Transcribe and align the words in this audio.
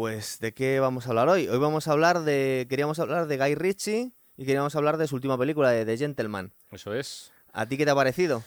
Pues, 0.00 0.40
¿de 0.40 0.52
qué 0.52 0.78
vamos 0.78 1.06
a 1.06 1.08
hablar 1.08 1.30
hoy? 1.30 1.48
Hoy 1.48 1.56
vamos 1.56 1.88
a 1.88 1.92
hablar 1.92 2.20
de. 2.20 2.66
Queríamos 2.68 2.98
hablar 2.98 3.26
de 3.28 3.38
Guy 3.38 3.54
Ritchie 3.54 4.12
y 4.36 4.44
queríamos 4.44 4.76
hablar 4.76 4.98
de 4.98 5.06
su 5.06 5.14
última 5.14 5.38
película, 5.38 5.70
de 5.70 5.86
The 5.86 5.96
Gentleman. 5.96 6.52
Eso 6.70 6.92
es. 6.92 7.32
¿A 7.54 7.66
ti 7.66 7.78
qué 7.78 7.86
te 7.86 7.92
ha 7.92 7.94
parecido? 7.94 8.42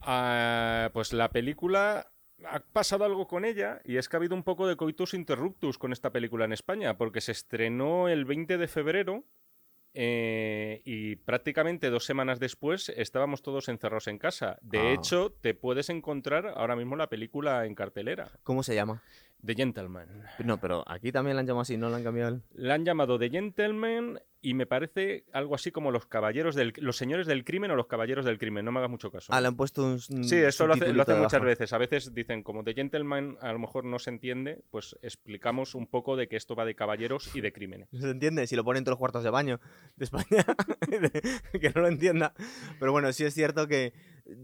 Ah, 0.00 0.90
pues 0.92 1.12
la 1.12 1.30
película 1.30 2.10
ha 2.44 2.58
pasado 2.58 3.04
algo 3.04 3.28
con 3.28 3.44
ella 3.44 3.80
y 3.84 3.96
es 3.96 4.08
que 4.08 4.16
ha 4.16 4.18
habido 4.18 4.34
un 4.34 4.42
poco 4.42 4.66
de 4.66 4.74
coitus 4.76 5.14
interruptus 5.14 5.78
con 5.78 5.92
esta 5.92 6.10
película 6.10 6.46
en 6.46 6.52
España, 6.52 6.98
porque 6.98 7.20
se 7.20 7.30
estrenó 7.30 8.08
el 8.08 8.24
20 8.24 8.58
de 8.58 8.66
febrero 8.66 9.22
eh, 9.94 10.82
y 10.84 11.14
prácticamente 11.14 11.90
dos 11.90 12.06
semanas 12.06 12.40
después 12.40 12.88
estábamos 12.88 13.42
todos 13.42 13.68
encerrados 13.68 14.08
en 14.08 14.18
casa. 14.18 14.58
De 14.62 14.78
Ah. 14.80 14.92
hecho, 14.94 15.30
te 15.40 15.54
puedes 15.54 15.90
encontrar 15.90 16.54
ahora 16.56 16.74
mismo 16.74 16.96
la 16.96 17.08
película 17.08 17.66
en 17.66 17.76
cartelera. 17.76 18.32
¿Cómo 18.42 18.64
se 18.64 18.74
llama? 18.74 19.00
The 19.44 19.54
Gentleman. 19.54 20.08
No, 20.44 20.58
pero 20.58 20.84
aquí 20.86 21.12
también 21.12 21.36
la 21.36 21.40
han 21.40 21.46
llamado 21.46 21.62
así, 21.62 21.76
no 21.76 21.88
la 21.90 21.96
han 21.98 22.04
cambiado. 22.04 22.34
el- 22.36 22.42
La 22.54 22.74
han 22.74 22.84
llamado 22.84 23.18
The 23.18 23.30
Gentleman 23.30 24.20
y 24.40 24.54
me 24.54 24.66
parece 24.66 25.24
algo 25.32 25.54
así 25.56 25.72
como 25.72 25.90
los 25.90 26.06
caballeros 26.06 26.54
del... 26.54 26.72
los 26.76 26.96
señores 26.96 27.26
del 27.26 27.44
crimen 27.44 27.70
o 27.72 27.76
los 27.76 27.86
caballeros 27.88 28.24
del 28.24 28.38
crimen. 28.38 28.64
No 28.64 28.70
me 28.72 28.78
hagas 28.78 28.90
mucho 28.90 29.10
caso. 29.10 29.32
Ah, 29.32 29.40
le 29.40 29.48
han 29.48 29.56
puesto 29.56 29.84
un. 29.84 29.98
Sí, 30.00 30.36
eso 30.36 30.66
lo, 30.66 30.74
hace- 30.74 30.84
hacen 31.00 31.18
muchas 31.20 31.42
veces. 31.42 31.72
A 31.72 31.78
veces 31.78 32.14
dicen, 32.14 32.42
como 32.42 32.62
The 32.64 32.74
Gentleman 32.74 33.36
a 33.40 33.52
lo 33.52 33.58
mejor 33.58 33.84
no 33.84 33.98
se 33.98 34.10
entiende, 34.10 34.60
pues 34.70 34.96
explicamos 35.02 35.74
un 35.74 35.86
poco 35.86 36.16
de 36.16 36.28
que 36.28 36.36
esto 36.36 36.54
va 36.54 36.64
de 36.64 36.74
caballeros 36.74 37.34
y 37.34 37.40
de 37.40 37.52
crímenes. 37.52 37.88
No 37.92 38.00
se 38.00 38.10
entiende 38.10 38.46
si 38.46 38.54
lo 38.56 38.64
ponen 38.64 38.78
en 38.80 38.84
todos 38.84 38.92
los 38.94 38.98
cuartos 39.00 39.24
de 39.24 39.30
baño 39.30 39.60
de 39.96 40.04
España, 40.04 40.44
que 41.60 41.70
no 41.74 41.80
lo 41.82 41.88
entienda. 41.88 42.34
Pero 42.78 42.92
bueno, 42.92 43.12
sí 43.12 43.24
es 43.24 43.34
cierto 43.34 43.66
que 43.66 43.92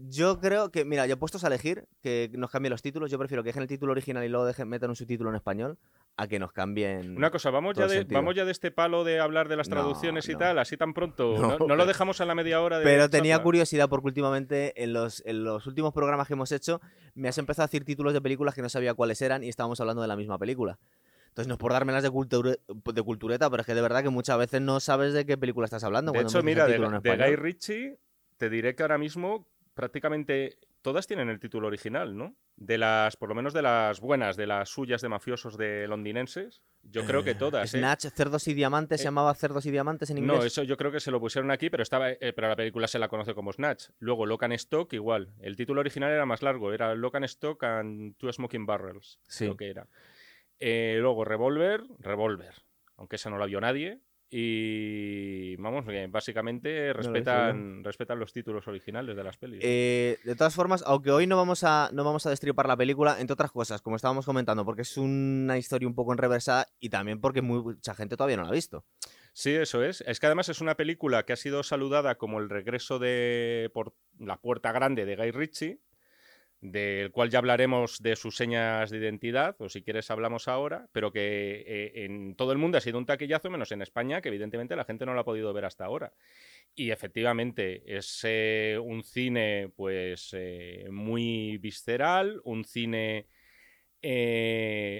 yo 0.07 0.39
creo 0.39 0.71
que, 0.71 0.83
mira, 0.83 1.05
yo 1.05 1.17
puestos 1.19 1.43
a 1.43 1.47
elegir 1.47 1.85
que 2.01 2.31
nos 2.33 2.49
cambien 2.49 2.71
los 2.71 2.81
títulos, 2.81 3.11
yo 3.11 3.19
prefiero 3.19 3.43
que 3.43 3.49
dejen 3.49 3.61
el 3.61 3.67
título 3.67 3.91
original 3.91 4.23
y 4.23 4.29
luego 4.29 4.45
dejen, 4.45 4.67
metan 4.67 4.89
un 4.89 4.95
subtítulo 4.95 5.29
en 5.29 5.35
español 5.35 5.77
a 6.17 6.27
que 6.27 6.39
nos 6.39 6.51
cambien. 6.51 7.15
Una 7.15 7.29
cosa, 7.29 7.51
vamos 7.51 7.75
ya, 7.77 7.87
de, 7.87 8.03
vamos 8.05 8.33
ya 8.35 8.45
de 8.45 8.51
este 8.51 8.71
palo 8.71 9.03
de 9.03 9.19
hablar 9.19 9.47
de 9.47 9.57
las 9.57 9.67
No, 9.69 9.75
traducciones 9.75 10.27
y 10.29 10.35
tal, 10.35 10.57
así 10.59 10.75
tan 10.77 10.93
pronto. 10.93 11.25
No, 11.67 11.75
lo 11.75 11.85
dejamos 11.85 12.19
a 12.21 12.25
la 12.25 12.33
media 12.35 12.61
hora 12.61 12.79
de 12.79 12.83
Pero 12.85 13.09
tenía 13.09 13.33
charla? 13.35 13.43
curiosidad 13.43 13.89
porque 13.89 14.07
últimamente 14.07 14.81
en 14.83 14.93
los, 14.93 15.21
en 15.25 15.43
los 15.43 15.67
últimos 15.67 15.93
programas 15.93 16.27
que 16.27 16.33
hemos 16.33 16.51
hecho 16.51 16.81
me 17.13 17.27
has 17.27 17.37
empezado 17.37 17.65
a 17.65 17.67
decir 17.67 17.85
títulos 17.85 18.13
de 18.13 18.21
películas 18.21 18.55
que 18.55 18.61
no 18.61 18.69
sabía 18.69 18.93
cuáles 18.95 19.21
eran 19.21 19.43
y 19.43 19.49
estábamos 19.49 19.79
hablando 19.81 20.01
de 20.01 20.07
la 20.07 20.15
misma 20.15 20.37
película. 20.39 20.79
Entonces 21.27 21.47
no 21.47 21.55
es 21.55 21.59
por 21.59 21.73
dármelas 21.73 22.01
de, 22.01 22.09
culture- 22.09 22.59
de 22.67 23.01
cultureta, 23.03 23.49
pero 23.49 23.61
es 23.61 23.67
que 23.67 23.75
de 23.75 23.81
verdad 23.81 24.01
que 24.01 24.09
muchas 24.09 24.37
veces 24.37 24.61
no 24.61 24.79
sabes 24.79 25.13
de 25.13 25.25
qué 25.25 25.37
película 25.37 25.65
estás 25.65 25.83
hablando. 25.83 26.11
De 26.11 26.15
cuando 26.15 26.29
hecho, 26.29 26.43
mira, 26.43 26.65
de, 26.65 26.79
de. 26.79 27.17
Guy 27.17 27.35
Ritchie, 27.35 27.97
te 28.37 28.49
diré 28.49 28.73
que 28.75 28.83
ahora 28.83 28.97
mismo 28.97 29.45
prácticamente 29.75 30.57
todas 30.81 31.05
tienen 31.05 31.29
el 31.29 31.39
título 31.39 31.67
original, 31.67 32.17
¿no? 32.17 32.35
De 32.55 32.77
las, 32.77 33.17
por 33.17 33.29
lo 33.29 33.35
menos 33.35 33.53
de 33.53 33.61
las 33.61 33.99
buenas, 33.99 34.37
de 34.37 34.47
las 34.47 34.69
suyas 34.69 35.01
de 35.01 35.09
mafiosos 35.09 35.57
de 35.57 35.87
londinenses, 35.87 36.61
yo 36.83 37.05
creo 37.05 37.23
que 37.23 37.35
todas. 37.35 37.73
¿eh? 37.73 37.79
Snatch, 37.79 38.05
Cerdos 38.15 38.47
y 38.47 38.53
Diamantes, 38.53 38.99
se 39.01 39.03
Eh, 39.03 39.07
llamaba 39.07 39.33
Cerdos 39.35 39.65
y 39.65 39.71
Diamantes 39.71 40.09
en 40.11 40.19
inglés. 40.19 40.37
No, 40.37 40.43
eso 40.43 40.63
yo 40.63 40.77
creo 40.77 40.91
que 40.91 40.99
se 40.99 41.11
lo 41.11 41.19
pusieron 41.19 41.51
aquí, 41.51 41.69
pero 41.69 41.83
estaba, 41.83 42.11
eh, 42.11 42.33
pero 42.33 42.47
la 42.47 42.55
película 42.55 42.87
se 42.87 42.99
la 42.99 43.07
conoce 43.09 43.33
como 43.35 43.51
Snatch. 43.51 43.89
Luego 43.99 44.25
Lock 44.25 44.43
and 44.43 44.53
Stock, 44.53 44.93
igual. 44.93 45.33
El 45.39 45.55
título 45.55 45.81
original 45.81 46.11
era 46.11 46.25
más 46.25 46.41
largo, 46.41 46.71
era 46.71 46.93
Lock 46.95 47.15
and 47.15 47.25
Stock 47.25 47.63
and 47.63 48.15
Two 48.17 48.31
Smoking 48.31 48.65
Barrels, 48.65 49.19
Sí. 49.27 49.45
creo 49.45 49.57
que 49.57 49.69
era. 49.69 49.87
Eh, 50.59 50.97
luego 51.01 51.25
Revolver, 51.25 51.83
Revolver, 51.99 52.53
aunque 52.97 53.17
esa 53.17 53.29
no 53.29 53.37
la 53.37 53.45
vio 53.47 53.59
nadie. 53.59 53.99
Y 54.37 55.55
vamos, 55.55 55.85
básicamente 56.09 56.91
respetan, 56.91 57.81
respetan 57.85 58.19
los 58.19 58.33
títulos 58.33 58.67
originales 58.67 59.15
de 59.15 59.23
las 59.23 59.37
pelis. 59.37 59.61
Eh, 59.63 60.17
de 60.25 60.35
todas 60.35 60.53
formas, 60.53 60.83
aunque 60.85 61.09
hoy 61.11 61.25
no 61.25 61.37
vamos, 61.37 61.63
a, 61.63 61.89
no 61.93 62.03
vamos 62.03 62.25
a 62.25 62.31
destripar 62.31 62.67
la 62.67 62.75
película, 62.75 63.15
entre 63.21 63.31
otras 63.31 63.53
cosas, 63.53 63.81
como 63.81 63.95
estábamos 63.95 64.25
comentando, 64.25 64.65
porque 64.65 64.81
es 64.81 64.97
una 64.97 65.57
historia 65.57 65.87
un 65.87 65.95
poco 65.95 66.11
enreversada 66.11 66.67
y 66.81 66.89
también 66.89 67.21
porque 67.21 67.41
mucha 67.41 67.95
gente 67.95 68.17
todavía 68.17 68.35
no 68.35 68.43
la 68.43 68.49
ha 68.49 68.51
visto. 68.51 68.83
Sí, 69.31 69.51
eso 69.51 69.81
es. 69.81 70.01
Es 70.01 70.19
que 70.19 70.25
además 70.25 70.49
es 70.49 70.59
una 70.59 70.75
película 70.75 71.23
que 71.23 71.31
ha 71.31 71.37
sido 71.37 71.63
saludada 71.63 72.15
como 72.15 72.39
el 72.39 72.49
regreso 72.49 72.99
de 72.99 73.71
por 73.73 73.95
la 74.19 74.41
puerta 74.41 74.73
grande 74.73 75.05
de 75.05 75.15
Guy 75.15 75.31
Ritchie, 75.31 75.79
del 76.71 77.11
cual 77.11 77.29
ya 77.29 77.39
hablaremos 77.39 78.01
de 78.01 78.15
sus 78.15 78.35
señas 78.35 78.89
de 78.89 78.97
identidad, 78.97 79.55
o 79.59 79.69
si 79.69 79.81
quieres 79.81 80.09
hablamos 80.11 80.47
ahora, 80.47 80.87
pero 80.91 81.11
que 81.11 81.63
eh, 81.67 82.05
en 82.05 82.35
todo 82.35 82.51
el 82.51 82.57
mundo 82.57 82.77
ha 82.77 82.81
sido 82.81 82.97
un 82.97 83.05
taquillazo, 83.05 83.49
menos 83.49 83.71
en 83.71 83.81
España, 83.81 84.21
que 84.21 84.29
evidentemente 84.29 84.75
la 84.75 84.85
gente 84.85 85.05
no 85.05 85.13
lo 85.13 85.19
ha 85.21 85.25
podido 85.25 85.53
ver 85.53 85.65
hasta 85.65 85.85
ahora. 85.85 86.13
Y 86.75 86.91
efectivamente 86.91 87.83
es 87.85 88.21
eh, 88.23 88.77
un 88.81 89.03
cine 89.03 89.71
pues 89.75 90.31
eh, 90.33 90.87
muy 90.91 91.57
visceral, 91.57 92.41
un 92.43 92.65
cine 92.65 93.27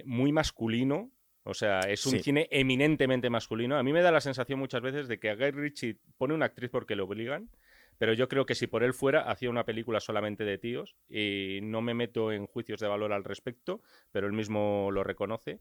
muy 0.05 0.31
masculino, 0.31 1.11
o 1.43 1.53
sea, 1.53 1.81
es 1.81 2.03
un 2.07 2.13
Sí. 2.13 2.23
cine 2.23 2.47
eminentemente 2.49 3.29
masculino. 3.29 3.77
A 3.77 3.83
mí 3.83 3.93
me 3.93 4.01
da 4.01 4.11
la 4.11 4.19
sensación 4.19 4.57
muchas 4.57 4.81
veces 4.81 5.07
de 5.07 5.19
que 5.19 5.29
a 5.29 5.35
Guy 5.35 5.51
Ritchie 5.51 5.97
pone 6.17 6.33
una 6.33 6.45
actriz 6.47 6.71
porque 6.71 6.95
le 6.95 7.03
obligan, 7.03 7.49
pero 7.97 8.13
yo 8.13 8.27
creo 8.27 8.45
que 8.45 8.55
si 8.55 8.67
por 8.67 8.83
él 8.83 8.93
fuera, 8.93 9.29
hacía 9.29 9.49
una 9.49 9.65
película 9.65 9.99
solamente 9.99 10.43
de 10.43 10.57
tíos 10.57 10.95
y 11.09 11.59
no 11.63 11.81
me 11.81 11.93
meto 11.93 12.31
en 12.31 12.45
juicios 12.45 12.79
de 12.79 12.87
valor 12.87 13.13
al 13.13 13.23
respecto, 13.23 13.81
pero 14.11 14.27
él 14.27 14.33
mismo 14.33 14.89
lo 14.91 15.03
reconoce. 15.03 15.59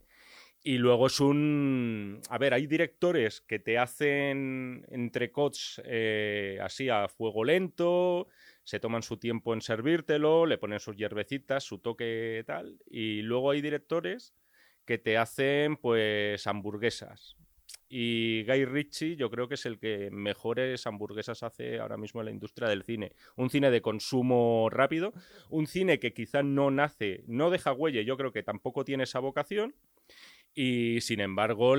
Y 0.66 0.78
luego 0.78 1.08
es 1.08 1.20
un... 1.20 2.22
A 2.30 2.38
ver, 2.38 2.54
hay 2.54 2.66
directores 2.66 3.42
que 3.42 3.58
te 3.58 3.76
hacen 3.76 4.86
entrecots 4.88 5.82
eh, 5.84 6.58
así 6.62 6.88
a 6.88 7.06
fuego 7.08 7.44
lento, 7.44 8.28
se 8.62 8.80
toman 8.80 9.02
su 9.02 9.18
tiempo 9.18 9.52
en 9.52 9.60
servírtelo, 9.60 10.46
le 10.46 10.56
ponen 10.56 10.80
sus 10.80 10.96
hierbecitas, 10.96 11.64
su 11.64 11.80
toque 11.80 12.42
tal, 12.46 12.78
y 12.86 13.20
luego 13.20 13.50
hay 13.50 13.60
directores 13.60 14.34
que 14.86 14.96
te 14.96 15.18
hacen 15.18 15.76
pues 15.76 16.46
hamburguesas. 16.46 17.36
Y 17.96 18.42
Guy 18.42 18.64
Ritchie 18.64 19.14
yo 19.14 19.30
creo 19.30 19.46
que 19.46 19.54
es 19.54 19.66
el 19.66 19.78
que 19.78 20.10
mejores 20.10 20.84
hamburguesas 20.84 21.44
hace 21.44 21.78
ahora 21.78 21.96
mismo 21.96 22.20
en 22.20 22.24
la 22.24 22.32
industria 22.32 22.68
del 22.68 22.82
cine. 22.82 23.12
Un 23.36 23.50
cine 23.50 23.70
de 23.70 23.82
consumo 23.82 24.68
rápido, 24.68 25.12
un 25.48 25.68
cine 25.68 26.00
que 26.00 26.12
quizá 26.12 26.42
no 26.42 26.72
nace, 26.72 27.22
no 27.28 27.50
deja 27.50 27.72
huella, 27.72 28.02
yo 28.02 28.16
creo 28.16 28.32
que 28.32 28.42
tampoco 28.42 28.84
tiene 28.84 29.04
esa 29.04 29.20
vocación. 29.20 29.76
Y 30.54 31.02
sin 31.02 31.20
embargo, 31.20 31.76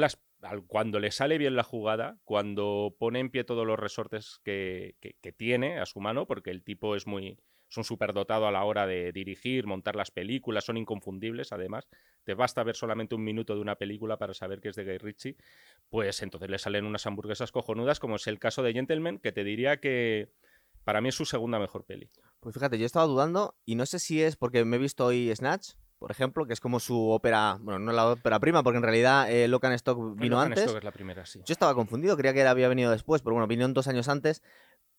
cuando 0.67 1.01
le 1.01 1.11
sale 1.11 1.37
bien 1.37 1.57
la 1.57 1.63
jugada, 1.63 2.17
cuando 2.23 2.95
pone 2.97 3.19
en 3.19 3.29
pie 3.29 3.43
todos 3.43 3.67
los 3.67 3.77
resortes 3.77 4.39
que 4.45 4.95
tiene 5.35 5.79
a 5.79 5.85
su 5.85 5.99
mano, 5.99 6.25
porque 6.25 6.49
el 6.49 6.63
tipo 6.63 6.95
es 6.95 7.07
muy 7.07 7.37
es 7.75 7.77
un 7.77 7.83
superdotado 7.83 8.47
a 8.47 8.51
la 8.51 8.63
hora 8.63 8.87
de 8.87 9.11
dirigir, 9.11 9.67
montar 9.67 9.97
las 9.97 10.09
películas, 10.09 10.63
son 10.63 10.77
inconfundibles 10.77 11.51
además. 11.51 11.87
Te 12.23 12.33
basta 12.33 12.63
ver 12.63 12.75
solamente 12.75 13.15
un 13.15 13.23
minuto 13.23 13.53
de 13.53 13.59
una 13.59 13.75
película 13.75 14.17
para 14.17 14.33
saber 14.33 14.61
que 14.61 14.69
es 14.69 14.75
de 14.75 14.85
Guy 14.85 14.97
Ritchie. 14.97 15.35
Pues 15.89 16.21
entonces 16.21 16.49
le 16.49 16.57
salen 16.57 16.85
unas 16.85 17.05
hamburguesas 17.05 17.51
cojonudas, 17.51 17.99
como 17.99 18.15
es 18.15 18.27
el 18.27 18.39
caso 18.39 18.63
de 18.63 18.71
Gentleman, 18.71 19.19
que 19.19 19.33
te 19.33 19.43
diría 19.43 19.77
que 19.77 20.29
para 20.85 21.01
mí 21.01 21.09
es 21.09 21.15
su 21.15 21.25
segunda 21.25 21.59
mejor 21.59 21.83
peli. 21.83 22.09
Pues 22.39 22.53
fíjate, 22.53 22.79
yo 22.79 22.85
estaba 22.85 23.05
dudando 23.05 23.55
y 23.65 23.75
no 23.75 23.85
sé 23.85 23.99
si 23.99 24.21
es 24.21 24.37
porque 24.37 24.63
me 24.63 24.77
he 24.77 24.79
visto 24.79 25.05
hoy 25.05 25.35
Snatch, 25.35 25.71
por 25.99 26.11
ejemplo, 26.11 26.45
que 26.45 26.53
es 26.53 26.59
como 26.59 26.79
su 26.79 27.09
ópera, 27.09 27.57
bueno, 27.61 27.79
no 27.79 27.91
la 27.91 28.11
ópera 28.11 28.39
prima, 28.39 28.63
porque 28.63 28.77
en 28.77 28.83
realidad 28.83 29.31
eh, 29.31 29.47
Locan 29.47 29.73
Stock 29.73 29.97
vino 30.17 30.35
Lock 30.35 30.43
and 30.43 30.51
antes. 30.53 30.63
Stock 30.65 30.77
es 30.77 30.83
la 30.83 30.91
primera, 30.91 31.25
sí. 31.25 31.41
Yo 31.45 31.53
estaba 31.53 31.73
confundido, 31.73 32.15
creía 32.15 32.33
que 32.33 32.45
había 32.45 32.67
venido 32.67 32.91
después, 32.91 33.21
pero 33.21 33.33
bueno, 33.33 33.47
vino 33.47 33.67
dos 33.69 33.87
años 33.87 34.07
antes. 34.09 34.43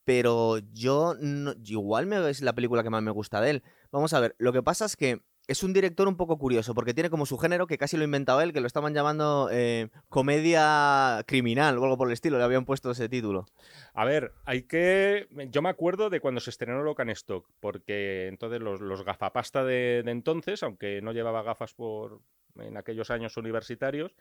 Pero 0.06 0.58
yo 0.72 1.16
igual 1.64 2.06
me, 2.06 2.30
es 2.30 2.40
la 2.40 2.54
película 2.54 2.84
que 2.84 2.90
más 2.90 3.02
me 3.02 3.10
gusta 3.10 3.40
de 3.40 3.50
él. 3.50 3.62
Vamos 3.90 4.12
a 4.12 4.20
ver, 4.20 4.36
lo 4.38 4.52
que 4.52 4.62
pasa 4.62 4.84
es 4.84 4.94
que 4.94 5.20
es 5.48 5.64
un 5.64 5.72
director 5.72 6.06
un 6.06 6.16
poco 6.16 6.38
curioso, 6.38 6.74
porque 6.74 6.94
tiene 6.94 7.10
como 7.10 7.26
su 7.26 7.38
género, 7.38 7.66
que 7.66 7.76
casi 7.76 7.96
lo 7.96 8.02
ha 8.02 8.04
inventado 8.04 8.40
él, 8.40 8.52
que 8.52 8.60
lo 8.60 8.68
estaban 8.68 8.94
llamando 8.94 9.48
eh, 9.50 9.88
comedia 10.08 11.24
criminal 11.26 11.76
o 11.76 11.82
algo 11.82 11.98
por 11.98 12.06
el 12.06 12.12
estilo, 12.12 12.38
le 12.38 12.44
habían 12.44 12.64
puesto 12.64 12.92
ese 12.92 13.08
título. 13.08 13.46
A 13.94 14.04
ver, 14.04 14.32
hay 14.44 14.62
que. 14.62 15.26
Yo 15.50 15.60
me 15.60 15.70
acuerdo 15.70 16.08
de 16.08 16.20
cuando 16.20 16.40
se 16.40 16.50
estrenó 16.50 16.84
Locan 16.84 17.10
Stock, 17.10 17.48
porque 17.58 18.28
entonces 18.28 18.60
los, 18.60 18.80
los 18.80 19.04
gafapasta 19.04 19.64
de, 19.64 20.04
de 20.04 20.10
entonces, 20.12 20.62
aunque 20.62 21.02
no 21.02 21.10
llevaba 21.10 21.42
gafas 21.42 21.74
por 21.74 22.20
en 22.60 22.76
aquellos 22.76 23.10
años 23.10 23.36
universitarios, 23.36 24.14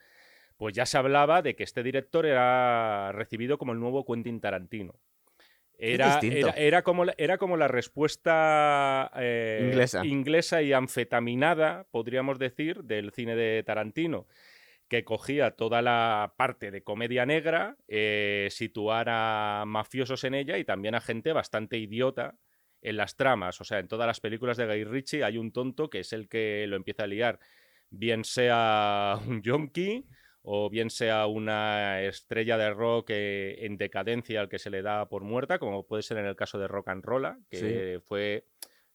pues 0.56 0.74
ya 0.74 0.84
se 0.84 0.98
hablaba 0.98 1.42
de 1.42 1.54
que 1.54 1.62
este 1.62 1.84
director 1.84 2.26
era 2.26 3.12
recibido 3.12 3.56
como 3.56 3.72
el 3.72 3.78
nuevo 3.78 4.04
Quentin 4.04 4.40
Tarantino. 4.40 4.96
Era, 5.78 6.20
era 6.56 6.82
como, 6.82 7.04
la- 7.04 7.14
era 7.18 7.38
como 7.38 7.56
la 7.56 7.68
respuesta 7.68 9.10
eh, 9.16 9.60
Inglesa. 9.62 10.04
inglesa 10.04 10.62
y 10.62 10.72
anfetaminada, 10.72 11.86
podríamos 11.90 12.38
decir, 12.38 12.82
del 12.84 13.12
cine 13.12 13.36
de 13.36 13.62
Tarantino 13.62 14.26
que 14.88 15.02
cogía 15.04 15.50
toda 15.50 15.82
la 15.82 16.34
parte 16.36 16.70
de 16.70 16.84
comedia 16.84 17.26
negra, 17.26 17.76
eh, 17.88 18.46
situar 18.52 19.08
a 19.10 19.64
mafiosos 19.66 20.22
en 20.22 20.34
ella 20.34 20.58
y 20.58 20.64
también 20.64 20.94
a 20.94 21.00
gente 21.00 21.32
bastante 21.32 21.76
idiota 21.76 22.36
en 22.82 22.96
las 22.96 23.16
tramas. 23.16 23.60
O 23.60 23.64
sea, 23.64 23.80
en 23.80 23.88
todas 23.88 24.06
las 24.06 24.20
películas 24.20 24.56
de 24.56 24.66
Guy 24.66 24.84
Ritchie 24.84 25.24
hay 25.24 25.38
un 25.38 25.50
tonto 25.50 25.90
que 25.90 26.00
es 26.00 26.12
el 26.12 26.28
que 26.28 26.66
lo 26.68 26.76
empieza 26.76 27.02
a 27.02 27.08
liar, 27.08 27.40
bien 27.90 28.22
sea 28.24 29.18
un 29.26 29.42
yonki 29.42 30.06
o 30.48 30.70
bien 30.70 30.90
sea 30.90 31.26
una 31.26 32.02
estrella 32.02 32.56
de 32.56 32.72
rock 32.72 33.10
eh, 33.10 33.66
en 33.66 33.76
decadencia 33.76 34.40
al 34.40 34.48
que 34.48 34.60
se 34.60 34.70
le 34.70 34.80
da 34.80 35.08
por 35.08 35.24
muerta, 35.24 35.58
como 35.58 35.84
puede 35.84 36.04
ser 36.04 36.18
en 36.18 36.26
el 36.26 36.36
caso 36.36 36.56
de 36.56 36.68
Rock 36.68 36.88
and 36.88 37.04
Rolla, 37.04 37.36
que 37.50 37.96
Sí. 37.98 38.04
fue 38.06 38.44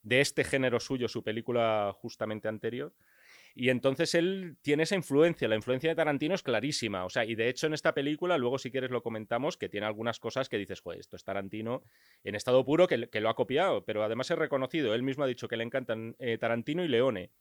de 0.01 0.21
este 0.21 0.45
género 0.45 0.79
suyo 0.79 1.09
su 1.09 1.23
película 1.23 1.91
justamente 1.93 2.47
anterior. 2.47 2.93
Y 3.53 3.67
entonces 3.67 4.15
él 4.15 4.55
tiene 4.61 4.83
esa 4.83 4.95
influencia, 4.95 5.49
la 5.49 5.57
influencia 5.57 5.89
de 5.89 5.95
Tarantino 5.97 6.35
es 6.35 6.41
clarísima, 6.41 7.03
o 7.03 7.09
sea, 7.09 7.25
y 7.25 7.35
de 7.35 7.49
hecho 7.49 7.67
en 7.67 7.73
esta 7.73 7.93
película, 7.93 8.37
luego 8.37 8.57
si 8.57 8.71
quieres 8.71 8.89
lo 8.89 9.03
comentamos, 9.03 9.57
que 9.57 9.67
tiene 9.67 9.85
algunas 9.85 10.21
cosas 10.21 10.47
que 10.47 10.57
dices, 10.57 10.79
joder, 10.79 11.01
esto 11.01 11.17
es 11.17 11.25
Tarantino 11.25 11.83
en 12.23 12.35
estado 12.35 12.63
puro, 12.63 12.87
que, 12.87 12.97
lo 12.97 13.29
ha 13.29 13.35
copiado, 13.35 13.83
pero 13.83 14.05
además 14.05 14.31
es 14.31 14.37
reconocido, 14.37 14.95
él 14.95 15.03
mismo 15.03 15.25
ha 15.25 15.27
dicho 15.27 15.49
que 15.49 15.57
le 15.57 15.65
encantan 15.65 16.15
eh, 16.19 16.37
Tarantino 16.37 16.81
y 16.85 16.87
Leone. 16.87 17.31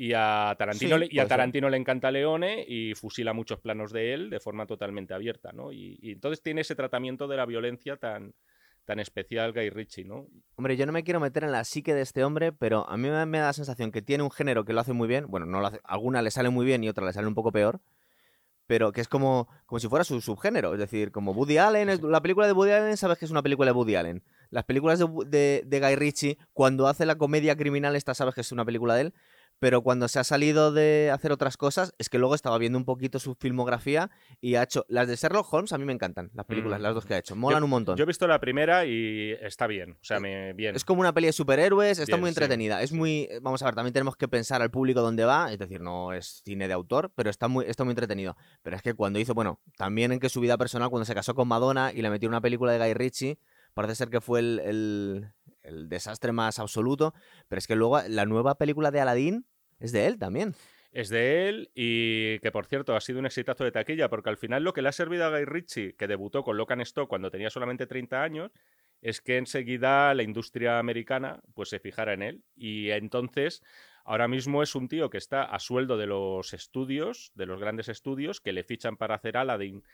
Y 0.00 0.12
a 0.14 0.54
Tarantino, 0.56 0.96
le, 0.96 1.08
y 1.10 1.18
a 1.18 1.26
Tarantino 1.26 1.68
le 1.68 1.76
encanta 1.76 2.12
Leone 2.12 2.64
y 2.68 2.94
fusila 2.94 3.32
muchos 3.32 3.58
planos 3.58 3.92
de 3.92 4.14
él 4.14 4.30
de 4.30 4.38
forma 4.38 4.64
totalmente 4.64 5.12
abierta, 5.12 5.50
¿no? 5.50 5.72
Y, 5.72 5.98
y 6.00 6.12
entonces 6.12 6.40
tiene 6.40 6.60
ese 6.60 6.76
tratamiento 6.76 7.26
de 7.26 7.36
la 7.36 7.46
violencia 7.46 7.96
tan, 7.96 8.32
tan 8.88 9.00
especial 9.00 9.52
Guy 9.52 9.68
Ritchie, 9.68 10.04
¿no? 10.04 10.28
Hombre, 10.54 10.76
yo 10.76 10.86
no 10.86 10.92
me 10.92 11.04
quiero 11.04 11.20
meter 11.20 11.42
en 11.42 11.52
la 11.52 11.64
psique 11.64 11.94
de 11.94 12.00
este 12.00 12.24
hombre, 12.24 12.52
pero 12.52 12.88
a 12.88 12.96
mí 12.96 13.10
me, 13.10 13.38
da 13.38 13.46
la 13.46 13.52
sensación 13.52 13.92
que 13.92 14.00
tiene 14.00 14.22
un 14.22 14.30
género 14.30 14.64
que 14.64 14.72
lo 14.72 14.80
hace 14.80 14.94
muy 14.94 15.06
bien. 15.06 15.26
Bueno, 15.28 15.44
no 15.44 15.60
lo 15.60 15.66
hace, 15.66 15.80
alguna 15.84 16.22
le 16.22 16.30
sale 16.30 16.48
muy 16.48 16.64
bien 16.64 16.82
y 16.82 16.88
otra 16.88 17.04
le 17.04 17.12
sale 17.12 17.26
un 17.26 17.34
poco 17.34 17.52
peor. 17.52 17.80
Pero 18.66 18.92
que 18.92 19.02
es 19.02 19.08
como, 19.08 19.46
como 19.66 19.78
si 19.78 19.88
fuera 19.88 20.04
su 20.04 20.20
subgénero. 20.22 20.72
Es 20.72 20.78
decir, 20.78 21.12
como 21.12 21.32
Woody 21.32 21.58
Allen, 21.58 22.00
la 22.10 22.22
película 22.22 22.46
de 22.46 22.54
Woody 22.54 22.70
Allen, 22.70 22.96
sabes 22.96 23.18
que 23.18 23.26
es 23.26 23.30
una 23.30 23.42
película 23.42 23.72
de 23.72 23.76
Woody 23.76 23.96
Allen. 23.96 24.22
Las 24.48 24.64
películas 24.64 24.98
de, 25.26 25.64
de 25.66 25.80
Guy 25.80 25.96
Ritchie, 25.96 26.38
cuando 26.54 26.86
hace 26.86 27.04
la 27.04 27.16
comedia 27.16 27.56
criminal, 27.56 27.94
esta 27.94 28.14
sabes 28.14 28.34
que 28.34 28.40
es 28.40 28.52
una 28.52 28.64
película 28.64 28.94
de 28.94 29.02
él 29.02 29.14
pero 29.58 29.82
cuando 29.82 30.08
se 30.08 30.18
ha 30.18 30.24
salido 30.24 30.72
de 30.72 31.10
hacer 31.12 31.32
otras 31.32 31.56
cosas, 31.56 31.94
es 31.98 32.08
que 32.08 32.18
luego 32.18 32.34
estaba 32.34 32.58
viendo 32.58 32.78
un 32.78 32.84
poquito 32.84 33.18
su 33.18 33.34
filmografía 33.34 34.10
y 34.40 34.54
ha 34.54 34.62
hecho. 34.62 34.84
Las 34.88 35.08
de 35.08 35.16
Sherlock 35.16 35.52
Holmes 35.52 35.72
a 35.72 35.78
mí 35.78 35.84
me 35.84 35.92
encantan, 35.92 36.30
las 36.34 36.46
películas, 36.46 36.80
las 36.80 36.94
dos 36.94 37.06
que 37.06 37.14
ha 37.14 37.18
hecho. 37.18 37.36
Molan 37.36 37.64
un 37.64 37.70
montón. 37.70 37.96
Yo 37.96 38.04
he 38.04 38.06
visto 38.06 38.26
la 38.26 38.40
primera 38.40 38.84
y 38.86 39.32
está 39.40 39.66
bien. 39.66 39.92
O 39.92 40.04
sea, 40.04 40.20
me, 40.20 40.52
bien. 40.52 40.76
Es 40.76 40.84
como 40.84 41.00
una 41.00 41.12
peli 41.12 41.26
de 41.26 41.32
superhéroes, 41.32 41.98
está 41.98 42.16
muy 42.16 42.28
entretenida. 42.28 42.82
Es 42.82 42.92
muy. 42.92 43.28
Vamos 43.42 43.62
a 43.62 43.66
ver, 43.66 43.74
también 43.74 43.92
tenemos 43.92 44.16
que 44.16 44.28
pensar 44.28 44.62
al 44.62 44.70
público 44.70 45.00
dónde 45.00 45.24
va. 45.24 45.52
Es 45.52 45.58
decir, 45.58 45.80
no 45.80 46.12
es 46.12 46.42
cine 46.44 46.68
de 46.68 46.74
autor, 46.74 47.12
pero 47.14 47.30
está 47.30 47.48
muy, 47.48 47.64
está 47.66 47.84
muy 47.84 47.92
entretenido. 47.92 48.36
Pero 48.62 48.76
es 48.76 48.82
que 48.82 48.94
cuando 48.94 49.18
hizo, 49.18 49.34
bueno, 49.34 49.60
también 49.76 50.12
en 50.12 50.20
que 50.20 50.28
su 50.28 50.40
vida 50.40 50.56
personal, 50.56 50.90
cuando 50.90 51.04
se 51.04 51.14
casó 51.14 51.34
con 51.34 51.48
Madonna 51.48 51.92
y 51.92 52.02
le 52.02 52.10
metió 52.10 52.28
una 52.28 52.40
película 52.40 52.72
de 52.72 52.78
Guy 52.78 52.94
Ritchie, 52.94 53.38
parece 53.74 53.94
ser 53.94 54.10
que 54.10 54.20
fue 54.20 54.40
el, 54.40 54.60
el 54.64 55.32
desastre 55.88 56.32
más 56.32 56.58
absoluto. 56.58 57.14
Pero 57.48 57.58
es 57.58 57.66
que 57.66 57.76
luego 57.76 58.00
la 58.08 58.26
nueva 58.26 58.56
película 58.56 58.90
de 58.90 59.00
Aladdin 59.00 59.46
es 59.78 59.92
de 59.92 60.06
él 60.06 60.18
también. 60.18 60.54
Es 60.90 61.10
de 61.10 61.48
él 61.48 61.70
y 61.74 62.38
que 62.40 62.50
por 62.50 62.66
cierto 62.66 62.96
ha 62.96 63.00
sido 63.00 63.18
un 63.18 63.26
exitazo 63.26 63.62
de 63.62 63.72
taquilla 63.72 64.08
porque 64.08 64.30
al 64.30 64.38
final 64.38 64.64
lo 64.64 64.72
que 64.72 64.80
le 64.80 64.88
ha 64.88 64.92
servido 64.92 65.24
a 65.24 65.30
Guy 65.30 65.44
Ritchie, 65.44 65.94
que 65.94 66.06
debutó 66.06 66.42
con 66.42 66.56
Locan 66.56 66.80
Stock 66.80 67.08
cuando 67.08 67.30
tenía 67.30 67.50
solamente 67.50 67.86
30 67.86 68.22
años, 68.22 68.50
es 69.02 69.20
que 69.20 69.36
enseguida 69.36 70.14
la 70.14 70.22
industria 70.22 70.78
americana 70.78 71.40
pues 71.54 71.68
se 71.68 71.78
fijara 71.78 72.14
en 72.14 72.22
él 72.22 72.44
y 72.56 72.90
entonces 72.90 73.62
ahora 74.04 74.28
mismo 74.28 74.62
es 74.62 74.74
un 74.74 74.88
tío 74.88 75.10
que 75.10 75.18
está 75.18 75.42
a 75.42 75.58
sueldo 75.58 75.98
de 75.98 76.06
los 76.06 76.54
estudios, 76.54 77.32
de 77.34 77.46
los 77.46 77.60
grandes 77.60 77.88
estudios 77.88 78.40
que 78.40 78.52
le 78.52 78.64
fichan 78.64 78.96
para 78.96 79.14
hacer 79.14 79.36
Aladdin 79.36 79.84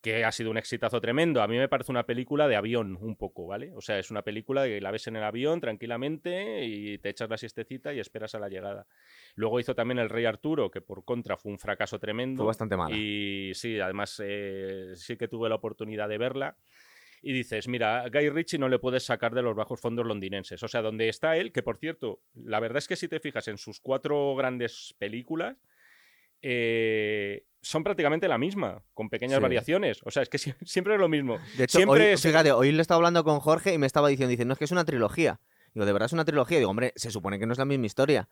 que 0.00 0.24
ha 0.24 0.32
sido 0.32 0.50
un 0.50 0.58
exitazo 0.58 1.00
tremendo. 1.00 1.42
A 1.42 1.48
mí 1.48 1.56
me 1.56 1.68
parece 1.68 1.90
una 1.90 2.06
película 2.06 2.46
de 2.46 2.56
avión, 2.56 2.96
un 3.00 3.16
poco, 3.16 3.46
¿vale? 3.46 3.72
O 3.74 3.80
sea, 3.80 3.98
es 3.98 4.10
una 4.10 4.22
película 4.22 4.64
que 4.64 4.80
la 4.80 4.90
ves 4.90 5.06
en 5.08 5.16
el 5.16 5.24
avión 5.24 5.60
tranquilamente 5.60 6.64
y 6.64 6.98
te 6.98 7.08
echas 7.08 7.28
la 7.28 7.36
siestecita 7.36 7.92
y 7.92 7.98
esperas 7.98 8.34
a 8.34 8.38
la 8.38 8.48
llegada. 8.48 8.86
Luego 9.34 9.58
hizo 9.58 9.74
también 9.74 9.98
El 9.98 10.08
Rey 10.08 10.24
Arturo, 10.24 10.70
que 10.70 10.80
por 10.80 11.04
contra 11.04 11.36
fue 11.36 11.50
un 11.50 11.58
fracaso 11.58 11.98
tremendo. 11.98 12.38
Fue 12.38 12.46
bastante 12.46 12.76
malo. 12.76 12.94
Y 12.94 13.52
sí, 13.54 13.80
además 13.80 14.22
eh, 14.24 14.92
sí 14.94 15.16
que 15.16 15.26
tuve 15.26 15.48
la 15.48 15.56
oportunidad 15.56 16.08
de 16.08 16.18
verla. 16.18 16.56
Y 17.20 17.32
dices, 17.32 17.66
mira, 17.66 18.08
Guy 18.08 18.30
Ritchie 18.30 18.58
no 18.58 18.68
le 18.68 18.78
puedes 18.78 19.02
sacar 19.02 19.34
de 19.34 19.42
los 19.42 19.56
bajos 19.56 19.80
fondos 19.80 20.06
londinenses. 20.06 20.62
O 20.62 20.68
sea, 20.68 20.82
donde 20.82 21.08
está 21.08 21.36
él, 21.36 21.50
que 21.50 21.64
por 21.64 21.78
cierto, 21.78 22.20
la 22.34 22.60
verdad 22.60 22.78
es 22.78 22.86
que 22.86 22.94
si 22.94 23.08
te 23.08 23.18
fijas 23.18 23.48
en 23.48 23.58
sus 23.58 23.80
cuatro 23.80 24.36
grandes 24.36 24.94
películas, 24.98 25.56
eh, 26.40 27.44
son 27.62 27.84
prácticamente 27.84 28.28
la 28.28 28.38
misma, 28.38 28.82
con 28.94 29.08
pequeñas 29.08 29.40
variaciones. 29.40 30.00
O 30.04 30.10
sea, 30.10 30.22
es 30.22 30.28
que 30.28 30.38
siempre 30.64 30.94
es 30.94 31.00
lo 31.00 31.08
mismo. 31.08 31.38
De 31.56 31.64
hecho, 31.64 31.78
siempre 31.78 32.12
hoy, 32.12 32.16
fíjate, 32.16 32.52
hoy 32.52 32.72
le 32.72 32.82
estaba 32.82 32.96
hablando 32.96 33.24
con 33.24 33.40
Jorge 33.40 33.72
y 33.72 33.78
me 33.78 33.86
estaba 33.86 34.08
diciendo, 34.08 34.30
dice, 34.30 34.44
no, 34.44 34.52
es 34.52 34.58
que 34.58 34.64
es 34.64 34.72
una 34.72 34.84
trilogía. 34.84 35.40
Digo, 35.74 35.86
¿de 35.86 35.92
verdad 35.92 36.06
es 36.06 36.12
una 36.12 36.24
trilogía? 36.24 36.58
Digo, 36.58 36.70
hombre, 36.70 36.92
se 36.96 37.10
supone 37.10 37.38
que 37.38 37.46
no 37.46 37.52
es 37.52 37.58
la 37.58 37.64
misma 37.64 37.86
historia. 37.86 38.28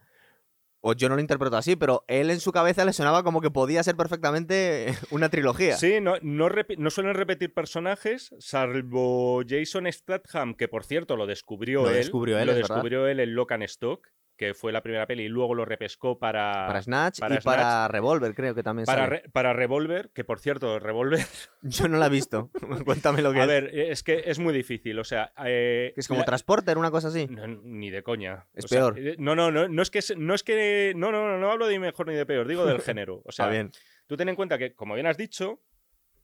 O 0.80 0.92
yo 0.92 1.08
no 1.08 1.16
lo 1.16 1.20
interpreto 1.20 1.56
así, 1.56 1.74
pero 1.74 2.04
él 2.06 2.30
en 2.30 2.38
su 2.38 2.52
cabeza 2.52 2.84
le 2.84 2.92
sonaba 2.92 3.24
como 3.24 3.40
que 3.40 3.50
podía 3.50 3.82
ser 3.82 3.96
perfectamente 3.96 4.86
una 5.10 5.28
trilogía. 5.28 5.76
Sí, 5.76 6.00
no, 6.00 6.14
no, 6.22 6.48
no 6.78 6.90
suelen 6.90 7.14
repetir 7.14 7.52
personajes, 7.52 8.34
salvo 8.38 9.42
Jason 9.46 9.90
Statham, 9.90 10.54
que 10.54 10.68
por 10.68 10.84
cierto 10.84 11.16
lo 11.16 11.26
descubrió 11.26 11.82
lo 11.82 11.90
él. 11.90 11.96
Descubrió 11.96 12.38
él 12.38 12.46
lo 12.46 12.54
descubrió 12.54 13.06
él 13.08 13.20
en 13.20 13.34
Locan 13.34 13.62
Stock 13.62 14.06
que 14.36 14.54
fue 14.54 14.72
la 14.72 14.82
primera 14.82 15.06
peli, 15.06 15.24
y 15.24 15.28
luego 15.28 15.54
lo 15.54 15.64
repescó 15.64 16.18
para... 16.18 16.66
Para 16.66 16.82
Snatch 16.82 17.18
y 17.18 17.40
para 17.44 17.88
Revolver, 17.88 18.34
creo 18.34 18.54
que 18.54 18.62
también 18.62 18.86
para, 18.86 19.22
para 19.32 19.52
Revolver, 19.52 20.10
que 20.12 20.24
por 20.24 20.40
cierto, 20.40 20.78
Revolver... 20.78 21.20
Yo 21.62 21.88
no 21.88 21.98
la 21.98 22.06
he 22.06 22.10
visto, 22.10 22.50
cuéntame 22.84 23.22
lo 23.22 23.32
que 23.32 23.40
A 23.40 23.44
es. 23.44 23.48
A 23.48 23.52
ver, 23.52 23.78
es 23.78 24.02
que 24.02 24.24
es 24.26 24.38
muy 24.38 24.52
difícil, 24.52 24.98
o 24.98 25.04
sea... 25.04 25.32
Eh, 25.44 25.92
es 25.96 26.08
como 26.08 26.24
Transporter, 26.24 26.78
una 26.78 26.90
cosa 26.90 27.08
así. 27.08 27.26
ni 27.62 27.90
de 27.90 28.02
coña. 28.02 28.46
Es 28.54 28.66
peor. 28.66 28.98
Eh, 28.98 29.16
no, 29.18 29.34
no, 29.34 29.50
no, 29.50 29.68
no 29.68 29.82
es 29.82 29.90
que... 29.90 30.00
No, 30.16 30.34
es 30.34 30.42
que, 30.42 30.92
no, 30.96 31.12
no, 31.12 31.26
no, 31.28 31.38
no 31.38 31.50
hablo 31.50 31.66
de 31.66 31.78
mejor 31.78 32.08
ni 32.08 32.14
de 32.14 32.26
peor, 32.26 32.46
digo 32.46 32.66
del 32.66 32.80
género. 32.82 33.22
O 33.24 33.32
sea, 33.32 33.48
bien. 33.48 33.70
tú 34.06 34.16
ten 34.16 34.28
en 34.28 34.36
cuenta 34.36 34.58
que, 34.58 34.74
como 34.74 34.94
bien 34.94 35.06
has 35.06 35.16
dicho, 35.16 35.60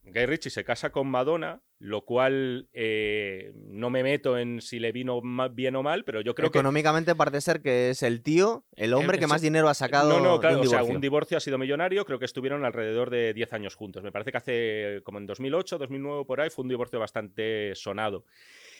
Guy 0.05 0.25
Ritchie 0.25 0.49
se 0.49 0.63
casa 0.65 0.91
con 0.91 1.07
Madonna, 1.07 1.61
lo 1.79 2.03
cual 2.03 2.67
eh, 2.73 3.53
no 3.55 3.89
me 3.89 4.03
meto 4.03 4.37
en 4.37 4.61
si 4.61 4.79
le 4.79 4.91
vino 4.91 5.21
bien 5.51 5.75
o 5.75 5.83
mal, 5.83 6.03
pero 6.03 6.21
yo 6.21 6.35
creo 6.35 6.51
que... 6.51 6.57
Económicamente 6.57 7.15
parece 7.15 7.41
ser 7.41 7.61
que 7.61 7.89
es 7.89 8.03
el 8.03 8.21
tío, 8.21 8.65
el 8.75 8.93
hombre 8.93 9.17
que 9.17 9.27
más 9.27 9.41
dinero 9.41 9.69
ha 9.69 9.73
sacado 9.73 10.09
No, 10.09 10.19
no, 10.19 10.39
claro, 10.39 10.59
un 10.59 10.67
o 10.67 10.69
sea, 10.69 10.83
un 10.83 10.99
divorcio 10.99 11.37
ha 11.37 11.39
sido 11.39 11.57
millonario, 11.57 12.05
creo 12.05 12.19
que 12.19 12.25
estuvieron 12.25 12.65
alrededor 12.65 13.09
de 13.09 13.33
10 13.33 13.53
años 13.53 13.75
juntos. 13.75 14.03
Me 14.03 14.11
parece 14.11 14.31
que 14.31 14.37
hace 14.37 15.01
como 15.03 15.19
en 15.19 15.25
2008, 15.25 15.77
2009 15.77 16.25
por 16.25 16.41
ahí 16.41 16.49
fue 16.49 16.63
un 16.63 16.69
divorcio 16.69 16.99
bastante 16.99 17.73
sonado. 17.75 18.25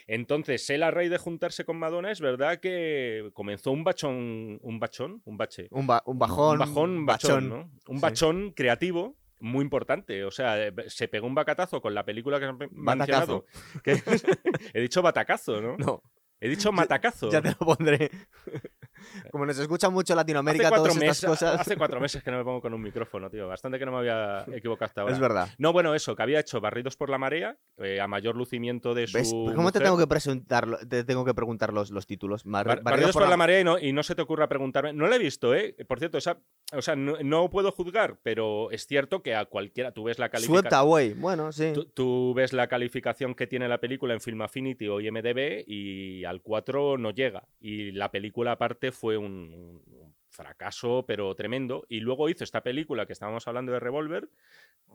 Entonces, 0.06 0.70
él 0.70 0.84
a 0.84 0.92
raíz 0.92 1.10
de 1.10 1.18
juntarse 1.18 1.64
con 1.64 1.78
Madonna, 1.78 2.12
es 2.12 2.20
verdad 2.20 2.60
que 2.60 3.32
comenzó 3.34 3.72
un 3.72 3.86
bachón, 3.86 4.60
un 4.62 4.80
bachón, 4.80 5.22
un 5.24 5.38
bache. 5.38 5.68
Un, 5.72 5.88
bajón. 5.88 6.04
Un 6.06 6.20
bajón, 6.60 7.06
bachón, 7.06 7.50
¿no? 7.50 7.72
Un 7.88 8.02
bachón 8.02 8.52
creativo 8.52 9.16
muy 9.40 9.64
importante. 9.64 10.24
O 10.24 10.32
sea, 10.32 10.68
eh, 10.68 10.74
se 10.88 11.08
pegó 11.08 11.28
un 11.28 11.36
bacatazo 11.36 11.82
con 11.82 11.94
la 11.94 12.06
película 12.06 12.40
que 12.40 12.46
han 12.46 12.58
mencionado. 12.72 13.46
Que, 13.84 13.94
he 14.74 14.82
dicho 14.82 15.02
batacazo, 15.02 15.62
¿no? 15.62 15.78
No. 15.78 16.02
He 16.40 16.50
dicho 16.50 16.72
matacazo. 16.72 17.32
Ya 17.32 17.42
te 17.42 17.50
lo 17.50 17.58
pondré. 17.58 18.12
Como 19.32 19.46
nos 19.46 19.58
escucha 19.58 19.90
mucho 19.90 20.16
Latinoamérica, 20.16 20.68
hace 20.68 20.76
todas 20.76 20.96
estas 20.96 21.26
cosas. 21.26 21.60
Hace 21.60 21.78
cuatro 21.78 22.00
meses 22.02 22.24
que 22.24 22.32
no 22.32 22.38
me 22.38 22.44
pongo 22.44 22.62
con 22.62 22.74
un 22.74 22.82
micrófono, 22.82 23.30
tío. 23.30 23.48
Bastante 23.48 23.80
que 23.80 23.86
no 23.86 23.92
me 23.92 24.00
había 24.00 24.46
equivocado 24.56 24.86
hasta 24.86 25.02
ahora. 25.02 25.14
Es 25.14 25.20
verdad. 25.20 25.50
No, 25.58 25.74
bueno, 25.74 25.96
eso, 25.96 26.16
que 26.16 26.24
había 26.24 26.40
hecho 26.40 26.62
Barridos 26.62 26.96
por 26.96 27.10
la 27.10 27.18
Marea, 27.18 27.58
eh, 27.78 28.00
a 28.00 28.08
mayor 28.08 28.36
lucimiento 28.36 28.94
de 28.94 29.08
su. 29.08 29.52
¿Cómo 29.56 29.72
te 29.72 29.80
tengo 29.80 29.98
que 29.98 30.08
presentar, 30.08 30.88
te 30.88 31.04
tengo 31.04 31.26
que 31.26 31.34
preguntar 31.34 31.74
los, 31.74 31.92
los 31.92 32.06
títulos? 32.08 32.44
Barridos, 32.46 33.14
por, 33.14 33.28
la... 33.28 33.38
Marea 33.38 33.62
y 33.62 33.64
no, 33.64 33.80
y 33.80 33.94
no 33.94 34.04
se 34.04 34.16
te 34.16 34.22
ocurra 34.22 34.48
preguntarme. 34.48 34.94
No 34.94 35.08
lo 35.08 35.16
he 35.16 35.20
visto, 35.20 35.54
¿eh? 35.54 35.76
Por 35.88 36.00
cierto, 36.00 36.18
esa, 36.18 36.38
o 36.72 36.82
sea, 36.82 36.96
no, 36.96 37.50
puedo 37.50 37.72
juzgar, 37.72 38.20
pero 38.24 38.72
es 38.72 38.88
cierto 38.88 39.22
que 39.22 39.36
a 39.36 39.46
cualquiera. 39.46 39.92
Tú 39.92 40.04
ves 40.04 40.20
la 40.20 40.30
calificación. 40.30 40.74
Away, 40.74 41.14
bueno, 41.14 41.52
sí. 41.52 41.74
Tú, 41.94 42.34
ves 42.34 42.54
la 42.54 42.68
calificación 42.68 43.36
que 43.36 43.48
tiene 43.48 43.68
la 43.68 43.80
película 43.80 44.14
en 44.14 44.22
Film 44.22 44.42
Affinity 44.42 44.88
o 44.88 45.00
IMDb 45.00 45.64
y 45.68 46.24
al 46.26 46.42
4 46.42 46.98
no 46.98 47.12
llega. 47.12 47.44
Y 47.60 47.92
la 47.92 48.12
película, 48.12 48.54
aparte, 48.54 48.92
fue 48.94 49.18
un 49.18 49.34
un, 49.34 50.14
fracaso, 50.30 51.06
pero 51.08 51.36
tremendo. 51.36 51.86
Y 51.90 52.00
luego 52.00 52.28
hizo 52.28 52.44
esta 52.44 52.64
película 52.64 53.06
que 53.06 53.14
estábamos 53.14 53.48
hablando 53.48 53.72
de 53.72 53.80
Revolver, 53.80 54.30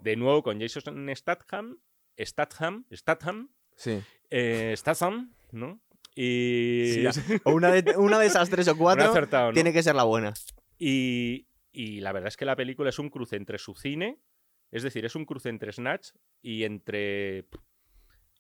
de 0.03 0.17
nuevo 0.17 0.43
con 0.43 0.61
Jason 0.61 1.09
Statham, 1.15 1.79
Statham, 2.19 2.85
Statham, 2.93 3.49
sí. 3.77 4.03
Eh, 4.31 4.75
Statham, 4.77 5.33
¿no? 5.53 5.81
Y... 6.15 7.05
una, 7.45 7.71
de, 7.71 7.97
una 7.97 8.19
de 8.19 8.27
esas 8.27 8.51
tres 8.51 8.67
o 8.67 8.77
cuatro 8.77 9.13
tiene 9.53 9.73
que 9.73 9.83
ser 9.83 9.95
la 9.95 10.03
buena. 10.03 10.35
Y, 10.77 11.47
y 11.71 12.01
la 12.01 12.13
verdad 12.13 12.29
es 12.29 12.37
que 12.37 12.45
la 12.45 12.57
película 12.57 12.91
es 12.91 12.99
un 12.99 13.09
cruce 13.09 13.37
entre 13.37 13.59
su 13.59 13.75
cine, 13.75 14.19
es 14.73 14.83
decir, 14.83 15.05
es 15.05 15.15
un 15.15 15.25
cruce 15.25 15.49
entre 15.49 15.73
Snatch 15.73 16.11
y 16.43 16.65
entre 16.65 17.47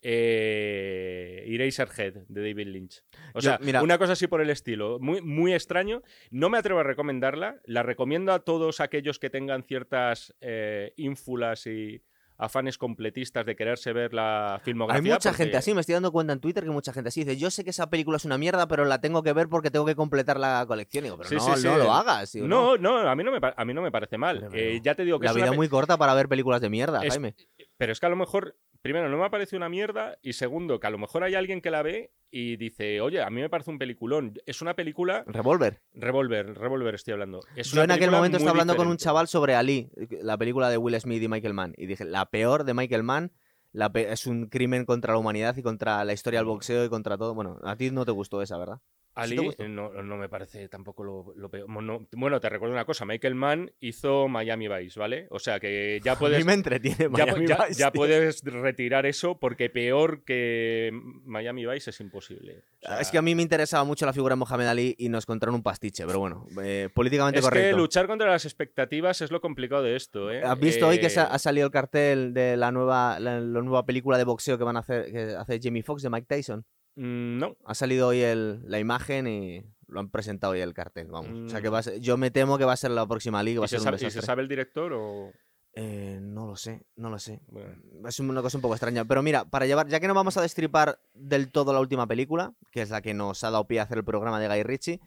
eh, 0.02 1.44
Eraserhead 1.46 2.14
de 2.28 2.40
David 2.40 2.68
Lynch. 2.68 3.02
O 3.34 3.40
sea, 3.40 3.58
una 3.82 3.98
cosa 3.98 4.12
así 4.12 4.26
por 4.26 4.40
el 4.40 4.50
estilo. 4.50 4.98
Muy, 5.00 5.20
muy 5.20 5.54
extraño. 5.54 6.02
No 6.30 6.50
me 6.50 6.58
atrevo 6.58 6.80
a 6.80 6.84
recomendarla. 6.84 7.60
La 7.64 7.82
recomiendo 7.82 8.32
a 8.32 8.40
todos 8.40 8.80
aquellos 8.80 9.18
que 9.18 9.30
tengan 9.30 9.64
ciertas 9.64 10.34
eh, 10.40 10.92
ínfulas 10.96 11.66
y 11.66 12.02
afanes 12.38 12.78
completistas 12.78 13.44
de 13.44 13.56
quererse 13.56 13.92
ver 13.92 14.14
la 14.14 14.60
filmografía. 14.62 15.02
Hay 15.02 15.16
mucha 15.16 15.34
gente 15.34 15.56
así, 15.56 15.74
me 15.74 15.80
estoy 15.80 15.94
dando 15.94 16.12
cuenta 16.12 16.32
en 16.32 16.40
Twitter 16.40 16.62
que 16.62 16.70
mucha 16.70 16.92
gente 16.92 17.08
así 17.08 17.24
dice, 17.24 17.36
yo 17.36 17.50
sé 17.50 17.64
que 17.64 17.70
esa 17.70 17.90
película 17.90 18.16
es 18.16 18.24
una 18.24 18.38
mierda, 18.38 18.68
pero 18.68 18.84
la 18.84 19.00
tengo 19.00 19.24
que 19.24 19.32
ver 19.32 19.48
porque 19.48 19.70
tengo 19.70 19.84
que 19.84 19.96
completar 19.96 20.38
la 20.38 20.64
colección. 20.66 21.04
digo, 21.04 21.18
pero 21.18 21.36
no, 21.36 21.56
no 21.56 21.78
lo 21.78 21.92
hagas. 21.92 22.34
no, 22.36 22.76
no, 22.76 22.98
a, 22.98 23.16
mí 23.16 23.24
no 23.24 23.32
me, 23.32 23.40
a 23.54 23.64
mí 23.64 23.74
no 23.74 23.82
me 23.82 23.90
parece 23.90 24.16
mal. 24.18 24.48
Eh, 24.52 24.80
ya 24.82 24.94
te 24.94 25.04
digo 25.04 25.18
que 25.18 25.26
La 25.26 25.32
vida 25.32 25.52
muy 25.52 25.68
corta 25.68 25.98
para 25.98 26.14
ver 26.14 26.28
películas 26.28 26.60
de 26.60 26.70
mierda, 26.70 27.00
Jaime. 27.00 27.34
Pero 27.78 27.92
es 27.92 28.00
que 28.00 28.06
a 28.06 28.10
lo 28.10 28.16
mejor 28.16 28.56
primero, 28.82 29.08
no 29.08 29.18
me 29.18 29.24
ha 29.24 29.30
parecido 29.30 29.58
una 29.58 29.68
mierda. 29.68 30.18
Y 30.22 30.34
segundo, 30.34 30.80
que 30.80 30.86
a 30.86 30.90
lo 30.90 30.98
mejor 30.98 31.24
hay 31.24 31.34
alguien 31.34 31.60
que 31.60 31.70
la 31.70 31.82
ve 31.82 32.12
y 32.30 32.56
dice, 32.56 33.00
oye, 33.00 33.22
a 33.22 33.30
mí 33.30 33.40
me 33.40 33.48
parece 33.48 33.70
un 33.70 33.78
peliculón. 33.78 34.34
Es 34.46 34.62
una 34.62 34.74
película. 34.74 35.24
Revolver. 35.26 35.80
Revolver, 35.94 36.58
Revolver 36.58 36.94
estoy 36.94 37.12
hablando. 37.12 37.40
Es 37.56 37.72
Yo 37.72 37.82
en 37.82 37.90
aquel 37.90 38.10
momento 38.10 38.36
estaba 38.36 38.52
hablando 38.52 38.76
con 38.76 38.88
un 38.88 38.96
chaval 38.96 39.28
sobre 39.28 39.54
Ali, 39.54 39.90
la 40.22 40.36
película 40.36 40.70
de 40.70 40.76
Will 40.76 41.00
Smith 41.00 41.22
y 41.22 41.28
Michael 41.28 41.54
Mann. 41.54 41.74
Y 41.76 41.86
dije, 41.86 42.04
la 42.04 42.26
peor 42.26 42.64
de 42.64 42.74
Michael 42.74 43.02
Mann 43.02 43.32
la 43.72 43.90
es 43.94 44.26
un 44.26 44.46
crimen 44.46 44.86
contra 44.86 45.12
la 45.12 45.18
humanidad 45.18 45.56
y 45.56 45.62
contra 45.62 46.02
la 46.04 46.12
historia 46.12 46.40
del 46.40 46.46
boxeo 46.46 46.84
y 46.84 46.88
contra 46.88 47.18
todo. 47.18 47.34
Bueno, 47.34 47.58
a 47.62 47.76
ti 47.76 47.90
no 47.90 48.04
te 48.04 48.12
gustó 48.12 48.40
esa, 48.42 48.56
¿verdad? 48.56 48.80
¿Sí 49.26 49.36
Ali 49.36 49.68
no, 49.68 49.90
no 50.02 50.16
me 50.16 50.28
parece 50.28 50.68
tampoco 50.68 51.02
lo, 51.04 51.32
lo 51.36 51.50
peor. 51.50 51.68
No- 51.68 52.06
bueno, 52.12 52.40
te 52.40 52.48
recuerdo 52.48 52.74
una 52.74 52.84
cosa. 52.84 53.04
Michael 53.04 53.34
Mann 53.34 53.70
hizo 53.80 54.28
Miami 54.28 54.68
Vice, 54.68 54.98
¿vale? 54.98 55.26
O 55.30 55.38
sea 55.38 55.58
que 55.60 56.00
ya 56.04 56.12
A 56.18 56.18
puedes... 56.18 56.38
mí 56.38 56.44
me 56.44 56.52
entretiene 56.54 56.96
Ya, 57.04 57.08
Miami 57.08 57.46
ya- 57.46 57.66
Vice, 57.66 57.78
ya 57.80 57.92
puedes 57.92 58.42
retirar 58.44 59.06
eso 59.06 59.38
porque 59.38 59.70
peor 59.70 60.24
que 60.24 60.90
Miami 61.24 61.66
Vice 61.66 61.90
es 61.90 62.00
imposible. 62.00 62.64
O 62.82 62.86
sea, 62.88 63.00
Es 63.00 63.10
que 63.10 63.18
a 63.18 63.22
mí 63.22 63.34
me 63.34 63.42
interesaba 63.42 63.84
mucho 63.84 64.06
la 64.06 64.12
figura 64.12 64.34
de 64.34 64.38
Mohamed 64.38 64.66
Ali 64.66 64.94
y 64.98 65.08
nos 65.08 65.24
encontraron 65.24 65.54
un 65.56 65.62
pastiche, 65.62 66.06
pero 66.06 66.20
bueno, 66.20 66.46
eh, 66.62 66.88
políticamente 66.94 67.40
es 67.40 67.44
que 67.44 67.50
correcto. 67.50 67.76
luchar 67.76 68.06
contra 68.06 68.30
las 68.30 68.44
expectativas 68.44 69.20
es 69.20 69.30
lo 69.30 69.40
complicado 69.40 69.82
de 69.82 69.96
esto, 69.96 70.30
¿eh? 70.30 70.42
¿Has 70.42 70.58
visto 70.58 70.86
hoy 70.88 70.98
que 71.00 71.06
Eh, 71.08 71.18
ha 71.18 71.38
salido 71.38 71.66
el 71.66 71.72
cartel 71.72 72.32
de 72.34 72.56
la 72.56 72.70
nueva, 72.70 73.18
la, 73.18 73.40
la 73.40 73.60
nueva 73.62 73.84
película 73.86 74.18
de 74.18 74.24
boxeo 74.24 74.58
que 74.58 74.64
van 74.64 74.76
a 74.76 74.80
hacer, 74.80 75.10
que 75.10 75.34
hace 75.36 75.58
Jamie 75.62 75.82
Foxx 75.82 76.02
de 76.02 76.10
Mike 76.10 76.26
Tyson? 76.28 76.64
Mm, 76.98 77.38
No. 77.38 77.56
Ha 77.64 77.74
salido 77.74 78.08
hoy 78.08 78.20
el- 78.20 78.68
la 78.68 78.78
imagen 78.78 79.26
y 79.26 79.64
lo 79.86 80.00
han 80.00 80.10
presentado 80.10 80.52
hoy 80.52 80.60
el 80.60 80.74
cartel, 80.74 81.06
vamos. 81.08 81.46
O 81.46 81.48
sea 81.48 81.62
que 81.62 81.70
Mm. 81.70 81.72
va 81.74 81.78
a 81.78 81.82
ser- 81.82 82.00
yo 82.00 82.16
me 82.16 82.30
temo 82.30 82.58
que 82.58 82.64
va 82.64 82.72
a 82.74 82.76
ser 82.76 82.90
la 82.90 83.06
próxima 83.06 83.42
liga, 83.42 83.60
va 83.60 83.64
¿Y 83.64 83.66
a 83.66 83.68
se, 83.68 83.76
ser 83.76 83.80
un 83.80 83.84
sabe, 83.84 83.96
y 84.06 84.10
se 84.10 84.22
sabe 84.22 84.42
el 84.42 84.48
director 84.48 84.92
o...? 84.92 85.30
Eh, 85.74 86.18
no 86.20 86.46
lo 86.46 86.56
sé, 86.56 86.84
no 86.96 87.08
lo 87.08 87.18
sé. 87.20 87.40
Bueno. 87.46 87.76
Es 88.08 88.18
una 88.18 88.42
cosa 88.42 88.58
un 88.58 88.62
poco 88.62 88.74
extraña. 88.74 89.04
Pero 89.04 89.22
mira, 89.22 89.44
para 89.44 89.64
llevar, 89.64 89.86
ya 89.86 90.00
que 90.00 90.08
no 90.08 90.14
vamos 90.14 90.36
a 90.36 90.42
destripar 90.42 90.98
del 91.14 91.52
todo 91.52 91.72
la 91.72 91.78
última 91.80 92.06
película, 92.08 92.52
que 92.72 92.82
es 92.82 92.90
la 92.90 93.00
que 93.00 93.14
nos 93.14 93.44
ha 93.44 93.50
dado 93.50 93.66
pie 93.68 93.78
a 93.78 93.84
hacer 93.84 93.98
el 93.98 94.04
programa 94.04 94.40
de 94.40 94.48
Guy 94.48 94.62
Ritchie, 94.64 95.00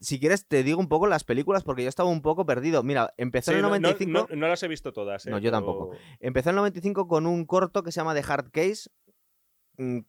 si 0.00 0.18
quieres 0.18 0.46
te 0.46 0.62
digo 0.62 0.80
un 0.80 0.88
poco 0.88 1.06
las 1.08 1.24
películas 1.24 1.62
porque 1.62 1.82
yo 1.82 1.88
estaba 1.90 2.08
un 2.08 2.22
poco 2.22 2.46
perdido. 2.46 2.82
Mira, 2.82 3.12
empezó 3.18 3.50
Sí, 3.50 3.58
en 3.58 3.58
el 3.58 3.62
no, 3.62 3.68
no- 3.68 3.74
95, 3.80 4.26
no- 4.30 4.36
no 4.36 4.48
las 4.48 4.62
he 4.62 4.68
visto 4.68 4.92
todas, 4.92 5.26
¿eh? 5.26 5.30
No, 5.30 5.38
yo 5.38 5.50
pero- 5.50 5.56
tampoco. 5.58 5.90
empezó 6.20 6.48
en 6.48 6.54
el 6.54 6.56
95 6.56 7.06
con 7.06 7.26
un 7.26 7.44
corto 7.44 7.82
que 7.82 7.92
se 7.92 8.00
llama 8.00 8.14
The 8.14 8.24
Hard 8.26 8.50
Case, 8.50 8.88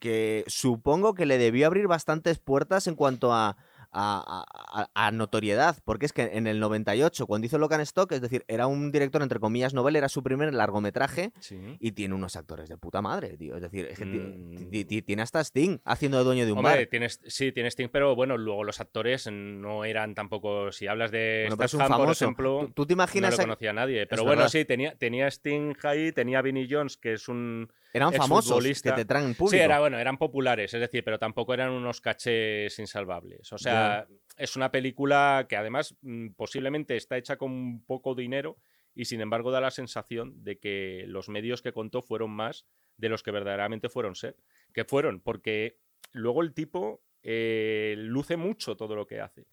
que 0.00 0.44
supongo 0.46 1.14
que 1.14 1.26
le 1.26 1.38
debió 1.38 1.66
abrir 1.66 1.86
bastantes 1.86 2.38
puertas 2.38 2.86
en 2.86 2.94
cuanto 2.94 3.32
a, 3.32 3.56
a- 3.98 4.44
a- 4.44 4.82
a- 4.94 5.06
a 5.06 5.10
notoriedad, 5.10 5.76
porque 5.84 6.04
es 6.06 6.12
que 6.12 6.22
en 6.22 6.46
el 6.46 6.60
98, 6.60 7.26
cuando 7.26 7.46
hizo 7.46 7.56
Locan 7.56 7.80
Stock, 7.80 8.12
es 8.12 8.20
decir, 8.20 8.44
era 8.46 8.66
un 8.66 8.92
director 8.92 9.22
entre 9.22 9.38
comillas 9.40 9.72
novel, 9.72 9.96
era 9.96 10.08
su 10.10 10.22
primer 10.22 10.52
largometraje 10.52 11.32
Sí. 11.40 11.56
y 11.80 11.92
tiene 11.92 12.14
unos 12.14 12.36
actores 12.36 12.68
de 12.68 12.76
puta 12.76 13.00
madre, 13.00 13.36
tío. 13.38 13.56
Es 13.56 13.62
decir, 13.62 13.86
es 13.86 13.98
que 13.98 14.04
Mm. 14.04 14.68
ti- 14.70 14.84
ti- 14.84 15.02
tiene 15.02 15.22
hasta 15.22 15.40
Sting 15.42 15.78
haciendo 15.84 16.18
de 16.18 16.24
dueño 16.24 16.44
de 16.44 16.52
un 16.52 16.58
Hombre, 16.58 16.74
bar. 16.76 16.86
tienes, 16.86 17.20
sí, 17.26 17.52
tienes 17.52 17.72
Sting, 17.74 17.88
pero 17.90 18.14
bueno, 18.14 18.36
luego 18.36 18.64
los 18.64 18.80
actores 18.80 19.28
no 19.32 19.84
eran 19.84 20.14
tampoco. 20.14 20.72
Si 20.72 20.86
hablas 20.88 21.10
de 21.10 21.46
Bueno, 21.48 21.66
Statham, 21.68 21.96
por 21.96 22.10
ejemplo, 22.10 22.60
¿Tú, 22.66 22.72
tú 22.72 22.86
te 22.86 22.92
no 22.94 22.96
imaginas 22.96 23.36
lo 23.36 23.40
a- 23.42 23.44
conocía 23.44 23.72
nadie. 23.72 24.06
Pero 24.06 24.22
Es 24.22 24.26
bueno, 24.26 24.40
verdad. 24.40 24.50
sí, 24.52 24.64
tenía, 24.66 24.94
tenía 24.96 25.28
Sting 25.30 25.74
ahí, 25.84 26.12
tenía 26.12 26.42
Vinnie 26.42 26.66
Jones, 26.70 26.96
que 26.98 27.14
es 27.14 27.28
un. 27.28 27.72
Eran 27.96 28.12
famosos 28.12 28.82
que 28.82 28.92
te 28.92 29.04
traen 29.04 29.34
público? 29.34 29.56
Sí, 29.56 29.58
era, 29.58 29.80
bueno, 29.80 29.98
eran 29.98 30.18
populares, 30.18 30.72
es 30.74 30.80
decir, 30.80 31.02
pero 31.04 31.18
tampoco 31.18 31.54
eran 31.54 31.70
unos 31.70 32.00
cachés 32.00 32.78
insalvables. 32.78 33.52
O 33.52 33.58
sea, 33.58 34.06
es 34.36 34.56
una 34.56 34.70
película 34.70 35.46
que 35.48 35.56
además 35.56 35.96
mm, 36.02 36.28
posiblemente 36.36 36.96
está 36.96 37.16
hecha 37.16 37.36
con 37.36 37.84
poco 37.84 38.14
dinero 38.14 38.58
y 38.94 39.04
sin 39.06 39.20
embargo 39.20 39.50
da 39.50 39.60
la 39.60 39.70
sensación 39.70 40.42
de 40.42 40.58
que 40.58 41.04
los 41.06 41.28
medios 41.28 41.62
que 41.62 41.72
contó 41.72 42.02
fueron 42.02 42.30
más 42.30 42.66
de 42.96 43.08
los 43.08 43.22
que 43.22 43.30
verdaderamente 43.30 43.88
fueron 43.88 44.14
ser. 44.14 44.36
Que 44.72 44.84
fueron, 44.84 45.20
porque 45.20 45.78
luego 46.12 46.42
el 46.42 46.54
tipo 46.54 47.02
eh, 47.22 47.94
luce 47.98 48.36
mucho 48.36 48.76
todo 48.76 48.96
lo 48.96 49.06
que 49.06 49.20
hace. 49.20 49.46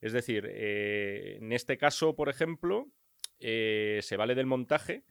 Es 0.00 0.12
decir, 0.12 0.48
eh, 0.50 1.38
en 1.40 1.52
este 1.52 1.78
caso, 1.78 2.16
por 2.16 2.28
ejemplo, 2.28 2.88
eh, 3.38 4.00
se 4.02 4.16
vale 4.16 4.34
del 4.34 4.46
montaje 4.46 5.04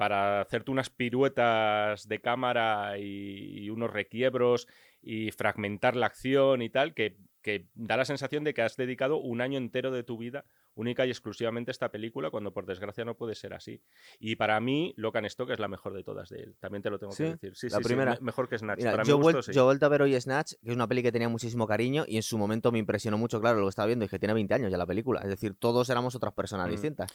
para 0.00 0.40
hacerte 0.40 0.70
unas 0.70 0.88
piruetas 0.88 2.08
de 2.08 2.20
cámara 2.22 2.96
y, 2.98 3.64
y 3.64 3.68
unos 3.70 3.90
requiebros 3.92 4.66
y 5.02 5.30
fragmentar 5.30 5.94
la 5.94 6.06
acción 6.06 6.62
y 6.62 6.70
tal, 6.70 6.94
que, 6.94 7.18
que 7.42 7.66
da 7.74 7.98
la 7.98 8.06
sensación 8.06 8.42
de 8.42 8.54
que 8.54 8.62
has 8.62 8.76
dedicado 8.76 9.18
un 9.18 9.42
año 9.42 9.58
entero 9.58 9.90
de 9.90 10.02
tu 10.02 10.16
vida 10.16 10.46
única 10.74 11.04
y 11.04 11.10
exclusivamente 11.10 11.70
a 11.70 11.72
esta 11.72 11.90
película, 11.90 12.30
cuando 12.30 12.52
por 12.54 12.64
desgracia 12.64 13.04
no 13.04 13.14
puede 13.14 13.34
ser 13.34 13.52
así. 13.52 13.82
Y 14.18 14.36
para 14.36 14.58
mí, 14.60 14.94
Locan 14.96 15.26
Stock 15.26 15.50
es 15.50 15.58
la 15.58 15.68
mejor 15.68 15.92
de 15.92 16.02
todas 16.02 16.30
de 16.30 16.44
él. 16.44 16.56
También 16.60 16.82
te 16.82 16.88
lo 16.88 16.98
tengo 16.98 17.12
Sí, 17.12 17.24
que 17.24 17.30
decir. 17.32 17.56
Sí, 17.56 17.68
la 17.68 17.76
sí, 17.78 17.82
primera. 17.84 18.12
me- 18.14 18.20
mejor 18.20 18.48
que 18.48 18.56
Snatch. 18.56 18.78
Mira, 18.78 18.92
para 18.92 19.02
yo, 19.04 19.18
vuel- 19.18 19.34
gusto, 19.36 19.52
yo 19.52 19.64
vuelto 19.66 19.84
a 19.84 19.88
ver 19.90 20.00
hoy 20.00 20.18
Snatch, 20.18 20.54
que 20.62 20.70
es 20.70 20.74
una 20.74 20.86
peli 20.88 21.02
que 21.02 21.12
tenía 21.12 21.28
muchísimo 21.28 21.66
cariño 21.66 22.04
y 22.08 22.16
en 22.16 22.22
su 22.22 22.38
momento 22.38 22.72
me 22.72 22.78
impresionó 22.78 23.18
mucho, 23.18 23.38
claro, 23.40 23.58
lo 23.58 23.66
que 23.66 23.70
estaba 23.70 23.86
viendo, 23.86 24.06
es 24.06 24.10
que 24.10 24.18
tiene 24.18 24.32
20 24.32 24.54
años 24.54 24.70
ya 24.70 24.78
la 24.78 24.86
película. 24.86 25.20
Es 25.20 25.28
decir, 25.28 25.54
todos 25.58 25.90
éramos 25.90 26.14
otras 26.14 26.32
personas 26.32 26.68
Mm. 26.68 26.70
distintas. 26.70 27.12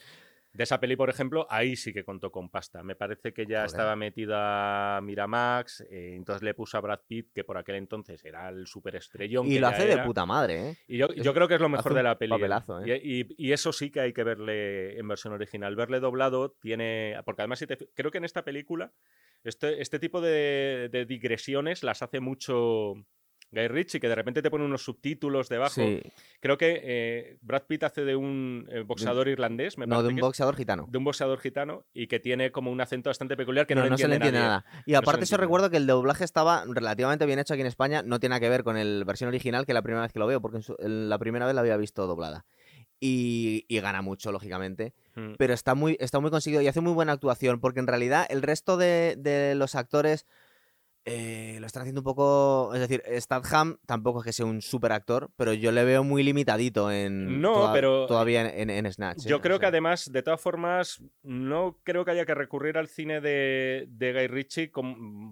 De 0.56 0.64
esa 0.64 0.80
peli, 0.80 0.96
por 0.96 1.10
ejemplo, 1.10 1.46
ahí 1.50 1.76
sí 1.76 1.92
que 1.92 2.02
contó 2.04 2.30
con 2.32 2.48
pasta. 2.48 2.82
Me 2.82 2.96
parece 2.96 3.32
que 3.34 3.44
ya 3.46 3.58
Joder. 3.58 3.66
estaba 3.66 3.96
metida 3.96 5.00
Miramax, 5.02 5.82
eh, 5.82 6.14
entonces 6.16 6.42
le 6.42 6.54
puso 6.54 6.78
a 6.78 6.80
Brad 6.80 7.00
Pitt, 7.06 7.30
que 7.34 7.44
por 7.44 7.58
aquel 7.58 7.76
entonces 7.76 8.24
era 8.24 8.48
el 8.48 8.66
superestrellón. 8.66 9.46
Y 9.46 9.54
que 9.54 9.60
lo 9.60 9.66
hace 9.68 9.86
de 9.86 9.98
puta 9.98 10.24
madre, 10.24 10.70
¿eh? 10.70 10.76
Y 10.88 10.96
yo, 10.96 11.08
yo 11.12 11.34
creo 11.34 11.46
que 11.46 11.54
es 11.56 11.60
lo 11.60 11.68
mejor 11.68 11.92
de 11.94 12.02
la 12.02 12.16
peli. 12.18 12.32
¿eh? 12.32 12.36
papelazo, 12.36 12.80
¿eh? 12.80 13.00
Y, 13.04 13.20
y- 13.20 13.26
y 13.36 13.52
eso 13.52 13.72
sí 13.72 13.90
que 13.90 14.00
hay 14.00 14.12
que 14.12 14.24
verle 14.24 14.98
en 14.98 15.06
versión 15.06 15.34
original. 15.34 15.76
Verle 15.76 16.00
doblado 16.00 16.52
tiene. 16.60 17.16
Porque 17.24 17.42
además, 17.42 17.58
si 17.58 17.66
te 17.66 17.76
creo 17.94 18.10
que 18.10 18.18
en 18.18 18.24
esta 18.24 18.42
película, 18.44 18.92
este, 19.44 19.82
este 19.82 19.98
tipo 19.98 20.20
de, 20.20 20.88
de 20.90 21.04
digresiones 21.04 21.82
las 21.82 22.02
hace 22.02 22.20
mucho. 22.20 22.94
Guy 23.56 23.68
Ritchie, 23.68 23.98
que 23.98 24.08
de 24.08 24.14
repente 24.14 24.42
te 24.42 24.50
pone 24.50 24.64
unos 24.64 24.84
subtítulos 24.84 25.48
debajo. 25.48 25.74
Sí. 25.74 26.00
Creo 26.40 26.58
que 26.58 26.80
eh, 26.84 27.38
Brad 27.40 27.62
Pitt 27.66 27.82
hace 27.84 28.04
de 28.04 28.14
un 28.14 28.68
eh, 28.70 28.82
boxeador 28.82 29.26
irlandés, 29.28 29.78
me 29.78 29.86
No, 29.86 30.02
de 30.02 30.08
un 30.10 30.14
que 30.14 30.20
es, 30.20 30.24
boxeador 30.26 30.54
gitano. 30.56 30.86
de 30.88 30.98
un 30.98 31.04
boxeador 31.04 31.40
gitano 31.40 31.86
y 31.94 32.06
que 32.06 32.20
tiene 32.20 32.52
como 32.52 32.70
un 32.70 32.80
acento 32.80 33.10
bastante 33.10 33.36
peculiar 33.36 33.66
que 33.66 33.74
no, 33.74 33.80
no, 33.80 33.84
le 33.86 33.90
no 33.90 33.98
se 33.98 34.08
le 34.08 34.16
entiende 34.16 34.38
nadie. 34.38 34.48
nada. 34.50 34.64
Y 34.86 34.92
No 34.92 34.98
aparte 34.98 35.20
entiende. 35.22 35.40
recuerdo 35.42 35.70
que 35.70 35.78
el 35.78 35.86
doblaje 35.86 36.24
estaba 36.24 36.64
relativamente 36.68 37.24
bien 37.26 37.38
hecho 37.38 37.54
aquí 37.54 37.62
en 37.62 37.66
España, 37.66 38.02
no 38.04 38.20
tiene 38.20 38.34
nada 38.34 38.40
que 38.40 38.48
ver 38.48 38.62
con 38.64 38.76
la 38.76 39.04
versión 39.04 39.28
original, 39.28 39.64
que 39.66 39.72
la 39.74 39.82
primera 39.82 40.02
vez 40.02 40.12
que 40.12 40.18
lo 40.18 40.26
veo, 40.26 40.40
porque 40.40 40.58
en 40.58 40.62
su- 40.62 40.76
en 40.78 41.08
la 41.08 41.18
primera 41.18 41.46
vez 41.46 41.54
la 41.54 41.62
había 41.62 41.76
visto 41.76 42.06
doblada. 42.06 42.44
Y, 42.98 43.66
y 43.68 43.80
gana 43.80 44.00
mucho, 44.00 44.32
lógicamente. 44.32 44.94
Mm. 45.16 45.34
Pero 45.38 45.52
está 45.54 45.74
muy, 45.74 45.96
está 46.00 46.18
muy 46.20 46.30
conseguido 46.30 46.62
y 46.62 46.68
hace 46.68 46.80
muy 46.80 46.92
buena 46.94 47.12
actuación, 47.12 47.60
porque 47.60 47.80
en 47.80 47.86
realidad 47.86 48.26
el 48.30 48.42
resto 48.42 48.76
de, 48.76 49.16
de 49.18 49.54
los 49.54 49.74
actores 49.74 50.26
eh, 51.08 51.56
lo 51.60 51.66
están 51.66 51.82
haciendo 51.82 52.00
un 52.00 52.04
poco. 52.04 52.72
Es 52.74 52.80
decir, 52.80 53.02
Statham 53.20 53.78
tampoco 53.86 54.18
es 54.18 54.24
que 54.26 54.32
sea 54.32 54.44
un 54.44 54.60
super 54.60 54.90
actor, 54.92 55.30
pero 55.36 55.52
yo 55.54 55.70
le 55.72 55.84
veo 55.84 56.02
muy 56.04 56.22
limitadito 56.24 56.90
en. 56.90 57.40
No, 57.40 57.54
toda- 57.54 57.72
pero- 57.72 58.06
Todavía 58.06 58.40
en, 58.50 58.68
en- 58.68 58.84
en 58.84 58.92
Snatch. 58.92 59.24
¿eh? 59.24 59.28
Yo 59.28 59.36
O 59.36 59.40
creo 59.40 59.58
que 59.60 59.66
además, 59.66 60.10
de 60.12 60.22
todas 60.22 60.40
formas, 60.40 61.00
no 61.22 61.78
creo 61.84 62.04
que 62.04 62.10
haya 62.10 62.26
que 62.26 62.34
recurrir 62.34 62.76
al 62.76 62.88
cine 62.88 63.20
de, 63.20 63.86
de 63.88 64.12
Guy 64.12 64.26
Ritchie 64.26 64.70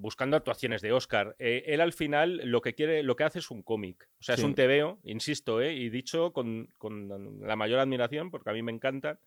buscando 0.00 0.36
actuaciones 0.36 0.80
de 0.80 0.92
Oscar. 0.92 1.34
Eh, 1.38 1.64
él 1.66 1.80
al 1.80 1.92
final 1.92 2.40
lo 2.44 2.60
que 2.62 2.74
quiere, 2.74 3.02
lo 3.02 3.16
que 3.16 3.24
hace 3.24 3.40
es 3.40 3.50
un 3.50 3.62
cómic. 3.62 4.08
O 4.20 4.22
sea, 4.22 4.36
Sí. 4.36 4.42
es 4.42 4.46
un 4.46 4.54
tebeo, 4.54 5.00
insisto, 5.02 5.60
eh, 5.60 5.74
y 5.74 5.90
dicho 5.90 6.32
con, 6.32 6.68
con 6.78 7.40
la 7.40 7.56
mayor 7.56 7.80
admiración, 7.80 8.30
porque 8.30 8.50
a 8.50 8.52
mí 8.52 8.62
me 8.62 8.72
encantan, 8.72 9.18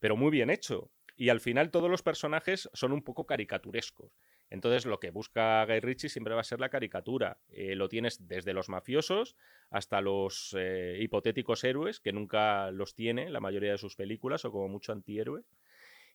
pero 0.00 0.16
muy 0.16 0.30
bien 0.32 0.50
hecho. 0.50 0.90
Y 1.16 1.28
al 1.28 1.40
final 1.40 1.70
todos 1.70 1.88
los 1.88 2.02
personajes 2.02 2.68
son 2.72 2.90
un 2.90 3.02
poco 3.02 3.24
caricaturescos. 3.26 4.10
Entonces 4.52 4.84
lo 4.84 5.00
que 5.00 5.10
busca 5.10 5.64
Guy 5.64 5.80
Ritchie 5.80 6.10
siempre 6.10 6.34
va 6.34 6.42
a 6.42 6.44
ser 6.44 6.60
la 6.60 6.68
caricatura. 6.68 7.38
Eh, 7.48 7.74
lo 7.74 7.88
tienes 7.88 8.28
desde 8.28 8.52
los 8.52 8.68
mafiosos 8.68 9.34
hasta 9.70 10.02
los 10.02 10.54
eh, 10.58 10.98
hipotéticos 11.00 11.64
héroes, 11.64 12.00
que 12.00 12.12
nunca 12.12 12.70
los 12.70 12.94
tiene 12.94 13.30
la 13.30 13.40
mayoría 13.40 13.72
de 13.72 13.78
sus 13.78 13.96
películas, 13.96 14.44
o 14.44 14.52
como 14.52 14.68
mucho 14.68 14.92
antihéroes. 14.92 15.46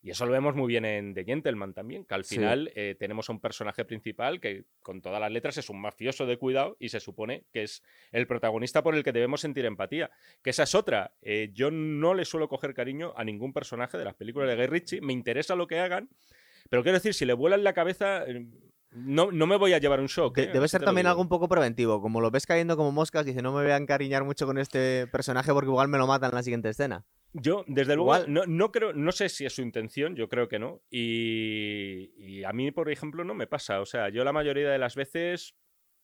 Y 0.00 0.10
eso 0.10 0.24
lo 0.24 0.30
vemos 0.30 0.54
muy 0.54 0.68
bien 0.68 0.84
en 0.84 1.12
The 1.12 1.24
Gentleman 1.24 1.74
también, 1.74 2.04
que 2.04 2.14
al 2.14 2.22
Sí. 2.24 2.36
final 2.36 2.70
eh, 2.76 2.94
tenemos 2.96 3.28
a 3.28 3.32
un 3.32 3.40
personaje 3.40 3.84
principal 3.84 4.38
que 4.40 4.62
con 4.80 5.02
todas 5.02 5.20
las 5.20 5.32
letras 5.32 5.58
es 5.58 5.68
un 5.70 5.80
mafioso 5.80 6.24
de 6.24 6.36
cuidado 6.38 6.76
y 6.78 6.90
se 6.90 7.00
supone 7.00 7.42
que 7.52 7.64
es 7.64 7.82
el 8.12 8.28
protagonista 8.28 8.84
por 8.84 8.94
el 8.94 9.02
que 9.02 9.10
debemos 9.10 9.40
sentir 9.40 9.64
empatía. 9.64 10.12
Que 10.44 10.50
esa 10.50 10.62
es 10.62 10.76
otra. 10.76 11.14
Eh, 11.22 11.50
yo 11.52 11.72
no 11.72 12.14
le 12.14 12.24
suelo 12.24 12.46
coger 12.48 12.74
cariño 12.74 13.12
a 13.16 13.24
ningún 13.24 13.52
personaje 13.52 13.98
de 13.98 14.04
las 14.04 14.14
películas 14.14 14.48
de 14.48 14.54
Guy 14.54 14.66
Ritchie, 14.66 15.00
me 15.00 15.12
interesa 15.12 15.56
lo 15.56 15.66
que 15.66 15.80
hagan, 15.80 16.08
pero 16.68 16.82
quiero 16.82 16.98
decir, 16.98 17.14
si 17.14 17.24
le 17.24 17.32
vuela 17.32 17.56
en 17.56 17.64
la 17.64 17.72
cabeza, 17.72 18.24
eh, 18.24 18.46
no, 18.90 19.30
no 19.30 19.46
me 19.46 19.56
voy 19.56 19.72
a 19.72 19.78
llevar 19.78 20.00
un 20.00 20.06
shock. 20.06 20.38
¿eh? 20.38 20.50
debe 20.52 20.68
ser 20.68 20.82
también 20.82 21.06
algo 21.06 21.20
un 21.20 21.28
poco 21.28 21.48
preventivo. 21.48 22.00
Como 22.00 22.20
lo 22.20 22.30
ves 22.30 22.46
cayendo 22.46 22.76
como 22.76 22.92
moscas, 22.92 23.26
dice, 23.26 23.42
no 23.42 23.52
me 23.52 23.62
voy 23.62 23.70
a 23.70 23.76
encariñar 23.76 24.24
mucho 24.24 24.46
con 24.46 24.58
este 24.58 25.06
personaje 25.06 25.52
porque 25.52 25.68
igual 25.68 25.88
me 25.88 25.98
lo 25.98 26.06
matan 26.06 26.30
en 26.30 26.36
la 26.36 26.42
siguiente 26.42 26.68
escena. 26.70 27.04
Yo, 27.34 27.64
desde 27.66 27.94
luego, 27.94 28.16
Igual. 28.16 28.32
no, 28.32 28.46
no 28.46 28.72
creo, 28.72 28.94
no 28.94 29.12
sé 29.12 29.28
si 29.28 29.44
es 29.44 29.54
su 29.54 29.60
intención, 29.60 30.16
yo 30.16 30.28
creo 30.30 30.48
que 30.48 30.58
no. 30.58 30.80
Y, 30.90 32.10
y 32.16 32.44
a 32.44 32.52
mí, 32.52 32.70
por 32.70 32.90
ejemplo, 32.90 33.22
no 33.22 33.34
me 33.34 33.46
pasa. 33.46 33.80
O 33.82 33.86
sea, 33.86 34.08
yo 34.08 34.24
la 34.24 34.32
mayoría 34.32 34.70
de 34.70 34.78
las 34.78 34.94
veces 34.94 35.54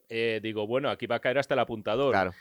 eh, 0.09 0.41
digo, 0.43 0.67
bueno, 0.67 0.91
aquí 0.91 1.07
va 1.07 1.17
a 1.17 1.21
caer 1.21 1.39
hasta 1.39 1.55
el 1.55 1.61
apuntador. 1.61 2.13
Claro. 2.13 2.33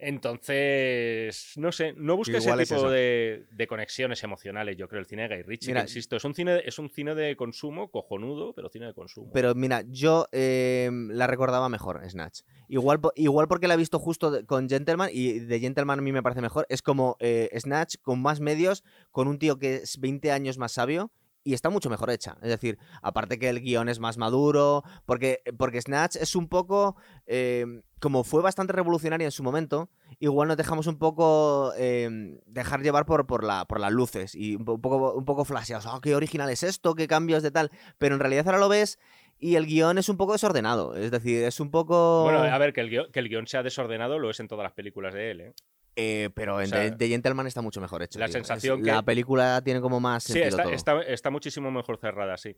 Entonces, 0.00 1.52
no 1.56 1.72
sé, 1.72 1.92
no 1.96 2.16
busques 2.16 2.36
ese 2.36 2.44
Igual 2.46 2.60
es 2.60 2.68
tipo 2.68 2.90
de, 2.90 3.46
de 3.50 3.66
conexiones 3.66 4.22
emocionales, 4.22 4.76
yo 4.76 4.88
creo, 4.88 5.00
el 5.00 5.06
cine 5.06 5.28
de 5.28 5.36
Guy 5.36 5.42
Ritchie. 5.42 5.68
Mira- 5.68 5.80
que, 5.82 5.90
insisto, 5.90 6.16
es 6.16 6.24
un 6.24 6.34
cine, 6.34 6.62
es 6.64 6.78
un 6.78 6.90
cine 6.90 7.14
de 7.14 7.36
consumo 7.36 7.90
cojonudo, 7.90 8.52
pero 8.54 8.68
cine 8.68 8.86
de 8.86 8.94
consumo. 8.94 9.30
Pero 9.32 9.54
mira, 9.54 9.82
yo 9.88 10.26
eh, 10.32 10.90
la 10.92 11.26
recordaba 11.26 11.68
mejor, 11.68 12.00
Snatch. 12.08 12.40
Igual, 12.68 13.00
igual 13.16 13.48
porque 13.48 13.68
la 13.68 13.74
he 13.74 13.78
visto 13.78 13.98
justo 13.98 14.44
con 14.46 14.68
Gentleman 14.68 15.10
y 15.12 15.40
de 15.40 15.60
Gentleman 15.60 15.98
a 15.98 16.02
mí 16.02 16.12
me 16.12 16.22
parece 16.22 16.40
mejor. 16.40 16.66
Es 16.68 16.82
como 16.82 17.16
eh, 17.20 17.48
Snatch 17.58 17.96
con 18.02 18.20
más 18.22 18.40
medios, 18.40 18.84
con 19.10 19.28
un 19.28 19.38
tío 19.38 19.58
que 19.58 19.76
es 19.76 19.98
20 19.98 20.30
años 20.32 20.58
más 20.58 20.72
sabio 20.72 21.10
y 21.42 21.54
está 21.54 21.70
mucho 21.70 21.88
mejor 21.90 22.10
hecha. 22.10 22.36
Es 22.42 22.48
decir, 22.50 22.78
aparte 23.02 23.38
que 23.38 23.48
el 23.48 23.60
guion 23.60 23.88
es 23.88 23.98
más 23.98 24.18
maduro, 24.18 24.82
porque, 25.06 25.42
porque 25.58 25.80
Snatch 25.80 26.16
es 26.16 26.36
un 26.36 26.48
poco, 26.48 26.96
eh, 27.26 27.64
como 27.98 28.24
fue 28.24 28.42
bastante 28.42 28.72
revolucionaria 28.72 29.24
en 29.26 29.30
su 29.30 29.42
momento, 29.42 29.88
igual 30.18 30.48
nos 30.48 30.56
dejamos 30.56 30.86
un 30.86 30.98
poco 30.98 31.72
eh, 31.76 32.38
dejar 32.46 32.82
llevar 32.82 33.06
por, 33.06 33.26
por, 33.26 33.42
la, 33.44 33.64
por 33.64 33.80
las 33.80 33.90
luces 33.92 34.34
y 34.34 34.56
un 34.56 34.64
po- 34.64 34.74
un 34.74 34.80
poco, 34.80 35.14
un 35.14 35.24
poco 35.24 35.44
flasheados. 35.44 35.86
Oh, 35.86 36.00
qué 36.00 36.14
original 36.14 36.50
es 36.50 36.62
esto, 36.62 36.94
qué 36.94 37.06
cambios 37.08 37.42
de 37.42 37.50
tal. 37.50 37.70
Pero 37.98 38.14
en 38.14 38.20
realidad 38.20 38.46
ahora 38.46 38.58
lo 38.58 38.68
ves 38.68 38.98
y 39.38 39.54
el 39.54 39.64
guion 39.66 39.96
es 39.96 40.10
un 40.10 40.18
poco 40.18 40.32
desordenado. 40.32 40.94
Es 40.94 41.10
decir, 41.10 41.44
es 41.44 41.58
un 41.60 41.70
poco. 41.70 42.24
Bueno, 42.24 42.40
a 42.40 42.58
ver, 42.58 42.74
que 42.74 42.82
el, 42.82 42.90
guion, 42.90 43.10
que 43.10 43.20
el 43.20 43.28
guion 43.30 43.46
sea 43.46 43.62
desordenado 43.62 44.18
lo 44.18 44.28
es 44.28 44.40
en 44.40 44.48
todas 44.48 44.64
las 44.64 44.72
películas 44.72 45.14
de 45.14 45.30
él, 45.30 45.40
¿eh? 45.40 45.54
Eh, 46.00 46.30
pero 46.34 46.60
en 46.60 46.66
o 46.66 46.68
sea, 46.70 46.90
The, 46.90 46.96
The 46.96 47.08
Gentleman 47.08 47.46
está 47.46 47.60
mucho 47.62 47.80
mejor 47.80 48.02
hecho. 48.02 48.18
la 48.18 48.26
tío. 48.26 48.32
sensación 48.34 48.78
Es- 48.80 48.84
que- 48.86 48.90
La 48.92 49.02
película 49.02 49.60
tiene 49.62 49.80
como 49.80 50.00
más 50.00 50.24
Sí, 50.24 50.38
está, 50.40 50.62
todo. 50.64 50.72
está- 50.72 51.02
está 51.02 51.30
muchísimo 51.30 51.70
mejor 51.70 51.98
cerrada, 51.98 52.36
sí. 52.36 52.56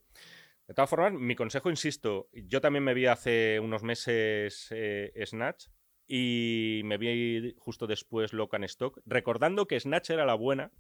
De 0.69 0.75
todas 0.75 0.89
formas, 0.89 1.13
mi 1.13 1.35
consejo, 1.35 1.71
insisto, 1.71 2.29
yo 2.33 2.61
también 2.61 2.85
me 2.85 2.95
vi 2.95 3.07
hace 3.07 3.59
unos 3.61 3.83
meses 3.83 4.69
eh, 4.71 5.13
Snatch 5.27 5.67
y 6.07 6.83
me 6.85 6.99
vi 6.99 7.55
justo 7.59 7.87
después 7.87 8.33
Lock 8.33 8.55
and 8.55 8.65
Stock, 8.65 9.01
recordando 9.05 9.67
que 9.67 9.79
Snatch 9.81 10.11
era 10.11 10.25
la 10.25 10.35
buena 10.35 10.71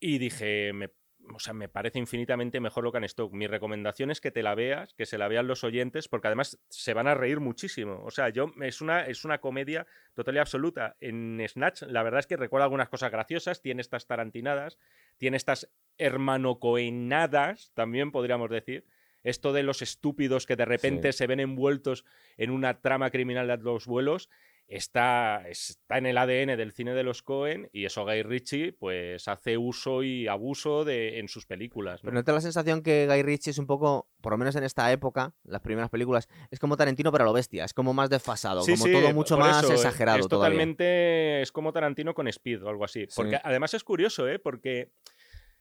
y 0.00 0.18
dije, 0.18 0.72
me, 0.72 0.90
o 1.34 1.38
sea, 1.38 1.52
me 1.52 1.68
parece 1.68 1.98
infinitamente 1.98 2.60
mejor 2.60 2.84
Lock 2.84 2.96
and 2.96 3.04
Stock. 3.06 3.32
Mi 3.32 3.46
recomendación 3.46 4.10
es 4.10 4.20
que 4.20 4.30
te 4.30 4.42
la 4.42 4.54
veas, 4.54 4.94
que 4.94 5.06
se 5.06 5.18
la 5.18 5.28
vean 5.28 5.46
los 5.46 5.64
oyentes, 5.64 6.08
porque 6.08 6.28
además 6.28 6.58
se 6.68 6.94
van 6.94 7.06
a 7.06 7.14
reír 7.14 7.40
muchísimo. 7.40 8.02
O 8.04 8.10
sea, 8.10 8.28
yo 8.28 8.52
es 8.60 8.80
una, 8.80 9.06
es 9.06 9.24
una 9.24 9.38
comedia 9.38 9.86
total 10.14 10.36
y 10.36 10.38
absoluta. 10.38 10.96
En 11.00 11.42
Snatch, 11.46 11.82
la 11.82 12.02
verdad 12.02 12.20
es 12.20 12.26
que 12.26 12.36
recuerda 12.36 12.64
algunas 12.64 12.88
cosas 12.88 13.10
graciosas, 13.10 13.62
tiene 13.62 13.80
estas 13.80 14.06
tarantinadas, 14.06 14.78
tiene 15.18 15.36
estas 15.36 15.70
hermanocoenadas, 15.98 17.72
también 17.74 18.12
podríamos 18.12 18.50
decir. 18.50 18.84
Esto 19.22 19.52
de 19.52 19.62
los 19.62 19.82
estúpidos 19.82 20.46
que 20.46 20.56
de 20.56 20.64
repente 20.64 21.12
se 21.12 21.26
ven 21.26 21.40
envueltos 21.40 22.06
en 22.38 22.50
una 22.50 22.80
trama 22.80 23.10
criminal 23.10 23.48
de 23.48 23.58
los 23.58 23.86
vuelos 23.86 24.30
está, 24.70 25.48
está 25.48 25.98
en 25.98 26.06
el 26.06 26.16
ADN 26.16 26.56
del 26.56 26.72
cine 26.72 26.94
de 26.94 27.02
los 27.02 27.22
Cohen 27.22 27.68
y 27.72 27.84
eso 27.84 28.04
Guy 28.04 28.22
Ritchie 28.22 28.72
pues 28.72 29.26
hace 29.26 29.58
uso 29.58 30.04
y 30.04 30.28
abuso 30.28 30.84
de, 30.84 31.18
en 31.18 31.28
sus 31.28 31.44
películas. 31.44 32.02
¿no? 32.02 32.08
Pero 32.08 32.14
no 32.14 32.24
te 32.24 32.30
da 32.30 32.36
la 32.36 32.40
sensación 32.40 32.82
que 32.82 33.06
Guy 33.08 33.22
Ritchie 33.22 33.50
es 33.50 33.58
un 33.58 33.66
poco, 33.66 34.08
por 34.20 34.32
lo 34.32 34.38
menos 34.38 34.54
en 34.54 34.62
esta 34.62 34.90
época, 34.92 35.34
las 35.42 35.60
primeras 35.60 35.90
películas, 35.90 36.28
es 36.50 36.60
como 36.60 36.76
Tarantino 36.76 37.10
pero 37.10 37.24
a 37.24 37.26
lo 37.26 37.32
bestia, 37.32 37.64
es 37.64 37.74
como 37.74 37.92
más 37.92 38.08
desfasado, 38.10 38.62
Sí, 38.62 38.72
como 38.72 38.84
sí, 38.84 38.92
todo 38.92 39.12
mucho 39.12 39.36
más 39.36 39.64
eso, 39.64 39.72
exagerado 39.72 40.20
Es 40.20 40.28
totalmente. 40.28 41.42
Es 41.42 41.50
como 41.50 41.72
Tarantino 41.72 42.14
con 42.14 42.28
Speed 42.28 42.62
o 42.62 42.68
algo 42.68 42.84
así. 42.84 43.06
Sí. 43.08 43.14
Porque 43.16 43.40
además 43.42 43.74
es 43.74 43.82
curioso, 43.82 44.28
¿eh? 44.28 44.38
Porque 44.38 44.92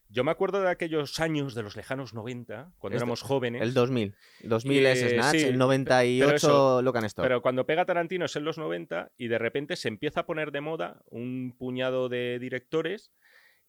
yo 0.09 0.23
me 0.23 0.31
acuerdo 0.31 0.61
de 0.61 0.69
aquellos 0.69 1.19
años 1.19 1.53
de 1.55 1.63
los 1.63 1.75
lejanos 1.75 2.13
90, 2.13 2.71
cuando 2.79 2.95
Este- 2.97 3.03
éramos 3.05 3.21
jóvenes. 3.21 3.61
El 3.61 3.73
2000. 3.73 4.15
El 4.41 4.49
2000 4.49 4.85
es 4.87 5.03
Eh, 5.03 5.09
Snatch, 5.11 5.31
sí, 5.37 5.43
el 5.43 5.51
pe- 5.51 5.57
98 5.57 6.25
pero 6.25 6.35
eso, 6.35 6.81
Locan 6.81 7.05
Stock. 7.05 7.23
Pero 7.23 7.41
cuando 7.41 7.65
pega 7.65 7.85
Tarantino 7.85 8.25
es 8.25 8.35
en 8.35 8.43
los 8.43 8.57
90 8.57 9.11
y 9.17 9.27
de 9.27 9.37
repente 9.37 9.75
se 9.75 9.87
empieza 9.87 10.21
a 10.21 10.25
poner 10.25 10.51
de 10.51 10.61
moda 10.61 11.01
un 11.05 11.55
puñado 11.57 12.09
de 12.09 12.37
directores. 12.39 13.11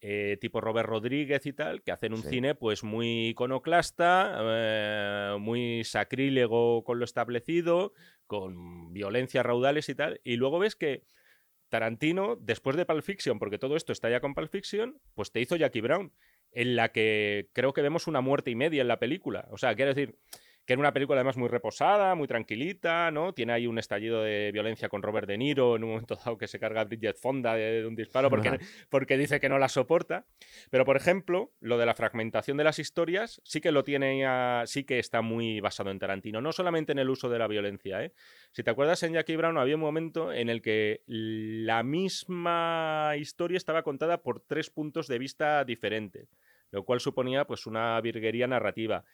eh, 0.03 0.39
tipo 0.41 0.63
Robert 0.63 0.89
Rodríguez 0.89 1.45
y 1.45 1.53
tal, 1.53 1.83
que 1.83 1.93
hacen 1.93 2.15
un 2.15 2.23
Sí. 2.23 2.31
cine 2.31 2.55
pues 2.55 2.83
muy 2.83 3.27
iconoclasta, 3.29 4.35
eh, 4.41 5.37
muy 5.39 5.85
sacrílego 5.85 6.85
con 6.85 6.99
lo 6.99 7.05
establecido, 7.05 7.93
con 8.27 8.95
violencia 8.95 9.43
raudales 9.43 9.91
y 9.91 9.95
tal, 9.95 10.19
y 10.25 10.37
luego 10.37 10.59
ves 10.59 10.75
que 10.75 11.03
Tarantino, 11.69 12.37
después 12.41 12.77
de 12.77 12.87
Pulp 12.87 13.03
Fiction, 13.05 13.39
porque 13.39 13.59
todo 13.59 13.77
esto 13.77 13.93
está 13.93 14.09
ya 14.09 14.21
con 14.21 14.35
Pulp 14.35 14.51
Fiction, 14.51 14.99
pues 15.15 15.33
te 15.33 15.41
hizo 15.43 15.57
Jackie 15.57 15.83
Brown, 15.83 16.13
en 16.53 16.77
la 16.77 16.91
que 16.91 17.49
creo 17.53 17.73
que 17.73 17.83
vemos 17.83 18.07
una 18.07 18.21
muerte 18.21 18.51
y 18.51 18.55
media 18.55 18.83
en 18.83 18.89
la 18.89 18.99
película. 18.99 19.49
O 19.51 19.59
sea, 19.59 19.75
quiero 19.75 19.95
decir 19.95 20.19
que 20.71 20.75
era 20.75 20.81
una 20.83 20.93
película 20.93 21.17
además 21.19 21.37
muy 21.37 21.49
reposada, 21.49 22.15
muy 22.15 22.29
tranquilita, 22.29 23.11
¿no? 23.11 23.33
Tiene 23.33 23.55
ahí 23.55 23.67
un 23.67 23.81
estallido 23.81 24.23
de 24.23 24.53
violencia 24.53 24.89
con 24.89 25.03
Robert 25.03 25.27
De 25.27 25.37
Niro 25.37 25.75
en 25.75 25.83
un 25.83 25.91
momento 25.91 26.15
dado 26.15 26.39
que 26.39 26.47
se 26.47 26.61
carga 26.61 26.83
a 26.83 26.85
Bridget 26.85 27.17
Fonda 27.17 27.57
de, 27.57 27.81
de 27.81 27.87
un 27.89 27.97
disparo 27.97 28.31
porque, 28.31 28.51
porque 28.89 29.19
dice 29.19 29.41
que 29.41 29.49
no 29.49 29.59
la 29.59 29.69
soporta. 29.69 30.27
Pero, 30.71 30.85
por 30.85 30.97
ejemplo, 30.97 31.51
lo 31.59 31.77
de 31.77 31.87
la 31.87 31.95
fragmentación 31.97 32.57
de 32.57 32.63
las 32.63 32.79
historias 32.79 33.41
sí 33.45 33.61
que 33.61 33.73
lo 33.73 33.83
tiene, 33.83 34.21
ya- 34.21 34.63
sí 34.67 34.85
que 34.85 35.01
está 35.01 35.23
muy 35.23 35.59
basado 35.59 35.91
en 35.91 35.99
Tarantino, 35.99 36.41
no 36.41 36.53
solamente 36.53 36.93
en 36.93 37.01
el 37.01 37.11
uso 37.11 37.29
de 37.29 37.41
la 37.41 37.49
violencia, 37.49 38.05
¿eh? 38.05 38.13
Si 38.53 38.63
te 38.63 38.71
acuerdas, 38.71 39.03
en 39.03 39.15
Jackie 39.15 39.35
Brown 39.35 39.59
había 39.59 39.75
un 39.75 39.81
momento 39.81 40.33
en 40.33 40.49
el 40.51 40.63
que 40.63 41.03
la 41.09 41.83
misma 41.83 43.15
historia 43.19 43.57
estaba 43.57 43.83
contada 43.83 44.23
por 44.23 44.39
tres 44.39 44.71
puntos 44.71 45.09
de 45.09 45.19
vista 45.19 45.65
diferentes, 45.65 46.29
lo 46.71 46.85
cual 46.85 47.01
suponía 47.01 47.45
pues 47.45 47.67
una 47.67 48.01
virguería 48.01 48.47
narrativa. 48.47 49.05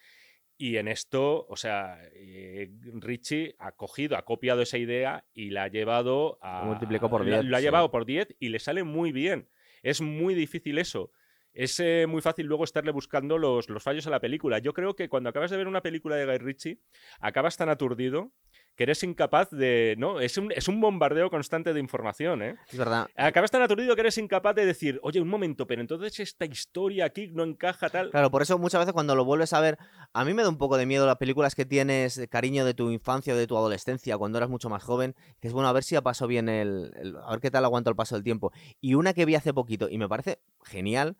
Y 0.57 0.77
en 0.77 0.87
esto, 0.87 1.45
o 1.47 1.55
sea, 1.55 1.99
eh, 2.13 2.71
Richie 2.95 3.55
ha 3.59 3.73
cogido, 3.73 4.17
ha 4.17 4.25
copiado 4.25 4.61
esa 4.63 4.77
idea 4.79 5.25
y 5.33 5.51
la 5.51 5.63
ha 5.63 5.67
llevado 5.67 6.39
a. 6.41 6.63
Multiplicó 6.65 7.09
por 7.09 7.23
la- 7.25 7.37
10, 7.41 7.45
Lo 7.45 7.55
ha 7.57 7.59
sí. 7.59 7.65
llevado 7.65 7.91
por 7.91 8.05
10 8.05 8.35
y 8.39 8.49
le 8.49 8.59
sale 8.59 8.83
muy 8.83 9.11
bien. 9.11 9.49
Es 9.83 10.01
muy 10.01 10.33
difícil 10.33 10.79
eso. 10.79 11.11
Es 11.53 11.79
eh, 11.79 12.05
muy 12.07 12.21
fácil 12.21 12.45
luego 12.45 12.63
estarle 12.63 12.91
buscando 12.91 13.37
los, 13.37 13.69
los 13.69 13.81
fallos 13.81 14.05
a 14.05 14.11
la 14.11 14.19
película. 14.19 14.59
Yo 14.59 14.73
creo 14.73 14.95
que 14.95 15.09
cuando 15.09 15.29
acabas 15.29 15.49
de 15.49 15.57
ver 15.57 15.67
una 15.67 15.81
película 15.81 16.15
de 16.15 16.25
Guy 16.25 16.37
Ritchie, 16.37 16.79
acabas 17.19 17.57
tan 17.57 17.69
aturdido 17.69 18.31
que 18.77 18.83
eres 18.83 19.03
incapaz 19.03 19.49
de. 19.49 19.95
¿no? 19.97 20.21
Es 20.21 20.37
un, 20.37 20.51
es 20.53 20.67
un 20.69 20.79
bombardeo 20.79 21.29
constante 21.29 21.73
de 21.73 21.79
información, 21.81 22.41
¿eh? 22.41 22.55
Es 22.71 22.77
verdad. 22.77 23.07
Acabas 23.17 23.51
tan 23.51 23.61
aturdido 23.63 23.95
que 23.95 24.01
eres 24.01 24.17
incapaz 24.17 24.55
de 24.55 24.65
decir, 24.65 24.99
oye, 25.03 25.19
un 25.19 25.27
momento, 25.27 25.67
pero 25.67 25.81
entonces 25.81 26.17
esta 26.19 26.45
historia 26.45 27.05
aquí 27.05 27.27
no 27.33 27.43
encaja 27.43 27.89
tal. 27.89 28.11
Claro, 28.11 28.31
por 28.31 28.41
eso 28.43 28.57
muchas 28.59 28.79
veces 28.79 28.93
cuando 28.93 29.15
lo 29.15 29.25
vuelves 29.25 29.51
a 29.53 29.59
ver, 29.59 29.77
a 30.13 30.23
mí 30.23 30.33
me 30.33 30.43
da 30.43 30.49
un 30.49 30.57
poco 30.57 30.77
de 30.77 30.85
miedo 30.85 31.05
las 31.05 31.17
películas 31.17 31.55
que 31.55 31.65
tienes 31.65 32.21
cariño 32.29 32.63
de 32.63 32.73
tu 32.75 32.91
infancia 32.91 33.33
o 33.33 33.37
de 33.37 33.47
tu 33.47 33.57
adolescencia, 33.57 34.17
cuando 34.17 34.37
eras 34.37 34.49
mucho 34.49 34.69
más 34.69 34.83
joven, 34.83 35.15
que 35.41 35.47
es 35.47 35.53
bueno, 35.53 35.67
a 35.67 35.73
ver 35.73 35.83
si 35.83 35.95
ha 35.95 36.01
pasado 36.03 36.27
bien 36.29 36.47
el, 36.47 36.93
el- 36.97 37.15
a 37.17 37.31
ver 37.31 37.39
qué 37.39 37.49
tal 37.51 37.65
aguanto 37.65 37.89
el 37.89 37.95
paso 37.95 38.15
del 38.15 38.23
tiempo. 38.23 38.51
Y 38.79 38.93
una 38.93 39.13
que 39.13 39.25
vi 39.25 39.33
hace 39.35 39.53
poquito 39.53 39.89
y 39.89 39.97
me 39.97 40.07
parece 40.07 40.39
genial, 40.63 41.17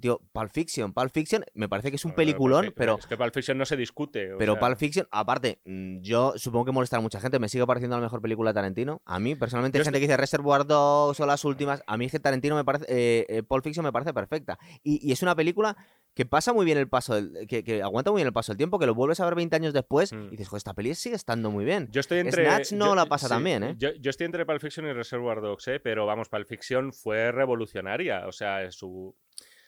tío, 0.00 0.20
Pulp 0.32 0.50
Fiction. 0.52 0.92
Pulp 0.92 1.12
Fiction 1.12 1.44
me 1.54 1.68
parece 1.68 1.90
que 1.90 1.96
es 1.96 2.04
un 2.04 2.12
peliculón, 2.12 2.72
pero 2.76 2.98
Es 2.98 3.06
que 3.06 3.16
Pulp 3.16 3.32
Fiction 3.32 3.56
no 3.58 3.64
se 3.64 3.76
discute. 3.76 4.32
o 4.34 4.38
Pero 4.38 4.54
sea, 4.54 4.60
Pulp 4.60 4.76
Fiction, 4.78 5.06
aparte, 5.10 5.60
mm, 5.64 6.00
yo 6.00 6.34
supongo 6.36 6.64
que 6.66 6.72
molestará 6.72 6.98
a 6.98 7.02
mucha 7.02 7.20
gente. 7.20 7.38
Me 7.38 7.48
sigue 7.48 7.66
pareciendo 7.66 7.96
la 7.96 8.02
mejor 8.02 8.20
película 8.20 8.50
de 8.50 8.54
Tarantino. 8.54 9.02
A 9.04 9.18
mí, 9.20 9.34
personalmente, 9.34 9.78
Yo 9.78 9.82
hay 9.82 9.84
gente 9.84 10.00
que 10.00 10.06
dice 10.06 10.16
Reservoir 10.16 10.66
Dogs 10.66 11.20
o 11.20 11.26
las 11.26 11.44
últimas. 11.44 11.82
A 11.86 11.96
mí, 11.96 12.08
que 12.08 12.18
Tarantino 12.20 12.56
me 12.56 12.64
parece. 12.64 12.84
Eh, 12.88 13.26
eh, 13.28 13.42
Pulp 13.42 13.64
Fiction 13.64 13.84
me 13.84 13.92
parece 13.92 14.12
perfecta. 14.14 14.58
Y, 14.82 15.06
y 15.08 15.12
es 15.12 15.22
una 15.22 15.34
película 15.34 15.76
que 16.14 16.26
pasa 16.26 16.52
muy 16.52 16.64
bien 16.64 16.78
el 16.78 16.88
paso 16.88 17.14
del. 17.14 17.46
Que, 17.46 17.64
que 17.64 17.82
aguanta 17.82 18.10
muy 18.10 18.18
bien 18.18 18.26
el 18.28 18.32
paso 18.32 18.52
del 18.52 18.56
tiempo, 18.58 18.78
que 18.78 18.86
lo 18.86 18.94
vuelves 18.94 19.20
a 19.20 19.24
ver 19.24 19.34
20 19.34 19.56
años 19.56 19.72
después 19.72 20.12
Mm. 20.12 20.26
y 20.26 20.30
dices, 20.30 20.48
joder, 20.48 20.58
esta 20.58 20.74
peli 20.74 20.94
sigue 20.94 21.16
estando 21.16 21.50
muy 21.50 21.64
bien. 21.64 21.88
Yo 21.90 22.00
estoy 22.00 22.18
entre. 22.18 22.44
Snatch 22.44 22.72
no 22.72 22.86
yo- 22.86 22.94
la 22.94 23.06
pasa 23.06 23.28
tan 23.28 23.42
bien, 23.42 23.62
¿eh? 23.62 23.74
Yo, 23.78 23.90
yo 24.00 24.10
estoy 24.10 24.26
entre 24.26 24.44
Pulp 24.46 24.60
Fiction 24.60 24.86
y 24.86 24.92
Reservoir 24.92 25.40
Dogs, 25.40 25.68
¿eh? 25.68 25.80
Pero 25.80 26.06
vamos, 26.06 26.28
Pulp 26.28 26.46
Fiction 26.48 26.92
fue 26.92 27.32
revolucionaria. 27.32 28.26
O 28.26 28.32
sea, 28.32 28.70
su. 28.70 29.14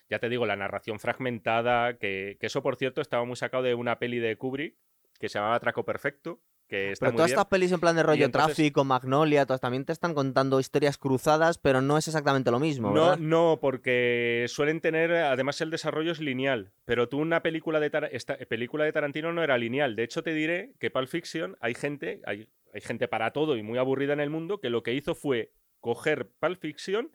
Ya 0.09 0.19
te 0.19 0.29
digo, 0.29 0.47
la 0.47 0.57
narración 0.57 0.99
fragmentada, 1.01 1.97
que, 1.99 2.37
que 2.41 2.47
eso, 2.47 2.63
por 2.63 2.77
cierto, 2.77 3.01
estaba 3.01 3.25
muy 3.25 3.37
sacado 3.37 3.63
de 3.63 3.75
una 3.75 3.99
peli 3.99 4.19
de 4.19 4.37
Kubrick 4.37 4.77
que 5.19 5.29
se 5.29 5.39
llamaba 5.39 5.59
Traco 5.61 5.85
Perfecto, 5.85 6.41
que 6.69 6.91
está 6.93 7.07
Pero 7.07 7.13
muy 7.13 7.17
todas 7.19 7.29
bien. 7.31 7.39
estas 7.39 7.47
pelis 7.51 7.73
en 7.73 7.81
plan 7.81 7.97
de 7.97 8.03
rollo 8.03 8.25
entonces- 8.27 8.57
tráfico, 8.57 8.85
Magnolia, 8.85 9.47
todas 9.47 9.61
también 9.61 9.85
te 9.85 9.93
están 9.93 10.15
contando 10.15 10.61
historias 10.61 10.99
cruzadas, 10.99 11.59
pero 11.59 11.81
no 11.81 11.97
es 11.97 12.07
exactamente 12.09 12.51
lo 12.51 12.59
mismo, 12.61 12.91
No, 12.93 13.17
no, 13.17 13.59
porque 13.61 14.45
suelen 14.49 14.81
tener, 14.81 15.13
además 15.13 15.61
el 15.61 15.71
desarrollo 15.71 16.13
es 16.13 16.21
lineal, 16.21 16.73
pero 16.85 17.09
tú 17.09 17.19
una 17.19 17.41
película 17.43 17.81
de, 17.81 17.91
Tar- 17.91 18.09
esta 18.13 18.37
película 18.37 18.85
de 18.85 18.93
Tarantino 18.93 19.33
no 19.33 19.43
era 19.43 19.57
lineal. 19.59 19.97
De 19.97 20.03
hecho, 20.05 20.23
te 20.23 20.35
diré 20.35 20.73
que 20.81 20.91
Pulp 20.91 21.09
Fiction 21.09 21.57
hay 21.61 21.75
gente, 21.75 22.21
hay, 22.27 22.49
hay 22.75 22.81
gente 22.81 23.09
para 23.09 23.31
todo 23.31 23.57
y 23.57 23.63
muy 23.63 23.79
aburrida 23.79 24.13
en 24.13 24.21
el 24.21 24.31
mundo 24.31 24.59
que 24.61 24.69
lo 24.71 24.83
que 24.83 24.93
hizo 24.93 25.15
fue 25.15 25.53
coger 25.81 26.29
Pulp 26.41 26.59
Fiction 26.61 27.11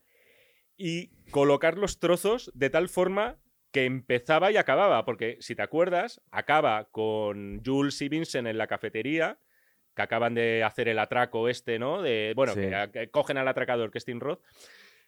y 0.82 1.12
colocar 1.32 1.78
los 1.78 2.00
trozos 2.00 2.52
de 2.56 2.70
tal 2.70 2.90
forma 2.90 3.38
que 3.72 3.86
empezaba 3.86 4.52
y 4.52 4.58
acababa, 4.58 5.06
porque 5.06 5.38
si 5.40 5.56
te 5.56 5.62
acuerdas, 5.62 6.20
acaba 6.32 6.86
con 6.92 7.62
Jules 7.66 8.02
y 8.02 8.10
Vincent 8.10 8.48
en 8.48 8.58
la 8.58 8.68
cafetería, 8.68 9.38
que 9.96 10.02
acaban 10.02 10.34
de 10.34 10.64
hacer 10.64 10.88
el 10.90 11.00
atraco 11.00 11.48
este, 11.50 11.78
¿no? 11.80 12.02
De, 12.02 12.34
bueno, 12.36 12.54
Sí. 12.54 12.62
que, 12.62 12.76
a- 12.76 12.92
que 12.92 13.10
cogen 13.10 13.38
al 13.38 13.48
atracador, 13.48 13.92
que 13.92 13.98
es 14.00 14.06
Tim 14.06 14.20
Roth. 14.20 14.42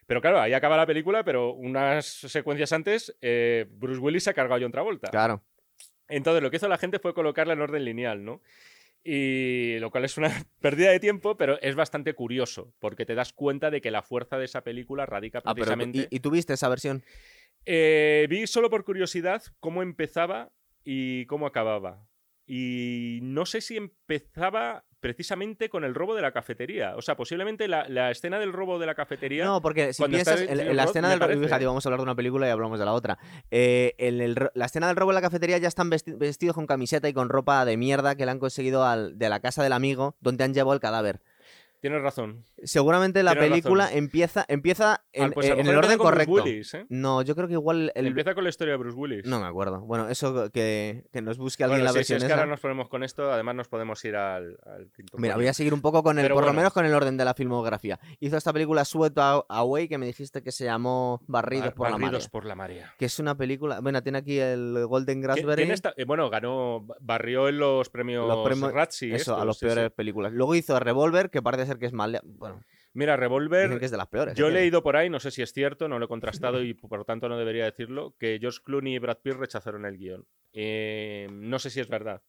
Pero 0.06 0.22
claro, 0.22 0.40
ahí 0.42 0.54
acaba 0.54 0.78
la 0.78 0.86
película, 0.86 1.24
pero 1.24 1.54
unas 1.54 2.06
secuencias 2.06 2.72
antes, 2.74 3.16
eh, 3.22 3.66
Bruce 3.70 4.00
Willis 4.00 4.24
se 4.26 4.30
ha 4.30 4.34
cargado 4.34 4.60
a 4.60 4.62
John 4.64 4.72
Travolta. 4.72 5.10
Claro. 5.10 5.42
Entonces, 6.10 6.44
lo 6.44 6.52
que 6.52 6.58
hizo 6.58 6.68
la 6.68 6.78
gente 6.78 7.00
fue 7.00 7.14
colocarla 7.14 7.54
en 7.54 7.62
orden 7.62 7.86
lineal, 7.86 8.24
¿no? 8.24 8.42
Y 9.04 9.78
lo 9.80 9.92
cual 9.92 10.06
es 10.06 10.18
una 10.18 10.30
pérdida 10.62 10.92
de 10.92 11.00
tiempo, 11.00 11.36
pero 11.36 11.60
es 11.62 11.76
bastante 11.76 12.14
curioso, 12.14 12.74
porque 12.80 13.06
te 13.06 13.16
das 13.16 13.34
cuenta 13.34 13.70
de 13.70 13.82
que 13.82 13.92
la 13.92 14.02
fuerza 14.02 14.38
de 14.38 14.46
esa 14.46 14.64
película 14.64 15.06
radica 15.06 15.40
Ah, 15.40 15.54
pero 15.54 15.66
precisamente. 15.66 16.08
¿y, 16.10 16.16
y 16.16 16.20
tú 16.20 16.32
viste 16.32 16.54
esa 16.54 16.70
versión? 16.70 17.04
Eh, 17.66 18.28
vi 18.30 18.48
solo 18.48 18.70
por 18.70 18.84
curiosidad 18.84 19.44
cómo 19.60 19.82
empezaba 19.82 20.52
y 20.84 21.26
cómo 21.26 21.48
acababa. 21.48 22.06
Y 22.46 23.20
no 23.22 23.46
sé 23.46 23.62
si 23.62 23.78
empezaba 23.78 24.84
precisamente 25.00 25.68
con 25.70 25.84
el 25.84 25.94
robo 25.96 26.16
de 26.16 26.22
la 26.22 26.32
cafetería. 26.32 26.96
O 26.96 27.02
sea, 27.02 27.16
posiblemente 27.18 27.68
la, 27.68 27.88
la 27.90 28.10
escena 28.12 28.40
del 28.40 28.54
robo 28.54 28.80
de 28.80 28.86
la 28.86 28.96
cafetería. 28.96 29.44
No, 29.44 29.62
porque 29.62 29.92
si 29.94 30.02
piensas 30.06 30.40
en, 30.42 30.48
Tim 30.48 30.60
en 30.70 30.76
la 30.78 30.84
escena 30.86 31.10
del 31.10 31.20
robo, 31.20 31.42
fíjate, 31.44 31.66
vamos 31.66 31.86
a 31.86 31.90
hablar 31.90 32.00
de 32.00 32.04
una 32.04 32.16
película 32.16 32.48
y 32.48 32.52
hablamos 32.52 32.80
de 32.80 32.86
la 32.86 32.94
otra. 32.94 33.18
Eh, 33.52 33.96
en 33.98 34.22
el 34.22 34.36
la 34.54 34.66
escena 34.66 34.88
del 34.88 34.96
robo 34.96 35.12
en 35.12 35.16
la 35.16 35.22
cafetería 35.22 35.58
ya 35.58 35.68
están 35.68 35.92
vesti- 35.92 36.18
vestidos 36.18 36.56
con 36.56 36.68
camiseta 36.68 37.10
y 37.10 37.14
con 37.14 37.28
ropa 37.30 37.66
de 37.66 37.76
mierda 37.76 38.16
que 38.16 38.26
le 38.26 38.32
han 38.32 38.40
conseguido 38.40 38.86
al- 38.86 39.18
de 39.18 39.28
la 39.30 39.42
casa 39.42 39.62
del 39.62 39.74
amigo 39.74 40.16
donde 40.22 40.46
han 40.46 40.54
llevado 40.54 40.74
el 40.74 40.80
cadáver. 40.80 41.20
Tienes 41.82 42.02
razón. 42.02 42.46
Seguramente 42.66 43.24
la 43.24 43.32
Tienes 43.32 43.50
película 43.50 43.84
razón. 43.86 43.98
empieza, 43.98 44.46
empieza 44.48 44.94
Ah, 44.96 45.02
en, 45.14 45.32
pues 45.32 45.50
a 45.50 45.56
lo 45.56 45.60
en 45.62 45.68
el 45.68 45.78
orden 45.78 45.98
correcto. 45.98 46.32
Willis, 46.34 46.74
¿eh? 46.74 46.86
No, 46.90 47.22
yo 47.22 47.36
creo 47.36 47.48
que 47.48 47.54
igual 47.54 47.92
el... 47.96 48.08
Empieza 48.08 48.34
con 48.34 48.44
la 48.44 48.50
historia 48.50 48.74
de 48.74 48.78
Bruce 48.78 48.98
Willis. 48.98 49.26
No 49.26 49.40
me 49.40 49.46
acuerdo. 49.48 49.82
Bueno, 49.82 50.10
eso 50.10 50.50
que, 50.52 51.06
que 51.12 51.22
nos 51.22 51.38
busque 51.38 51.64
alguien 51.64 51.82
Bueno, 51.82 51.86
la 51.86 51.92
sí, 51.92 51.98
versión 52.00 52.18
es 52.18 52.24
que 52.26 52.34
ahora 52.34 52.46
nos 52.46 52.60
ponemos 52.60 52.90
con 52.90 53.04
esto, 53.04 53.32
además 53.32 53.56
nos 53.56 53.68
podemos 53.68 54.04
ir 54.06 54.16
al, 54.16 54.58
al 54.66 54.90
quinto 54.92 55.18
Mira, 55.18 55.36
voy 55.36 55.48
a 55.48 55.54
seguir 55.54 55.74
un 55.74 55.82
poco 55.82 56.04
con 56.04 56.18
el, 56.20 56.24
Pero 56.26 56.36
por 56.36 56.46
lo 56.46 56.54
menos 56.54 56.74
con 56.74 56.86
el 56.86 56.94
orden 56.94 57.18
de 57.18 57.26
la 57.26 57.34
filmografía. 57.34 58.00
Hizo 58.20 58.38
esta 58.38 58.54
película 58.54 58.86
Sweat 58.86 59.14
Away, 59.50 59.88
que 59.88 59.98
me 59.98 60.06
dijiste 60.06 60.42
que 60.42 60.52
se 60.52 60.66
llamó 60.66 61.22
Barridos 61.28 61.66
Bar- 61.68 61.74
por 61.76 61.88
la 61.88 61.92
Barridos 61.94 62.12
Marea. 62.14 62.30
por 62.30 62.46
la 62.46 62.56
marea. 62.56 62.94
Que 62.98 63.06
es 63.06 63.20
una 63.20 63.36
película. 63.36 63.80
Bueno, 63.82 64.02
tiene 64.04 64.18
aquí 64.20 64.40
el 64.40 64.86
Golden 64.88 65.22
¿Qui- 65.22 65.28
Raspberry. 65.28 65.64
quién 65.64 65.72
está- 65.74 65.94
eh, 65.98 66.06
bueno, 66.06 66.30
ganó, 66.30 66.86
barrió 67.00 67.48
en 67.50 67.60
los 67.60 67.90
premios, 67.90 68.28
Los 68.28 68.46
premios- 68.48 68.72
Razzie 68.74 69.10
Eso, 69.10 69.32
estos, 69.34 69.42
a 69.42 69.46
los 69.46 69.58
sí, 69.58 69.66
peores 69.66 69.86
sí. 69.86 69.90
películas. 69.96 70.32
Luego 70.34 70.56
hizo 70.56 70.80
Revolver, 70.80 71.30
que 71.30 71.42
parece 71.42 71.66
ser 71.66 71.78
que 71.78 71.86
es 71.86 71.94
mal. 71.94 72.20
Bueno, 72.24 72.53
Mira, 72.94 73.18
Revolver, 73.18 73.80
que 73.80 73.86
es 73.86 73.92
de 73.92 73.98
las 73.98 74.08
peores. 74.08 74.36
yo 74.36 74.48
he 74.48 74.52
¿eh? 74.52 74.54
leído 74.54 74.84
por 74.84 74.96
ahí, 74.96 75.10
no 75.10 75.20
sé 75.20 75.32
si 75.32 75.42
es 75.42 75.52
cierto, 75.52 75.88
no 75.88 75.98
lo 75.98 76.06
he 76.06 76.08
contrastado 76.08 76.62
y 76.64 76.76
por 76.76 77.00
lo 77.00 77.06
tanto 77.06 77.28
no 77.28 77.38
debería 77.38 77.66
decirlo, 77.66 78.16
que 78.20 78.38
George 78.40 78.60
Clooney 78.64 78.96
y 78.96 79.00
Brad 79.00 79.18
Pitt 79.18 79.34
rechazaron 79.34 79.86
el 79.86 79.98
guion. 79.98 80.28
Eh, 80.54 81.28
no 81.32 81.58
sé 81.58 81.72
si 81.72 81.80
es 81.80 81.88
verdad. 81.88 82.22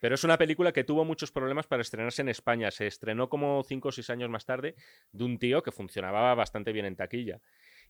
Pero 0.00 0.16
es 0.16 0.24
una 0.24 0.36
película 0.36 0.72
que 0.72 0.84
tuvo 0.84 1.06
muchos 1.06 1.32
problemas 1.32 1.66
para 1.66 1.80
estrenarse 1.80 2.20
en 2.20 2.28
España. 2.28 2.70
Se 2.70 2.86
estrenó 2.86 3.30
como 3.30 3.62
5 3.62 3.88
o 3.88 3.92
6 3.92 4.10
años 4.10 4.28
más 4.28 4.44
tarde 4.44 4.74
de 5.12 5.24
un 5.24 5.38
tío 5.38 5.62
que 5.62 5.72
funcionaba 5.72 6.34
bastante 6.34 6.72
bien 6.72 6.84
en 6.84 6.96
taquilla. 6.96 7.40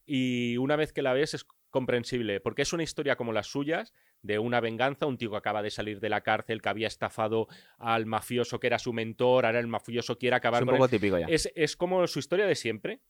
Y 0.07 0.57
una 0.59 0.77
vez 0.77 0.93
que 0.93 1.03
la 1.03 1.13
ves 1.13 1.35
es 1.35 1.47
comprensible, 1.71 2.41
porque 2.41 2.63
es 2.63 2.73
una 2.73 2.85
historia 2.85 3.17
como 3.17 3.33
las 3.33 3.49
suyas, 3.49 3.93
de 4.23 4.39
una 4.39 4.61
venganza, 4.61 5.07
un 5.07 5.19
tío 5.19 5.31
que 5.31 5.37
acaba 5.39 5.61
de 5.63 5.71
salir 5.71 5.99
de 5.99 6.09
la 6.09 6.21
cárcel, 6.21 6.63
que 6.63 6.69
había 6.69 6.87
estafado 6.87 7.49
al 7.79 8.07
mafioso 8.07 8.61
que 8.61 8.69
era 8.69 8.79
su 8.79 8.93
mentor, 8.93 9.45
ahora 9.45 9.59
el 9.59 9.67
mafioso 9.67 10.17
quiere 10.17 10.37
Es 10.37 10.39
acabar 10.39 10.63
un 10.63 10.67
con 10.67 10.75
él. 10.77 10.79
poco 10.79 10.89
típico 10.89 11.19
ya. 11.19 11.27
Es, 11.27 11.51
es 11.57 11.77
como 11.77 12.07
su 12.07 12.21
historia 12.21 12.47
de 12.47 12.55
siempre, 12.55 13.01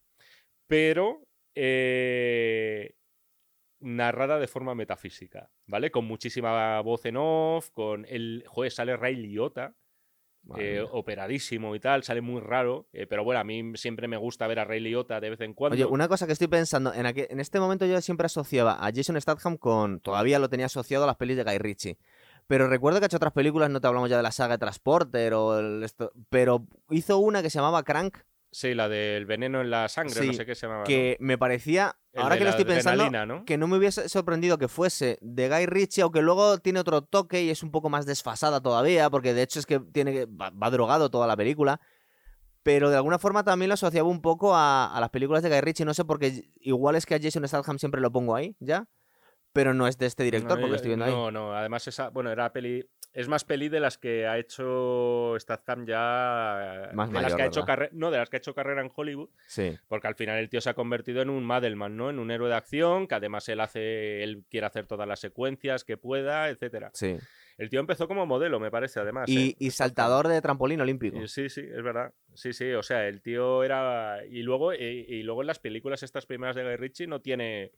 pero 0.66 1.26
eh, 1.54 2.96
narrada 3.80 4.38
de 4.38 4.46
forma 4.46 4.74
metafísica, 4.74 5.50
¿vale? 5.66 5.90
Con 5.90 6.06
muchísima 6.06 6.80
voz 6.80 7.04
en 7.04 7.16
off, 7.18 7.70
con 7.70 8.06
el... 8.08 8.44
Joder, 8.46 8.72
sale 8.72 8.96
Ray 8.96 9.16
Liotta, 9.16 9.74
Eh, 10.56 10.84
operadísimo 10.92 11.74
y 11.74 11.80
tal, 11.80 12.02
sale 12.04 12.20
muy 12.20 12.40
raro, 12.40 12.86
eh, 12.92 13.06
pero 13.06 13.24
bueno, 13.24 13.40
a 13.40 13.44
mí 13.44 13.72
siempre 13.76 14.08
me 14.08 14.16
gusta 14.16 14.46
ver 14.46 14.58
a 14.58 14.64
Ray 14.64 14.80
Liotta 14.80 15.20
de 15.20 15.30
vez 15.30 15.40
en 15.40 15.54
cuando. 15.54 15.74
Oye, 15.74 15.84
una 15.84 16.06
cosa 16.06 16.26
que 16.26 16.32
estoy 16.32 16.48
pensando, 16.48 16.92
en, 16.92 17.06
aquel- 17.06 17.26
en 17.30 17.40
este 17.40 17.58
momento 17.60 17.86
yo 17.86 18.00
siempre 18.00 18.26
asociaba 18.26 18.74
a 18.74 18.90
Jason 18.94 19.20
Statham 19.20 19.56
con, 19.56 20.00
todavía 20.00 20.38
lo 20.38 20.48
tenía 20.48 20.66
asociado 20.66 21.04
a 21.04 21.06
las 21.06 21.16
pelis 21.16 21.36
de 21.36 21.44
Guy 21.44 21.58
Ritchie, 21.58 21.98
pero 22.46 22.68
recuerdo 22.68 22.98
que 23.00 23.04
ha 23.04 23.06
hecho 23.06 23.16
otras 23.16 23.32
películas, 23.32 23.70
no 23.70 23.80
te 23.80 23.86
hablamos 23.86 24.10
ya 24.10 24.16
de 24.18 24.22
la 24.22 24.32
saga 24.32 24.54
de 24.54 24.58
Transporter, 24.58 25.32
o 25.34 25.58
el 25.58 25.82
esto, 25.82 26.12
pero 26.28 26.66
hizo 26.90 27.18
una 27.18 27.42
que 27.42 27.48
se 27.50 27.58
llamaba 27.58 27.82
Crank, 27.82 28.18
Sí, 28.56 28.72
la 28.72 28.88
del 28.88 29.26
veneno 29.26 29.60
en 29.62 29.68
la 29.70 29.88
sangre, 29.88 30.14
no 30.26 30.30
Sí, 30.30 30.34
sé 30.38 30.46
qué 30.46 30.54
se 30.54 30.66
llamaba. 30.66 30.82
¿no? 30.82 30.86
que 30.86 31.16
me 31.18 31.36
parecía, 31.36 31.96
El 32.12 32.22
ahora 32.22 32.38
que 32.38 32.44
lo 32.44 32.50
estoy 32.50 32.64
pensando, 32.64 33.10
¿no? 33.26 33.44
que 33.44 33.58
no 33.58 33.66
me 33.66 33.76
hubiese 33.78 34.08
sorprendido 34.08 34.58
que 34.58 34.68
fuese 34.68 35.18
de 35.20 35.48
Guy 35.48 35.66
Ritchie, 35.66 36.02
aunque 36.02 36.22
luego 36.22 36.58
tiene 36.58 36.78
otro 36.78 37.02
toque 37.02 37.42
y 37.42 37.50
es 37.50 37.64
un 37.64 37.72
poco 37.72 37.90
más 37.90 38.06
desfasada 38.06 38.60
todavía, 38.60 39.10
porque 39.10 39.34
de 39.34 39.42
hecho 39.42 39.58
es 39.58 39.66
que 39.66 39.80
tiene 39.80 40.12
que- 40.12 40.26
va, 40.26 40.50
va 40.50 40.70
drogado 40.70 41.10
toda 41.10 41.26
la 41.26 41.36
película. 41.36 41.80
Pero 42.62 42.90
de 42.90 42.96
alguna 42.96 43.18
forma 43.18 43.42
también 43.42 43.68
lo 43.70 43.74
asociaba 43.74 44.08
un 44.08 44.22
poco 44.22 44.54
a, 44.54 44.86
a 44.96 45.00
las 45.00 45.10
películas 45.10 45.42
de 45.42 45.50
Guy 45.50 45.60
Ritchie. 45.60 45.84
No 45.84 45.92
sé, 45.92 46.04
porque 46.04 46.48
igual 46.60 46.94
es 46.94 47.04
que 47.06 47.16
a 47.16 47.20
Jason 47.20 47.46
Statham 47.48 47.78
siempre 47.80 48.00
lo 48.00 48.12
pongo 48.12 48.36
ahí, 48.36 48.56
¿ya? 48.60 48.86
Pero 49.52 49.74
no 49.74 49.86
es 49.88 49.98
de 49.98 50.06
este 50.06 50.22
director, 50.22 50.50
No, 50.52 50.56
porque 50.60 50.68
yo- 50.70 50.76
estoy 50.76 50.88
viendo 50.90 51.04
ahí. 51.06 51.10
No, 51.12 51.30
no, 51.32 51.54
además 51.56 51.86
esa, 51.88 52.08
bueno, 52.10 52.30
era 52.30 52.52
peli, 52.52 52.88
es 53.14 53.28
más 53.28 53.44
peli 53.44 53.68
de 53.68 53.78
las 53.80 53.96
que 53.96 54.26
ha 54.26 54.38
hecho 54.38 55.36
Statham 55.38 55.86
ya, 55.86 56.90
Más 56.92 57.10
de 57.10 57.22
las 57.22 57.34
que 57.34 57.42
ha 57.42 57.46
hecho 57.46 57.64
no, 57.92 58.10
de 58.10 58.18
las 58.18 58.28
que 58.28 58.36
ha 58.36 58.38
hecho 58.38 58.54
carrera 58.54 58.82
en 58.82 58.90
Hollywood, 58.94 59.30
Sí. 59.46 59.78
porque 59.88 60.08
al 60.08 60.16
final 60.16 60.38
el 60.38 60.48
tío 60.48 60.60
se 60.60 60.70
ha 60.70 60.74
convertido 60.74 61.22
en 61.22 61.30
un 61.30 61.44
Madelman, 61.44 61.96
¿no? 61.96 62.10
En 62.10 62.18
un 62.18 62.30
héroe 62.30 62.48
de 62.48 62.56
acción, 62.56 63.06
que 63.06 63.14
además 63.14 63.48
él 63.48 63.60
hace, 63.60 64.22
él 64.24 64.44
quiere 64.50 64.66
hacer 64.66 64.86
todas 64.86 65.06
las 65.06 65.20
secuencias 65.20 65.84
que 65.84 65.96
pueda, 65.96 66.48
etcétera. 66.48 66.90
Sí. 66.92 67.16
El 67.56 67.70
tío 67.70 67.78
empezó 67.78 68.08
como 68.08 68.26
modelo, 68.26 68.58
me 68.58 68.72
parece, 68.72 68.98
además. 68.98 69.28
Y, 69.28 69.50
¿eh? 69.50 69.56
y 69.60 69.70
saltador 69.70 70.26
de 70.26 70.42
trampolín 70.42 70.80
olímpico. 70.80 71.16
Y 71.22 71.28
Sí, 71.28 71.48
sí, 71.48 71.60
es 71.60 71.82
verdad. 71.84 72.12
Sí, 72.34 72.52
sí, 72.52 72.72
o 72.72 72.82
sea, 72.82 73.06
el 73.06 73.22
tío 73.22 73.62
era. 73.62 74.24
Y 74.28 74.42
luego, 74.42 74.74
y, 74.74 74.78
y 74.78 75.22
luego 75.22 75.42
en 75.42 75.46
las 75.46 75.60
películas, 75.60 76.02
estas 76.02 76.26
primeras 76.26 76.56
de 76.56 76.64
Guy 76.64 76.76
Ritchie, 76.76 77.06
no 77.06 77.20
tiene. 77.20 77.70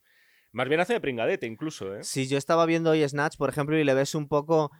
Más 0.51 0.67
bien 0.67 0.79
hace 0.79 0.93
de 0.93 1.01
pringadete, 1.01 1.45
incluso, 1.45 1.95
¿eh? 1.95 2.03
Si 2.03 2.27
yo 2.27 2.39
estaba 2.39 2.65
viendo 2.65 2.89
hoy 2.89 3.07
Snatch, 3.07 3.37
por 3.37 3.49
ejemplo, 3.49 3.77
y 3.77 3.83
le 3.83 3.93
ves 3.93 4.15
un 4.15 4.27
poco. 4.27 4.71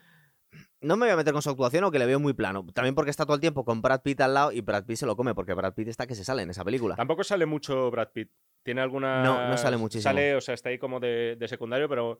No 0.81 0.95
me 0.95 1.05
voy 1.05 1.13
a 1.13 1.15
meter 1.15 1.33
con 1.33 1.41
su 1.41 1.49
actuación, 1.49 1.83
o 1.83 1.91
que 1.91 1.99
le 1.99 2.05
veo 2.05 2.19
muy 2.19 2.33
plano. 2.33 2.65
También 2.73 2.93
porque 2.93 3.09
está 3.09 3.25
todo 3.25 3.35
el 3.35 3.41
tiempo 3.41 3.65
con 3.65 3.81
Brad 3.81 4.01
Pitt 4.01 4.21
al 4.21 4.33
lado 4.33 4.51
y 4.51 4.61
Brad 4.61 4.85
Pitt 4.85 4.97
se 4.97 5.05
lo 5.05 5.15
come, 5.15 5.33
porque 5.33 5.53
Brad 5.53 5.73
Pitt 5.73 5.87
está 5.87 6.05
que 6.05 6.15
se 6.15 6.23
sale 6.23 6.43
en 6.43 6.49
esa 6.49 6.63
película. 6.63 6.95
Tampoco 6.95 7.23
sale 7.23 7.45
mucho 7.45 7.89
Brad 7.89 8.09
Pitt. 8.13 8.29
Tiene 8.63 8.81
alguna. 8.81 9.23
No, 9.23 9.47
no 9.47 9.57
sale 9.57 9.77
muchísimo. 9.77 10.03
Sale, 10.03 10.35
o 10.35 10.41
sea, 10.41 10.53
está 10.53 10.69
ahí 10.69 10.77
como 10.77 10.99
de, 10.99 11.35
de 11.37 11.47
secundario, 11.47 11.87
pero. 11.89 12.19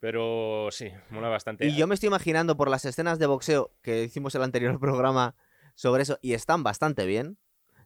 Pero 0.00 0.68
sí, 0.70 0.90
mola 1.10 1.28
bastante. 1.28 1.66
Y 1.66 1.76
yo 1.76 1.86
me 1.86 1.94
estoy 1.94 2.08
imaginando 2.08 2.56
por 2.56 2.68
las 2.68 2.84
escenas 2.84 3.18
de 3.18 3.26
boxeo 3.26 3.72
que 3.80 4.04
hicimos 4.04 4.34
en 4.34 4.42
el 4.42 4.44
anterior 4.44 4.78
programa 4.80 5.34
sobre 5.74 6.02
eso, 6.02 6.18
y 6.20 6.34
están 6.34 6.62
bastante 6.62 7.06
bien. 7.06 7.38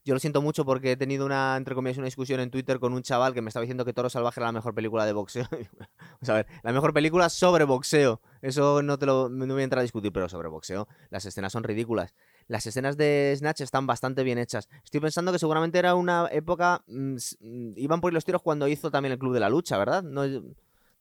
Yo 0.08 0.14
lo 0.14 0.20
siento 0.20 0.40
mucho 0.40 0.64
porque 0.64 0.92
he 0.92 0.96
tenido 0.96 1.26
una, 1.26 1.54
entre 1.58 1.74
comillas, 1.74 1.98
una 1.98 2.06
discusión 2.06 2.40
en 2.40 2.50
Twitter 2.50 2.80
con 2.80 2.94
un 2.94 3.02
chaval 3.02 3.34
que 3.34 3.42
me 3.42 3.48
estaba 3.48 3.60
diciendo 3.60 3.84
que 3.84 3.92
Toro 3.92 4.08
Salvaje 4.08 4.40
era 4.40 4.46
la 4.46 4.52
mejor 4.52 4.74
película 4.74 5.04
de 5.04 5.12
boxeo. 5.12 5.44
Vamos 5.50 6.28
a 6.30 6.32
ver, 6.32 6.46
la 6.62 6.72
mejor 6.72 6.94
película 6.94 7.28
sobre 7.28 7.64
boxeo. 7.64 8.22
Eso 8.40 8.80
no 8.80 8.98
te 8.98 9.04
lo 9.04 9.28
no 9.28 9.46
voy 9.52 9.60
a 9.60 9.64
entrar 9.64 9.80
a 9.80 9.82
discutir, 9.82 10.10
pero 10.10 10.30
sobre 10.30 10.48
boxeo. 10.48 10.88
Las 11.10 11.26
escenas 11.26 11.52
son 11.52 11.62
ridículas. 11.62 12.14
Las 12.46 12.64
escenas 12.64 12.96
de 12.96 13.34
Snatch 13.36 13.60
están 13.60 13.86
bastante 13.86 14.22
bien 14.22 14.38
hechas. 14.38 14.70
Estoy 14.82 15.00
pensando 15.00 15.30
que 15.30 15.38
seguramente 15.38 15.78
era 15.78 15.94
una 15.94 16.26
época. 16.32 16.82
mm, 16.86 17.16
mm, 17.40 17.72
iban 17.76 18.00
por 18.00 18.14
los 18.14 18.24
tiros 18.24 18.40
cuando 18.40 18.66
hizo 18.66 18.90
también 18.90 19.12
el 19.12 19.18
Club 19.18 19.34
de 19.34 19.40
la 19.40 19.50
Lucha, 19.50 19.76
¿verdad? 19.76 20.02
No, 20.02 20.22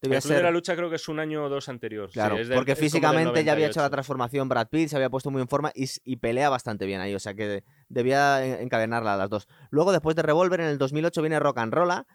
debía 0.02 0.18
el 0.18 0.22
Club 0.24 0.30
ser. 0.30 0.38
de 0.38 0.44
la 0.44 0.52
Lucha 0.52 0.76
creo 0.76 0.90
que 0.90 0.96
es 0.98 1.08
un 1.08 1.20
año 1.20 1.44
o 1.46 1.50
dos 1.50 1.70
anterior. 1.70 2.10
sí, 2.10 2.14
Claro, 2.14 2.38
es 2.38 2.50
porque 2.50 2.74
es 2.74 2.80
físicamente 2.80 3.44
ya 3.44 3.54
había 3.54 3.68
hecho 3.68 3.80
la 3.80 3.86
98. 3.86 3.92
transformación 3.92 4.50
Brad 4.50 4.68
Pitt, 4.70 4.90
se 4.90 4.96
había 4.96 5.10
puesto 5.10 5.32
muy 5.32 5.42
en 5.42 5.48
forma 5.48 5.72
y, 5.76 5.88
y 6.04 6.18
pelea 6.18 6.50
bastante 6.50 6.86
bien 6.86 7.02
ahí, 7.02 7.14
o 7.16 7.20
sea 7.20 7.34
que 7.34 7.64
debía 7.90 8.46
en- 8.46 8.62
encadenarla 8.62 9.14
a 9.14 9.18
las 9.18 9.30
dos. 9.30 9.48
Luego, 9.70 9.92
después 9.92 10.16
de 10.16 10.22
Revolver, 10.22 10.62
en 10.62 10.68
el 10.68 10.78
2008 10.78 11.22
viene 11.22 11.40
Rock 11.40 11.58
and 11.60 11.74
Rolla, 11.74 12.06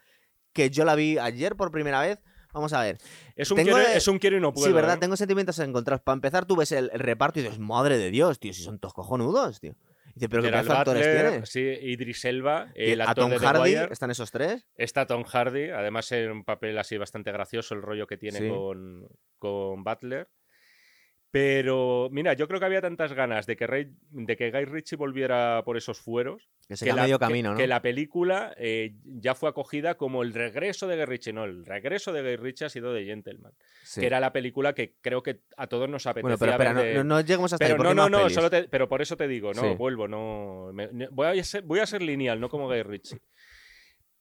que 0.52 0.70
yo 0.70 0.84
la 0.84 0.94
vi 0.94 1.18
ayer 1.18 1.56
por 1.56 1.70
primera 1.70 2.00
vez. 2.00 2.18
Vamos 2.54 2.74
a 2.74 2.82
ver. 2.82 2.98
Es 3.34 3.50
un, 3.50 3.56
Tengo 3.56 3.72
quiero, 3.72 3.88
de- 3.88 3.96
es 3.96 4.06
un 4.08 4.18
quiero 4.18 4.36
y 4.36 4.40
no 4.40 4.52
puedo. 4.52 4.66
sí, 4.66 4.72
verdad, 4.74 4.96
¿eh? 4.96 5.00
tengo 5.00 5.16
sentimientos 5.16 5.58
encontrados. 5.58 6.02
Para 6.02 6.14
empezar, 6.16 6.44
tú 6.44 6.54
ves 6.54 6.70
el, 6.72 6.90
el 6.92 7.00
reparto 7.00 7.40
y 7.40 7.42
dices, 7.44 7.58
madre 7.58 7.96
de 7.96 8.10
Dios, 8.10 8.38
tío, 8.38 8.52
si 8.52 8.62
son 8.62 8.78
todos 8.78 8.92
cojonudos, 8.92 9.58
tío. 9.58 9.74
Dice, 10.14 10.29
pero 10.29 10.42
qué 10.42 10.48
actores 10.51 11.03
tienes. 11.03 11.48
Sí, 11.48 11.61
Idris 11.61 12.25
Elba, 12.25 12.70
el 12.75 13.01
a 13.01 13.05
actor 13.05 13.25
Tom 13.25 13.31
de 13.31 13.38
The 13.38 13.46
Hardy, 13.46 13.61
Wire. 13.62 13.88
están 13.92 14.11
esos 14.11 14.31
tres. 14.31 14.66
Está 14.77 15.07
Tom 15.07 15.25
Hardy, 15.25 15.70
además 15.70 16.11
en 16.12 16.31
un 16.31 16.44
papel 16.44 16.77
así 16.79 16.96
bastante 16.98 17.33
gracioso, 17.33 17.75
el 17.75 17.83
rollo 17.83 18.07
que 18.07 18.16
tiene 18.18 18.38
Sí. 18.38 18.48
con, 18.48 19.09
con 19.38 19.83
Butler. 19.85 20.29
Pero, 21.32 22.10
mira, 22.12 22.34
yo 22.34 22.46
creo 22.46 22.60
que 22.60 22.66
había 22.66 22.82
tantas 22.82 23.14
ganas 23.14 23.46
de 23.46 23.56
que, 23.56 23.66
Ray- 23.66 23.90
de 24.10 24.36
que 24.36 24.50
Guy 24.50 24.66
Ritchie 24.66 24.96
volviera 24.96 25.62
por 25.64 25.78
esos 25.78 25.98
fueros. 25.98 26.46
Que 26.68 26.76
se 26.76 26.84
que 26.84 26.92
la, 26.92 27.02
medio 27.04 27.18
que- 27.18 27.24
camino, 27.24 27.52
¿no? 27.52 27.56
que 27.56 27.66
la 27.66 27.80
película 27.80 28.54
eh, 28.58 28.94
ya 29.04 29.34
fue 29.34 29.48
acogida 29.48 29.94
como 29.96 30.22
el 30.22 30.34
regreso 30.34 30.86
de 30.86 30.96
Guy 30.96 31.06
Ritchie. 31.06 31.32
No, 31.32 31.44
el 31.44 31.64
regreso 31.64 32.12
de 32.12 32.20
Guy 32.22 32.36
Ritchie 32.36 32.66
ha 32.66 32.68
sido 32.68 32.92
de 32.92 33.06
Gentleman. 33.06 33.52
Sí. 33.82 34.00
Que 34.02 34.08
era 34.08 34.20
la 34.20 34.30
película 34.30 34.74
que 34.74 34.94
creo 35.00 35.22
que 35.22 35.40
a 35.56 35.66
todos 35.68 35.88
nos 35.88 36.06
apetecía 36.06 36.36
Bueno, 36.36 36.56
pero 36.58 36.74
ver 36.74 36.96
no, 36.96 37.02
no, 37.02 37.14
no 37.16 37.20
lleguemos 37.22 37.50
hasta 37.54 37.64
pero 37.66 37.76
ahí. 37.88 37.94
no, 37.94 38.08
no, 38.10 38.24
no, 38.24 38.28
solo 38.30 38.50
te- 38.50 38.68
pero 38.68 38.86
por 38.86 39.00
eso 39.00 39.16
te 39.16 39.26
digo, 39.26 39.54
no, 39.54 39.62
Sí. 39.62 39.74
vuelvo, 39.74 40.06
no. 40.06 40.70
me- 40.74 41.08
voy, 41.10 41.38
a 41.38 41.44
ser, 41.44 41.62
voy 41.62 41.80
a 41.80 41.86
ser 41.86 42.02
lineal, 42.02 42.38
no 42.40 42.50
como 42.50 42.68
Guy 42.68 42.82
Ritchie. 42.82 43.18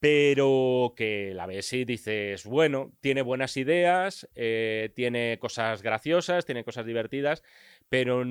Pero 0.01 0.95
que 0.97 1.31
la 1.35 1.45
ves 1.45 1.71
y 1.73 1.85
dices, 1.85 2.43
bueno, 2.47 2.91
tiene 3.01 3.21
buenas 3.21 3.55
ideas, 3.55 4.27
eh, 4.33 4.89
tiene 4.95 5.37
cosas 5.39 5.83
graciosas, 5.83 6.43
tiene 6.43 6.63
cosas 6.63 6.87
divertidas, 6.87 7.43
pero 7.87 8.23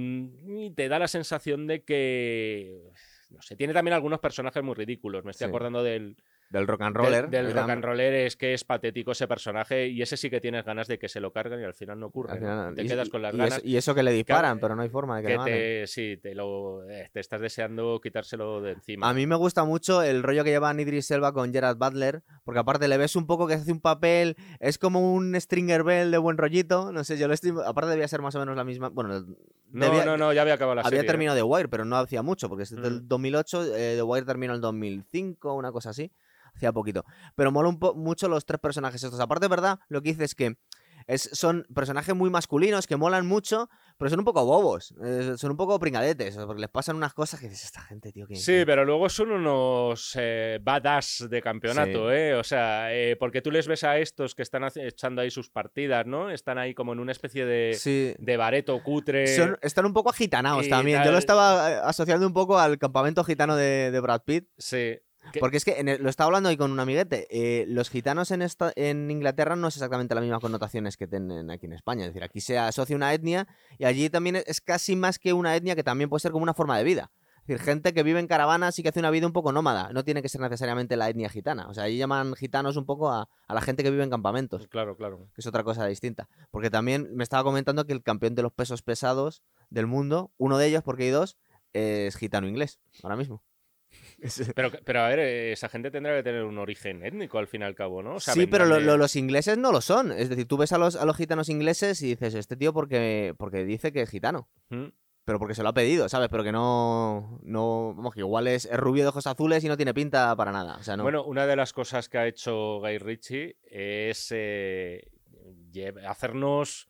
te 0.74 0.88
da 0.88 0.98
la 0.98 1.06
sensación 1.06 1.68
de 1.68 1.84
que. 1.84 2.90
No 3.30 3.40
sé, 3.40 3.54
tiene 3.54 3.72
también 3.72 3.94
algunos 3.94 4.18
personajes 4.18 4.64
muy 4.64 4.74
ridículos. 4.74 5.24
Me 5.24 5.30
estoy 5.30 5.44
Sí. 5.46 5.48
acordando 5.48 5.84
del, 5.84 6.16
del 6.50 6.66
rock 6.66 6.82
and 6.82 6.96
roller. 6.96 7.30
Del, 7.30 7.46
del 7.46 7.54
rock 7.56 7.70
and 7.70 7.84
roller 7.84 8.12
es 8.12 8.36
que 8.36 8.52
es 8.54 8.64
patético 8.64 9.12
ese 9.12 9.26
personaje 9.28 9.86
y 9.88 10.02
ese 10.02 10.16
sí 10.16 10.28
que 10.28 10.40
tienes 10.40 10.64
ganas 10.64 10.88
de 10.88 10.98
que 10.98 11.08
se 11.08 11.20
lo 11.20 11.32
carguen 11.32 11.60
y 11.60 11.64
al 11.64 11.74
final 11.74 11.98
no 12.00 12.06
ocurre. 12.06 12.32
al 12.32 12.40
¿no? 12.40 12.46
final- 12.46 12.74
Te 12.74 12.82
y- 12.82 12.88
quedas 12.88 13.08
con 13.08 13.22
las 13.22 13.32
y 13.34 13.38
ganas. 13.38 13.58
eso, 13.58 13.66
y 13.66 13.76
eso 13.76 13.94
que 13.94 14.02
le 14.02 14.10
disparan, 14.12 14.56
Que- 14.56 14.60
pero 14.62 14.74
no 14.76 14.82
hay 14.82 14.88
forma 14.88 15.16
de 15.16 15.22
que, 15.22 15.28
que 15.28 15.38
le 15.38 15.44
te, 15.44 15.86
sí, 15.86 16.16
te 16.20 16.34
lo 16.34 16.88
eh, 16.90 17.08
te 17.12 17.20
estás 17.20 17.40
deseando 17.40 18.00
quitárselo 18.02 18.60
de 18.60 18.72
encima. 18.72 19.08
A 19.08 19.14
mí 19.14 19.26
me 19.26 19.36
gusta 19.36 19.64
mucho 19.64 20.02
el 20.02 20.22
rollo 20.22 20.42
que 20.44 20.50
lleva 20.50 20.74
Idris 20.74 21.10
Elba 21.12 21.32
con 21.32 21.52
Gerard 21.52 21.76
Butler, 21.78 22.22
porque 22.44 22.58
aparte 22.60 22.88
le 22.88 22.98
ves 22.98 23.14
un 23.16 23.26
poco 23.26 23.46
que 23.46 23.54
hace 23.54 23.70
un 23.70 23.80
papel, 23.80 24.36
es 24.58 24.76
como 24.76 25.14
un 25.14 25.34
Stringer 25.40 25.84
Bell 25.84 26.10
de 26.10 26.18
buen 26.18 26.36
rollito, 26.36 26.90
no 26.90 27.04
sé, 27.04 27.16
yo 27.16 27.28
lo 27.28 27.34
estoy, 27.34 27.52
aparte 27.64 27.90
debía 27.90 28.08
ser 28.08 28.22
más 28.22 28.34
o 28.34 28.40
menos 28.40 28.56
la 28.56 28.64
misma, 28.64 28.88
bueno, 28.88 29.20
no, 29.20 29.86
debía- 29.86 30.04
no, 30.04 30.16
no, 30.16 30.32
ya 30.32 30.42
había 30.42 30.54
acabado 30.54 30.74
la 30.74 30.80
había 30.80 30.90
serie. 30.90 31.02
¿eh? 31.02 31.06
terminado 31.06 31.36
The 31.36 31.42
Wire, 31.44 31.68
pero 31.68 31.84
no 31.84 31.96
hacía 31.96 32.22
mucho, 32.22 32.48
porque 32.48 32.64
es 32.64 32.70
del 32.74 33.02
Mm. 33.02 33.08
2008, 33.08 33.76
eh, 33.76 33.94
The 33.94 34.02
Wire 34.02 34.26
terminó 34.26 34.52
en 34.52 34.56
el 34.56 34.60
2005, 34.60 35.54
una 35.54 35.70
cosa 35.70 35.90
así, 35.90 36.10
hacía 36.54 36.72
poquito. 36.72 37.04
Pero 37.36 37.50
mola 37.52 37.68
un 37.68 37.78
po- 37.78 37.94
mucho 37.94 38.28
los 38.28 38.44
tres 38.46 38.60
personajes 38.60 39.02
estos. 39.02 39.20
Aparte, 39.20 39.48
¿verdad? 39.48 39.78
Lo 39.88 40.02
que 40.02 40.10
dices 40.10 40.24
es 40.30 40.34
que 40.34 40.56
es, 41.06 41.30
son 41.32 41.66
personajes 41.74 42.14
muy 42.14 42.28
masculinos 42.28 42.86
que 42.86 42.94
molan 42.96 43.26
mucho, 43.26 43.70
pero 43.96 44.10
son 44.10 44.18
un 44.20 44.24
poco 44.26 44.44
bobos, 44.44 44.94
eh, 45.02 45.32
son 45.38 45.52
un 45.52 45.56
poco 45.56 45.78
pringadetes, 45.78 46.36
porque 46.36 46.60
les 46.60 46.68
pasan 46.70 46.94
unas 46.94 47.14
cosas 47.14 47.40
que 47.40 47.48
dices, 47.48 47.64
esta 47.64 47.80
gente, 47.80 48.12
tío, 48.12 48.26
que... 48.26 48.36
Sí, 48.36 48.62
pero 48.66 48.84
luego 48.84 49.08
son 49.08 49.32
unos 49.32 50.12
eh, 50.20 50.58
badass 50.62 51.26
de 51.28 51.40
campeonato, 51.40 52.10
Sí. 52.10 52.14
¿eh? 52.16 52.34
O 52.34 52.44
sea, 52.44 52.94
eh, 52.94 53.16
porque 53.18 53.40
tú 53.40 53.50
les 53.50 53.66
ves 53.66 53.82
a 53.82 53.96
estos 53.98 54.34
que 54.34 54.42
están 54.42 54.62
echando 54.76 55.22
ahí 55.22 55.30
sus 55.30 55.48
partidas, 55.48 56.06
¿no? 56.06 56.30
Están 56.30 56.58
ahí 56.58 56.74
como 56.74 56.92
en 56.92 57.00
una 57.00 57.12
especie 57.12 57.46
de, 57.46 57.74
Sí. 57.78 58.14
de 58.18 58.36
bareto 58.36 58.80
cutre. 58.82 59.26
Son- 59.26 59.58
están 59.62 59.86
un 59.86 59.94
poco 59.94 60.10
agitanados 60.10 60.68
también. 60.68 61.02
Yo 61.02 61.12
lo 61.12 61.18
estaba 61.18 61.72
eh, 61.72 61.80
asociando 61.82 62.26
un 62.26 62.34
poco 62.34 62.58
al 62.58 62.78
campamento 62.78 63.24
gitano 63.24 63.56
de, 63.56 63.90
de 63.90 64.00
Brad 64.00 64.20
Pitt. 64.24 64.48
Sí. 64.58 64.98
Que- 65.32 65.40
Porque 65.40 65.56
es 65.58 65.64
que 65.64 65.78
en 65.80 65.88
el- 65.88 66.02
lo 66.02 66.08
estaba 66.10 66.26
hablando 66.26 66.48
hoy 66.48 66.56
con 66.56 66.72
un 66.72 66.80
amiguete. 66.80 67.26
eh, 67.30 67.64
los 67.68 67.90
gitanos 67.90 68.30
en, 68.30 68.42
esta, 68.42 68.72
en 68.74 69.10
Inglaterra 69.10 69.54
no 69.56 69.68
es 69.68 69.76
exactamente 69.76 70.14
las 70.14 70.22
mismas 70.22 70.40
connotaciones 70.40 70.96
que 70.96 71.06
tienen 71.06 71.50
aquí 71.50 71.66
en 71.66 71.72
España. 71.74 72.02
Es 72.04 72.08
decir, 72.10 72.24
aquí 72.24 72.40
se 72.40 72.58
asocia 72.58 72.96
una 72.96 73.12
etnia 73.14 73.46
y 73.78 73.84
allí 73.84 74.10
también 74.10 74.36
es- 74.36 74.44
es 74.46 74.60
casi 74.60 74.96
más 74.96 75.18
que 75.18 75.32
una 75.32 75.54
etnia 75.54 75.76
que 75.76 75.84
también 75.84 76.08
puede 76.10 76.20
ser 76.20 76.32
como 76.32 76.42
una 76.42 76.54
forma 76.54 76.76
de 76.78 76.84
vida. 76.84 77.10
Es 77.42 77.46
decir, 77.56 77.64
gente 77.64 77.92
que 77.94 78.02
vive 78.02 78.20
en 78.20 78.26
caravanas 78.26 78.78
y 78.78 78.82
que 78.82 78.90
hace 78.90 79.00
una 79.00 79.10
vida 79.10 79.26
un 79.26 79.32
poco 79.32 79.50
nómada. 79.50 79.90
No 79.92 80.04
tiene 80.04 80.22
que 80.22 80.28
ser 80.28 80.40
necesariamente 80.40 80.96
la 80.96 81.08
etnia 81.08 81.28
gitana. 81.28 81.68
O 81.68 81.74
sea, 81.74 81.84
allí 81.84 81.96
llaman 81.96 82.34
gitanos 82.34 82.76
un 82.76 82.84
poco 82.86 83.10
a, 83.10 83.28
a 83.48 83.54
la 83.54 83.60
gente 83.60 83.82
que 83.82 83.90
vive 83.90 84.04
en 84.04 84.10
campamentos 84.10 84.68
Claro, 84.68 84.96
claro. 84.96 85.26
que 85.34 85.40
es 85.40 85.46
otra 85.46 85.64
cosa 85.64 85.86
distinta. 85.86 86.28
Porque 86.50 86.70
también 86.70 87.08
me 87.14 87.24
estaba 87.24 87.42
comentando 87.42 87.86
que 87.86 87.92
el 87.92 88.02
campeón 88.02 88.34
de 88.34 88.42
los 88.42 88.52
pesos 88.52 88.82
pesados 88.82 89.42
del 89.70 89.86
mundo, 89.86 90.30
uno 90.38 90.58
de 90.58 90.66
ellos, 90.66 90.82
porque 90.82 91.04
hay 91.04 91.10
dos, 91.10 91.38
es 91.72 92.14
gitano 92.16 92.46
inglés, 92.46 92.78
ahora 93.02 93.16
mismo. 93.16 93.42
Pero, 94.54 94.70
pero 94.84 95.00
a 95.00 95.08
ver, 95.08 95.18
eh, 95.20 95.52
esa 95.52 95.68
gente 95.68 95.90
tendrá 95.90 96.14
que 96.16 96.22
tener 96.22 96.44
un 96.44 96.58
origen 96.58 97.04
étnico 97.04 97.38
al 97.38 97.46
fin 97.46 97.62
y 97.62 97.64
al 97.64 97.74
cabo, 97.74 98.02
¿no? 98.02 98.20
Sí, 98.20 98.46
pero 98.46 98.64
lo- 98.66 98.78
lo- 98.80 98.96
los 98.96 99.16
ingleses 99.16 99.56
no 99.58 99.72
lo 99.72 99.80
son. 99.80 100.12
Es 100.12 100.28
decir, 100.28 100.46
tú 100.46 100.56
ves 100.56 100.72
a 100.72 100.78
los, 100.78 100.96
a 100.96 101.04
los 101.04 101.16
gitanos 101.16 101.48
ingleses 101.48 102.02
y 102.02 102.08
dices, 102.08 102.34
este 102.34 102.56
tío 102.56 102.72
porque, 102.72 103.34
porque 103.38 103.64
dice 103.64 103.92
que 103.92 104.02
es 104.02 104.10
gitano. 104.10 104.48
¿Mm? 104.68 104.86
Pero 105.24 105.38
porque 105.38 105.54
se 105.54 105.62
lo 105.62 105.68
ha 105.68 105.74
pedido, 105.74 106.08
¿sabes? 106.08 106.28
Pero 106.30 106.42
que 106.42 106.50
no. 106.50 107.38
no 107.44 107.94
vamos, 107.94 108.14
que 108.14 108.20
igual 108.20 108.48
es, 108.48 108.64
es 108.64 108.76
rubio 108.78 109.04
de 109.04 109.08
ojos 109.10 109.26
azules 109.26 109.62
y 109.62 109.68
no 109.68 109.76
tiene 109.76 109.94
pinta 109.94 110.34
para 110.34 110.50
nada. 110.50 110.76
O 110.76 110.82
sea, 110.82 110.96
no. 110.96 111.02
Bueno, 111.04 111.24
una 111.24 111.46
de 111.46 111.56
las 111.56 111.72
cosas 111.72 112.08
que 112.08 112.18
ha 112.18 112.26
hecho 112.26 112.80
Guy 112.80 112.98
Ritchie 112.98 113.56
es 113.70 114.28
eh, 114.34 115.06
hacernos 116.06 116.88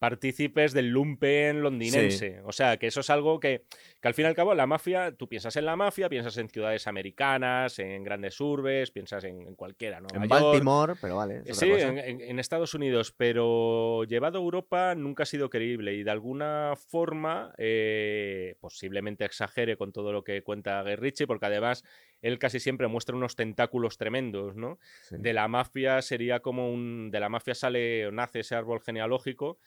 partícipes 0.00 0.72
del 0.72 0.88
lumpen 0.88 1.60
londinense. 1.60 2.40
O 2.44 2.52
sea, 2.52 2.78
que 2.78 2.86
eso 2.86 3.00
es 3.00 3.10
algo 3.10 3.38
que, 3.38 3.64
que 4.00 4.08
al 4.08 4.14
fin 4.14 4.24
y 4.24 4.28
al 4.28 4.34
cabo 4.34 4.54
la 4.54 4.66
mafia, 4.66 5.12
tú 5.14 5.28
piensas 5.28 5.54
en 5.56 5.66
la 5.66 5.76
mafia, 5.76 6.08
piensas 6.08 6.38
en 6.38 6.48
ciudades 6.48 6.86
americanas, 6.86 7.78
en 7.78 8.02
grandes 8.02 8.40
urbes, 8.40 8.90
piensas 8.90 9.24
en, 9.24 9.42
en 9.46 9.54
cualquiera, 9.54 10.00
¿no? 10.00 10.08
en 10.14 10.22
York. 10.22 10.30
Baltimore, 10.30 10.94
pero 10.98 11.16
vale. 11.16 11.42
es 11.44 11.58
Sí, 11.58 11.70
en, 11.70 12.38
Estados 12.38 12.72
Unidos, 12.72 13.12
pero 13.14 14.04
llevado 14.04 14.38
a 14.38 14.42
Europa 14.42 14.94
nunca 14.94 15.24
ha 15.24 15.26
sido 15.26 15.50
creíble 15.50 15.92
y 15.92 16.02
de 16.02 16.10
alguna 16.10 16.72
forma 16.76 17.52
eh, 17.58 18.56
posiblemente 18.58 19.26
exagere 19.26 19.76
con 19.76 19.92
todo 19.92 20.12
lo 20.12 20.24
que 20.24 20.42
cuenta 20.42 20.82
Guy 20.82 20.96
Ritchie, 20.96 21.26
porque 21.26 21.44
además 21.44 21.84
él 22.22 22.38
casi 22.38 22.58
siempre 22.58 22.88
muestra 22.88 23.14
unos 23.14 23.36
tentáculos 23.36 23.98
tremendos, 23.98 24.56
¿no? 24.56 24.78
Sí. 25.02 25.16
De 25.18 25.34
la 25.34 25.46
mafia 25.46 26.00
sería 26.00 26.40
como 26.40 26.72
un... 26.72 27.10
De 27.10 27.20
la 27.20 27.28
mafia 27.28 27.54
sale 27.54 28.06
o 28.06 28.12
nace 28.12 28.40
ese 28.40 28.54
árbol 28.54 28.80
genealógico 28.80 29.58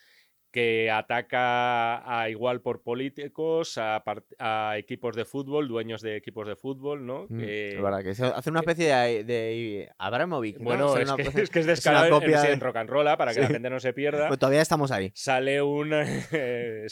que 0.54 0.92
ataca 0.92 2.04
a 2.22 2.30
igual 2.30 2.62
por 2.62 2.84
políticos, 2.84 3.80
a, 3.80 4.04
a 4.38 4.78
equipos 4.78 5.16
de 5.16 5.26
fútbol, 5.26 5.68
dueños 5.68 6.02
de 6.04 6.16
equipos 6.16 6.48
de 6.48 6.56
fútbol, 6.56 7.08
¿no? 7.08 7.26
Mm, 7.28 7.40
Que- 7.40 7.70
es 7.76 7.82
verdad, 7.82 8.04
que 8.04 8.14
se 8.14 8.24
hace 8.26 8.50
una 8.52 8.60
especie 8.60 8.94
de, 8.96 9.24
de 9.24 9.90
Abramovic. 9.98 10.60
¿no? 10.60 10.64
bueno, 10.66 10.96
es 10.96 11.10
una 11.12 11.18
que, 11.18 11.24
es 11.42 11.50
que 11.50 11.60
es 11.60 11.66
descarado 11.66 12.06
en- 12.06 12.12
copia 12.12 12.38
en, 12.42 12.44
de- 12.46 12.52
en 12.54 12.60
rock 12.60 12.76
and 12.78 12.90
roll 12.90 13.06
para 13.18 13.34
que 13.34 13.42
la 13.42 13.48
gente 13.48 13.68
no 13.72 13.80
se 13.80 13.94
pierda. 13.94 14.28
Pues 14.28 14.40
todavía 14.40 14.62
estamos 14.62 14.92
ahí. 14.92 15.12
Sale 15.16 15.60
un. 15.64 15.90
eh, 16.32 16.86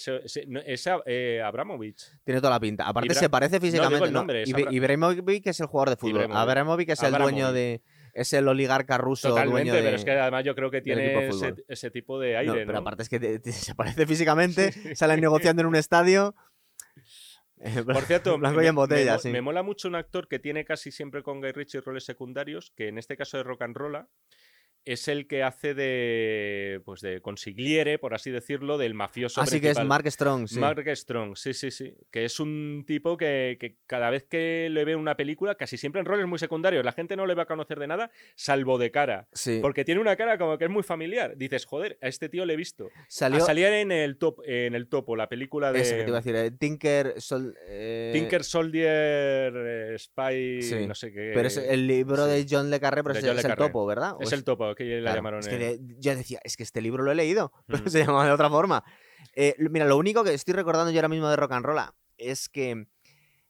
no, 0.47 0.59
es 0.61 0.89
eh, 1.05 1.41
Abramovich. 1.45 2.01
Tiene 2.23 2.41
toda 2.41 2.53
la 2.53 2.59
pinta. 2.59 2.87
Aparte 2.87 3.09
Ibra- 3.09 3.19
se 3.19 3.29
parece 3.29 3.59
físicamente. 3.59 4.05
el 4.05 4.11
nombre, 4.13 4.41
es 4.41 4.49
Ibra- 4.49 4.71
Ibrahimovic 4.73 5.45
es 5.45 5.59
el 5.59 5.67
jugador 5.67 5.91
de 5.91 5.95
fútbol. 5.97 6.11
Ibrahimovic. 6.15 6.41
Abramovic 6.41 6.89
es 6.89 7.03
el 7.03 7.13
dueño 7.13 7.53
de. 7.53 7.81
Es 8.13 8.33
el 8.33 8.47
oligarca 8.47 8.97
ruso 8.97 9.29
Totalmente, 9.29 9.69
dueño 9.69 9.73
de. 9.73 9.81
pero 9.83 9.95
es 9.95 10.05
que 10.05 10.11
además 10.11 10.43
yo 10.43 10.53
creo 10.55 10.69
que 10.71 10.81
tiene 10.81 11.29
ese, 11.67 11.91
tipo 11.91 12.19
de 12.19 12.33
No, 12.33 12.39
aire. 12.39 12.53
pero 12.65 12.73
¿no? 12.73 12.79
aparte 12.79 13.03
es 13.03 13.09
que 13.09 13.19
te- 13.19 13.39
te- 13.39 13.51
se 13.51 13.75
parece 13.75 14.05
físicamente. 14.05 14.95
Salen 14.95 15.21
negociando 15.21 15.61
en 15.61 15.67
un 15.67 15.75
estadio. 15.75 16.35
Por 17.85 18.03
cierto, 18.03 18.37
blanco 18.39 18.57
me, 18.57 18.63
y 18.65 18.67
en 18.67 18.75
botella, 18.75 19.13
me 19.13 19.19
sí. 19.19 19.29
me 19.29 19.41
mola 19.41 19.61
mucho 19.63 19.87
un 19.87 19.95
actor 19.95 20.27
que 20.27 20.39
tiene 20.39 20.65
casi 20.65 20.91
siempre 20.91 21.21
con 21.23 21.41
Guy 21.41 21.51
Ritchie 21.51 21.81
roles 21.81 22.03
secundarios, 22.03 22.71
que 22.75 22.87
en 22.87 22.97
este 22.97 23.15
caso 23.15 23.37
de 23.37 23.43
rock 23.43 23.61
and 23.61 23.75
roll 23.75 24.07
es 24.85 25.07
el 25.07 25.27
que 25.27 25.43
hace 25.43 25.73
de 25.73 26.81
pues 26.85 27.01
de 27.01 27.21
consigliere, 27.21 27.99
por 27.99 28.13
así 28.13 28.31
decirlo, 28.31 28.77
del 28.77 28.93
mafioso 28.93 29.41
Así 29.41 29.61
que 29.61 29.69
es. 29.71 29.83
Mark 29.85 30.09
Strong, 30.09 30.47
sí. 30.47 30.59
Mark 30.59 30.83
Strong, 30.95 31.35
sí, 31.37 31.53
sí, 31.53 31.71
sí. 31.71 31.93
Que 32.11 32.25
es 32.25 32.39
un 32.39 32.83
tipo 32.87 33.17
que, 33.17 33.57
que 33.59 33.77
cada 33.87 34.09
vez 34.09 34.23
que 34.23 34.69
le 34.71 34.83
ve 34.85 34.95
una 34.95 35.15
película, 35.15 35.55
casi 35.55 35.77
siempre 35.77 35.99
en 35.99 36.05
roles 36.05 36.25
muy 36.27 36.39
secundarios, 36.39 36.83
la 36.83 36.91
gente 36.93 37.15
no 37.15 37.25
le 37.25 37.35
va 37.35 37.43
a 37.43 37.45
conocer 37.45 37.79
de 37.79 37.87
nada, 37.87 38.11
salvo 38.35 38.77
de 38.77 38.91
cara. 38.91 39.27
Sí. 39.33 39.59
Porque 39.61 39.85
tiene 39.85 40.01
una 40.01 40.15
cara 40.15 40.37
como 40.37 40.57
que 40.57 40.65
es 40.65 40.71
muy 40.71 40.83
familiar. 40.83 41.37
Dices, 41.37 41.65
joder, 41.65 41.97
a 42.01 42.07
este 42.07 42.29
tío 42.29 42.45
le 42.45 42.53
he 42.53 42.57
visto. 42.57 42.89
Salió. 43.07 43.37
A 43.43 43.45
salir 43.45 43.67
en 43.67 43.91
el 43.91 44.17
top, 44.17 44.41
en 44.45 44.73
el 44.75 44.87
topo, 44.87 45.15
la 45.15 45.29
película 45.29 45.71
de 45.71 45.81
Eso 45.81 45.95
que 45.95 46.03
te 46.03 46.07
iba 46.09 46.17
a 46.17 46.21
decir. 46.21 46.35
eh, 46.35 46.51
Tinker. 46.51 47.21
Sol- 47.21 47.55
eh, 47.67 48.09
Tinker 48.13 48.43
Soldier, 48.43 49.53
eh, 49.55 49.95
Spy, 49.97 50.61
Sí. 50.61 50.87
no 50.87 50.95
sé 50.95 51.11
qué. 51.11 51.31
Pero 51.33 51.47
es 51.47 51.57
el 51.57 51.87
libro 51.87 52.25
de 52.25 52.45
John 52.49 52.69
Le 52.69 52.79
Carré, 52.79 53.03
pero 53.03 53.17
es, 53.17 53.23
es 53.23 53.45
el 53.45 53.55
topo, 53.55 53.85
¿verdad? 53.85 54.13
¿O 54.17 54.21
Es 54.21 54.31
el 54.31 54.43
topo 54.43 54.70
que 54.75 54.83
la 54.85 55.01
Claro, 55.01 55.15
llamaron. 55.17 55.39
es 55.41 55.47
que 55.47 55.57
de- 55.57 55.79
yo 55.99 56.15
decía, 56.15 56.39
es 56.43 56.57
que 56.57 56.63
este 56.63 56.81
libro 56.81 57.03
lo 57.03 57.11
he 57.11 57.15
leído, 57.15 57.51
pero 57.67 57.83
Mm. 57.85 57.89
se 57.89 57.99
llama 58.05 58.25
de 58.25 58.31
otra 58.31 58.49
forma. 58.49 58.83
Eh, 59.35 59.55
mira, 59.59 59.85
lo 59.85 59.97
único 59.97 60.23
que 60.23 60.33
estoy 60.33 60.53
recordando 60.53 60.91
yo 60.91 60.97
ahora 60.99 61.07
mismo 61.09 61.29
de 61.29 61.35
Rock 61.35 61.51
and 61.53 61.65
Roll 61.65 61.79
es 62.17 62.49
que 62.49 62.85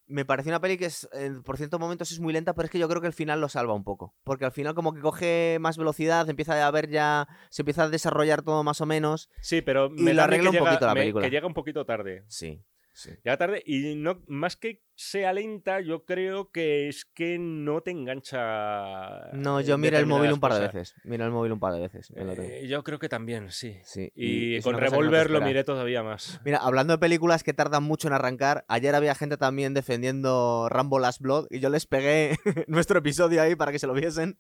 me 0.08 0.26
parece 0.26 0.50
una 0.50 0.60
peli 0.60 0.78
que 0.78 0.86
es, 0.88 1.08
eh, 1.14 1.32
por 1.46 1.56
ciertos 1.56 1.80
momentos 1.80 2.12
es 2.12 2.20
muy 2.20 2.34
lenta, 2.34 2.54
pero 2.54 2.66
es 2.66 2.72
que 2.72 2.78
yo 2.80 2.90
creo 2.90 3.00
que 3.00 3.08
el 3.08 3.14
final 3.14 3.40
lo 3.40 3.48
salva 3.48 3.74
un 3.74 3.86
poco. 3.86 4.14
Porque 4.26 4.44
al 4.44 4.52
final 4.52 4.76
como 4.76 4.94
que 4.94 5.00
coge 5.00 5.58
más 5.62 5.78
velocidad, 5.78 6.30
empieza 6.30 6.68
a 6.68 6.72
ver 6.72 6.90
ya, 6.90 7.28
se 7.50 7.62
empieza 7.62 7.84
a 7.84 7.90
desarrollar 7.90 8.42
todo 8.42 8.62
más 8.64 8.82
o 8.82 8.86
menos. 8.86 9.30
Sí, 9.42 9.62
pero 9.62 9.88
y 9.96 10.02
me 10.02 10.14
lo 10.14 10.22
a 10.24 10.28
mí 10.28 10.34
arregla 10.34 10.50
un 10.50 10.56
llega- 10.58 10.66
poquito 10.66 10.86
la 10.86 10.94
me- 10.96 11.00
película. 11.02 11.26
Que 11.26 11.32
llega 11.32 11.48
un 11.48 11.54
poquito 11.54 11.86
tarde. 11.86 12.26
Sí, 12.28 12.62
sí. 12.94 13.12
Llega 13.24 13.38
tarde 13.38 13.64
y 13.66 13.96
no, 13.96 14.22
más 14.28 14.56
que 14.56 14.84
sea 15.02 15.34
lenta, 15.34 15.82
yo 15.82 16.06
creo 16.06 16.52
que 16.52 16.88
es 16.88 17.06
que 17.06 17.40
no 17.40 17.82
te 17.82 17.92
engancha. 17.92 19.32
No, 19.34 19.60
yo 19.60 19.78
miré 19.78 19.98
el 19.98 20.06
móvil 20.06 20.34
un 20.34 20.40
par 20.40 20.54
de 20.54 20.60
veces. 20.60 20.94
Miré 21.04 21.24
el 21.24 21.32
móvil 21.32 21.52
un 21.54 21.60
par 21.60 21.74
de 21.74 21.80
veces. 21.80 22.12
Eh, 22.16 22.68
yo 22.68 22.84
creo 22.84 23.00
que 23.00 23.10
también, 23.10 23.52
sí. 23.52 23.80
Sí, 23.84 24.12
Y, 24.16 24.56
es 24.56 24.64
con 24.64 24.76
que 24.76 24.82
no 24.82 24.88
Revolver 24.88 25.32
lo 25.32 25.42
miré 25.42 25.64
todavía 25.64 26.04
más. 26.04 26.40
Mira, 26.46 26.60
hablando 26.60 26.94
de 26.94 27.00
películas 27.00 27.44
que 27.44 27.54
tardan 27.54 27.84
mucho 27.84 28.08
en 28.08 28.14
arrancar, 28.14 28.64
ayer 28.68 28.94
había 28.94 29.16
gente 29.16 29.38
también 29.38 29.74
defendiendo 29.74 30.68
Rambo 30.70 31.00
Last 31.00 31.22
Blood 31.22 31.48
y 31.50 31.60
yo 31.60 31.70
les 31.70 31.88
pegué 31.88 32.36
nuestro 32.68 33.00
episodio 33.00 33.42
ahí 33.42 33.56
para 33.56 33.72
que 33.72 33.80
se 33.80 33.88
lo 33.88 33.94
viesen. 33.94 34.38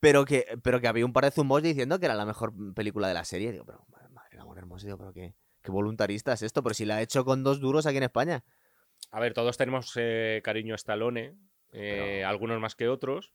Pero 0.00 0.24
que, 0.24 0.46
pero 0.62 0.80
que 0.80 0.88
había 0.88 1.04
un 1.04 1.12
par 1.12 1.24
de 1.24 1.30
zumbos 1.30 1.62
diciendo 1.62 2.00
que 2.00 2.06
era 2.06 2.14
la 2.14 2.24
mejor 2.24 2.54
película 2.74 3.06
de 3.06 3.14
la 3.14 3.24
serie. 3.24 3.52
Digo, 3.52 3.66
pero 3.66 3.84
madre, 3.88 4.08
madre 4.08 4.30
del 4.32 4.40
amor 4.40 4.58
hermoso, 4.58 4.86
digo, 4.86 4.98
pero 4.98 5.12
qué, 5.12 5.34
qué 5.62 5.70
voluntarista 5.70 6.32
es 6.32 6.42
esto. 6.42 6.62
Pero 6.62 6.74
si 6.74 6.84
la 6.84 6.96
ha 6.96 7.02
hecho 7.02 7.24
con 7.24 7.42
dos 7.44 7.60
duros 7.60 7.86
aquí 7.86 7.96
en 7.98 8.04
España. 8.04 8.44
A 9.10 9.20
ver, 9.20 9.32
todos 9.34 9.56
tenemos 9.56 9.92
eh, 9.96 10.40
cariño 10.44 10.74
a 10.74 10.76
Stallone, 10.76 11.36
eh, 11.72 12.18
Pero- 12.20 12.28
algunos 12.28 12.60
más 12.60 12.74
que 12.76 12.88
otros, 12.88 13.32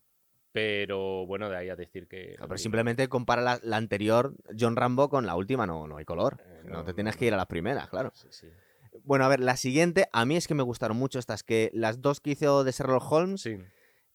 pero 0.52 1.26
bueno, 1.26 1.50
de 1.50 1.58
ahí 1.58 1.70
a 1.70 1.76
decir 1.76 2.08
que. 2.08 2.36
Pero 2.40 2.58
simplemente 2.58 3.10
compara 3.10 3.42
la, 3.42 3.60
la 3.62 3.78
anterior, 3.78 4.36
John 4.58 4.76
Rambo, 4.78 5.10
con 5.10 5.26
la 5.26 5.36
última, 5.36 5.66
no, 5.68 5.88
no 5.88 5.98
hay 5.98 6.06
color. 6.06 6.42
Eh, 6.46 6.62
No, 6.66 6.78
no, 6.78 6.84
te 6.86 6.94
tienes 6.94 7.18
que 7.18 7.26
ir 7.26 7.34
a 7.34 7.38
las 7.38 7.48
primeras, 7.48 7.90
claro. 7.90 8.12
Sí, 8.14 8.28
sí. 8.32 8.48
Bueno, 9.04 9.26
a 9.26 9.28
ver, 9.28 9.42
la 9.42 9.58
siguiente, 9.58 10.08
a 10.14 10.24
mí 10.26 10.38
es 10.38 10.48
que 10.48 10.54
me 10.54 10.64
gustaron 10.64 10.96
mucho 10.96 11.20
estas, 11.20 11.44
que 11.44 11.70
las 11.74 12.02
dos 12.02 12.22
que 12.22 12.32
hizo 12.32 12.64
de 12.64 12.72
Sherlock 12.72 13.12
Holmes, 13.12 13.42
Sí. 13.42 13.58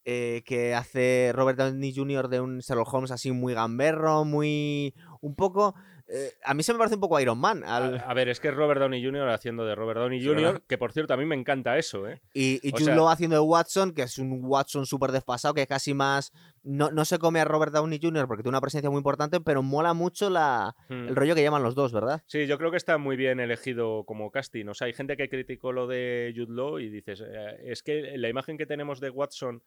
eh, 0.07 0.43
que 0.47 0.75
hace 0.75 1.33
Robert 1.35 1.59
Downey 1.59 1.95
Jr. 1.95 2.29
de 2.29 2.41
un 2.41 2.61
Sherlock 2.61 2.95
Holmes 2.95 3.11
así 3.11 3.31
muy 3.33 3.53
gamberro, 3.53 4.25
muy 4.25 4.95
un 5.21 5.35
poco... 5.35 5.75
eh, 6.13 6.33
a 6.45 6.55
mí 6.55 6.63
se 6.63 6.73
me 6.73 6.79
parece 6.79 6.97
un 6.97 7.01
poco 7.01 7.21
Iron 7.21 7.39
Man. 7.39 7.63
al- 7.65 8.03
A, 8.07 8.13
ver, 8.15 8.29
es 8.29 8.41
que 8.41 8.49
es 8.49 8.55
Robert 8.55 8.81
Downey 8.81 9.05
Jr. 9.05 9.29
haciendo 9.29 9.65
de 9.65 9.75
Robert 9.75 10.01
Downey 10.01 10.25
Jr., 10.25 10.63
que 10.67 10.77
por 10.79 10.93
cierto 10.93 11.15
a 11.15 11.17
mí 11.17 11.25
me 11.25 11.35
encanta 11.37 11.79
eso, 11.79 12.09
¿eh? 12.09 12.21
Y, 12.35 12.61
y 12.67 12.73
Jude 12.73 12.85
sea- 12.87 12.95
Law 12.97 13.09
haciendo 13.09 13.37
de 13.37 13.43
Watson, 13.43 13.93
que 13.93 14.03
es 14.03 14.19
un 14.19 14.41
Watson 14.45 14.87
súper 14.87 15.13
desfasado, 15.13 15.55
que 15.55 15.67
casi 15.67 15.95
más... 15.95 16.33
No, 16.63 16.91
no 16.91 17.07
se 17.07 17.19
come 17.19 17.41
a 17.41 17.45
Robert 17.47 17.73
Downey 17.73 17.99
Jr. 18.03 18.27
porque 18.27 18.43
tiene 18.43 18.51
una 18.55 18.61
presencia 18.61 18.91
muy 18.91 18.99
importante, 18.99 19.41
pero 19.41 19.63
mola 19.63 19.95
mucho 19.95 20.29
la, 20.29 20.75
Hmm. 20.89 21.09
el 21.09 21.17
rollo 21.17 21.35
que 21.35 21.43
llaman 21.43 21.63
los 21.63 21.75
dos, 21.75 21.93
¿verdad? 21.93 22.23
Sí, 22.27 22.47
yo 22.47 22.59
creo 22.59 22.71
que 22.71 22.77
está 22.77 22.99
muy 22.99 23.17
bien 23.17 23.41
elegido 23.41 24.05
como 24.05 24.31
casting. 24.31 24.67
O 24.67 24.75
sea, 24.75 24.87
hay 24.89 24.93
gente 24.93 25.17
que 25.17 25.29
criticó 25.31 25.73
lo 25.73 25.87
de 25.87 26.35
Jude 26.37 26.53
Law 26.53 26.79
y 26.79 26.91
dices, 26.91 27.23
eh, 27.27 27.57
es 27.65 27.83
que 27.83 28.19
la 28.19 28.29
imagen 28.29 28.59
que 28.59 28.67
tenemos 28.67 29.01
de 29.01 29.09
Watson 29.11 29.63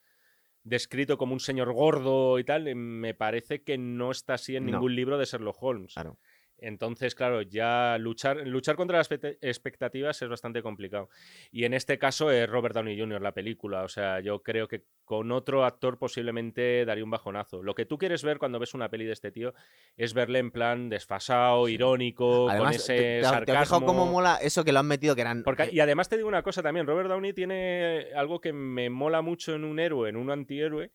descrito 0.63 1.17
como 1.17 1.33
un 1.33 1.39
señor 1.39 1.73
gordo 1.73 2.39
y 2.39 2.43
tal, 2.45 2.73
me 2.75 3.13
parece 3.13 3.63
que 3.63 3.77
no 3.77 4.11
está 4.11 4.35
así 4.35 4.55
en 4.55 4.65
No. 4.65 4.71
ningún 4.73 4.95
libro 4.95 5.17
de 5.17 5.25
Sherlock 5.25 5.57
Holmes. 5.61 5.93
Claro. 5.93 6.17
Entonces, 6.65 7.13
claro, 7.15 7.41
ya 7.41 7.97
luchar, 7.99 8.47
luchar 8.47 8.75
contra 8.75 8.97
las 8.97 9.11
expect- 9.11 9.37
expectativas 9.41 10.21
es 10.21 10.29
bastante 10.29 10.61
complicado. 10.61 11.09
Y 11.51 11.65
en 11.65 11.73
este 11.73 11.97
caso 11.99 12.31
es 12.31 12.49
Robert 12.49 12.73
Downey 12.75 12.97
Jr. 12.99 13.21
la 13.21 13.33
película. 13.33 13.83
O 13.83 13.87
sea, 13.89 14.19
yo 14.21 14.41
creo 14.43 14.67
que 14.67 14.83
con 15.05 15.31
otro 15.31 15.65
actor 15.65 15.97
posiblemente 15.97 16.85
daría 16.85 17.03
un 17.03 17.11
bajonazo. 17.11 17.61
Lo 17.61 17.75
que 17.75 17.85
tú 17.85 17.97
quieres 17.97 18.23
ver 18.23 18.37
cuando 18.39 18.59
ves 18.59 18.73
una 18.73 18.89
peli 18.89 19.05
de 19.05 19.11
este 19.13 19.31
tío 19.31 19.53
es 19.97 20.13
verle 20.13 20.39
en 20.39 20.51
plan 20.51 20.89
desfasado, 20.89 21.67
irónico, 21.67 22.47
con 22.47 22.69
ese 22.69 22.93
te, 22.95 23.01
te- 23.01 23.03
te 23.03 23.25
has 23.25 23.31
sarcasmo. 23.31 23.63
fijado 23.65 23.85
cómo 23.85 24.05
mola 24.05 24.37
eso 24.41 24.63
que 24.63 24.71
lo 24.71 24.79
han 24.79 24.87
metido, 24.87 25.15
que 25.15 25.21
eran... 25.21 25.43
Porque- 25.43 25.63
eh, 25.63 25.69
y 25.73 25.79
además 25.81 26.07
te 26.09 26.15
digo 26.15 26.29
una 26.29 26.43
cosa 26.43 26.63
también, 26.63 26.87
Robert 26.87 27.09
Downey 27.09 27.33
tiene 27.33 28.07
algo 28.15 28.39
que 28.39 28.53
me 28.53 28.89
mola 28.89 29.21
mucho 29.21 29.53
en 29.53 29.65
un 29.65 29.79
héroe, 29.79 30.09
en 30.09 30.15
un 30.15 30.31
antihéroe, 30.31 30.91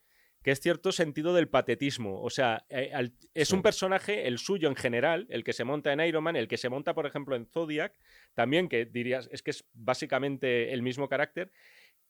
que 0.49 0.53
es 0.53 0.61
cierto 0.61 0.91
sentido 0.91 1.35
del 1.35 1.47
patetismo. 1.47 2.23
O 2.23 2.31
sea, 2.31 2.65
eh, 2.69 3.11
es 3.35 3.51
un 3.51 3.61
personaje, 3.61 4.27
el 4.27 4.39
suyo 4.39 4.67
en 4.67 4.75
general, 4.75 5.27
el 5.29 5.43
que 5.43 5.53
se 5.53 5.63
monta 5.63 5.93
en 5.93 5.99
Iron 5.99 6.23
Man, 6.23 6.35
el 6.35 6.47
que 6.47 6.57
se 6.57 6.69
monta, 6.69 6.95
por 6.95 7.05
ejemplo, 7.05 7.35
en 7.35 7.45
Zodiac, 7.45 7.93
también 8.33 8.67
que 8.67 8.85
dirías, 8.85 9.29
es 9.31 9.43
que 9.43 9.51
es 9.51 9.63
básicamente 9.73 10.73
el 10.73 10.81
mismo 10.81 11.07
carácter, 11.07 11.51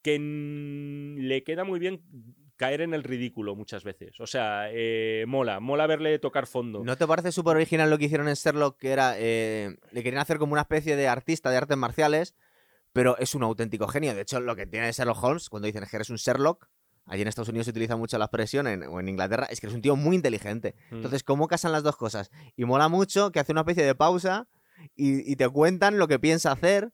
que 0.02 0.18
le 0.18 1.44
queda 1.44 1.66
muy 1.66 1.80
bien 1.80 2.02
caer 2.56 2.80
en 2.80 2.94
el 2.94 3.04
ridículo 3.04 3.58
muchas 3.58 3.84
veces. 3.84 4.18
O 4.22 4.26
sea, 4.26 4.70
eh, 4.72 5.26
mola, 5.28 5.60
mola 5.60 5.86
verle 5.86 6.18
tocar 6.20 6.48
fondo. 6.48 6.82
¿No 6.82 6.96
te 6.96 7.08
parece 7.08 7.34
súper 7.34 7.58
original 7.58 7.90
lo 7.90 7.98
que 7.98 8.06
hicieron 8.06 8.30
en 8.30 8.36
Sherlock? 8.36 8.80
Que 8.80 8.92
era. 8.92 9.16
eh, 9.18 9.76
le 9.92 10.02
querían 10.02 10.22
hacer 10.22 10.38
como 10.38 10.54
una 10.54 10.62
especie 10.62 10.96
de 10.96 11.10
artista 11.10 11.52
de 11.52 11.58
artes 11.58 11.76
marciales, 11.76 12.38
pero 12.94 13.18
es 13.18 13.36
un 13.36 13.44
auténtico 13.44 13.90
genio. 13.90 14.16
De 14.16 14.22
hecho, 14.22 14.40
lo 14.40 14.56
que 14.56 14.66
tiene 14.66 14.94
Sherlock 14.94 15.22
Holmes, 15.22 15.50
cuando 15.50 15.66
dicen 15.66 15.84
que 15.92 15.98
eres 15.98 16.10
un 16.10 16.16
Sherlock, 16.16 16.70
allí 17.10 17.22
en 17.24 17.28
Estados 17.28 17.50
Unidos 17.50 17.66
se 17.66 17.72
utiliza 17.72 17.96
mucho 17.98 18.18
la 18.18 18.26
expresión, 18.26 18.68
en- 18.68 18.84
o 18.84 19.00
en 19.00 19.10
Inglaterra, 19.10 19.48
es 19.50 19.60
que 19.60 19.68
eres 19.68 19.76
un 19.76 19.82
tío 19.82 19.96
muy 19.96 20.16
inteligente. 20.16 20.76
Mm. 20.92 20.96
Entonces, 20.98 21.24
¿cómo 21.24 21.48
casan 21.48 21.72
las 21.74 21.84
dos 21.84 21.98
cosas? 21.98 22.32
Y 22.56 22.66
mola 22.66 22.88
mucho 22.88 23.32
que 23.32 23.40
hace 23.40 23.52
una 23.52 23.62
especie 23.62 23.84
de 23.84 23.96
pausa 23.96 24.48
y, 24.96 25.30
y 25.32 25.36
te 25.36 25.50
cuentan 25.50 25.98
lo 25.98 26.08
que 26.08 26.20
piensa 26.20 26.52
hacer. 26.52 26.92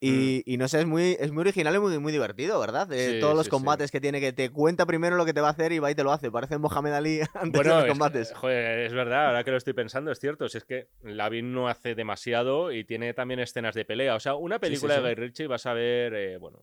Y, 0.00 0.42
y 0.44 0.58
no 0.58 0.68
sé, 0.68 0.80
es 0.80 0.86
muy, 0.86 1.16
es 1.18 1.32
muy 1.32 1.40
original 1.42 1.74
y 1.74 1.78
muy, 1.78 1.98
muy 1.98 2.12
divertido, 2.12 2.60
¿verdad? 2.60 2.92
Eh, 2.92 3.08
Mm. 3.08 3.12
Sí, 3.14 3.20
todos 3.20 3.34
los 3.34 3.44
sí, 3.46 3.48
sí. 3.48 3.50
combates 3.50 3.90
que 3.90 4.02
tiene, 4.02 4.20
que 4.20 4.34
te 4.34 4.50
cuenta 4.50 4.84
primero 4.84 5.16
lo 5.16 5.24
que 5.24 5.32
te 5.32 5.40
va 5.40 5.48
a 5.48 5.52
hacer 5.52 5.72
y 5.72 5.78
va 5.78 5.90
y 5.90 5.94
te 5.94 6.04
lo 6.04 6.12
hace. 6.12 6.30
Parece 6.30 6.58
Mohamed 6.58 6.92
Ali 6.92 7.20
antes 7.34 7.62
de 7.62 7.68
los 7.70 7.84
es- 7.84 7.88
combates. 7.90 8.32
joder, 8.34 8.80
es 8.80 8.92
verdad, 8.92 9.28
ahora 9.28 9.44
que 9.44 9.50
lo 9.50 9.56
estoy 9.56 9.72
pensando, 9.72 10.10
es 10.12 10.18
cierto. 10.20 10.46
Si 10.50 10.58
es 10.58 10.64
que 10.64 10.88
Lavin 11.02 11.54
no 11.54 11.68
hace 11.68 11.94
demasiado 11.94 12.70
y 12.70 12.84
tiene 12.84 13.14
también 13.14 13.40
escenas 13.40 13.74
de 13.74 13.86
pelea. 13.86 14.14
O 14.14 14.20
sea, 14.20 14.34
una 14.34 14.58
película 14.58 14.96
de 14.96 15.00
Guy 15.00 15.14
Ritchie 15.14 15.46
vas 15.46 15.64
a 15.64 15.72
ver, 15.72 16.12
eh, 16.14 16.36
bueno, 16.36 16.58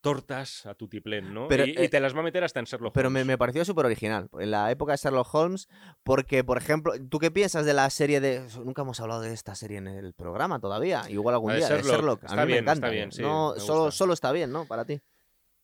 tortas 0.00 0.64
a 0.66 0.74
tutiplén, 0.74 1.34
¿no? 1.34 1.48
Pero, 1.48 1.64
y, 1.66 1.70
y 1.70 1.84
eh, 1.84 1.88
te 1.88 2.00
las 2.00 2.14
va 2.14 2.20
a 2.20 2.22
meter 2.22 2.44
hasta 2.44 2.60
en 2.60 2.66
Sherlock 2.66 2.94
Pero 2.94 3.10
me, 3.10 3.20
Holmes. 3.20 3.26
me 3.26 3.38
pareció 3.38 3.64
súper 3.64 3.86
original. 3.86 4.28
En 4.38 4.50
la 4.50 4.70
época 4.70 4.92
de 4.92 4.98
Sherlock 4.98 5.34
Holmes, 5.34 5.68
porque, 6.02 6.44
por 6.44 6.58
ejemplo, 6.58 6.92
¿tú 7.10 7.18
qué 7.18 7.30
piensas 7.30 7.64
de 7.66 7.74
la 7.74 7.88
serie 7.90 8.20
de. 8.20 8.46
Nunca 8.64 8.82
hemos 8.82 9.00
hablado 9.00 9.20
de 9.22 9.32
esta 9.32 9.54
serie 9.54 9.78
en 9.78 9.88
el 9.88 10.14
programa 10.14 10.60
todavía. 10.60 11.02
Igual 11.08 11.34
algún 11.34 11.54
día, 11.56 11.68
de 11.68 11.74
Sherlock. 11.76 11.90
Sherlock. 11.90 12.22
A 12.24 12.26
Está 12.26 12.36
mí 12.36 12.40
me 12.42 12.46
bien, 12.46 12.58
encanta. 12.64 12.86
está 12.86 12.88
bien, 12.94 13.08
¿eh? 13.08 13.12
sí, 13.12 13.22
no, 13.22 13.54
me 13.54 13.60
solo, 13.60 13.90
solo 13.90 14.12
está 14.12 14.32
bien, 14.32 14.52
¿no? 14.52 14.66
Para 14.66 14.84
ti. 14.84 15.00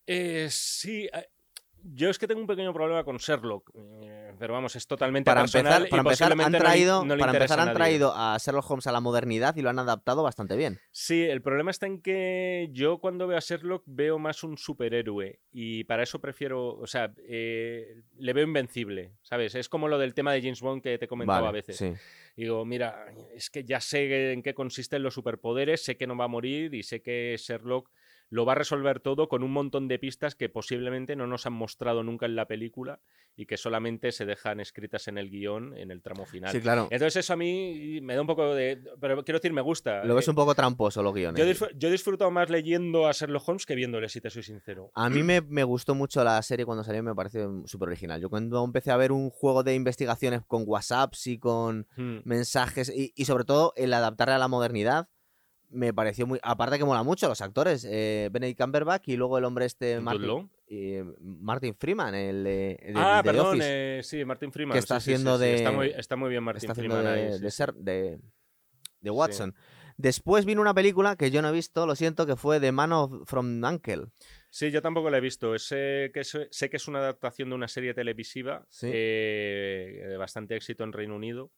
Eh, 0.06 0.48
sí, 0.50 1.08
eh, 1.12 1.28
yo 1.84 2.10
es 2.10 2.18
que 2.18 2.26
tengo 2.26 2.40
un 2.40 2.46
pequeño 2.46 2.72
problema 2.72 3.04
con 3.04 3.16
Sherlock. 3.18 3.70
eh, 3.74 4.32
pero 4.38 4.52
vamos, 4.54 4.74
es 4.74 4.86
totalmente 4.86 5.30
Para 5.30 5.42
personal 5.42 5.64
empezar, 5.82 5.86
y 5.86 5.90
para 5.90 6.00
empezar, 6.00 6.32
han 6.32 6.38
posiblemente 6.38 6.58
no 6.58 6.64
le- 6.64 6.70
traído, 6.70 7.04
no 7.04 7.14
le 7.16 7.20
para 7.20 7.32
empezar 7.32 7.58
a 7.58 7.62
han 7.62 7.66
nadie. 7.68 7.76
traído 7.78 8.12
a 8.16 8.36
Sherlock 8.38 8.68
Holmes 8.70 8.86
a 8.88 8.92
la 8.92 9.00
modernidad 9.00 9.54
y 9.56 9.62
lo 9.62 9.70
han 9.70 9.78
adaptado 9.78 10.22
bastante 10.24 10.56
bien. 10.56 10.80
Sí, 10.90 11.22
el 11.22 11.40
problema 11.40 11.70
está 11.70 11.86
en 11.86 12.00
que 12.02 12.68
yo 12.72 12.98
cuando 12.98 13.26
veo 13.28 13.36
a 13.38 13.40
Sherlock 13.40 13.84
veo 13.86 14.18
más 14.18 14.42
un 14.42 14.58
superhéroe 14.58 15.38
y 15.52 15.84
para 15.84 16.02
eso 16.02 16.20
prefiero, 16.20 16.76
o 16.76 16.86
sea, 16.88 17.12
eh, 17.28 18.02
le 18.18 18.32
veo 18.32 18.44
invencible, 18.44 19.12
¿sabes? 19.22 19.54
Es 19.54 19.68
como 19.68 19.86
lo 19.86 19.98
del 19.98 20.14
tema 20.14 20.32
de 20.32 20.40
James 20.42 20.60
Bond 20.62 20.82
que 20.82 20.98
te 20.98 21.06
comentaba 21.06 21.38
Vale, 21.42 21.48
a 21.48 21.52
veces. 21.52 21.76
sí. 21.76 21.92
Digo, 22.36 22.64
mira, 22.64 23.06
es 23.32 23.48
que 23.50 23.62
ya 23.62 23.80
sé 23.80 24.32
en 24.32 24.42
qué 24.42 24.54
consisten 24.54 25.04
los 25.04 25.14
superpoderes, 25.14 25.84
sé 25.84 25.96
que 25.96 26.08
no 26.08 26.16
va 26.16 26.24
a 26.24 26.28
morir 26.28 26.74
y 26.74 26.82
sé 26.82 27.00
que 27.00 27.36
Sherlock 27.38 27.88
lo 28.34 28.44
va 28.44 28.52
a 28.52 28.56
resolver 28.56 28.98
todo 28.98 29.28
con 29.28 29.44
un 29.44 29.52
montón 29.52 29.86
de 29.86 29.98
pistas 30.00 30.34
que 30.34 30.48
posiblemente 30.48 31.14
no 31.14 31.28
nos 31.28 31.46
han 31.46 31.52
mostrado 31.52 32.02
nunca 32.02 32.26
en 32.26 32.34
la 32.34 32.46
película 32.46 32.98
y 33.36 33.46
que 33.46 33.56
solamente 33.56 34.10
se 34.10 34.24
dejan 34.26 34.58
escritas 34.58 35.06
en 35.06 35.18
el 35.18 35.30
guion 35.30 35.76
en 35.76 35.92
el 35.92 36.02
tramo 36.02 36.24
final. 36.26 36.50
Sí, 36.50 36.60
claro. 36.60 36.88
Entonces 36.90 37.16
eso 37.24 37.32
a 37.32 37.36
mí 37.36 38.00
me 38.02 38.14
da 38.16 38.20
un 38.22 38.26
poco 38.26 38.52
de... 38.54 38.82
Pero 39.00 39.22
quiero 39.24 39.38
decir, 39.38 39.52
me 39.52 39.60
gusta. 39.60 40.04
Lo 40.04 40.14
ves 40.16 40.26
Eh, 40.26 40.30
un 40.30 40.36
poco 40.36 40.54
tramposo 40.54 41.00
los 41.02 41.14
guiones. 41.14 41.38
yo, 41.40 41.48
disfr- 41.48 41.72
yo 41.76 41.88
he 41.88 41.92
disfrutado 41.92 42.30
más 42.32 42.50
leyendo 42.50 43.06
a 43.06 43.12
Sherlock 43.12 43.48
Holmes 43.48 43.66
que 43.66 43.74
viéndole, 43.76 44.08
si 44.08 44.20
te 44.20 44.30
soy 44.30 44.42
sincero. 44.42 44.90
A 44.94 45.08
mí 45.10 45.22
me, 45.22 45.40
me 45.40 45.62
gustó 45.62 45.94
mucho 45.94 46.24
la 46.24 46.42
serie 46.42 46.66
cuando 46.66 46.82
salió, 46.82 47.02
me 47.04 47.14
pareció 47.14 47.62
súper 47.66 47.88
original. 47.90 48.20
Yo 48.20 48.30
cuando 48.30 48.64
empecé 48.64 48.90
a 48.90 48.96
ver 48.96 49.12
un 49.12 49.30
juego 49.30 49.62
de 49.62 49.74
investigaciones 49.76 50.42
con 50.46 50.64
WhatsApps 50.66 51.26
y 51.28 51.38
con 51.38 51.86
Hmm. 51.96 52.18
mensajes 52.24 52.88
y, 52.94 53.12
y 53.14 53.24
sobre 53.26 53.44
todo 53.44 53.72
el 53.76 53.92
adaptarle 53.94 54.34
a 54.34 54.38
la 54.38 54.48
modernidad, 54.48 55.08
me 55.74 55.92
pareció 55.92 56.26
muy... 56.26 56.38
Aparte 56.42 56.78
que 56.78 56.84
mola 56.84 57.02
mucho 57.02 57.28
los 57.28 57.40
actores, 57.40 57.84
eh, 57.90 58.28
Benedict 58.32 58.60
Cumberbatch 58.60 59.08
y 59.08 59.16
luego 59.16 59.36
el 59.38 59.44
hombre 59.44 59.66
este 59.66 60.00
Martin, 60.00 60.50
eh, 60.68 61.04
Martin 61.20 61.74
Freeman, 61.74 62.14
el 62.14 62.92
Ah, 62.96 63.20
de 63.22 63.30
perdón, 63.30 63.48
Office, 63.48 63.98
eh, 63.98 64.02
sí, 64.02 64.24
Martin 64.24 64.52
Freeman. 64.52 64.72
que 64.74 64.78
está 64.78 65.00
sí, 65.00 65.04
sí, 65.04 65.10
sí, 65.10 65.14
haciendo 65.14 65.36
sí, 65.38 65.44
de- 65.44 65.54
Está 65.56 65.72
muy, 65.72 65.88
está 65.90 66.16
muy 66.16 66.30
bien 66.30 66.42
Martin 66.42 66.58
está 66.70 66.72
haciendo 66.72 66.94
Freeman 66.96 67.14
de, 67.14 67.34
ahí, 67.34 67.40
de 67.40 67.50
ser- 67.50 67.74
de- 67.74 68.18
de 69.00 69.10
Watson. 69.10 69.54
Después 69.96 70.44
vino 70.44 70.60
una 70.60 70.74
película 70.74 71.14
que 71.14 71.30
yo 71.30 71.40
no 71.40 71.50
he 71.50 71.52
visto, 71.52 71.86
lo 71.86 71.94
siento, 71.94 72.26
que 72.26 72.34
fue 72.34 72.58
The 72.58 72.72
Man 72.72 72.90
of, 72.92 73.28
from 73.28 73.62
Uncle. 73.62 74.06
Sí, 74.50 74.70
yo 74.72 74.82
tampoco 74.82 75.08
la 75.10 75.18
he 75.18 75.20
visto. 75.20 75.56
Sé 75.58 76.10
que 76.12 76.20
es, 76.20 76.36
sé 76.50 76.68
que 76.70 76.76
es 76.78 76.88
una 76.88 76.98
adaptación 76.98 77.48
de 77.50 77.54
una 77.54 77.68
serie 77.68 77.94
televisiva 77.94 78.66
eh, 78.82 80.04
de 80.08 80.16
bastante 80.16 80.56
éxito 80.56 80.82
en 80.84 80.92
Reino 80.92 81.14
Unido 81.14 81.52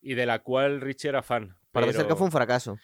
y 0.00 0.14
de 0.14 0.26
la 0.26 0.40
cual 0.40 0.80
Richie 0.80 1.08
era 1.08 1.22
fan. 1.22 1.56
Parece 1.70 1.92
ser 1.92 2.02
que 2.02 2.06
pero 2.06 2.16
fue 2.16 2.24
un 2.26 2.32
fracaso. 2.32 2.78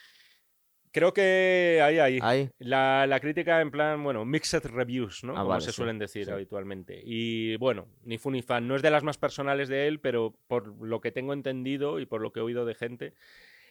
Creo 0.94 1.12
que 1.12 1.80
ahí, 1.82 1.98
ahí. 1.98 2.20
Ahí. 2.22 2.50
La, 2.60 3.04
la 3.08 3.18
crítica 3.18 3.60
en 3.60 3.72
plan, 3.72 4.00
bueno, 4.04 4.24
mixed 4.24 4.64
reviews, 4.66 5.24
¿no? 5.24 5.32
Ah, 5.32 5.38
Como 5.38 5.48
vale, 5.48 5.64
se 5.64 5.72
sí, 5.72 5.76
suelen 5.76 5.98
decir 5.98 6.26
sí. 6.26 6.30
habitualmente. 6.30 7.02
Y 7.04 7.56
bueno, 7.56 7.88
ni 8.04 8.16
fu 8.16 8.30
ni 8.30 8.42
fan. 8.42 8.68
No 8.68 8.76
es 8.76 8.82
de 8.82 8.92
las 8.92 9.02
más 9.02 9.18
personales 9.18 9.68
de 9.68 9.88
él, 9.88 9.98
pero 9.98 10.38
por 10.46 10.68
lo 10.86 11.00
que 11.00 11.10
tengo 11.10 11.32
entendido 11.32 11.98
y 11.98 12.06
por 12.06 12.20
lo 12.20 12.32
que 12.32 12.38
he 12.38 12.42
oído 12.44 12.64
de 12.64 12.76
gente, 12.76 13.14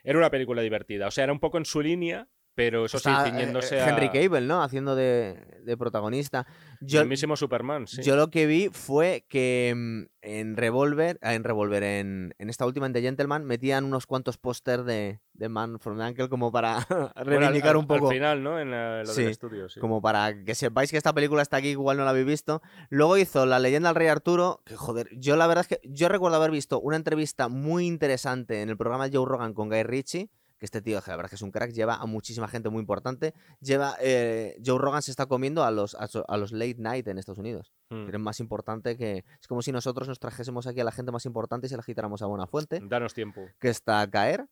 era 0.03 0.17
una 0.17 0.29
película 0.29 0.61
divertida. 0.61 1.07
O 1.07 1.11
sea, 1.11 1.23
era 1.23 1.31
un 1.31 1.39
poco 1.39 1.57
en 1.57 1.63
su 1.63 1.81
línea, 1.81 2.27
pero 2.55 2.85
eso 2.85 2.97
Está, 2.97 3.23
sí, 3.23 3.29
eh, 3.29 3.31
ciñéndose 3.31 3.77
eh, 3.77 3.83
Henry 3.87 4.05
a 4.07 4.11
Cable, 4.11 4.41
¿no? 4.41 4.61
Haciendo 4.63 4.95
de, 4.95 5.43
de 5.63 5.77
protagonista. 5.77 6.45
Yo, 6.81 6.99
el 7.01 7.07
mismísimo 7.07 7.35
Superman, 7.35 7.87
sí. 7.87 8.01
yo 8.03 8.15
lo 8.15 8.29
que 8.29 8.45
vi 8.45 8.69
fue 8.71 9.25
que 9.27 9.73
mm, 9.75 10.03
en 10.21 10.57
Revolver, 10.57 11.17
ah, 11.21 11.33
en 11.33 11.43
Revolver, 11.43 11.81
en, 11.83 12.33
en 12.37 12.49
esta 12.49 12.65
última 12.65 12.85
en 12.85 12.93
The 12.93 13.01
Gentleman, 13.01 13.45
metían 13.45 13.85
unos 13.85 14.05
cuantos 14.05 14.37
pósters 14.37 14.85
de, 14.85 15.19
de 15.33 15.49
Man 15.49 15.79
from 15.79 15.99
Uncle 15.99 16.29
como 16.29 16.51
para 16.51 16.85
reivindicar 17.15 17.75
un 17.77 17.87
poco. 17.87 18.09
Al 18.09 18.13
final, 18.13 18.43
¿no? 18.43 18.59
En 18.59 18.71
la- 18.71 18.99
lo 19.03 19.05
Sí, 19.07 19.21
del 19.23 19.31
estudio, 19.31 19.69
sí. 19.69 19.79
Como 19.79 20.01
para 20.01 20.43
que 20.43 20.53
sepáis 20.55 20.91
que 20.91 20.97
esta 20.97 21.13
película 21.13 21.41
está 21.41 21.57
aquí, 21.57 21.69
igual 21.69 21.97
no 21.97 22.03
la 22.03 22.11
habéis 22.11 22.25
visto. 22.27 22.61
Luego 22.89 23.17
hizo 23.17 23.45
La 23.45 23.59
leyenda 23.59 23.89
del 23.89 23.95
rey 23.95 24.07
Arturo, 24.07 24.61
que 24.65 24.75
joder, 24.75 25.07
yo 25.17 25.35
la 25.35 25.47
verdad 25.47 25.65
es 25.69 25.77
que 25.79 25.79
yo 25.87 26.07
recuerdo 26.09 26.37
haber 26.37 26.51
visto 26.51 26.79
una 26.79 26.97
entrevista 26.97 27.47
muy 27.47 27.87
interesante 27.87 28.61
en 28.61 28.69
el 28.69 28.77
programa 28.77 29.07
de 29.09 29.17
Joe 29.17 29.25
Rogan 29.27 29.53
con 29.53 29.69
Guy 29.69 29.83
Ritchie, 29.83 30.29
que 30.63 30.67
este 30.67 30.81
tío, 30.81 31.01
la 31.05 31.17
verdad 31.17 31.29
que 31.29 31.35
es 31.35 31.41
un 31.41 31.51
crack, 31.51 31.73
lleva 31.73 31.95
a 31.95 32.05
muchísima 32.05 32.47
gente 32.47 32.69
muy 32.69 32.79
importante. 32.79 33.33
Lleva, 33.59 33.97
eh, 33.99 34.55
Joe 34.65 34.79
Rogan 34.79 35.01
se 35.01 35.11
está 35.11 35.25
comiendo 35.25 35.61
a 35.65 35.71
los, 35.71 35.93
a, 35.93 36.37
los 36.37 36.53
late 36.53 36.77
night 36.77 37.05
en 37.09 37.17
Estados 37.17 37.39
Unidos. 37.39 37.73
Mm. 37.89 38.05
que 38.05 38.15
es 38.15 38.19
más 38.19 38.39
importante 38.39 38.95
que... 38.95 39.25
Es 39.41 39.47
como 39.49 39.61
si 39.61 39.73
nosotros 39.73 40.07
nos 40.07 40.19
trajésemos 40.19 40.65
aquí 40.65 40.79
a 40.79 40.85
la 40.85 40.93
gente 40.93 41.11
más 41.11 41.25
importante 41.25 41.67
y 41.67 41.69
se 41.69 41.75
la 41.75 41.81
agitáramos 41.81 42.21
a 42.21 42.27
buena 42.27 42.47
fuente 42.47 42.79
Danos 42.81 43.13
tiempo. 43.13 43.41
que 43.59 43.67
está 43.67 43.99
a 43.99 44.09
caer. 44.09 44.47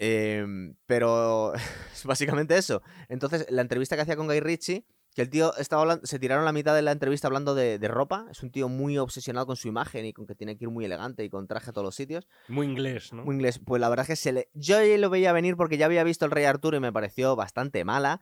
Em, 0.00 0.74
pero 0.86 1.54
es 1.92 2.04
básicamente 2.04 2.58
eso. 2.58 2.82
Entonces, 3.08 3.46
la 3.48 3.62
entrevista 3.62 3.94
que 3.94 4.02
hacía 4.02 4.16
con 4.16 4.26
Guy 4.26 4.40
Ritchie, 4.40 4.84
que 5.18 5.22
el 5.22 5.30
tío 5.30 5.52
estaba 5.56 5.82
hablando, 5.82 6.06
se 6.06 6.20
tiraron 6.20 6.44
la 6.44 6.52
mitad 6.52 6.76
de 6.76 6.82
la 6.82 6.92
entrevista 6.92 7.26
hablando 7.26 7.56
de, 7.56 7.80
de 7.80 7.88
ropa. 7.88 8.26
Es 8.30 8.44
un 8.44 8.52
tío 8.52 8.68
muy 8.68 8.98
obsesionado 8.98 9.46
con 9.46 9.56
su 9.56 9.66
imagen 9.66 10.06
y 10.06 10.12
con 10.12 10.28
que 10.28 10.36
tiene 10.36 10.56
que 10.56 10.66
ir 10.66 10.70
muy 10.70 10.84
elegante 10.84 11.24
y 11.24 11.28
con 11.28 11.48
traje 11.48 11.70
a 11.70 11.72
todos 11.72 11.84
los 11.84 11.96
sitios. 11.96 12.28
Muy 12.46 12.68
inglés, 12.68 13.12
¿no? 13.12 13.24
Muy 13.24 13.34
inglés. 13.34 13.58
Pues 13.58 13.80
la 13.80 13.88
verdad 13.88 14.04
es 14.04 14.10
que 14.10 14.14
se 14.14 14.30
le... 14.30 14.48
yo 14.54 14.78
lo 14.96 15.10
veía 15.10 15.32
venir 15.32 15.56
porque 15.56 15.76
ya 15.76 15.86
había 15.86 16.04
visto 16.04 16.24
el 16.24 16.30
Rey 16.30 16.44
Arturo 16.44 16.76
y 16.76 16.80
me 16.80 16.92
pareció 16.92 17.34
bastante 17.34 17.84
mala. 17.84 18.20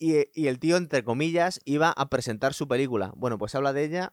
Y, 0.00 0.24
y 0.34 0.48
el 0.48 0.58
tío, 0.58 0.76
entre 0.76 1.04
comillas, 1.04 1.60
iba 1.66 1.92
a 1.92 2.08
presentar 2.08 2.52
su 2.52 2.66
película. 2.66 3.12
Bueno, 3.14 3.38
pues 3.38 3.54
habla 3.54 3.72
de 3.72 3.84
ella 3.84 4.12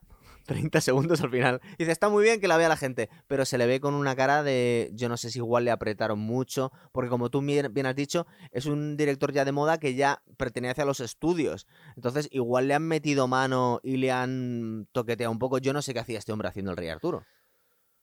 30 0.50 0.80
segundos 0.80 1.20
al 1.20 1.30
final. 1.30 1.60
Dice, 1.78 1.92
está 1.92 2.08
muy 2.08 2.24
bien 2.24 2.40
que 2.40 2.48
la 2.48 2.56
vea 2.56 2.68
la 2.68 2.76
gente, 2.76 3.08
pero 3.28 3.44
se 3.44 3.56
le 3.56 3.66
ve 3.66 3.78
con 3.78 3.94
una 3.94 4.16
cara 4.16 4.42
de, 4.42 4.90
yo 4.94 5.08
no 5.08 5.16
sé 5.16 5.30
si 5.30 5.38
igual 5.38 5.64
le 5.64 5.70
apretaron 5.70 6.18
mucho, 6.18 6.72
porque 6.90 7.08
como 7.08 7.30
tú 7.30 7.40
bien, 7.40 7.86
has 7.86 7.94
dicho, 7.94 8.26
es 8.50 8.66
un 8.66 8.96
director 8.96 9.32
ya 9.32 9.44
de 9.44 9.52
moda 9.52 9.78
que 9.78 9.94
ya 9.94 10.24
pertenece 10.36 10.82
a 10.82 10.84
los 10.84 10.98
estudios. 10.98 11.68
Entonces, 11.94 12.28
igual 12.32 12.66
le 12.66 12.74
han 12.74 12.82
metido 12.82 13.28
mano 13.28 13.78
y 13.84 13.98
le 13.98 14.10
han 14.10 14.88
toqueteado 14.90 15.30
un 15.30 15.38
poco. 15.38 15.58
Yo 15.58 15.72
no 15.72 15.82
sé 15.82 15.94
qué 15.94 16.00
hacía 16.00 16.18
este 16.18 16.32
hombre 16.32 16.48
haciendo 16.48 16.72
el 16.72 16.76
Rey 16.76 16.88
Arturo. 16.88 17.22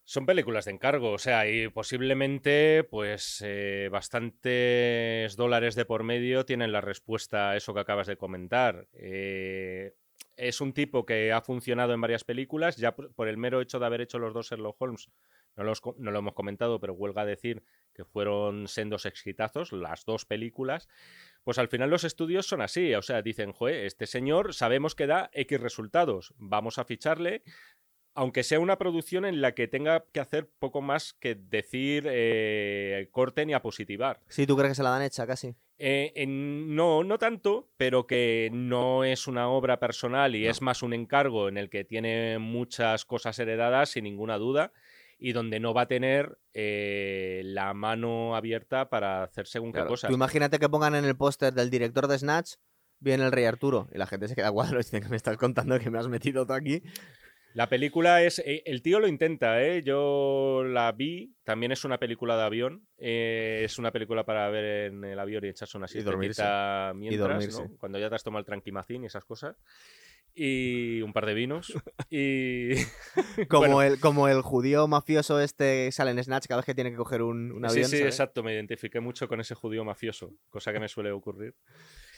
Son 0.06 0.26
películas 0.26 0.64
de 0.64 0.72
encargo, 0.72 1.12
o 1.12 1.18
sea, 1.18 1.50
y 1.50 1.68
posiblemente, 1.68 2.86
pues, 2.86 3.44
eh, 3.46 3.90
bastantes 3.92 5.36
dólares 5.36 5.76
de 5.76 5.84
por 5.84 6.04
medio 6.04 6.46
tienen 6.46 6.72
la 6.72 6.80
respuesta 6.80 7.50
a 7.50 7.58
eso 7.58 7.74
que 7.74 7.82
acabas 7.82 8.08
de 8.08 8.16
comentar. 8.16 8.88
Eh, 8.94 9.96
es 10.38 10.62
un 10.62 10.74
tipo 10.74 11.06
que 11.06 11.34
ha 11.34 11.42
funcionado 11.42 11.94
en 11.94 12.02
varias 12.02 12.24
películas, 12.24 12.78
ya 12.78 12.96
por, 12.96 13.28
el 13.28 13.38
mero 13.38 13.60
hecho 13.60 13.80
de 13.80 13.86
haber 13.86 14.02
hecho 14.02 14.20
los 14.20 14.34
dos 14.34 14.50
Sherlock 14.50 14.80
Holmes, 14.80 15.10
no, 15.56 15.64
los 15.64 15.82
no 15.98 16.12
lo 16.12 16.20
hemos 16.20 16.36
comentado, 16.36 16.80
pero 16.80 16.94
huelga 16.94 17.26
decir 17.26 17.64
que 17.94 18.06
fueron 18.06 18.68
sendos 18.68 19.08
exitazos, 19.08 19.72
las 19.72 20.06
dos 20.06 20.26
películas. 20.26 20.88
Pues 21.44 21.58
al 21.58 21.68
final 21.68 21.90
los 21.90 22.04
estudios 22.04 22.46
son 22.46 22.62
así, 22.62 22.94
o 22.94 23.02
sea, 23.02 23.22
dicen, 23.24 23.52
joder, 23.52 23.86
este 23.86 24.06
señor 24.06 24.54
sabemos 24.54 24.94
que 24.94 25.08
da 25.08 25.30
X 25.34 25.60
resultados, 25.60 26.34
vamos 26.38 26.78
a 26.78 26.86
ficharle, 26.86 27.44
aunque 28.14 28.44
sea 28.44 28.60
una 28.60 28.78
producción 28.78 29.26
en 29.26 29.42
la 29.42 29.54
que 29.54 29.68
tenga 29.68 30.06
que 30.12 30.20
hacer 30.20 30.50
poco 30.60 30.82
más 30.82 31.14
que 31.14 31.36
decir 31.36 32.06
eh, 32.08 33.10
corten 33.12 33.50
y 33.50 33.54
a 33.54 33.62
positivar. 33.62 34.22
Sí, 34.28 34.46
¿tú 34.46 34.56
crees 34.56 34.72
que 34.72 34.76
se 34.76 34.84
la 34.84 34.92
dan 34.92 35.04
hecha 35.04 35.26
casi? 35.26 35.56
Eh, 35.80 36.12
en- 36.16 36.76
no, 36.76 37.04
no 37.04 37.18
tanto, 37.20 37.70
pero 37.78 38.08
que 38.08 38.50
no 38.52 39.04
es 39.04 39.28
una 39.28 39.48
obra 39.50 39.80
personal 39.80 40.36
y 40.36 40.46
No. 40.46 40.50
es 40.52 40.62
más 40.62 40.82
un 40.82 40.94
encargo 40.94 41.50
en 41.50 41.58
el 41.58 41.70
que 41.70 41.84
tiene 41.84 42.40
muchas 42.40 43.06
cosas 43.06 43.38
heredadas, 43.38 43.90
sin 43.90 44.06
ninguna 44.06 44.38
duda, 44.38 44.72
y 45.20 45.34
donde 45.34 45.60
no 45.60 45.74
va 45.74 45.82
a 45.84 45.88
tener 45.88 46.38
eh, 46.54 47.42
la 47.46 47.74
mano 47.76 48.36
abierta 48.36 48.90
para 48.90 49.24
hacer 49.24 49.46
según 49.48 49.70
qué 49.72 49.78
Claro, 49.78 49.90
cosas. 49.90 50.10
Tú 50.10 50.16
imagínate 50.16 50.58
que 50.60 50.68
pongan 50.70 50.96
en 50.96 51.06
el 51.06 51.16
póster 51.16 51.54
del 51.54 51.70
director 51.70 52.08
de 52.08 52.18
Snatch, 52.18 52.54
viene 53.00 53.26
el 53.26 53.32
Rey 53.32 53.46
Arturo, 53.46 53.88
y 53.94 53.98
la 54.00 54.08
gente 54.08 54.28
se 54.28 54.36
queda 54.36 54.52
cuadro 54.52 54.76
y 54.80 54.84
dice 54.84 55.00
que 55.02 55.10
me 55.10 55.16
estás 55.16 55.38
contando 55.38 55.78
que 55.80 55.92
me 55.92 56.00
has 56.00 56.08
metido 56.08 56.48
tú 56.48 56.54
aquí. 56.54 56.82
La 57.58 57.68
película 57.68 58.22
es. 58.22 58.38
eh, 58.38 58.62
El 58.66 58.84
tío 58.84 59.00
lo 59.00 59.08
intenta, 59.08 59.64
¿eh? 59.64 59.82
Yo 59.84 60.64
la 60.64 60.92
vi. 60.92 61.34
También 61.44 61.72
es 61.72 61.84
una 61.86 61.98
película 61.98 62.38
de 62.38 62.44
avión. 62.44 62.86
eh, 63.00 63.62
es 63.64 63.80
una 63.80 63.92
película 63.92 64.24
para 64.26 64.48
ver 64.50 64.92
en 64.92 65.04
el 65.04 65.18
avión 65.20 65.44
y 65.44 65.48
echarse 65.48 65.76
una 65.76 65.88
Y 65.88 65.90
siestecita 65.90 66.94
mientras, 66.96 67.28
dormirse. 67.30 67.64
¿no? 67.64 67.72
Cuando 67.80 67.98
ya 67.98 68.10
te 68.10 68.16
has 68.16 68.24
tomado 68.24 68.42
el 68.42 68.46
tranquimacín 68.46 69.04
y 69.04 69.08
esas 69.08 69.26
cosas. 69.26 69.56
Y 70.36 71.02
un 71.02 71.14
par 71.14 71.26
de 71.26 71.34
vinos. 71.34 71.74
Y. 72.12 72.76
Como, 73.50 73.62
Bueno. 73.62 73.82
el, 73.82 74.00
como 74.00 74.28
el 74.28 74.42
judío 74.44 74.88
mafioso 74.88 75.40
este 75.42 75.86
que 75.88 75.92
sale 75.92 76.12
en 76.12 76.24
Snatch 76.24 76.46
cada 76.46 76.60
vez 76.60 76.66
que 76.68 76.76
tiene 76.76 76.92
que 76.92 76.98
coger 76.98 77.24
un, 77.24 77.52
un 77.52 77.62
sí, 77.64 77.74
avión. 77.78 77.90
sí, 77.90 77.98
¿sabes? 77.98 78.14
exacto. 78.14 78.44
Me 78.44 78.54
identifiqué 78.54 79.00
mucho 79.00 79.28
con 79.28 79.40
ese 79.42 79.56
judío 79.56 79.84
mafioso, 79.84 80.32
cosa 80.52 80.72
que 80.72 80.80
me 80.80 80.88
suele 80.88 81.12
ocurrir. 81.12 81.56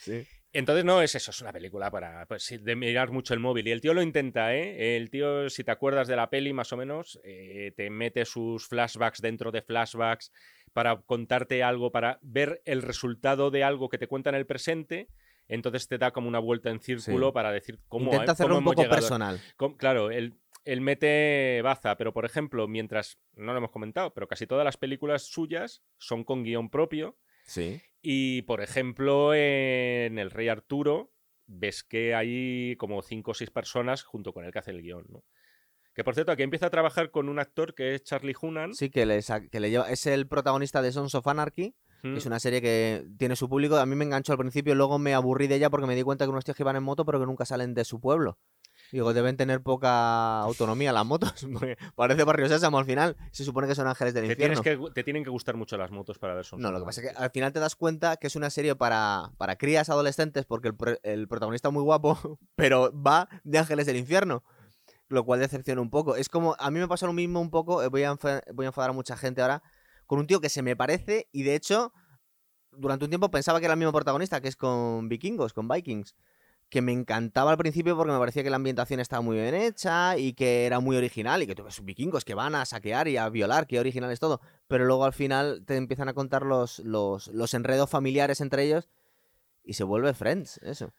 Sí. 0.00 0.26
Entonces, 0.52 0.84
no, 0.84 1.00
es 1.00 1.14
eso, 1.14 1.30
es 1.30 1.40
una 1.40 1.52
película 1.52 1.90
para 1.90 2.26
pues, 2.26 2.58
de 2.60 2.74
mirar 2.76 3.12
mucho 3.12 3.34
el 3.34 3.40
móvil. 3.40 3.68
Y 3.68 3.70
el 3.70 3.80
tío 3.80 3.94
lo 3.94 4.02
intenta, 4.02 4.52
¿eh? 4.54 4.96
El 4.96 5.08
tío, 5.08 5.48
si 5.48 5.62
te 5.62 5.70
acuerdas 5.70 6.08
de 6.08 6.16
la 6.16 6.28
peli, 6.28 6.52
más 6.52 6.72
o 6.72 6.76
menos, 6.76 7.20
eh, 7.22 7.72
te 7.76 7.88
mete 7.88 8.24
sus 8.24 8.66
flashbacks 8.66 9.20
dentro 9.20 9.52
de 9.52 9.62
flashbacks 9.62 10.32
para 10.72 10.96
contarte 11.02 11.62
algo, 11.62 11.92
para 11.92 12.18
ver 12.22 12.62
el 12.64 12.82
resultado 12.82 13.50
de 13.52 13.62
algo 13.62 13.88
que 13.88 13.98
te 13.98 14.08
cuenta 14.08 14.30
en 14.30 14.36
el 14.36 14.46
presente. 14.46 15.08
Entonces 15.46 15.86
te 15.86 15.98
da 15.98 16.10
como 16.10 16.28
una 16.28 16.38
vuelta 16.38 16.70
en 16.70 16.80
círculo 16.80 17.28
Sí. 17.28 17.32
para 17.32 17.52
decir 17.52 17.78
cómo, 17.88 18.12
Intenta 18.12 18.32
hacerlo 18.32 18.56
cómo 18.56 18.70
un 18.70 18.74
poco 18.76 18.88
personal. 18.88 19.40
Claro, 19.78 20.10
él, 20.10 20.34
él 20.64 20.80
mete 20.80 21.60
baza, 21.62 21.96
pero 21.96 22.12
por 22.12 22.24
ejemplo, 22.24 22.66
mientras, 22.66 23.18
no 23.34 23.52
lo 23.52 23.58
hemos 23.58 23.70
comentado, 23.70 24.12
pero 24.14 24.26
casi 24.26 24.46
todas 24.46 24.64
las 24.64 24.76
películas 24.76 25.24
suyas 25.26 25.82
son 25.96 26.24
con 26.24 26.42
guion 26.42 26.70
propio. 26.70 27.16
Sí. 27.50 27.82
Y, 28.00 28.42
por 28.42 28.60
ejemplo, 28.62 29.34
en 29.34 30.18
El 30.18 30.30
Rey 30.30 30.46
Arturo, 30.48 31.10
ves 31.46 31.82
que 31.82 32.14
hay 32.14 32.76
como 32.76 33.02
cinco 33.02 33.32
o 33.32 33.34
seis 33.34 33.50
personas 33.50 34.04
junto 34.04 34.32
con 34.32 34.44
el 34.44 34.52
que 34.52 34.60
hace 34.60 34.70
el 34.70 34.82
guion, 34.82 35.04
¿no? 35.08 35.24
Que, 35.94 36.04
por 36.04 36.14
cierto, 36.14 36.30
aquí 36.30 36.44
empieza 36.44 36.66
a 36.66 36.70
trabajar 36.70 37.10
con 37.10 37.28
un 37.28 37.40
actor 37.40 37.74
que 37.74 37.96
es 37.96 38.04
Charlie 38.04 38.36
Hunnam. 38.40 38.72
Sí, 38.72 38.88
que 38.88 39.04
le, 39.04 39.20
sa- 39.22 39.40
que 39.48 39.58
le 39.58 39.70
lleva. 39.70 39.90
Es 39.90 40.06
el 40.06 40.28
protagonista 40.28 40.80
de 40.80 40.92
Sons 40.92 41.14
of 41.16 41.26
Anarchy. 41.26 41.74
Que 42.02 42.16
Es 42.16 42.24
una 42.24 42.38
serie 42.40 42.62
que 42.62 43.04
tiene 43.18 43.36
su 43.36 43.46
público. 43.50 43.76
A 43.76 43.84
mí 43.84 43.94
me 43.96 44.04
enganchó 44.06 44.32
al 44.32 44.38
principio, 44.38 44.74
luego 44.74 44.98
me 44.98 45.12
aburrí 45.12 45.48
de 45.48 45.56
ella 45.56 45.68
porque 45.68 45.86
me 45.86 45.94
di 45.96 46.02
cuenta 46.02 46.24
que 46.24 46.30
unos 46.30 46.44
tíos 46.44 46.56
que 46.56 46.64
van 46.64 46.76
en 46.76 46.82
moto, 46.84 47.04
pero 47.04 47.20
que 47.20 47.26
nunca 47.26 47.44
salen 47.44 47.74
de 47.74 47.84
su 47.84 48.00
pueblo. 48.00 48.38
Digo, 48.92 49.12
deben 49.12 49.36
tener 49.36 49.62
poca 49.62 50.40
autonomía 50.40 50.92
las 50.92 51.06
motos. 51.06 51.32
Parece 51.94 52.24
Barrio 52.24 52.48
Sésamo 52.48 52.78
al 52.78 52.84
final. 52.84 53.16
Se 53.30 53.44
supone 53.44 53.68
que 53.68 53.74
son 53.74 53.86
ángeles 53.86 54.14
del 54.14 54.26
Te, 54.26 54.32
infierno. 54.32 54.60
tienes 54.62 54.78
que, 54.80 54.92
te 54.92 55.04
tienen 55.04 55.22
que 55.22 55.30
gustar 55.30 55.56
mucho 55.56 55.76
las 55.76 55.90
motos 55.90 56.18
para 56.18 56.34
ver 56.34 56.44
Sons 56.44 56.60
No, 56.62 56.72
lo 56.72 56.80
que 56.80 56.84
pasa 56.86 57.00
es 57.00 57.10
que 57.10 57.16
al 57.16 57.30
final 57.30 57.52
te 57.52 57.60
das 57.60 57.76
cuenta 57.76 58.16
que 58.16 58.26
es 58.26 58.36
una 58.36 58.50
serie 58.50 58.74
para, 58.74 59.30
para 59.38 59.56
crías 59.56 59.88
adolescentes 59.90 60.44
porque 60.44 60.68
el, 60.68 60.76
el 61.04 61.28
protagonista 61.28 61.68
es 61.68 61.74
muy 61.74 61.82
guapo, 61.82 62.18
pero 62.56 62.92
va 63.00 63.28
de 63.44 63.58
Ángeles 63.58 63.86
del 63.86 63.96
Infierno. 63.96 64.42
Lo 65.08 65.24
cual 65.24 65.40
decepciona 65.40 65.80
un 65.80 65.90
poco. 65.90 66.14
Es 66.14 66.28
como, 66.28 66.54
a 66.58 66.70
mí 66.70 66.78
me 66.78 66.86
pasa 66.86 67.06
lo 67.06 67.12
mismo 67.12 67.40
un 67.40 67.50
poco, 67.50 67.82
eh, 67.82 67.88
voy 67.88 68.04
a, 68.04 68.16
voy 68.54 68.64
a 68.64 68.68
enfadar 68.68 68.90
a 68.90 68.92
mucha 68.92 69.16
gente 69.16 69.42
ahora, 69.42 69.60
con 70.06 70.20
un 70.20 70.26
tío 70.28 70.40
que 70.40 70.48
se 70.48 70.62
me 70.62 70.76
parece 70.76 71.28
y 71.32 71.42
de 71.42 71.56
hecho, 71.56 71.92
durante 72.70 73.04
un 73.06 73.10
tiempo 73.10 73.28
pensaba 73.30 73.58
que 73.58 73.64
era 73.66 73.74
el 73.74 73.78
mismo 73.78 73.92
protagonista, 73.92 74.40
que 74.40 74.46
es 74.48 74.54
con 74.56 75.08
vikingos, 75.08 75.52
con 75.52 75.66
vikings. 75.66 76.14
Que 76.70 76.80
me 76.80 76.92
encantaba 76.92 77.50
al 77.50 77.58
principio 77.58 77.96
porque 77.96 78.12
me 78.12 78.18
parecía 78.18 78.42
que 78.42 78.50
la 78.50 78.56
ambientación 78.56 79.00
estaba 79.00 79.20
muy 79.20 79.36
bien 79.36 79.54
hecha 79.54 80.16
y 80.16 80.32
que 80.32 80.64
era 80.64 80.80
muy 80.80 80.96
original 80.96 81.42
y 81.42 81.46
que 81.46 81.54
tú 81.54 81.64
ves 81.64 81.84
vikingos 81.84 82.24
que 82.24 82.34
van 82.34 82.54
a 82.54 82.64
saquear 82.64 83.08
y 83.08 83.16
a 83.18 83.28
violar, 83.28 83.66
que 83.66 83.78
original 83.78 84.10
es 84.10 84.20
todo 84.20 84.40
pero 84.70 84.84
luego 84.84 85.04
al 85.04 85.12
final 85.12 85.64
te 85.66 85.74
empiezan 85.74 86.08
a 86.08 86.14
contar 86.14 86.46
los, 86.46 86.78
los, 86.78 87.26
los 87.26 87.54
enredos 87.54 87.90
familiares 87.90 88.40
entre 88.40 88.62
ellos 88.62 88.88
y 89.64 89.72
se 89.72 89.82
vuelve 89.82 90.14
Friends, 90.14 90.58
eso. 90.58 90.92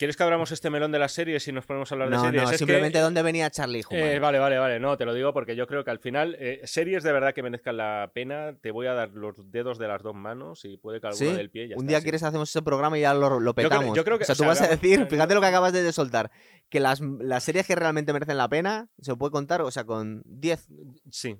¿Quieres 0.00 0.16
que 0.16 0.22
abramos 0.22 0.50
este 0.50 0.70
melón 0.70 0.92
de 0.92 0.98
las 0.98 1.12
series 1.12 1.46
y 1.46 1.52
nos 1.52 1.66
ponemos 1.66 1.92
a 1.92 1.94
hablar 1.94 2.08
de 2.08 2.16
series? 2.18 2.34
no, 2.42 2.44
Es 2.44 2.52
que- 2.52 2.56
simplemente 2.56 2.98
dónde 3.00 3.20
venía 3.22 3.50
Charlie. 3.50 3.82
Eh, 3.90 4.18
vale, 4.18 4.38
vale, 4.38 4.56
vale. 4.58 4.80
No, 4.80 4.96
te 4.96 5.04
lo 5.04 5.12
digo 5.12 5.34
porque 5.34 5.54
yo 5.56 5.66
creo 5.66 5.84
que 5.84 5.90
al 5.90 5.98
final, 5.98 6.36
eh, 6.40 6.62
series 6.64 7.02
de 7.02 7.12
verdad 7.12 7.34
que 7.34 7.42
merezcan 7.42 7.76
la 7.76 8.10
pena, 8.14 8.56
te 8.62 8.70
voy 8.70 8.86
a 8.86 8.94
dar 8.94 9.10
los 9.10 9.34
dedos 9.52 9.78
de 9.78 9.88
las 9.88 10.02
dos 10.02 10.14
manos 10.14 10.64
y 10.64 10.78
puede 10.78 11.02
que 11.02 11.08
alguna 11.08 11.30
¿Sí? 11.32 11.36
del 11.36 11.50
pie. 11.50 11.68
ya 11.68 11.74
Un 11.76 11.82
está, 11.82 11.88
día 11.90 11.98
sí. 11.98 12.02
quieres 12.04 12.22
hacemos 12.22 12.48
ese 12.48 12.62
programa 12.62 12.96
y 12.96 13.02
ya 13.02 13.12
lo, 13.12 13.40
lo 13.40 13.52
creo- 13.54 13.68
petamos. 13.68 13.94
yo 13.94 14.02
creo 14.02 14.16
que- 14.16 14.24
o 14.24 14.26
sea, 14.26 14.32
o 14.32 14.36
tú 14.36 14.42
sea, 14.44 14.48
vas 14.48 14.62
a 14.62 14.68
decir, 14.68 15.06
fíjate 15.06 15.34
lo 15.34 15.40
que 15.42 15.46
acabas 15.48 15.74
de 15.74 15.92
soltar, 15.92 16.30
que 16.70 16.80
las, 16.80 17.02
las 17.02 17.44
series 17.44 17.66
que 17.66 17.74
realmente 17.74 18.14
merecen 18.14 18.38
la 18.38 18.48
pena 18.48 18.88
se 19.02 19.14
puede 19.16 19.32
contar, 19.32 19.60
o 19.60 19.70
sea, 19.70 19.84
con 19.84 20.22
10. 20.24 20.66
Sí. 21.10 21.36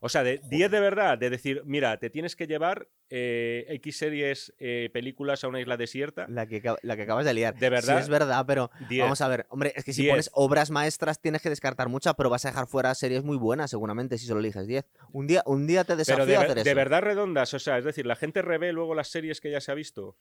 O 0.00 0.08
sea, 0.08 0.22
de 0.22 0.40
10 0.50 0.70
de 0.70 0.80
verdad, 0.80 1.16
de 1.18 1.30
decir, 1.30 1.62
mira, 1.64 1.98
te 1.98 2.10
tienes 2.10 2.36
que 2.36 2.46
llevar 2.46 2.88
eh, 3.08 3.64
X 3.68 3.96
series, 3.98 4.52
eh, 4.58 4.90
películas 4.92 5.42
a 5.44 5.48
una 5.48 5.60
isla 5.60 5.76
desierta. 5.76 6.26
La 6.28 6.46
que, 6.46 6.62
la 6.82 6.96
que 6.96 7.02
acabas 7.02 7.24
de 7.24 7.34
liar. 7.34 7.56
De 7.58 7.70
verdad, 7.70 7.96
Sí, 7.96 8.02
es 8.02 8.08
verdad, 8.08 8.44
pero 8.46 8.70
10. 8.88 9.02
vamos 9.02 9.20
a 9.20 9.28
ver. 9.28 9.46
Hombre, 9.48 9.72
es 9.74 9.84
que 9.84 9.92
si 9.92 10.02
Diez. 10.02 10.12
pones 10.12 10.30
obras 10.34 10.70
maestras 10.70 11.20
tienes 11.20 11.40
que 11.42 11.48
descartar 11.48 11.88
muchas, 11.88 12.14
pero 12.14 12.28
vas 12.30 12.44
a 12.44 12.48
dejar 12.48 12.66
fuera 12.66 12.94
series 12.94 13.24
muy 13.24 13.36
buenas 13.36 13.70
seguramente 13.70 14.18
si 14.18 14.26
solo 14.26 14.40
eliges 14.40 14.66
10. 14.66 14.84
Un 15.12 15.26
día, 15.26 15.42
un 15.46 15.66
día 15.66 15.84
te 15.84 15.96
desafío 15.96 16.24
Pero 16.24 16.26
de, 16.26 16.36
a 16.36 16.40
hacer 16.40 16.54
de 16.56 16.60
eso. 16.62 16.74
verdad 16.76 17.00
redondas, 17.02 17.54
o 17.54 17.58
sea, 17.58 17.78
es 17.78 17.84
decir, 17.84 18.06
la 18.06 18.16
gente 18.16 18.42
revé 18.42 18.72
luego 18.72 18.94
las 18.94 19.08
series 19.08 19.40
que 19.40 19.50
ya 19.50 19.60
se 19.60 19.72
ha 19.72 19.74
visto. 19.74 20.16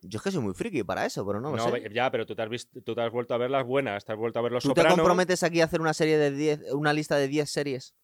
Yo 0.00 0.18
es 0.18 0.22
que 0.22 0.30
soy 0.30 0.40
muy 0.42 0.54
friki 0.54 0.84
para 0.84 1.04
eso, 1.06 1.26
pero 1.26 1.40
no 1.40 1.50
lo 1.50 1.70
sé. 1.72 1.90
ya, 1.92 2.08
pero 2.12 2.24
tú 2.24 2.36
te, 2.36 2.42
has 2.42 2.48
visto, 2.48 2.80
tú 2.82 2.94
te 2.94 3.00
has 3.02 3.10
vuelto 3.10 3.34
a 3.34 3.38
ver 3.38 3.50
las 3.50 3.66
buenas, 3.66 4.04
te 4.04 4.12
has 4.12 4.18
vuelto 4.18 4.38
a 4.38 4.42
ver 4.42 4.52
los 4.52 4.62
¿Tú 4.62 4.72
te 4.72 4.84
comprometes 4.86 5.42
aquí 5.42 5.60
a 5.60 5.64
hacer 5.64 5.80
una 5.80 5.92
serie 5.92 6.16
de 6.18 6.30
10, 6.30 6.72
una 6.74 6.92
lista 6.92 7.16
de 7.16 7.26
10 7.26 7.50
series? 7.50 7.94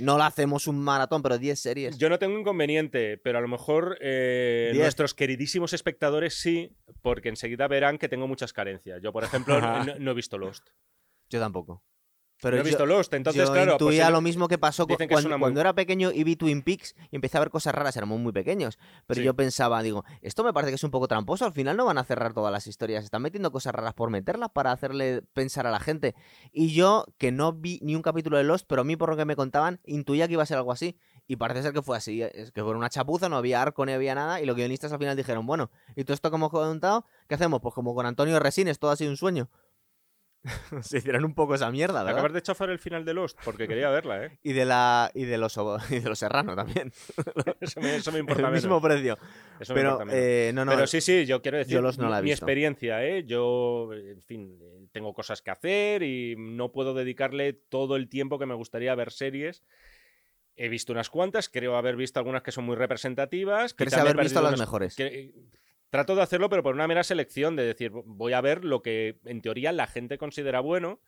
No 0.00 0.18
la 0.18 0.26
hacemos 0.26 0.66
un 0.66 0.80
maratón, 0.80 1.22
pero 1.22 1.38
10 1.38 1.58
series. 1.58 1.98
Yo 1.98 2.08
no 2.08 2.18
tengo 2.18 2.38
inconveniente, 2.38 3.18
pero 3.18 3.38
a 3.38 3.40
lo 3.40 3.48
mejor 3.48 3.98
eh, 4.00 4.72
nuestros 4.74 5.14
queridísimos 5.14 5.72
espectadores 5.72 6.34
sí, 6.34 6.76
porque 7.02 7.28
enseguida 7.28 7.68
verán 7.68 7.98
que 7.98 8.08
tengo 8.08 8.26
muchas 8.26 8.52
carencias. 8.52 9.00
Yo, 9.02 9.12
por 9.12 9.24
ejemplo, 9.24 9.60
no, 9.60 9.84
no 9.98 10.10
he 10.10 10.14
visto 10.14 10.38
Lost. 10.38 10.68
Yo 11.28 11.40
tampoco. 11.40 11.82
Pero 12.40 12.56
no 12.56 12.62
he 12.62 12.64
yo, 12.64 12.68
visto 12.68 12.86
Lost, 12.86 13.12
entonces, 13.14 13.44
yo 13.46 13.52
claro. 13.52 13.72
pues 13.72 13.80
intuía 13.82 14.06
el- 14.06 14.12
lo 14.12 14.20
mismo 14.20 14.46
que 14.46 14.58
pasó 14.58 14.86
cu- 14.86 14.96
que 14.96 15.08
cuando, 15.08 15.26
una 15.28 15.36
muy- 15.38 15.42
cuando 15.46 15.60
era 15.60 15.74
pequeño 15.74 16.12
y 16.12 16.22
vi 16.24 16.36
Twin 16.36 16.62
Peaks 16.62 16.94
y 17.10 17.16
empecé 17.16 17.36
a 17.36 17.40
ver 17.40 17.50
cosas 17.50 17.74
raras, 17.74 17.96
éramos 17.96 18.20
muy 18.20 18.32
pequeños. 18.32 18.78
Pero 19.06 19.18
Sí. 19.20 19.24
yo 19.24 19.34
pensaba, 19.34 19.82
digo, 19.82 20.04
esto 20.22 20.44
me 20.44 20.52
parece 20.52 20.70
que 20.70 20.76
es 20.76 20.84
un 20.84 20.90
poco 20.92 21.08
tramposo, 21.08 21.44
al 21.44 21.52
final 21.52 21.76
no 21.76 21.84
van 21.84 21.98
a 21.98 22.04
cerrar 22.04 22.34
todas 22.34 22.52
las 22.52 22.66
historias, 22.68 23.02
están 23.04 23.22
metiendo 23.22 23.50
cosas 23.50 23.74
raras 23.74 23.94
por 23.94 24.10
meterlas 24.10 24.50
para 24.50 24.70
hacerle 24.70 25.22
pensar 25.32 25.66
a 25.66 25.70
la 25.72 25.80
gente. 25.80 26.14
Y 26.52 26.72
yo, 26.74 27.06
que 27.18 27.32
no 27.32 27.52
vi 27.52 27.80
ni 27.82 27.96
un 27.96 28.02
capítulo 28.02 28.36
de 28.36 28.44
Lost, 28.44 28.66
pero 28.68 28.82
a 28.82 28.84
mí 28.84 28.94
por 28.96 29.08
lo 29.10 29.16
que 29.16 29.24
me 29.24 29.34
contaban, 29.34 29.80
intuía 29.84 30.26
que 30.28 30.34
iba 30.34 30.42
a 30.44 30.46
ser 30.46 30.58
algo 30.58 30.70
así. 30.72 30.96
Y 31.30 31.36
parece 31.36 31.62
ser 31.62 31.72
que 31.74 31.82
fue 31.82 31.96
así, 31.96 32.22
eh, 32.22 32.30
es 32.34 32.52
que 32.52 32.62
fue 32.62 32.74
una 32.74 32.88
chapuza, 32.88 33.28
no 33.28 33.36
había 33.36 33.60
arco 33.60 33.84
ni 33.84 33.92
había 33.92 34.14
nada, 34.14 34.40
y 34.40 34.46
los 34.46 34.56
guionistas 34.56 34.92
al 34.92 34.98
final 34.98 35.14
dijeron, 35.14 35.44
bueno, 35.44 35.70
¿y 35.94 36.04
todo 36.04 36.14
esto 36.14 36.30
que 36.30 36.36
hemos 36.36 36.50
contado? 36.50 37.04
¿Qué 37.28 37.34
hacemos? 37.34 37.60
Pues 37.60 37.74
como 37.74 37.94
con 37.94 38.06
Antonio 38.06 38.38
Resines, 38.38 38.78
todo 38.78 38.92
ha 38.92 38.96
sido 38.96 39.10
un 39.10 39.18
sueño. 39.18 39.50
Se 40.82 40.98
hicieron 40.98 41.24
un 41.24 41.34
poco 41.34 41.54
esa 41.56 41.70
mierda, 41.70 42.02
¿verdad? 42.04 42.12
Acabas 42.20 42.32
de 42.32 42.42
chafar 42.42 42.70
el 42.70 42.78
final 42.78 43.04
de 43.04 43.12
Lost, 43.14 43.38
porque 43.44 43.66
quería 43.66 43.90
verla, 43.90 44.24
¿eh? 44.26 44.38
Y 44.42 44.52
de 44.52 44.64
la 44.64 45.10
y 45.14 45.24
de 45.24 45.36
los 45.38 45.56
y 45.90 45.98
de 46.00 46.08
los 46.08 46.18
Serrano 46.18 46.54
también. 46.54 46.92
Eso 47.60 47.80
me, 47.80 47.96
eso 47.96 48.12
me 48.12 48.20
importa 48.20 48.42
el 48.42 48.46
menos. 48.48 48.62
mismo 48.62 48.80
precio. 48.80 49.18
Eso 49.60 49.74
me 49.74 49.80
Pero 49.80 49.98
menos. 49.98 50.14
eh, 50.16 50.52
no, 50.54 50.64
no. 50.64 50.72
Pero 50.72 50.86
sí, 50.86 51.00
sí, 51.00 51.26
yo 51.26 51.42
quiero 51.42 51.58
decir, 51.58 51.74
yo 51.74 51.82
los 51.82 51.98
no 51.98 52.06
mi- 52.06 52.10
la 52.12 52.22
mi 52.22 52.30
visto. 52.30 52.44
experiencia, 52.44 53.04
¿eh? 53.04 53.24
Yo, 53.26 53.90
en 53.92 54.22
fin, 54.22 54.58
tengo 54.92 55.12
cosas 55.12 55.42
que 55.42 55.50
hacer 55.50 56.02
y 56.02 56.36
no 56.38 56.70
puedo 56.72 56.94
dedicarle 56.94 57.52
todo 57.52 57.96
el 57.96 58.08
tiempo 58.08 58.38
que 58.38 58.46
me 58.46 58.54
gustaría 58.54 58.92
a 58.92 58.94
ver 58.94 59.10
series. 59.12 59.64
He 60.60 60.68
visto 60.68 60.92
unas 60.92 61.08
cuantas, 61.10 61.48
creo 61.48 61.76
haber 61.76 61.94
visto 61.96 62.18
algunas 62.18 62.42
que 62.42 62.50
son 62.52 62.64
muy 62.64 62.74
representativas. 62.76 63.74
Crees 63.74 63.94
me 63.94 64.00
haber 64.00 64.16
visto 64.16 64.40
las 64.40 64.50
unas- 64.50 64.60
mejores. 64.60 64.96
que- 64.96 65.32
trato 65.90 66.14
de 66.14 66.22
hacerlo, 66.22 66.48
pero 66.48 66.62
por 66.62 66.74
una 66.74 66.88
mera 66.88 67.04
selección, 67.04 67.56
de 67.56 67.64
decir, 67.64 67.90
voy 67.90 68.32
a 68.32 68.40
ver 68.40 68.64
lo 68.64 68.82
que 68.82 69.18
en 69.24 69.40
teoría 69.40 69.72
la 69.72 69.86
gente 69.86 70.18
considera 70.18 70.60
bueno. 70.60 71.00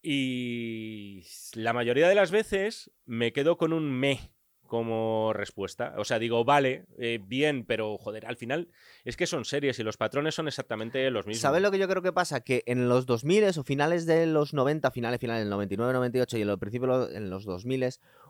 Y 0.00 1.24
la 1.54 1.72
mayoría 1.72 2.08
de 2.08 2.14
las 2.14 2.30
veces 2.30 2.90
me 3.04 3.32
quedo 3.32 3.56
con 3.56 3.72
un 3.72 3.90
me 3.90 4.30
como 4.68 5.32
respuesta. 5.32 5.94
O 5.96 6.04
sea, 6.04 6.20
digo, 6.20 6.44
vale, 6.44 6.84
eh, 6.98 7.18
bien, 7.20 7.64
pero 7.64 7.98
joder, 7.98 8.26
al 8.26 8.36
final 8.36 8.68
es 9.04 9.16
que 9.16 9.26
son 9.26 9.44
series 9.44 9.78
y 9.78 9.82
los 9.82 9.96
patrones 9.96 10.34
son 10.34 10.46
exactamente 10.46 11.10
los 11.10 11.26
mismos. 11.26 11.40
¿Sabes 11.40 11.62
lo 11.62 11.70
que 11.72 11.78
yo 11.78 11.88
creo 11.88 12.02
que 12.02 12.12
pasa? 12.12 12.42
Que 12.42 12.62
en 12.66 12.88
los 12.88 13.06
2000 13.06 13.58
o 13.58 13.64
finales 13.64 14.06
de 14.06 14.26
los 14.26 14.54
90, 14.54 14.90
finales, 14.90 15.18
finales 15.18 15.42
del 15.42 15.50
99, 15.50 15.92
98 15.94 16.38
y 16.38 16.42
en 16.42 16.48
los 16.48 16.58
principios 16.58 17.10
en 17.12 17.30
los 17.30 17.44
2000 17.44 17.88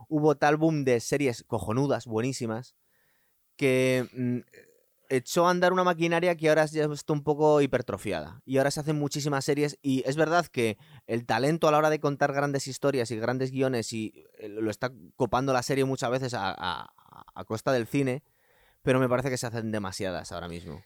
hubo 0.08 0.36
tal 0.36 0.56
boom 0.56 0.84
de 0.84 1.00
series 1.00 1.42
cojonudas, 1.42 2.06
buenísimas, 2.06 2.76
que 3.56 4.06
mm, 4.12 4.38
echó 5.08 5.46
a 5.46 5.50
andar 5.50 5.72
una 5.72 5.84
maquinaria 5.84 6.36
que 6.36 6.48
ahora 6.48 6.66
ya 6.66 6.84
está 6.84 7.12
un 7.12 7.22
poco 7.22 7.60
hipertrofiada. 7.60 8.40
Y 8.44 8.58
ahora 8.58 8.70
se 8.70 8.80
hacen 8.80 8.96
muchísimas 8.98 9.44
series 9.44 9.78
y 9.82 10.02
es 10.06 10.16
verdad 10.16 10.46
que 10.46 10.76
el 11.06 11.24
talento 11.26 11.66
a 11.68 11.72
la 11.72 11.78
hora 11.78 11.90
de 11.90 12.00
contar 12.00 12.32
grandes 12.32 12.66
historias 12.66 13.10
y 13.10 13.16
grandes 13.16 13.50
guiones 13.50 13.92
y 13.92 14.12
eh, 14.38 14.48
lo 14.48 14.70
está 14.70 14.92
copando 15.16 15.52
la 15.52 15.62
serie 15.62 15.84
muchas 15.84 16.10
veces 16.10 16.34
a, 16.34 16.50
a- 16.56 16.92
a 17.34 17.44
costa 17.44 17.72
del 17.72 17.86
cine, 17.86 18.22
pero 18.82 19.00
me 19.00 19.08
parece 19.08 19.30
que 19.30 19.36
se 19.38 19.46
hacen 19.46 19.70
demasiadas 19.72 20.30
ahora 20.32 20.48
mismo. 20.48 20.82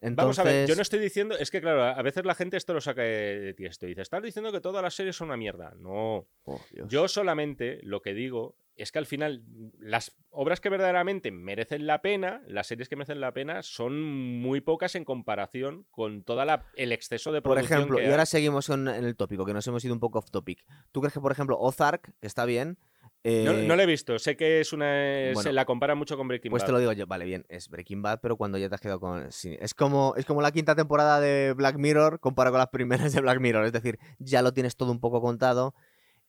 Vamos 0.00 0.38
a 0.40 0.42
ver, 0.42 0.68
yo 0.68 0.74
no 0.74 0.82
estoy 0.82 0.98
diciendo, 0.98 1.36
es 1.38 1.50
que 1.52 1.60
claro, 1.60 1.84
a 1.84 2.02
veces 2.02 2.24
la 2.24 2.34
gente 2.34 2.56
esto 2.56 2.74
lo 2.74 2.80
saca 2.80 3.02
de 3.02 3.38
de 3.40 3.54
ti 3.54 3.66
esto. 3.66 3.86
Dice, 3.86 4.02
estás 4.02 4.20
diciendo 4.22 4.50
que 4.50 4.60
todas 4.60 4.82
las 4.82 4.94
series 4.94 5.14
son 5.14 5.28
una 5.28 5.36
mierda. 5.36 5.74
No, 5.78 6.26
Oh. 6.44 6.60
Yo 6.88 7.06
solamente 7.06 7.78
lo 7.84 8.02
que 8.02 8.12
digo 8.12 8.56
es 8.76 8.90
que 8.92 8.98
al 8.98 9.06
final 9.06 9.42
las 9.78 10.16
obras 10.30 10.60
que 10.60 10.70
verdaderamente 10.70 11.30
merecen 11.30 11.86
la 11.86 12.00
pena, 12.02 12.42
las 12.46 12.66
series 12.66 12.88
que 12.88 12.96
merecen 12.96 13.20
la 13.20 13.32
pena, 13.32 13.62
son 13.62 14.02
muy 14.02 14.60
pocas 14.60 14.94
en 14.94 15.04
comparación 15.04 15.86
con 15.90 16.22
todo 16.24 16.42
el 16.76 16.92
exceso 16.92 17.32
de 17.32 17.42
Por 17.42 17.52
producción 17.52 17.78
ejemplo, 17.80 17.96
que 17.98 18.02
y 18.04 18.06
hay. 18.06 18.12
ahora 18.12 18.26
seguimos 18.26 18.68
en 18.70 18.88
el 18.88 19.14
tópico, 19.16 19.44
que 19.44 19.52
nos 19.52 19.66
hemos 19.66 19.84
ido 19.84 19.92
un 19.94 20.00
poco 20.00 20.18
off 20.20 20.30
topic. 20.30 20.64
¿Tú 20.90 21.00
crees 21.00 21.12
que, 21.12 21.20
por 21.20 21.32
ejemplo, 21.32 21.58
Ozark 21.58 22.12
está 22.22 22.44
bien? 22.46 22.78
Eh, 23.24 23.44
No, 23.44 23.52
no 23.52 23.76
la 23.76 23.84
he 23.84 23.86
visto, 23.86 24.18
sé 24.18 24.36
que 24.36 24.60
es 24.60 24.72
una 24.72 24.86
bueno, 25.32 25.42
se 25.42 25.52
la 25.52 25.64
compara 25.64 25.94
mucho 25.94 26.16
con 26.16 26.26
Breaking 26.26 26.50
pues 26.50 26.62
Bad. 26.62 26.66
te 26.66 26.72
lo 26.72 26.78
digo 26.80 26.92
yo, 26.92 27.06
vale, 27.06 27.24
bien, 27.24 27.44
es 27.48 27.68
Breaking 27.68 28.02
Bad, 28.02 28.18
pero 28.20 28.36
cuando 28.36 28.58
ya 28.58 28.68
te 28.68 28.74
has 28.74 28.80
quedado 28.80 28.98
con... 28.98 29.30
sí, 29.30 29.56
es, 29.60 29.74
como, 29.74 30.14
es 30.16 30.24
como 30.24 30.42
la 30.42 30.50
quinta 30.50 30.74
temporada 30.74 31.20
de 31.20 31.52
Black 31.52 31.76
Mirror 31.76 32.18
comparado 32.18 32.54
con 32.54 32.58
las 32.58 32.70
primeras 32.70 33.12
de 33.12 33.20
Black 33.20 33.38
Mirror, 33.38 33.64
es 33.66 33.72
decir, 33.72 33.98
ya 34.18 34.42
lo 34.42 34.52
tienes 34.52 34.74
todo 34.76 34.90
un 34.90 34.98
poco 34.98 35.20
contado 35.20 35.72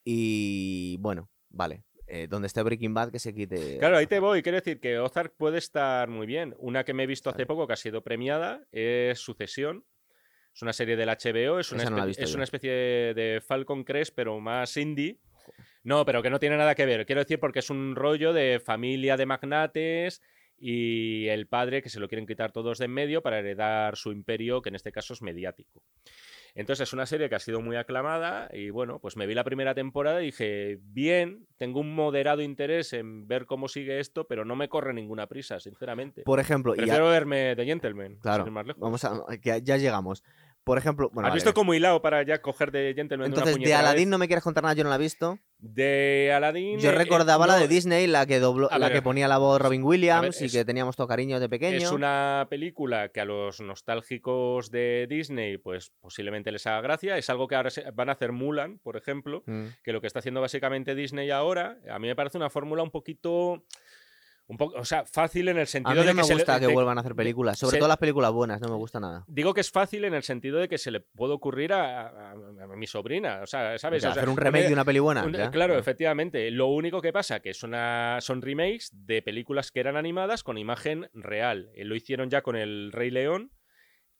y 0.04 0.98
bueno, 1.00 1.30
vale, 1.50 1.84
eh, 2.16 2.28
donde 2.28 2.46
esté 2.46 2.62
Breaking 2.62 2.94
Bad 2.94 3.12
que 3.12 3.18
se 3.18 3.34
quite... 3.34 3.80
Claro, 3.80 3.98
ahí 3.98 4.06
te 4.06 4.20
voy. 4.20 4.44
Quiero 4.44 4.60
decir 4.60 4.80
que 4.80 5.00
Ozark 5.00 5.34
puede 5.36 5.58
estar 5.58 6.10
muy 6.10 6.28
bien. 6.28 6.54
Una 6.60 6.84
que 6.84 6.94
me 6.94 7.04
he 7.04 7.08
visto 7.08 7.32
hace 7.32 7.48
poco 7.48 7.66
que 7.66 7.74
ha 7.74 7.76
sido 7.76 8.04
premiada 8.04 8.68
es 8.72 9.18
Sucesión. 9.18 9.84
Es 10.54 10.62
una 10.62 10.74
serie 10.74 10.96
del 10.96 11.10
HBO, 11.10 11.60
es 11.60 11.72
una, 11.72 11.90
no 11.90 12.06
es 12.06 12.36
una 12.36 12.44
especie 12.44 12.72
de 12.72 13.42
Falcon 13.44 13.84
Crest, 13.84 14.14
pero 14.16 14.40
más 14.40 14.78
indie. 14.78 15.18
No, 15.82 16.06
pero 16.06 16.22
que 16.22 16.30
no 16.30 16.38
tiene 16.38 16.56
nada 16.56 16.76
que 16.76 16.86
ver. 16.86 17.08
Quiero 17.08 17.22
decir 17.22 17.40
porque 17.40 17.58
es 17.60 17.72
un 17.72 17.96
rollo 17.96 18.32
de 18.32 18.62
familia 18.64 19.18
de 19.18 19.26
magnates 19.26 20.22
y 20.60 21.28
el 21.30 21.48
padre 21.48 21.82
que 21.82 21.90
se 21.90 22.00
lo 22.00 22.08
quieren 22.08 22.28
quitar 22.28 22.52
todos 22.52 22.78
de 22.78 22.86
en 22.86 22.92
medio 22.92 23.24
para 23.24 23.40
heredar 23.40 23.98
su 23.98 24.12
imperio, 24.12 24.62
que 24.62 24.70
en 24.70 24.76
este 24.76 24.92
caso 24.92 25.14
es 25.14 25.24
mediático. 25.24 25.82
Entonces 26.56 26.88
es 26.88 26.94
una 26.94 27.06
serie 27.06 27.30
que 27.30 27.36
ha 27.36 27.40
sido 27.40 27.62
muy 27.62 27.76
aclamada 27.76 28.48
y 28.54 28.70
bueno, 28.70 29.00
pues 29.00 29.18
me 29.18 29.26
vi 29.26 29.34
la 29.34 29.44
primera 29.44 29.74
temporada 29.74 30.22
y 30.22 30.28
dije, 30.28 30.80
bien, 30.84 31.48
tengo 31.58 31.80
un 31.80 31.96
moderado 31.96 32.42
interés 32.42 32.94
en 32.94 33.28
ver 33.28 33.46
cómo 33.46 33.68
sigue 33.68 34.00
esto, 34.00 34.28
pero 34.28 34.46
no 34.46 34.56
me 34.56 34.70
corre 34.70 34.94
ninguna 34.94 35.28
prisa, 35.28 35.60
sinceramente. 35.60 36.24
Por 36.24 36.40
ejemplo, 36.40 36.74
y 36.76 36.78
Prefiero 36.78 37.10
verme 37.10 37.56
The 37.56 37.66
Gentleman, 37.66 38.18
claro, 38.18 38.44
sin 38.44 38.48
ir 38.48 38.54
más 38.54 38.68
lejos. 38.68 38.82
vamos 38.82 39.04
a... 39.04 39.24
que 39.42 39.62
ya 39.64 39.78
llegamos. 39.78 40.24
Por 40.64 40.78
ejemplo, 40.78 41.10
bueno, 41.12 41.28
¿Has 41.28 41.32
vale, 41.32 41.38
visto 41.40 41.54
como 41.54 41.74
hilado 41.74 42.02
para 42.02 42.24
ya 42.24 42.42
coger 42.42 42.72
The 42.72 42.94
Gentleman 42.94 43.26
entonces 43.28 43.46
de 43.46 43.52
de 43.52 43.56
una 43.56 43.64
puñetera 43.66 43.80
Aladdin 43.80 44.10
no 44.10 44.18
me 44.18 44.28
quieres 44.28 44.44
contar 44.46 44.64
nada, 44.64 44.74
yo 44.76 44.86
no 44.86 44.90
la 44.90 44.96
he 44.96 45.00
visto. 45.00 45.38
De 45.60 46.32
Aladdin... 46.34 46.80
Yo 46.80 46.92
eh, 46.92 46.94
recordaba 46.96 47.44
eh, 47.44 47.48
la 47.50 47.56
de 47.58 47.68
Disney, 47.68 48.08
la 48.08 48.26
que 48.26 48.40
dobló, 48.40 48.72
A 48.72 48.80
la 48.80 48.88
ver, 48.88 48.98
que 48.98 49.02
ponía 49.02 49.28
la 49.28 49.38
voz 49.40 49.62
Robin 49.62 49.84
Williams 49.84 50.42
y 50.42 50.46
es- 50.46 50.54
que 50.54 50.64
teníamos 50.64 50.96
todo 50.96 51.08
cariño 51.08 51.42
de 51.42 51.50
pequeño. 51.50 51.78
Es 51.78 51.92
una 51.92 52.48
película 52.50 53.10
que 53.10 53.20
a 53.20 53.26
los 53.26 53.60
nostálgicos 53.60 54.72
de 54.72 55.06
Disney, 55.10 55.58
pues 55.58 55.92
posiblemente 56.00 56.52
les 56.52 56.66
haga 56.66 56.80
gracia. 56.82 57.18
Es 57.18 57.30
algo 57.30 57.48
que 57.48 57.56
ahora 57.56 57.70
van 57.94 58.08
a 58.10 58.14
hacer 58.14 58.32
Mulan, 58.32 58.80
por 58.80 58.96
ejemplo, 58.96 59.44
Mm. 59.46 59.66
que 59.84 59.92
lo 59.92 60.00
que 60.00 60.08
está 60.08 60.20
haciendo 60.20 60.40
básicamente 60.42 60.96
Disney 60.96 61.30
ahora, 61.30 61.78
a 61.90 62.00
mí 62.00 62.08
me 62.08 62.16
parece 62.16 62.38
una 62.38 62.50
fórmula 62.50 62.84
un 62.84 62.92
poquito. 62.92 63.64
Un 64.46 64.58
poco, 64.58 64.78
o 64.78 64.84
sea, 64.84 65.06
fácil 65.06 65.48
en 65.48 65.56
el 65.58 65.64
A 65.64 65.66
sentido 65.66 65.96
mí 65.96 66.02
de 66.02 66.06
no 66.08 66.12
que 66.12 66.18
me 66.18 66.24
se 66.26 66.34
le- 66.34 66.40
gusta 66.42 66.60
que 66.60 66.68
vuelvan 66.68 66.98
a 66.98 67.02
hacer 67.02 67.16
películas, 67.16 67.58
sobre 67.58 67.72
se- 67.76 67.78
todo 67.80 67.88
las 67.88 67.98
películas 67.98 68.32
buenas, 68.34 68.60
no 68.60 68.68
me 68.68 68.76
gusta 68.76 69.00
nada. 69.00 69.24
Digo 69.28 69.54
que 69.54 69.62
es 69.62 69.72
fácil 69.72 70.04
en 70.04 70.14
el 70.14 70.24
sentido 70.24 70.58
de 70.60 70.68
que 70.68 70.78
se 70.78 70.92
le 70.92 71.00
puede 71.00 71.34
ocurrir 71.34 71.72
a, 71.72 72.08
a- 72.10 72.32
a 72.34 72.68
mi 72.76 72.86
sobrina. 72.86 73.40
O 73.42 73.48
sea, 73.48 73.78
¿sabes? 73.78 74.00
O 74.00 74.02
sea, 74.02 74.10
O 74.12 74.14
sea, 74.14 74.22
hacer 74.22 74.30
un 74.30 74.36
remake 74.38 74.68
de 74.68 74.74
una 74.74 74.84
peli 74.84 75.00
buena. 75.00 75.24
un- 75.24 75.32
claro, 75.32 75.74
ya. 75.76 75.80
efectivamente. 75.80 76.52
Lo 76.52 76.68
único 76.68 77.02
que 77.02 77.14
pasa 77.14 77.40
que 77.40 77.52
es 77.52 77.64
una, 77.64 78.18
son 78.20 78.42
remakes 78.42 78.90
de 78.92 79.22
películas 79.22 79.72
que 79.72 79.80
eran 79.80 79.96
animadas 79.96 80.44
con 80.44 80.58
imagen 80.58 81.10
real. 81.14 81.72
Eh, 81.76 81.86
Lo 81.86 81.96
hicieron 81.96 82.30
ya 82.30 82.42
con 82.42 82.58
el 82.58 82.92
Rey 82.92 83.12
León, 83.12 83.52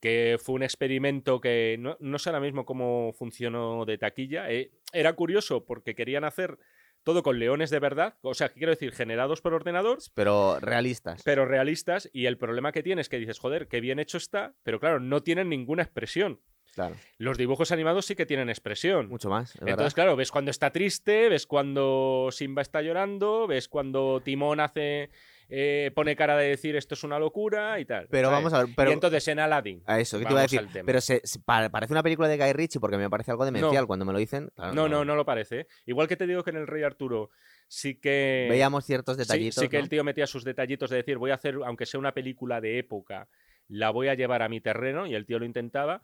que 0.00 0.38
fue 0.42 0.54
un 0.54 0.62
experimento 0.62 1.40
que 1.40 1.76
no, 1.78 1.96
no 2.00 2.18
sé 2.18 2.30
ahora 2.30 2.40
mismo 2.40 2.64
cómo 2.64 3.12
funcionó 3.12 3.84
de 3.84 3.98
taquilla. 3.98 4.50
Eh, 4.50 4.72
era 4.92 5.12
curioso 5.12 5.64
porque 5.66 5.94
querían 5.94 6.24
hacer 6.24 6.58
todo 7.04 7.22
con 7.22 7.38
leones 7.38 7.70
de 7.70 7.78
verdad, 7.78 8.16
o 8.22 8.34
sea, 8.34 8.48
quiero 8.48 8.70
decir, 8.70 8.92
generados 8.92 9.40
por 9.40 9.54
ordenador, 9.54 9.98
Pero 10.14 10.58
realistas. 10.60 11.22
pero 11.24 11.44
realistas. 11.46 12.10
Y 12.12 12.26
el 12.26 12.38
problema 12.38 12.72
que 12.72 12.82
tiene 12.82 13.00
es 13.02 13.08
que 13.08 13.18
dices, 13.18 13.38
joder, 13.38 13.68
qué 13.68 13.80
bien 13.80 13.98
hecho 13.98 14.16
está, 14.18 14.54
pero 14.64 14.80
claro, 14.80 14.98
no 15.00 15.22
tienen 15.22 15.48
ninguna 15.48 15.82
expresión. 15.82 16.40
Claro, 16.74 16.96
Los 17.18 17.38
dibujos 17.38 17.70
animados 17.70 18.04
sí 18.04 18.16
que 18.16 18.26
tienen 18.26 18.48
expresión. 18.48 19.08
mucho 19.08 19.28
más. 19.30 19.54
verdad. 19.54 19.68
Entonces, 19.70 19.94
claro, 19.94 20.16
ves 20.16 20.32
cuando 20.32 20.50
está 20.50 20.70
triste, 20.72 21.28
ves 21.28 21.46
cuando 21.46 22.30
Simba 22.32 22.62
está 22.62 22.82
llorando, 22.82 23.46
ves 23.46 23.68
cuando 23.68 24.20
Timón 24.24 24.58
hace 24.58 25.10
eh, 25.48 25.90
pone 25.94 26.16
cara 26.16 26.36
de 26.36 26.48
decir 26.48 26.76
esto 26.76 26.94
es 26.94 27.04
una 27.04 27.18
locura 27.18 27.78
y 27.80 27.84
tal. 27.84 28.06
Pero 28.10 28.28
¿sabes? 28.28 28.38
vamos 28.44 28.52
a 28.54 28.64
ver, 28.64 28.74
pero 28.76 28.90
y 28.90 28.92
entonces 28.94 29.26
en 29.28 29.38
Aladdin. 29.38 29.82
a 29.86 30.00
eso, 30.00 30.18
¿qué 30.18 30.24
te 30.24 30.30
iba 30.32 30.40
a 30.40 30.42
decir? 30.42 30.66
Pero 30.84 31.00
se, 31.00 31.20
se- 31.24 31.38
pa- 31.40 31.68
parece 31.70 31.92
una 31.92 32.02
película 32.02 32.28
de 32.28 32.36
Guy 32.36 32.52
Ritchie 32.52 32.80
porque 32.80 32.96
me 32.96 33.10
parece 33.10 33.30
algo 33.30 33.44
demencial 33.44 33.86
cuando 33.86 34.04
me 34.04 34.12
lo 34.12 34.18
dicen. 34.18 34.50
claro, 34.54 34.74
no, 34.74 34.88
no, 34.88 35.04
no 35.04 35.16
lo 35.16 35.24
parece. 35.24 35.66
Igual 35.86 36.08
que 36.08 36.16
te 36.16 36.26
digo 36.26 36.42
que 36.44 36.50
en 36.50 36.56
el 36.56 36.66
Rey 36.66 36.82
Arturo 36.82 37.30
sí 37.68 37.96
que. 37.96 38.46
Veíamos 38.48 38.84
ciertos 38.84 39.16
sí- 39.16 39.22
detallitos. 39.22 39.62
Sí, 39.62 39.68
que 39.68 39.76
¿no? 39.78 39.82
el 39.82 39.88
tío 39.88 40.04
metía 40.04 40.26
sus 40.26 40.44
detallitos 40.44 40.90
de 40.90 40.96
decir, 40.96 41.18
voy 41.18 41.30
a 41.30 41.34
hacer, 41.34 41.56
aunque 41.64 41.86
sea 41.86 42.00
una 42.00 42.12
película 42.14 42.60
de 42.60 42.78
época, 42.78 43.28
la 43.68 43.90
voy 43.90 44.08
a 44.08 44.14
llevar 44.14 44.42
a 44.42 44.48
mi 44.48 44.60
terreno, 44.60 45.06
y 45.06 45.14
el 45.14 45.26
tío 45.26 45.38
lo 45.38 45.44
intentaba. 45.44 46.02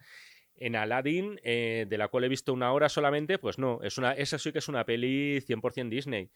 En 0.57 0.77
Aladdin, 0.77 1.41
eh, 1.43 1.87
de 1.89 1.97
la 1.97 2.09
cual 2.09 2.25
he 2.25 2.29
visto 2.29 2.53
una 2.53 2.73
hora 2.73 2.91
solamente, 2.91 3.39
pues 3.39 3.59
no, 3.59 3.81
es 3.83 3.97
una, 3.97 4.13
esa 4.13 4.39
sí 4.39 4.53
que 4.53 4.59
es 4.59 4.69
una 4.69 4.85
peli 4.85 5.41
100% 5.41 5.89
Disney. 5.89 6.29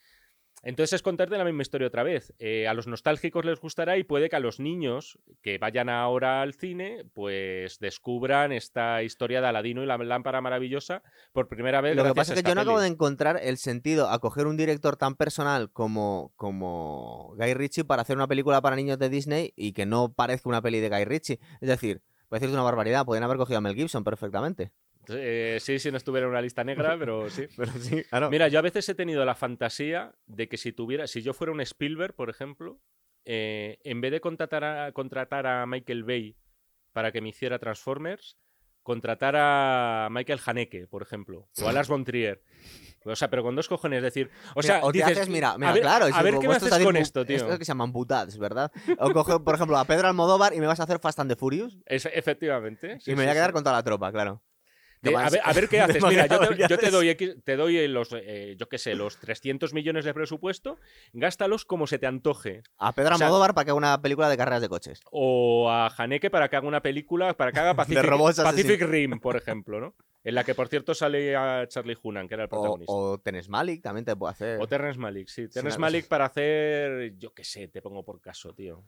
Entonces 0.65 0.95
es 0.95 1.03
contarte 1.03 1.37
la 1.37 1.45
misma 1.45 1.61
historia 1.61 1.87
otra 1.87 2.03
vez. 2.03 2.33
Eh, 2.39 2.67
a 2.67 2.73
los 2.73 2.87
nostálgicos 2.87 3.45
les 3.45 3.61
gustará 3.61 3.99
y 3.99 4.05
puede 4.05 4.31
que 4.31 4.37
a 4.37 4.41
los 4.41 4.61
niños 4.61 5.19
que 5.43 5.59
vayan 5.59 5.91
ahora 5.91 6.41
al 6.41 6.55
cine, 6.55 7.05
pues 7.13 7.79
descubran 7.81 8.51
esta 8.51 9.03
historia 9.03 9.43
de 9.43 9.49
Aladino 9.49 9.83
y 9.83 9.87
la 9.87 9.99
lámpara 9.99 10.41
maravillosa 10.41 11.03
por 11.33 11.49
primera 11.49 11.83
vez. 11.83 11.95
Lo 11.95 12.05
que 12.05 12.15
pasa 12.15 12.33
es 12.33 12.43
que 12.43 12.49
yo 12.49 12.55
no 12.55 12.63
acabo 12.63 12.81
de 12.81 12.89
encontrar 12.89 13.39
el 13.43 13.59
sentido 13.59 14.09
a 14.09 14.19
coger 14.21 14.47
un 14.47 14.57
director 14.57 14.97
tan 14.97 15.17
personal 15.17 15.71
como, 15.71 16.33
como 16.37 17.35
Guy 17.37 17.53
Ritchie 17.53 17.85
para 17.85 18.01
hacer 18.01 18.17
una 18.17 18.27
película 18.27 18.63
para 18.63 18.75
niños 18.75 18.99
de 18.99 19.11
Disney 19.11 19.53
y 19.57 19.75
que 19.75 19.85
no 19.85 20.15
parezca 20.15 20.49
una 20.49 20.63
peli 20.63 20.81
de 20.81 20.89
Guy 20.89 21.05
Ritchie. 21.05 21.41
Es 21.61 21.69
decir, 21.69 22.01
voy 22.31 22.37
a 22.37 22.41
decirte 22.41 22.55
una 22.55 22.63
barbaridad, 22.63 23.05
podrían 23.05 23.25
haber 23.25 23.37
cogido 23.37 23.59
a 23.59 23.61
Mel 23.61 23.75
Gibson 23.75 24.03
perfectamente. 24.03 24.73
Eh, 25.11 25.59
sí, 25.61 25.79
si 25.79 25.91
no 25.91 25.97
estuviera 25.97 26.27
en 26.27 26.31
una 26.31 26.43
lista 26.43 26.65
negra, 26.65 26.97
pero 26.99 27.31
sí. 27.31 27.47
Pero 27.57 27.73
sí, 27.73 28.05
claro. 28.05 28.31
Mira, 28.31 28.49
yo 28.49 28.59
a 28.59 28.63
veces 28.63 28.89
he 28.89 28.95
tenido 28.95 29.25
la 29.25 29.35
fantasía 29.35 30.15
de 30.27 30.49
que 30.49 30.57
si 30.57 30.73
tuviera, 30.73 31.07
si 31.07 31.23
yo 31.23 31.33
fuera 31.35 31.53
un 31.53 31.61
Spielberg, 31.61 32.15
por 32.15 32.31
ejemplo, 32.31 32.81
eh, 33.25 33.79
en 33.85 34.01
vez 34.01 34.13
de 34.13 34.21
contratar 34.21 34.65
a, 34.65 34.93
contratar 34.93 35.47
a 35.47 35.67
Michael 35.67 36.05
Bay 36.05 36.37
para 36.93 37.11
que 37.11 37.21
me 37.21 37.31
hiciera 37.31 37.59
Transformers, 37.59 38.37
contratar 38.85 39.35
a 39.37 40.09
Michael 40.11 40.41
Haneke, 40.45 40.87
por 40.87 41.03
ejemplo, 41.03 41.49
o 41.61 41.69
a 41.69 41.73
Lars 41.73 41.89
von 41.89 42.05
Trier. 42.05 42.43
O 43.07 43.17
sea, 43.17 43.29
pero 43.29 43.43
con 43.43 43.57
dos 43.57 43.67
cojones, 43.67 43.99
es 43.99 44.03
decir, 44.03 44.31
o 44.55 44.63
sea, 44.63 44.81
o 44.83 44.93
te 44.93 44.99
dices, 44.99 45.19
haces, 45.19 45.29
mira, 45.29 45.57
mira, 45.59 45.71
a 45.71 45.73
ver, 45.73 45.83
claro, 45.83 46.07
a 46.13 46.23
ver 46.23 46.39
qué 46.39 46.49
me 46.49 46.55
estás 46.55 46.73
haces 46.73 46.85
con 46.87 46.97
esto, 46.97 47.25
tío. 47.25 47.37
Esto 47.37 47.53
es 47.53 47.59
que 47.59 47.65
se 47.65 47.71
llaman 47.71 47.93
¿verdad? 48.39 48.71
O 48.99 49.11
coger, 49.13 49.41
por 49.43 49.55
ejemplo, 49.55 49.77
a 49.79 49.85
Pedro 49.85 50.09
Almodóvar 50.09 50.55
y 50.55 50.61
me 50.61 50.67
vas 50.67 50.81
a 50.81 50.85
hacer 50.85 50.99
Fast 51.01 51.19
and 51.19 51.31
the 51.31 51.37
Furious 51.37 51.79
Es- 51.87 52.07
efectivamente. 52.07 53.01
sí, 53.01 53.11
y 53.11 53.15
me 53.15 53.23
voy 53.23 53.31
a 53.31 53.35
quedar 53.35 53.51
sí. 53.51 53.53
con 53.55 53.65
toda 53.65 53.77
la 53.77 53.83
tropa, 53.83 54.13
claro. 54.13 54.43
De- 55.11 55.17
a, 55.17 55.29
ver, 55.31 55.41
a 55.45 55.53
ver 55.53 55.69
qué 55.69 55.81
haces. 55.81 56.03
Mira, 56.03 56.27
yo 56.27 56.39
te, 56.41 56.57
yo 56.57 56.67
te 56.69 56.75
haces. 56.75 56.93
doy, 56.93 57.09
X- 57.11 57.37
te 57.45 57.57
doy 57.57 57.79
eh, 57.79 57.89
los, 57.89 58.09
eh, 58.13 58.57
yo 58.59 58.69
qué 58.69 58.79
sé, 58.79 58.95
los 58.95 59.19
300 59.19 59.73
millones 59.75 60.05
de 60.05 60.13
presupuesto, 60.15 60.79
gástalos 61.13 61.65
como 61.65 61.87
se 61.87 61.99
te 61.99 62.07
antoje. 62.07 62.63
A 62.79 62.93
Pedro 62.93 63.15
o 63.15 63.19
sea- 63.19 63.27
Almodóvar 63.27 63.55
para 63.55 63.65
que 63.67 63.71
haga 63.71 63.79
una 63.79 64.03
película 64.03 64.29
de 64.29 64.37
carreras 64.37 64.63
de 64.63 64.69
coches. 64.69 65.01
O 65.11 65.71
a 65.71 65.89
Haneke 65.97 66.31
para 66.31 66.49
que 66.49 66.57
haga 66.57 66.67
una 66.67 66.81
película, 66.83 67.35
para 67.35 67.53
que 67.53 67.61
haga 67.61 67.75
Pacific, 67.77 68.83
Rim, 68.83 69.21
por 69.21 69.37
ejemplo, 69.37 69.81
¿no? 69.81 69.95
En 70.25 70.35
la 70.35 70.43
que, 70.43 70.55
por 70.55 70.69
cierto, 70.69 70.95
sale 70.95 71.37
a 71.37 71.67
Charlie 71.69 71.99
Hunnam, 72.03 72.27
que 72.27 72.33
era 72.35 72.45
el 72.45 72.47
O, 72.47 72.51
protagonista. 72.51 72.93
O, 72.93 73.11
o 73.13 73.19
Tenes 73.19 73.51
Malik 73.51 73.83
también 73.83 74.07
te 74.07 74.17
puede 74.17 74.33
hacer. 74.33 74.67
Terrence 74.69 74.99
Malick, 74.99 75.29
sí. 75.29 75.49
Terrence 75.49 75.77
una- 75.77 75.87
Malick 75.87 76.09
para 76.09 76.25
hacer, 76.25 77.15
yo 77.19 77.35
qué 77.35 77.45
sé, 77.45 77.69
te 77.69 77.83
pongo 77.83 78.03
por 78.03 78.23
caso, 78.23 78.55
tío. 78.55 78.83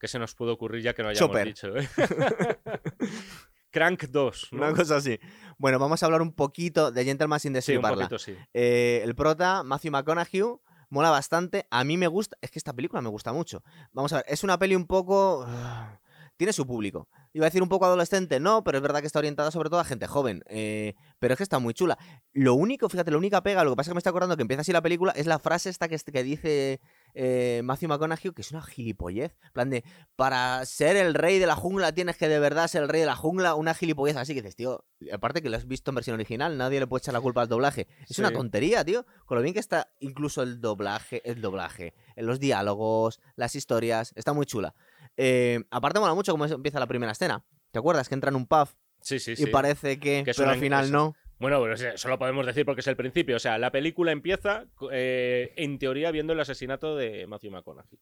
¿Qué 0.00 0.08
se 0.08 0.18
nos 0.18 0.34
puede 0.34 0.52
ocurrir 0.52 0.82
ya 0.82 0.94
que 0.94 1.02
no 1.02 1.08
hayamos 1.10 1.28
Chopper. 1.30 1.46
dicho? 1.46 1.76
eh? 1.76 1.86
Crank 3.76 4.04
2, 4.04 4.48
¿no? 4.52 4.58
Una 4.58 4.72
cosa 4.74 4.96
así. 4.96 5.18
Bueno, 5.58 5.78
vamos 5.78 6.02
a 6.02 6.06
hablar 6.06 6.22
un 6.22 6.32
poquito 6.32 6.90
de 6.90 7.04
Gentleman 7.04 7.38
sin 7.40 7.60
Sí, 7.60 7.76
un 7.76 7.82
poquito 7.82 8.18
sí. 8.18 8.34
Eh, 8.54 9.02
el 9.04 9.14
prota, 9.14 9.62
Matthew 9.62 9.92
McConaughey, 9.92 10.42
mola 10.88 11.10
bastante. 11.10 11.66
A 11.70 11.84
mí 11.84 11.98
me 11.98 12.06
gusta. 12.06 12.38
Es 12.40 12.50
que 12.50 12.58
esta 12.58 12.72
película 12.72 13.02
me 13.02 13.10
gusta 13.10 13.34
mucho. 13.34 13.62
Vamos 13.92 14.14
a 14.14 14.16
ver, 14.16 14.24
es 14.28 14.42
una 14.44 14.58
peli 14.58 14.74
un 14.76 14.86
poco. 14.86 15.44
ah, 15.46 16.00
Tiene 16.38 16.54
su 16.54 16.66
público. 16.66 17.06
Iba 17.34 17.44
a 17.44 17.48
decir 17.48 17.62
un 17.62 17.68
poco 17.68 17.84
adolescente, 17.84 18.40
no, 18.40 18.64
pero 18.64 18.78
es 18.78 18.82
verdad 18.82 19.00
que 19.00 19.06
está 19.06 19.18
orientada 19.18 19.50
sobre 19.50 19.68
todo 19.68 19.78
a 19.80 19.84
gente 19.84 20.06
joven. 20.06 20.42
eh, 20.48 20.94
pero 21.18 21.34
es 21.34 21.36
que 21.36 21.42
está 21.42 21.58
muy 21.58 21.74
chula. 21.74 21.98
Lo 22.32 22.54
único, 22.54 22.88
fíjate, 22.88 23.10
la 23.10 23.18
única 23.18 23.42
pega, 23.42 23.62
lo 23.62 23.72
que 23.72 23.76
pasa 23.76 23.88
es 23.88 23.92
que 23.92 23.94
me 23.96 23.98
está 23.98 24.08
acordando 24.10 24.36
que 24.36 24.42
empieza 24.42 24.62
así 24.62 24.72
la 24.72 24.80
película, 24.80 25.12
es 25.12 25.26
la 25.26 25.38
frase 25.38 25.68
esta 25.68 25.86
que, 25.88 25.98
que 25.98 26.22
dice 26.22 26.80
eh, 27.18 27.62
Matthew 27.64 27.88
McConaughey, 27.88 28.32
que 28.32 28.42
es 28.42 28.52
una 28.52 28.62
gilipollez. 28.62 29.34
En 29.42 29.52
plan 29.52 29.70
de, 29.70 29.84
para 30.16 30.64
ser 30.66 30.96
el 30.96 31.14
rey 31.14 31.38
de 31.38 31.46
la 31.46 31.56
jungla 31.56 31.92
tienes 31.92 32.16
que 32.16 32.28
de 32.28 32.38
verdad 32.38 32.68
ser 32.68 32.82
el 32.82 32.88
rey 32.88 33.00
de 33.00 33.06
la 33.06 33.16
jungla, 33.16 33.54
una 33.54 33.74
gilipollez 33.74 34.16
así 34.16 34.34
que 34.34 34.42
dices, 34.42 34.56
tío, 34.56 34.84
aparte 35.10 35.40
que 35.40 35.48
lo 35.48 35.56
has 35.56 35.66
visto 35.66 35.90
en 35.90 35.94
versión 35.96 36.14
original, 36.14 36.58
nadie 36.58 36.78
le 36.78 36.86
puede 36.86 37.00
echar 37.00 37.14
la 37.14 37.20
culpa 37.20 37.40
al 37.40 37.48
doblaje. 37.48 37.88
Es 38.08 38.18
una 38.18 38.30
tontería, 38.30 38.84
tío. 38.84 39.06
Con 39.24 39.36
lo 39.36 39.42
bien 39.42 39.54
que 39.54 39.60
está 39.60 39.88
incluso 40.00 40.42
el 40.42 40.60
doblaje, 40.60 41.22
el 41.28 41.40
doblaje, 41.40 41.94
en 42.14 42.26
los 42.26 42.38
diálogos, 42.38 43.20
las 43.34 43.54
historias, 43.54 44.12
está 44.14 44.34
muy 44.34 44.44
chula. 44.44 44.74
Eh, 45.16 45.64
aparte 45.70 45.98
mola 45.98 46.14
mucho 46.14 46.32
cómo 46.32 46.44
empieza 46.44 46.78
la 46.78 46.86
primera 46.86 47.12
escena. 47.12 47.44
¿Te 47.70 47.78
acuerdas? 47.78 48.08
Que 48.08 48.14
entra 48.14 48.28
en 48.28 48.36
un 48.36 48.46
pub 48.46 48.68
Sí, 49.06 49.20
sí, 49.20 49.32
y 49.32 49.36
sí. 49.36 49.46
parece 49.46 50.00
que, 50.00 50.24
Que 50.24 50.34
pero 50.34 50.50
al 50.50 50.58
final 50.58 50.90
no. 50.90 51.14
Bueno, 51.38 51.60
pero 51.60 51.74
eso 51.74 52.08
lo 52.08 52.18
podemos 52.18 52.46
decir 52.46 52.64
porque 52.64 52.80
es 52.80 52.86
el 52.86 52.96
principio. 52.96 53.36
O 53.36 53.38
sea, 53.38 53.58
la 53.58 53.70
película 53.70 54.10
empieza, 54.10 54.64
eh, 54.90 55.52
en 55.56 55.78
teoría, 55.78 56.10
viendo 56.10 56.32
el 56.32 56.40
asesinato 56.40 56.96
de 56.96 57.26
Matthew 57.26 57.50
McConaughey. 57.50 57.98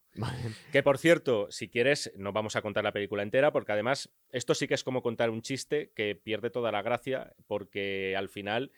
Que 0.71 0.85
por 0.85 0.99
cierto, 0.99 1.49
si 1.51 1.69
quieres, 1.69 2.13
no 2.17 2.33
vamos 2.33 2.55
a 2.55 2.63
contar 2.63 2.85
la 2.85 2.93
película 2.93 3.25
entera, 3.25 3.51
porque 3.53 3.73
además 3.73 4.09
esto 4.31 4.55
sí 4.55 4.69
que 4.69 4.75
es 4.75 4.85
como 4.85 5.03
contar 5.03 5.31
un 5.31 5.43
chiste 5.43 5.91
que 5.97 6.15
pierde 6.15 6.51
toda 6.51 6.71
la 6.71 6.83
gracia, 6.83 7.35
porque 7.49 8.15
al 8.17 8.29
final. 8.29 8.71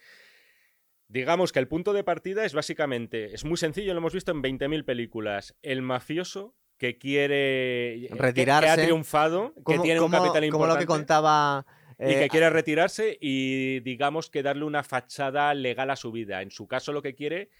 Digamos 1.09 1.53
que 1.53 1.61
el 1.61 1.69
punto 1.69 1.93
de 1.93 2.03
partida 2.03 2.45
es 2.45 2.53
básicamente, 2.53 3.33
es 3.35 3.45
muy 3.45 3.57
sencillo, 3.57 3.93
lo 3.95 3.99
hemos 3.99 4.13
visto 4.15 4.33
en 4.33 4.43
20.000 4.43 4.85
películas. 4.85 5.55
El 5.63 5.81
mafioso 5.83 6.57
que 6.79 6.99
quiere 6.99 7.99
que- 8.01 8.09
que, 8.09 8.15
Retirarse. 8.23 8.69
ha 8.71 8.77
triunfado, 8.85 9.55
que 9.55 9.63
Como, 9.63 9.83
tiene 9.85 10.01
un 10.01 10.07
como- 10.11 10.17
capital 10.19 10.35
como 10.51 10.65
importante 10.65 10.75
lo 10.75 10.81
que 10.81 10.87
contaba. 10.87 11.65
Y 11.99 12.13
eh, 12.13 12.19
que 12.19 12.29
quiere 12.29 12.51
retirarse 12.51 13.17
y 13.21 13.81
digamos 13.81 14.31
que 14.31 14.43
darle 14.43 14.65
una 14.65 14.83
fachada 14.83 15.55
legal 15.55 15.91
a 15.91 15.97
su 15.97 16.13
vida. 16.13 16.43
En 16.43 16.51
su 16.51 16.67
caso 16.67 16.93
lo 16.93 17.03
que 17.03 17.15
quiere 17.15 17.51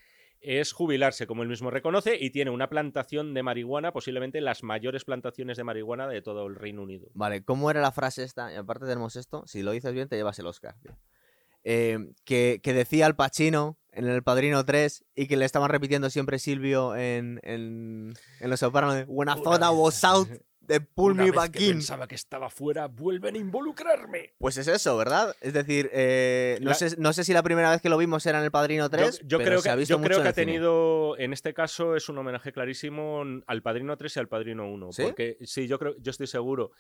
es 0.41 0.73
jubilarse, 0.73 1.27
como 1.27 1.43
él 1.43 1.49
mismo 1.49 1.71
reconoce, 1.71 2.17
y 2.21 2.31
tiene 2.31 2.51
una 2.51 2.69
plantación 2.69 3.35
de 3.35 3.43
marihuana, 3.43 3.93
posiblemente 3.93 4.41
las 4.41 4.63
mayores 4.63 5.05
plantaciones 5.05 5.57
de 5.57 5.65
marihuana 5.65 6.07
de 6.07 6.23
todo 6.23 6.47
el 6.47 6.55
Reino 6.55 6.83
Unido. 6.83 7.09
Vale, 7.15 7.43
¿cómo 7.43 7.71
era 7.71 7.81
la 7.81 7.93
frase 7.93 8.23
esta? 8.23 8.53
Y 8.53 8.57
aparte 8.57 8.87
tenemos 8.87 9.17
esto. 9.17 9.45
Si 9.47 9.63
lo 9.63 9.73
dices 9.73 9.93
bien, 9.93 10.09
te 10.09 10.17
llevas 10.17 10.39
el 10.39 10.47
Oscar. 10.47 10.77
Eh, 11.65 11.99
que, 12.25 12.61
que 12.63 12.73
decía 12.73 13.07
al 13.07 13.17
Pacino 13.17 13.77
en 13.91 14.07
El 14.07 14.23
Padrino 14.23 14.65
3 14.65 15.05
y 15.17 15.27
que 15.27 15.37
le 15.37 15.45
estaban 15.45 15.69
repitiendo 15.69 16.11
siempre 16.11 16.39
Silvio 16.39 16.95
en, 16.95 17.41
en, 17.43 18.13
en 18.39 18.51
Los 18.51 18.61
Sopranos 18.61 18.95
de 18.95 19.05
When 19.05 19.29
I 19.29 19.43
thought 19.43 19.63
I 19.63 19.75
was 19.75 20.05
out, 20.05 20.29
they 20.67 20.81
pulled 20.81 21.17
me 21.17 21.31
back 21.31 21.59
in. 21.61 21.73
pensaba 21.73 22.07
que 22.07 22.15
estaba 22.15 22.51
fuera, 22.51 22.87
vuelven 22.89 23.35
a 23.35 23.39
involucrarme. 23.39 24.35
Pues 24.39 24.57
es 24.57 24.69
eso, 24.69 24.97
¿verdad? 24.97 25.35
Es 25.41 25.53
decir, 25.53 25.91
eh, 25.93 26.59
no, 26.61 26.71
La- 26.71 26.75
sé, 26.75 26.95
no 26.99 27.13
sé 27.13 27.25
si 27.25 27.33
la 27.33 27.43
primera 27.43 27.71
vez 27.71 27.81
que 27.81 27.89
lo 27.89 27.97
vimos 27.99 28.25
era 28.27 28.39
en 28.39 28.45
El 28.45 28.51
Padrino 28.51 28.89
3, 28.91 29.21
Yo, 29.21 29.27
yo 29.27 29.39
pero 29.39 29.51
creo 29.51 29.61
se 29.63 29.71
ha 29.71 29.73
que, 29.75 29.79
visto 29.81 29.95
yo 29.95 29.99
mucho 29.99 30.09
creo 30.09 30.19
en 30.19 30.23
que 30.25 30.29
ha 30.29 30.33
cine. 30.33 30.47
tenido, 30.47 31.19
en 31.19 31.33
este 31.33 31.55
caso, 31.55 31.97
es 31.97 32.09
un 32.09 32.19
homenaje 32.19 32.53
clarísimo 32.53 33.23
al 33.47 33.63
Padrino 33.63 33.97
3 33.97 34.17
y 34.17 34.21
al 34.21 34.29
Padrino 34.29 34.69
1. 34.71 34.93
¿Sí? 34.93 35.03
Porque 35.03 35.37
sí, 35.43 35.67
yo 35.67 35.79
creo, 35.79 35.95
yo 35.99 36.11
estoy 36.11 36.27
seguro. 36.27 36.73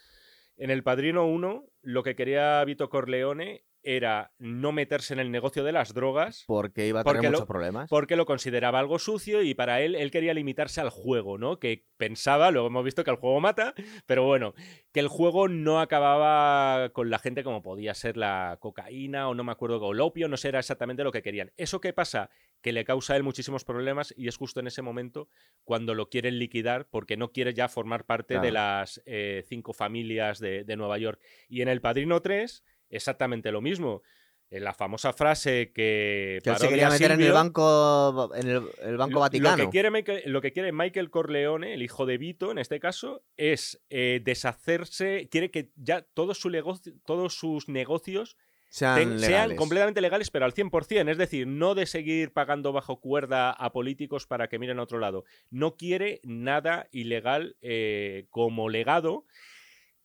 En 0.59 0.71
el 0.71 0.83
Padrino 0.83 1.27
1, 1.27 1.65
lo 1.87 2.03
que 2.03 2.17
quería 2.17 2.65
Vito 2.65 2.89
Corleone 2.91 3.65
era 3.89 4.33
no 4.39 4.73
meterse 4.73 5.15
en 5.15 5.21
el 5.21 5.31
negocio 5.31 5.63
de 5.63 5.71
las 5.71 5.95
drogas. 5.95 6.43
Porque 6.49 6.89
iba 6.89 7.03
a 7.03 7.05
tener 7.05 7.23
lo- 7.23 7.31
muchos 7.31 7.47
problemas. 7.47 7.89
Porque 7.89 8.17
lo 8.17 8.27
consideraba 8.27 8.81
algo 8.81 8.99
sucio 8.99 9.43
y 9.43 9.55
para 9.55 9.81
él, 9.81 9.95
él 9.95 10.11
quería 10.11 10.35
limitarse 10.35 10.81
al 10.81 10.91
juego, 10.91 11.39
¿no? 11.39 11.61
Que 11.61 11.85
pensaba, 11.97 12.51
luego 12.51 12.67
hemos 12.67 12.85
visto 12.85 13.05
que 13.05 13.13
el 13.13 13.17
juego 13.17 13.39
mata, 13.41 13.75
pero 14.05 14.25
bueno, 14.25 14.55
que 14.93 14.99
el 14.99 15.07
juego 15.07 15.47
no 15.47 15.81
acababa 15.81 16.89
con 16.91 17.11
la 17.11 17.21
gente 17.21 17.45
como 17.45 17.63
podía 17.63 17.95
ser 17.95 18.17
la 18.17 18.57
cocaína 18.61 19.29
o 19.29 19.35
no 19.37 19.45
me 19.45 19.53
acuerdo, 19.53 19.79
o 19.81 19.93
el 19.93 20.01
opio, 20.01 20.27
no 20.27 20.37
sé, 20.37 20.49
era 20.49 20.59
exactamente 20.59 21.05
lo 21.05 21.13
que 21.13 21.23
querían. 21.23 21.53
¿Eso 21.57 21.81
qué 21.81 21.93
pasa? 21.93 22.29
Que 22.63 22.73
le 22.73 22.85
causa 22.85 23.13
a 23.13 23.17
él 23.17 23.23
muchísimos 23.23 23.65
problemas 23.65 24.13
y 24.17 24.27
es 24.27 24.37
justo 24.37 24.59
en 24.59 24.67
ese 24.67 24.83
momento 24.83 25.29
cuando 25.63 25.95
lo 25.95 26.09
quieren 26.09 26.41
liquidar 26.41 26.89
porque 26.91 27.17
no 27.17 27.31
quiere 27.31 27.55
ya 27.55 27.69
formar 27.69 28.05
parte 28.05 28.41
de 28.41 28.51
las 28.51 29.01
eh, 29.07 29.45
cinco 29.49 29.73
familias 29.73 30.41
de, 30.41 30.65
de 30.65 30.77
Nueva 30.77 30.99
York. 30.99 31.21
Y 31.49 31.63
en 31.63 31.69
El 31.69 31.76
Padrino 31.81 32.21
3, 32.23 32.65
exactamente 32.91 33.51
lo 33.53 33.61
mismo. 33.61 34.03
En 34.49 34.63
la 34.63 34.73
famosa 34.73 35.13
frase 35.13 35.73
que... 35.75 36.39
Que 36.45 36.51
él 36.51 36.57
se 36.59 36.69
quería 36.69 36.89
meter 36.89 37.11
en 37.11 37.21
el 37.21 37.33
banco, 37.33 38.31
en 38.37 38.47
el, 38.49 38.63
el 38.81 38.97
banco 38.97 39.19
Vaticano. 39.19 39.57
Lo 39.57 39.65
que, 39.65 39.71
quiere 39.71 39.91
Michael, 39.91 40.23
lo 40.27 40.41
que 40.41 40.53
quiere 40.53 40.71
Michael 40.71 41.11
Corleone, 41.11 41.75
el 41.75 41.83
hijo 41.83 42.07
de 42.07 42.17
Vito, 42.17 42.53
en 42.53 42.59
este 42.59 42.79
caso, 42.79 43.25
es 43.37 43.83
eh, 43.91 44.21
deshacerse. 44.25 45.29
Quiere 45.33 45.51
que 45.51 45.73
ya 45.75 46.03
todos, 46.15 46.39
su 46.39 46.49
negocio- 46.51 46.93
todos 47.05 47.35
sus 47.35 47.69
negocios 47.69 48.37
sean, 48.69 48.97
ten- 48.99 49.19
sean 49.19 49.31
legales. 49.33 49.57
completamente 49.59 50.01
legales, 50.01 50.31
pero 50.31 50.45
al 50.45 50.55
100%. 50.55 51.11
Es 51.11 51.19
decir, 51.19 51.47
no 51.49 51.75
de 51.75 51.87
seguir 51.87 52.33
pagando 52.33 52.73
bajo 52.73 53.01
cuerda 53.01 53.51
a 53.51 53.73
políticos 53.73 54.29
para 54.29 54.49
que 54.49 54.61
miren 54.61 54.79
a 54.79 54.83
otro 54.85 55.01
lado. 55.01 55.25
No 55.51 55.77
quiere 55.77 56.21
nada 56.23 56.87
ilegal 56.93 57.57
eh, 57.63 58.27
como 58.31 58.69
legado. 58.69 59.25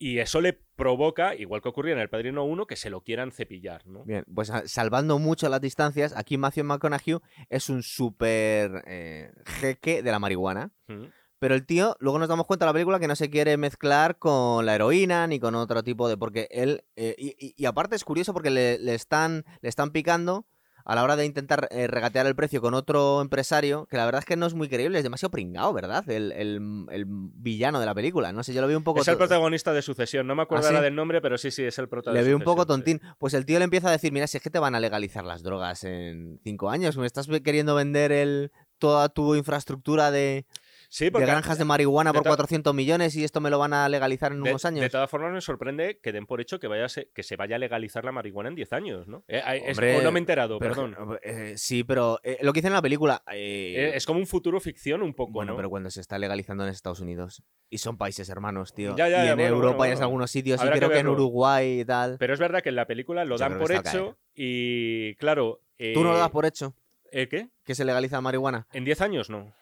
Y 0.04 0.18
eso 0.18 0.42
le 0.42 0.54
provoca, 0.54 1.36
igual 1.36 1.62
que 1.62 1.70
ocurría 1.70 1.94
en 1.94 2.00
El 2.00 2.10
Padrino 2.10 2.44
1, 2.44 2.66
que 2.66 2.76
se 2.76 2.90
lo 2.90 3.02
quieran 3.02 3.32
cepillar, 3.32 3.86
¿no? 3.86 4.04
Bien, 4.04 4.24
pues 4.34 4.52
salvando 4.66 5.20
mucho 5.20 5.48
las 5.48 5.62
distancias, 5.62 6.12
aquí 6.18 6.40
Matthew 6.40 6.64
McConaughey 6.64 7.20
es 7.50 7.70
un 7.70 7.84
súper 7.84 8.84
eh, 8.88 9.32
jeque 9.46 10.02
de 10.02 10.12
la 10.12 10.18
marihuana. 10.18 10.72
Mm. 10.88 11.04
Pero 11.38 11.56
el 11.56 11.66
tío, 11.66 11.96
luego 12.00 12.20
nos 12.20 12.30
damos 12.30 12.46
cuenta 12.46 12.66
en 12.66 12.68
la 12.68 12.74
película 12.74 13.00
que 13.00 13.08
no 13.08 13.16
se 13.16 13.30
quiere 13.30 13.58
mezclar 13.58 14.18
con 14.18 14.66
la 14.66 14.76
heroína 14.76 15.26
ni 15.28 15.40
con 15.40 15.56
otro 15.56 15.84
tipo 15.84 16.08
de. 16.10 16.16
Porque 16.18 16.48
él. 16.52 16.84
eh, 16.96 17.16
y, 17.18 17.30
y- 17.44 17.54
y 17.58 17.66
aparte 17.66 17.96
es 17.96 18.04
curioso 18.04 18.32
porque 18.34 18.52
le, 18.52 18.78
le 18.80 18.94
están, 18.96 19.44
le 19.62 19.70
están 19.70 19.90
picando 19.92 20.46
a 20.86 20.96
la 20.96 21.04
hora 21.04 21.16
de 21.16 21.26
intentar 21.26 21.68
eh, 21.72 21.88
regatear 21.88 22.26
el 22.28 22.36
precio 22.36 22.62
con 22.62 22.74
otro 22.74 23.22
empresario, 23.22 23.86
que 23.90 23.98
la 23.98 24.06
verdad 24.06 24.20
es 24.20 24.26
que 24.26 24.36
no 24.36 24.46
es 24.46 24.54
muy 24.54 24.70
creíble, 24.70 24.98
es 24.98 25.04
demasiado 25.04 25.32
pringado, 25.32 25.74
¿verdad? 25.74 26.08
El, 26.10 26.32
el- 26.32 26.86
el 26.92 27.06
villano 27.08 27.80
de 27.80 27.86
la 27.86 27.94
película. 27.94 28.32
No 28.32 28.44
sé, 28.44 28.54
yo 28.54 28.62
lo 28.62 28.68
veo 28.68 28.78
un 28.78 28.84
poco. 28.84 29.02
Es 29.02 29.08
el 29.08 29.18
protagonista 29.18 29.74
de 29.74 29.82
Sucesión. 29.82 30.28
No 30.28 30.36
me 30.36 30.44
acuerdo 30.44 30.68
¿Ah, 30.68 30.78
sí? 30.78 30.82
del 30.84 30.96
nombre, 30.96 31.22
pero 31.22 31.38
sí, 31.38 31.52
sí, 31.52 31.64
es 31.64 31.78
el 31.80 31.88
protagonista. 31.90 32.22
Le 32.24 32.28
veo 32.28 32.38
un 32.38 32.44
poco 32.44 32.66
tontín. 32.66 33.02
Pues 33.18 33.34
el 33.34 33.46
tío 33.46 33.58
le 33.60 33.66
empieza 33.66 33.90
a 33.90 33.92
decir, 33.92 34.12
mira, 34.12 34.28
si 34.28 34.38
es 34.38 34.44
que 34.44 34.50
te 34.50 34.60
van 34.60 34.76
a 34.76 34.80
legalizar 34.80 35.24
las 35.26 35.44
drogas 35.44 35.84
en 35.84 36.40
cinco 36.44 36.70
años, 36.70 36.98
me 36.98 37.06
estás 37.06 37.28
queriendo 37.44 37.76
vender 37.76 38.12
el 38.12 38.52
toda 38.78 39.10
tu 39.10 39.36
infraestructura 39.36 40.10
de, 40.10 40.46
Sí, 40.94 41.10
de 41.10 41.22
granjas 41.22 41.58
de 41.58 41.64
marihuana 41.64 42.12
de 42.12 42.16
por 42.18 42.24
to- 42.24 42.30
400 42.32 42.74
millones 42.76 43.16
y 43.16 43.24
esto 43.24 43.40
me 43.40 43.50
lo 43.50 43.58
van 43.58 43.72
a 43.72 43.88
legalizar 43.88 44.34
en 44.34 44.44
de, 44.44 44.50
unos 44.50 44.66
años. 44.66 44.82
de 44.82 44.90
todas 44.90 45.10
formas 45.10 45.32
me 45.32 45.40
sorprende 45.40 46.00
que 46.04 46.12
den 46.12 46.26
por 46.26 46.42
hecho 46.42 46.60
que 46.60 46.68
vaya 46.68 46.90
se, 46.90 47.10
que 47.16 47.24
se 47.24 47.38
vaya 47.38 47.56
a 47.56 47.60
legalizar 47.60 48.04
la 48.04 48.12
marihuana 48.12 48.50
en 48.50 48.56
10 48.56 48.74
años, 48.74 49.08
¿no? 49.08 49.24
Eh, 49.30 49.38
eh, 49.48 49.62
es- 49.68 49.78
Hombre, 49.78 50.04
no 50.04 50.12
me 50.12 50.20
he 50.20 50.22
enterado, 50.22 50.60
Pero, 50.60 50.74
perdón. 50.76 51.20
eh, 51.24 51.54
sí, 51.56 51.86
pero 51.86 52.20
eh, 52.24 52.40
lo 52.42 52.52
que 52.52 52.58
dicen 52.58 52.72
en 52.72 52.76
la 52.76 52.82
película. 52.82 53.24
eh, 53.32 53.74
Eh, 53.78 53.92
es 53.96 54.06
como 54.06 54.20
un 54.20 54.28
futuro 54.28 54.60
ficción 54.60 55.02
un 55.02 55.14
poco, 55.14 55.32
bueno, 55.32 55.54
¿no? 55.54 55.56
pero 55.56 55.70
cuando 55.70 55.90
se 55.90 56.02
está 56.02 56.20
legalizando 56.20 56.66
en 56.66 56.72
Estados 56.72 57.00
Unidos 57.00 57.42
y 57.70 57.78
son 57.78 57.98
países 57.98 58.28
hermanos, 58.28 58.74
tío. 58.74 58.94
Ya, 58.98 59.08
ya, 59.08 59.24
y 59.26 59.30
en 59.30 59.38
bueno, 59.38 59.56
Europa 59.56 59.78
bueno, 59.78 59.94
y 59.94 59.98
en 59.98 60.04
algunos 60.04 60.30
sitios 60.30 60.60
Habrá 60.60 60.76
y 60.76 60.80
creo 60.80 60.90
que, 60.92 61.00
en. 61.00 61.08
Uruguay 61.08 61.80
y 61.80 61.86
tal. 61.86 62.18
Pero 62.20 62.34
es 62.34 62.40
verdad 62.42 62.62
que 62.62 62.68
en 62.68 62.76
la 62.76 62.86
película 62.86 63.24
lo 63.24 63.38
Yo 63.38 63.40
dan 63.40 63.58
por 63.58 63.72
hecho 63.72 64.18
y 64.36 65.16
claro... 65.16 65.62
¿Tú 65.78 66.04
no 66.04 66.12
lo 66.12 66.18
eh, 66.18 66.20
das 66.20 66.32
por 66.32 66.46
hecho? 66.46 66.76
¿eh, 67.12 67.30
¿Qué? 67.30 67.48
Que 67.64 67.76
se 67.76 67.86
legaliza 67.86 68.18
la 68.18 68.22
marihuana. 68.22 68.68
¿En 68.74 68.84
10 68.84 69.00
años 69.00 69.30
no? 69.30 69.54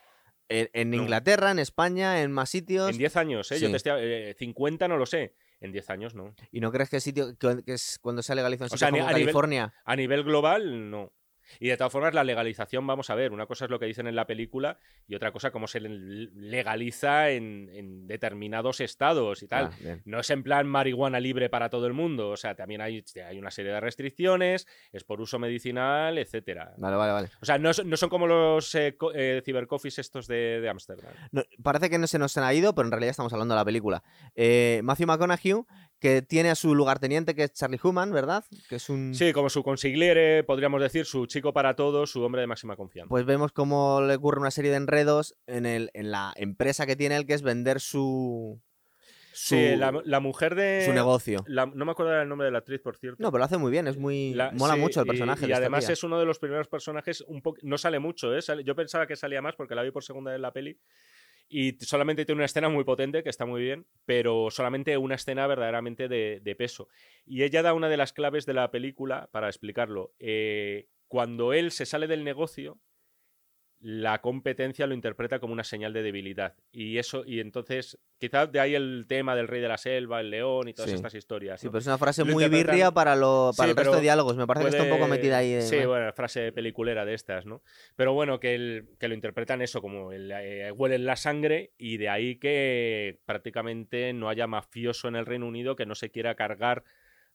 En, 0.49 0.69
en 0.73 0.89
No. 0.91 0.97
Inglaterra, 0.97 1.51
en 1.51 1.59
España, 1.59 2.21
en 2.21 2.31
más 2.31 2.49
sitios. 2.49 2.89
En 2.89 2.97
10 2.97 3.15
años, 3.17 3.51
¿eh? 3.51 3.59
Yo 3.59 3.67
Sí. 3.67 3.71
te 3.71 3.77
estoy, 3.77 4.01
eh, 4.03 4.35
50 4.37 4.87
no 4.87 4.97
lo 4.97 5.05
sé. 5.05 5.35
En 5.61 5.71
10 5.71 5.89
años 5.89 6.15
no. 6.15 6.33
¿Y 6.51 6.59
no 6.59 6.71
crees 6.71 6.89
que 6.89 6.95
el 6.95 7.01
sitio 7.01 7.37
que, 7.37 7.63
que 7.63 7.73
es 7.73 7.99
cuando 8.01 8.21
se 8.23 8.31
ha 8.31 8.35
legalizado 8.35 8.67
en 8.69 8.73
O 8.73 8.77
sea, 8.77 8.87
a 8.87 8.91
ni- 8.91 8.97
como 8.99 9.09
a 9.09 9.13
nivel- 9.13 9.23
California? 9.25 9.73
A 9.85 9.95
nivel 9.95 10.23
global, 10.23 10.89
no. 10.89 11.11
Y 11.59 11.67
de 11.67 11.77
todas 11.77 11.91
formas, 11.91 12.13
la 12.13 12.23
legalización, 12.23 12.85
vamos 12.85 13.09
a 13.09 13.15
ver, 13.15 13.31
una 13.31 13.45
cosa 13.45 13.65
es 13.65 13.71
lo 13.71 13.79
que 13.79 13.85
dicen 13.85 14.07
en 14.07 14.15
la 14.15 14.25
película 14.25 14.77
y 15.07 15.15
otra 15.15 15.31
cosa 15.31 15.51
cómo 15.51 15.67
se 15.67 15.79
legaliza 15.79 17.29
en, 17.29 18.07
determinados 18.07 18.79
estados 18.79 19.43
y 19.43 19.47
tal. 19.47 19.65
Ah, 19.65 19.97
no 20.05 20.19
es 20.19 20.29
en 20.29 20.43
plan 20.43 20.67
marihuana 20.67 21.19
libre 21.19 21.49
para 21.49 21.69
todo 21.69 21.87
el 21.87 21.93
mundo, 21.93 22.29
o 22.29 22.37
sea, 22.37 22.55
también 22.55 22.81
hay, 22.81 23.03
hay 23.27 23.37
una 23.37 23.51
serie 23.51 23.71
de 23.71 23.79
restricciones, 23.79 24.67
es 24.91 25.03
por 25.03 25.21
uso 25.21 25.39
medicinal, 25.39 26.17
etcétera. 26.17 26.73
Vale, 26.77 26.95
vale, 26.95 27.13
vale. 27.13 27.29
O 27.41 27.45
sea, 27.45 27.57
no, 27.57 27.73
son 27.73 28.09
como 28.09 28.27
los 28.27 28.73
eh, 28.75 28.97
eh, 29.13 29.41
cibercoffees 29.43 29.99
estos 29.99 30.27
de 30.27 30.67
Ámsterdam. 30.69 31.13
parece 31.61 31.89
que 31.89 31.97
no 31.97 32.07
se 32.07 32.19
nos 32.19 32.37
ha 32.37 32.53
ido, 32.53 32.73
pero 32.73 32.87
en 32.87 32.91
realidad 32.91 33.11
estamos 33.11 33.33
hablando 33.33 33.53
de 33.53 33.59
la 33.59 33.65
película. 33.65 34.03
Eh, 34.35 34.81
Matthew 34.83 35.07
McConaughey 35.07 35.39
que 35.99 36.21
tiene 36.21 36.49
a 36.49 36.55
su 36.55 36.73
lugarteniente, 36.73 37.35
que 37.35 37.43
es 37.43 37.53
Charlie 37.53 37.79
Human, 37.83 38.11
¿verdad? 38.11 38.45
Que 38.69 38.77
es 38.77 38.89
un... 38.89 39.13
Sí, 39.13 39.33
como 39.33 39.49
su 39.49 39.63
consigliere, 39.63 40.43
podríamos 40.43 40.81
decir, 40.81 41.05
su 41.05 41.25
chico 41.25 41.53
para 41.53 41.75
todos, 41.75 42.09
su 42.11 42.23
hombre 42.23 42.41
de 42.41 42.47
máxima 42.47 42.75
confianza. 42.75 43.09
Pues 43.09 43.25
vemos 43.25 43.51
cómo 43.51 44.01
le 44.01 44.15
ocurre 44.15 44.39
una 44.39 44.51
serie 44.51 44.71
de 44.71 44.77
enredos 44.77 45.35
en, 45.45 45.65
el, 45.65 45.91
en 45.93 46.11
la 46.11 46.33
empresa 46.37 46.85
que 46.85 46.95
tiene 46.95 47.17
él, 47.17 47.25
que 47.25 47.33
es 47.33 47.41
vender 47.41 47.81
su... 47.81 48.61
sí, 49.33 49.75
la, 49.75 50.19
mujer 50.21 50.55
de... 50.55 50.83
Su 50.85 50.93
negocio. 50.93 51.43
no 51.47 51.85
me 51.85 51.91
acuerdo 51.91 52.13
del 52.13 52.29
nombre 52.29 52.45
de 52.45 52.51
la 52.51 52.59
actriz, 52.59 52.79
por 52.79 52.95
cierto. 52.95 53.21
No, 53.21 53.29
pero 53.29 53.39
lo 53.39 53.45
hace 53.45 53.57
muy 53.57 53.71
bien, 53.71 53.87
es 53.87 53.97
muy... 53.97 54.35
mola 54.53 54.77
mucho 54.77 55.01
el 55.01 55.07
personaje. 55.07 55.47
Y, 55.47 55.51
además 55.51 55.89
es 55.89 56.03
uno 56.03 56.17
de 56.17 56.25
los 56.25 56.39
primeros 56.39 56.69
personajes, 56.69 57.21
un 57.27 57.41
poco... 57.41 57.59
no 57.63 57.77
sale 57.77 57.99
mucho, 57.99 58.33
¿eh? 58.33 58.39
Yo 58.63 58.73
pensaba 58.73 59.05
que 59.05 59.17
salía 59.17 59.41
más 59.41 59.55
porque 59.55 59.75
la 59.75 59.83
vi 59.83 59.91
por 59.91 60.03
segunda 60.05 60.31
vez 60.31 60.37
en 60.37 60.43
la 60.43 60.53
peli. 60.53 60.79
Y 61.49 61.77
solamente 61.79 62.25
tiene 62.25 62.37
una 62.37 62.45
escena 62.45 62.69
muy 62.69 62.83
potente, 62.83 63.23
que 63.23 63.29
está 63.29 63.45
muy 63.45 63.61
bien, 63.61 63.87
pero 64.05 64.51
solamente 64.51 64.95
una 64.97 65.15
escena 65.15 65.47
verdaderamente 65.47 66.07
de, 66.07 66.55
peso. 66.55 66.87
Y 67.25 67.43
ella 67.43 67.63
da 67.63 67.73
una 67.73 67.89
de 67.89 67.97
las 67.97 68.13
claves 68.13 68.45
de 68.45 68.53
la 68.53 68.69
película 68.69 69.29
para 69.31 69.47
explicarlo. 69.47 70.13
Eh, 70.19 70.87
cuando 71.07 71.53
él 71.53 71.71
se 71.71 71.87
sale 71.87 72.05
del 72.05 72.23
negocio, 72.23 72.79
la 73.81 74.19
competencia 74.19 74.85
lo 74.87 74.93
interpreta 74.93 75.39
como 75.39 75.53
una 75.53 75.63
señal 75.63 75.93
de 75.93 76.03
debilidad. 76.03 76.55
Y 76.71 76.97
eso, 76.97 77.23
y 77.25 77.39
entonces, 77.39 77.97
quizás 78.17 78.51
de 78.51 78.59
ahí 78.59 78.75
el 78.75 79.05
tema 79.07 79.35
del 79.35 79.47
rey 79.47 79.61
de 79.61 79.69
la 79.69 79.77
selva, 79.77 80.19
el 80.19 80.29
león 80.29 80.67
y 80.67 80.73
todas 80.73 80.91
estas 80.91 81.13
historias. 81.13 81.61
Sí, 81.61 81.67
pero 81.67 81.79
es 81.79 81.87
una 81.87 81.97
frase 81.97 82.23
muy 82.23 82.47
birria 82.49 82.91
para, 82.91 83.15
lo, 83.15 83.51
para 83.55 83.71
el 83.71 83.77
resto 83.77 83.95
de 83.95 84.01
diálogos. 84.01 84.35
Me 84.35 84.45
parece 84.45 84.65
que 84.65 84.77
está 84.77 84.83
un 84.83 84.89
poco 84.89 85.07
metida 85.07 85.37
ahí. 85.37 85.61
Sí, 85.61 85.85
bueno, 85.85 86.11
frase 86.11 86.51
peliculera 86.51 87.05
de 87.05 87.13
estas, 87.13 87.45
¿no? 87.45 87.61
Pero 87.95 88.13
bueno, 88.13 88.39
que, 88.39 88.55
el, 88.55 88.89
que 88.99 89.07
lo 89.07 89.13
interpretan 89.13 89.61
eso, 89.61 89.81
como 89.81 90.11
el, 90.11 90.31
eh, 90.31 90.71
huelen 90.71 91.05
la 91.05 91.15
sangre, 91.15 91.71
y 91.77 91.97
de 91.97 92.09
ahí 92.09 92.35
que 92.35 93.19
prácticamente 93.25 94.11
no 94.13 94.27
haya 94.27 94.47
mafioso 94.47 95.07
en 95.07 95.15
el 95.15 95.25
Reino 95.25 95.47
Unido 95.47 95.75
que 95.75 95.85
no 95.85 95.95
se 95.95 96.09
quiera 96.09 96.35
cargar 96.35 96.83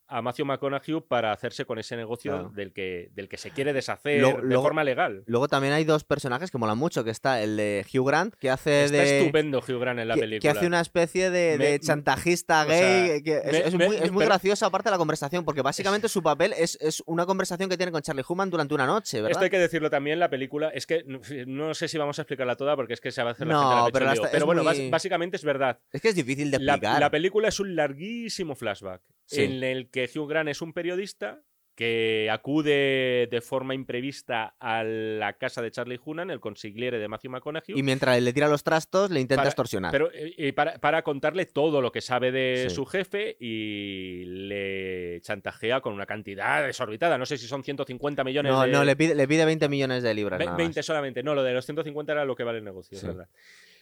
a 0.07 0.21
Matthew 0.21 0.45
McConaughey 0.45 1.01
para 1.07 1.31
hacerse 1.31 1.65
con 1.65 1.79
ese 1.79 1.95
negocio 1.95 2.51
del, 2.53 2.73
que, 2.73 3.09
del 3.13 3.27
que 3.27 3.37
se 3.37 3.51
quiere 3.51 3.73
deshacer 3.73 4.21
de 4.41 4.55
forma 4.55 4.83
legal. 4.83 5.23
Luego 5.25 5.47
también 5.47 5.73
hay 5.73 5.83
dos 5.83 6.03
personajes 6.03 6.51
que 6.51 6.57
molan 6.57 6.77
mucho, 6.77 7.03
que 7.03 7.11
está 7.11 7.41
el 7.41 7.57
de 7.57 7.85
Hugh 7.91 8.07
Grant, 8.07 8.35
que 8.35 8.49
hace 8.49 8.85
está 8.85 8.97
de... 8.97 9.19
estupendo 9.19 9.59
Hugh 9.59 9.79
Grant 9.79 9.99
en 9.99 10.07
la 10.07 10.15
película. 10.15 10.39
Que 10.39 10.57
hace 10.57 10.67
una 10.67 10.81
especie 10.81 11.29
de, 11.29 11.79
chantajista 11.79 12.65
gay. 12.65 13.21
es, 13.25 13.73
muy, 14.11 14.25
gracioso 14.25 14.65
aparte 14.65 14.89
de 14.89 14.91
la 14.91 14.97
conversación, 14.97 15.43
porque 15.43 15.61
básicamente 15.61 16.09
su 16.09 16.21
papel 16.21 16.53
es, 16.57 16.77
una 17.05 17.25
conversación 17.25 17.69
que 17.69 17.77
tiene 17.77 17.91
con 17.91 18.01
Charlie 18.01 18.23
Human 18.27 18.49
durante 18.49 18.73
una 18.73 18.85
noche, 18.85 19.17
¿verdad? 19.17 19.31
Esto 19.31 19.43
hay 19.43 19.49
que 19.49 19.59
decirlo 19.59 19.89
también, 19.89 20.19
la 20.19 20.29
película, 20.29 20.69
es 20.69 20.85
que 20.85 21.03
no 21.47 21.73
sé 21.73 21.87
si 21.87 21.97
vamos 21.97 22.19
a 22.19 22.23
explicarla 22.23 22.55
toda 22.55 22.75
porque 22.75 22.93
es 22.93 23.01
que 23.01 23.11
se 23.11 23.23
va 23.23 23.29
a 23.29 23.31
hacer 23.33 23.47
la 23.47 23.53
no, 23.53 23.87
pero, 23.91 24.11
pero 24.31 24.45
bueno, 24.45 24.63
básicamente 24.63 25.37
es 25.37 25.43
verdad. 25.43 25.79
Es 25.91 26.01
que 26.01 26.09
es 26.09 26.15
difícil 26.15 26.51
de 26.51 26.57
explicar. 26.57 26.99
La, 26.99 27.09
película 27.09 27.47
es 27.47 27.59
un 27.59 27.75
larguísimo 27.75 28.55
flashback 28.55 29.01
en 29.31 29.63
el 29.63 29.89
que 29.89 30.09
Hugh 30.13 30.27
Grant 30.27 30.49
es 30.49 30.61
un 30.61 30.73
periodista 30.73 31.43
que 31.75 32.29
acude 32.31 33.27
de 33.29 33.41
forma 33.41 33.75
imprevista 33.75 34.55
a 34.59 34.83
la 34.83 35.33
casa 35.33 35.61
de 35.61 35.71
Charlie 35.71 35.99
Hunan, 36.03 36.29
el 36.29 36.39
consigliere 36.39 36.99
de 36.99 37.07
Matthew 37.09 37.31
McConaughey. 37.31 37.77
Y 37.77 37.83
mientras 37.83 38.21
le 38.21 38.31
tira 38.31 38.47
los 38.47 38.63
trastos, 38.63 39.11
le 39.11 39.19
intenta 39.19 39.43
extorsionar. 39.43 39.91
Pero 39.91 40.09
eh, 40.13 40.53
para, 40.53 41.01
contarle 41.01 41.45
todo 41.45 41.81
lo 41.81 41.91
que 41.91 41.99
sabe 41.99 42.31
de 42.31 42.69
su 42.69 42.85
jefe 42.85 43.35
y 43.39 44.23
le 44.25 45.19
chantajea 45.21 45.81
con 45.81 45.93
una 45.93 46.05
cantidad 46.05 46.65
desorbitada. 46.65 47.17
No 47.17 47.25
sé 47.25 47.37
si 47.37 47.45
son 47.45 47.63
150 47.63 48.23
millones 48.23 48.53
no, 48.53 48.61
de... 48.61 48.71
No, 48.71 48.85
le 48.85 48.95
pide, 48.95 49.13
le 49.13 49.27
pide 49.27 49.43
20 49.43 49.67
millones 49.67 50.01
de 50.01 50.13
libras. 50.13 50.39
20 50.55 50.81
solamente. 50.81 51.23
No, 51.23 51.35
lo 51.35 51.43
de 51.43 51.53
los 51.53 51.65
150 51.65 52.13
era 52.13 52.23
lo 52.23 52.35
que 52.35 52.45
vale 52.45 52.59
el 52.59 52.63
negocio, 52.63 52.97
verdad. 53.03 53.27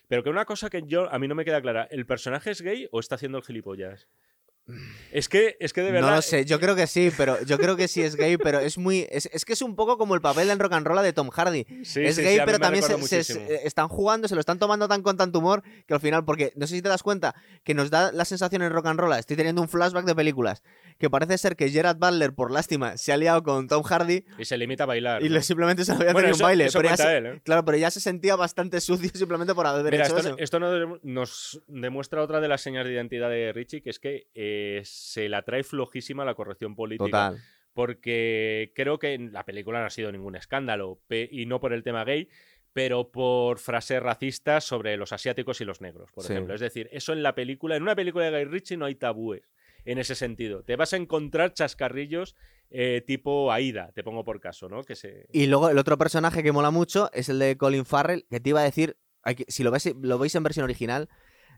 Pero 0.07 0.23
que 0.23 0.29
una 0.29 0.45
cosa 0.45 0.69
que 0.69 0.83
yo 0.85 1.11
a 1.11 1.19
mí 1.19 1.27
no 1.27 1.35
me 1.35 1.45
queda 1.45 1.61
clara, 1.61 1.87
¿el 1.89 2.05
personaje 2.05 2.51
es 2.51 2.61
gay 2.61 2.87
o 2.91 2.99
está 2.99 3.15
haciendo 3.15 3.37
el 3.37 3.43
gilipollas? 3.43 4.07
Es 5.11 5.27
que, 5.27 5.57
es 5.59 5.73
que 5.73 5.81
de 5.81 5.91
verdad. 5.91 6.09
No 6.09 6.15
lo 6.15 6.21
sé, 6.21 6.45
yo 6.45 6.59
creo 6.59 6.75
que 6.75 6.87
sí, 6.87 7.11
pero 7.17 7.41
yo 7.43 7.57
creo 7.57 7.75
que 7.75 7.89
sí 7.89 8.01
es 8.01 8.15
gay, 8.15 8.37
pero 8.37 8.59
es 8.59 8.77
muy. 8.77 9.05
Es, 9.11 9.27
que 9.45 9.53
es 9.53 9.61
un 9.61 9.75
poco 9.75 9.97
como 9.97 10.15
el 10.15 10.21
papel 10.21 10.49
en 10.49 10.57
rock 10.57 10.73
and 10.73 10.87
roll 10.87 11.03
de 11.03 11.11
Tom 11.11 11.29
Hardy. 11.29 11.65
es 11.81 12.17
gay, 12.17 12.39
pero 12.45 12.59
también 12.59 12.83
se, 12.83 13.19
están 13.65 13.89
jugando, 13.89 14.27
se 14.27 14.35
lo 14.35 14.39
están 14.39 14.59
tomando 14.59 14.87
tan 14.87 15.01
con 15.01 15.17
tanto 15.17 15.39
humor 15.39 15.63
que 15.85 15.93
al 15.93 15.99
final, 15.99 16.23
porque 16.23 16.53
no 16.55 16.65
sé 16.65 16.75
si 16.75 16.81
te 16.81 16.89
das 16.89 17.03
cuenta 17.03 17.35
que 17.63 17.73
nos 17.73 17.89
da 17.89 18.11
la 18.11 18.23
sensación 18.23 18.61
en 18.61 18.71
rock 18.71 18.85
and 18.87 18.99
roll, 18.99 19.13
estoy 19.13 19.35
teniendo 19.35 19.61
un 19.61 19.67
flashback 19.67 20.05
de 20.05 20.15
películas, 20.15 20.63
que 20.97 21.09
parece 21.09 21.37
ser 21.37 21.55
que 21.57 21.69
Gerard 21.69 21.97
Butler, 21.97 22.33
por 22.33 22.51
lástima, 22.51 22.97
se 22.97 23.11
ha 23.11 23.17
liado 23.17 23.43
con 23.43 23.67
Tom 23.67 23.83
Hardy. 23.83 24.23
Y 24.39 24.45
se 24.45 24.57
limita 24.57 24.83
a 24.83 24.87
bailar. 24.87 25.23
Y 25.23 25.41
simplemente 25.41 25.83
se 25.83 25.91
había 25.91 26.13
bueno, 26.13 26.29
un 26.33 26.39
baile. 26.39 26.67
¿eh? 26.67 27.41
Claro, 27.43 27.65
pero 27.65 27.77
ya 27.77 27.91
se 27.91 27.99
sentía 27.99 28.37
bastante 28.37 28.79
sucio 28.79 29.09
simplemente 29.13 29.53
por 29.53 29.67
haber 29.67 29.93
hecho 29.93 30.17
esto, 30.17 30.17
eso. 30.19 30.35
Esto 30.37 30.59
nos 31.03 31.61
demuestra 31.67 32.21
otra 32.21 32.39
de 32.39 32.47
las 32.47 32.61
señas 32.61 32.85
de 32.85 32.93
identidad 32.93 33.29
de 33.29 33.51
Richie, 33.51 33.81
que 33.81 33.89
es 33.89 33.99
que 33.99 34.27
eh, 34.33 34.52
se 34.85 35.29
la 35.29 35.43
trae 35.43 35.63
flojísima 35.63 36.25
la 36.25 36.35
corrección 36.35 36.75
política. 36.75 37.05
Total. 37.05 37.41
Porque 37.73 38.71
creo 38.75 38.99
que 38.99 39.17
la 39.17 39.45
película 39.45 39.79
no 39.79 39.87
ha 39.87 39.89
sido 39.89 40.11
ningún 40.11 40.35
escándalo, 40.35 41.01
y 41.09 41.47
no 41.47 41.59
por 41.59 41.73
el 41.73 41.81
tema 41.81 42.03
gay, 42.03 42.29
pero 42.73 43.11
por 43.11 43.59
frases 43.59 44.01
racistas 44.01 44.63
sobre 44.63 44.97
los 44.97 45.13
asiáticos 45.13 45.61
y 45.61 45.65
los 45.65 45.81
negros, 45.81 46.11
por 46.11 46.25
ejemplo. 46.25 46.53
Es 46.53 46.61
decir, 46.61 46.89
eso 46.91 47.13
en 47.13 47.23
la 47.23 47.35
película, 47.35 47.75
en 47.75 47.83
una 47.83 47.95
película 47.95 48.25
de 48.25 48.31
Guy 48.31 48.51
Ritchie 48.51 48.77
no 48.77 48.85
hay 48.85 48.95
tabúes 48.95 49.49
en 49.85 49.97
ese 49.97 50.15
sentido. 50.15 50.63
Te 50.63 50.75
vas 50.75 50.93
a 50.93 50.97
encontrar 50.97 51.53
chascarrillos 51.53 52.35
eh, 52.69 53.03
tipo 53.05 53.51
Aida, 53.51 53.91
te 53.93 54.03
pongo 54.03 54.23
por 54.23 54.39
caso, 54.39 54.69
¿no? 54.69 54.83
Que 54.83 54.95
se... 54.95 55.27
Y 55.31 55.45
luego 55.45 55.69
el 55.69 55.77
otro 55.77 55.97
personaje 55.97 56.41
que 56.41 56.51
mola 56.51 56.71
mucho 56.71 57.11
es 57.13 57.29
el 57.29 57.37
de 57.37 57.57
Colin 57.57 57.85
Farrell, 57.85 58.25
que 58.29 58.39
te 58.39 58.49
iba 58.49 58.61
a 58.61 58.63
decir, 58.63 58.97
si 59.47 59.63
lo, 59.63 59.69
ves, 59.69 59.93
lo 60.01 60.17
veis 60.17 60.33
en 60.35 60.43
versión 60.43 60.63
original, 60.63 61.09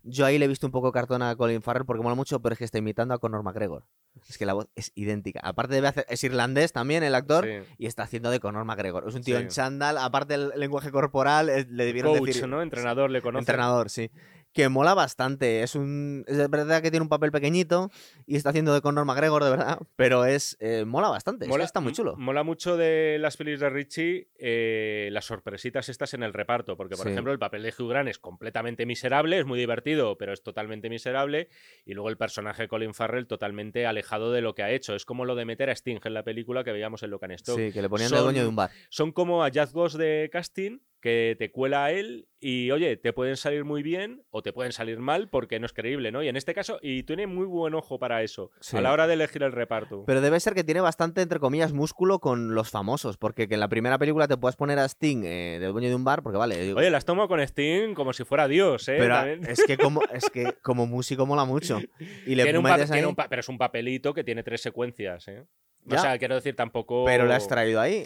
yo 0.07 0.25
ahí 0.25 0.37
le 0.37 0.45
he 0.45 0.47
visto 0.47 0.67
un 0.67 0.71
poco 0.71 0.91
cartón 0.91 1.21
a 1.23 1.35
Colin 1.35 1.61
Farrell 1.61 1.85
porque 1.85 2.03
mola 2.03 2.15
mucho, 2.15 2.39
pero 2.39 2.53
es 2.53 2.59
que 2.59 2.65
está 2.65 2.77
imitando 2.77 3.13
a 3.13 3.19
Conor 3.19 3.43
McGregor. 3.43 3.85
Es 4.29 4.37
que 4.37 4.45
la 4.45 4.53
voz 4.53 4.67
es 4.75 4.91
idéntica. 4.95 5.39
Aparte 5.43 5.73
debe 5.73 5.87
hacer, 5.87 6.05
es 6.07 6.23
irlandés 6.23 6.71
también 6.71 7.03
el 7.03 7.15
actor 7.15 7.47
y 7.77 7.87
está 7.87 8.03
haciendo 8.03 8.29
de 8.29 8.39
Conor 8.39 8.65
McGregor. 8.65 9.07
Es 9.07 9.15
un 9.15 9.23
tío 9.23 9.37
en 9.39 9.49
chándal, 9.49 9.97
aparte 9.97 10.35
el 10.35 10.51
lenguaje 10.55 10.91
corporal, 10.91 11.47
le 11.47 11.85
debieron 11.85 12.17
Coach, 12.17 12.43
¿no? 12.43 12.61
Entrenador 12.61 13.09
le 13.09 13.21
conoce. 13.21 13.41
Entrenador, 13.41 13.89
sí 13.89 14.11
que 14.55 14.69
mola 14.69 14.93
bastante. 14.93 15.63
Es 15.63 15.75
un. 15.75 16.23
Es 16.27 16.49
verdad 16.49 16.81
que 16.81 16.89
tiene 16.89 17.03
un 17.03 17.09
papel 17.09 17.29
pequeñito 17.29 17.91
y 18.25 18.37
está 18.37 18.51
haciendo 18.51 18.73
de 18.73 18.79
Conor 18.79 19.03
McGregor, 19.03 19.43
de 19.43 19.49
verdad. 19.49 19.79
Pero 19.97 20.23
es. 20.23 20.55
Eh, 20.61 20.85
mola 20.85 21.09
bastante. 21.09 21.45
está 21.61 21.81
muy 21.81 21.91
chulo. 21.91 22.15
Mola 22.15 22.43
mucho 22.43 22.77
de 22.77 23.17
las 23.19 23.35
pelis 23.35 23.59
de 23.59 23.69
Richie 23.69 24.29
eh, 24.39 25.09
las 25.11 25.25
sorpresitas 25.25 25.89
estas 25.89 26.13
en 26.13 26.23
el 26.23 26.31
reparto. 26.31 26.77
Porque, 26.77 26.95
por 26.95 27.07
ejemplo, 27.07 27.33
el 27.33 27.39
papel 27.39 27.63
de 27.63 27.73
Hugh 27.77 27.89
Grant 27.89 28.07
es 28.07 28.17
completamente 28.17 28.85
miserable, 28.85 29.37
es 29.37 29.45
muy 29.45 29.59
divertido, 29.59 30.17
pero 30.17 30.31
es 30.31 30.41
totalmente 30.41 30.89
miserable. 30.89 31.49
Y 31.85 31.93
luego 31.93 32.09
el 32.09 32.17
personaje 32.17 32.63
de 32.63 32.67
Colin 32.69 32.93
Farrell 32.93 33.27
totalmente 33.27 33.85
alejado 33.85 34.31
de 34.31 34.39
lo 34.39 34.55
que 34.55 34.63
ha 34.63 34.71
hecho. 34.71 34.95
Es 34.95 35.03
como 35.03 35.25
lo 35.25 35.35
de 35.35 35.43
meter 35.43 35.69
a 35.69 35.73
Sting 35.73 35.99
en 36.01 36.13
la 36.13 36.23
película 36.23 36.63
que 36.63 36.71
veíamos 36.71 37.03
en 37.03 37.09
Locan 37.09 37.31
Stock. 37.31 37.59
Sí, 37.59 37.73
que 37.73 37.81
le 37.81 37.89
ponían 37.89 38.13
el 38.13 38.21
dueño 38.21 38.43
de 38.43 38.47
un 38.47 38.55
bar. 38.55 38.71
Son 38.89 39.11
como 39.11 39.41
hallazgos 39.41 39.97
de 39.97 40.29
casting 40.31 40.79
que 41.05 41.35
te 41.37 41.51
cuela 41.51 41.85
a 41.85 41.91
él 41.91 42.27
y 42.39 42.71
oye, 42.71 42.97
te 42.97 43.13
pueden 43.13 43.37
salir 43.37 43.63
muy 43.63 43.83
bien 43.83 44.23
o 44.31 44.41
te 44.41 44.51
pueden 44.51 44.71
salir 44.71 44.97
mal 44.97 45.29
porque 45.29 45.59
no 45.59 45.67
es 45.67 45.71
creíble, 45.71 46.11
¿no? 46.11 46.23
Y 46.23 46.29
en 46.29 46.35
este 46.35 46.55
caso, 46.55 46.79
y 46.81 47.03
tiene 47.03 47.27
muy 47.27 47.45
buen 47.45 47.75
ojo 47.75 47.99
para 47.99 48.23
eso, 48.23 48.49
a 48.73 48.81
la 48.81 48.91
hora 48.91 49.05
de 49.05 49.13
elegir 49.13 49.43
el 49.43 49.51
reparto. 49.51 50.03
Pero 50.07 50.19
debe 50.19 50.39
ser 50.39 50.55
que 50.55 50.63
tiene 50.63 50.81
bastante, 50.81 51.21
entre 51.21 51.37
comillas, 51.37 51.73
músculo 51.73 52.17
con 52.17 52.55
los 52.55 52.71
famosos, 52.71 53.17
porque 53.17 53.47
que 53.47 53.53
en 53.53 53.59
la 53.59 53.67
primera 53.67 53.99
película 53.99 54.27
te 54.27 54.35
puedes 54.35 54.55
poner 54.55 54.79
a 54.79 54.85
Sting 54.85 55.23
eh, 55.25 55.59
del 55.59 55.73
dueño 55.73 55.89
de 55.89 55.95
un 55.95 56.05
bar, 56.05 56.23
porque 56.23 56.39
vale. 56.39 56.73
Oye, 56.73 56.89
las 56.89 57.05
tomo 57.05 57.27
con 57.27 57.39
Sting 57.39 57.93
como 57.93 58.11
si 58.11 58.23
fuera 58.23 58.47
Dios, 58.47 58.87
¿eh? 58.87 58.95
Pero 58.97 59.25
es 59.47 59.63
que 59.63 59.77
como, 59.77 60.01
es 60.11 60.27
que 60.31 60.55
como 60.63 60.87
músico 60.87 61.27
mola 61.27 61.45
mucho. 61.45 61.79
Y 62.25 62.33
le 62.33 62.45
tiene 62.45 62.57
un, 62.57 63.15
pero 63.15 63.41
es 63.41 63.49
un 63.49 63.59
papelito 63.59 64.11
que 64.11 64.23
tiene 64.23 64.41
tres 64.41 64.61
secuencias, 64.61 65.27
¿eh? 65.27 65.45
O 65.89 65.97
sea, 65.97 66.17
quiero 66.17 66.36
decir, 66.36 66.55
tampoco. 66.55 67.05
Pero 67.05 67.25
la 67.25 67.36
has 67.36 67.47
traído 67.47 67.79
ahí. 67.79 68.05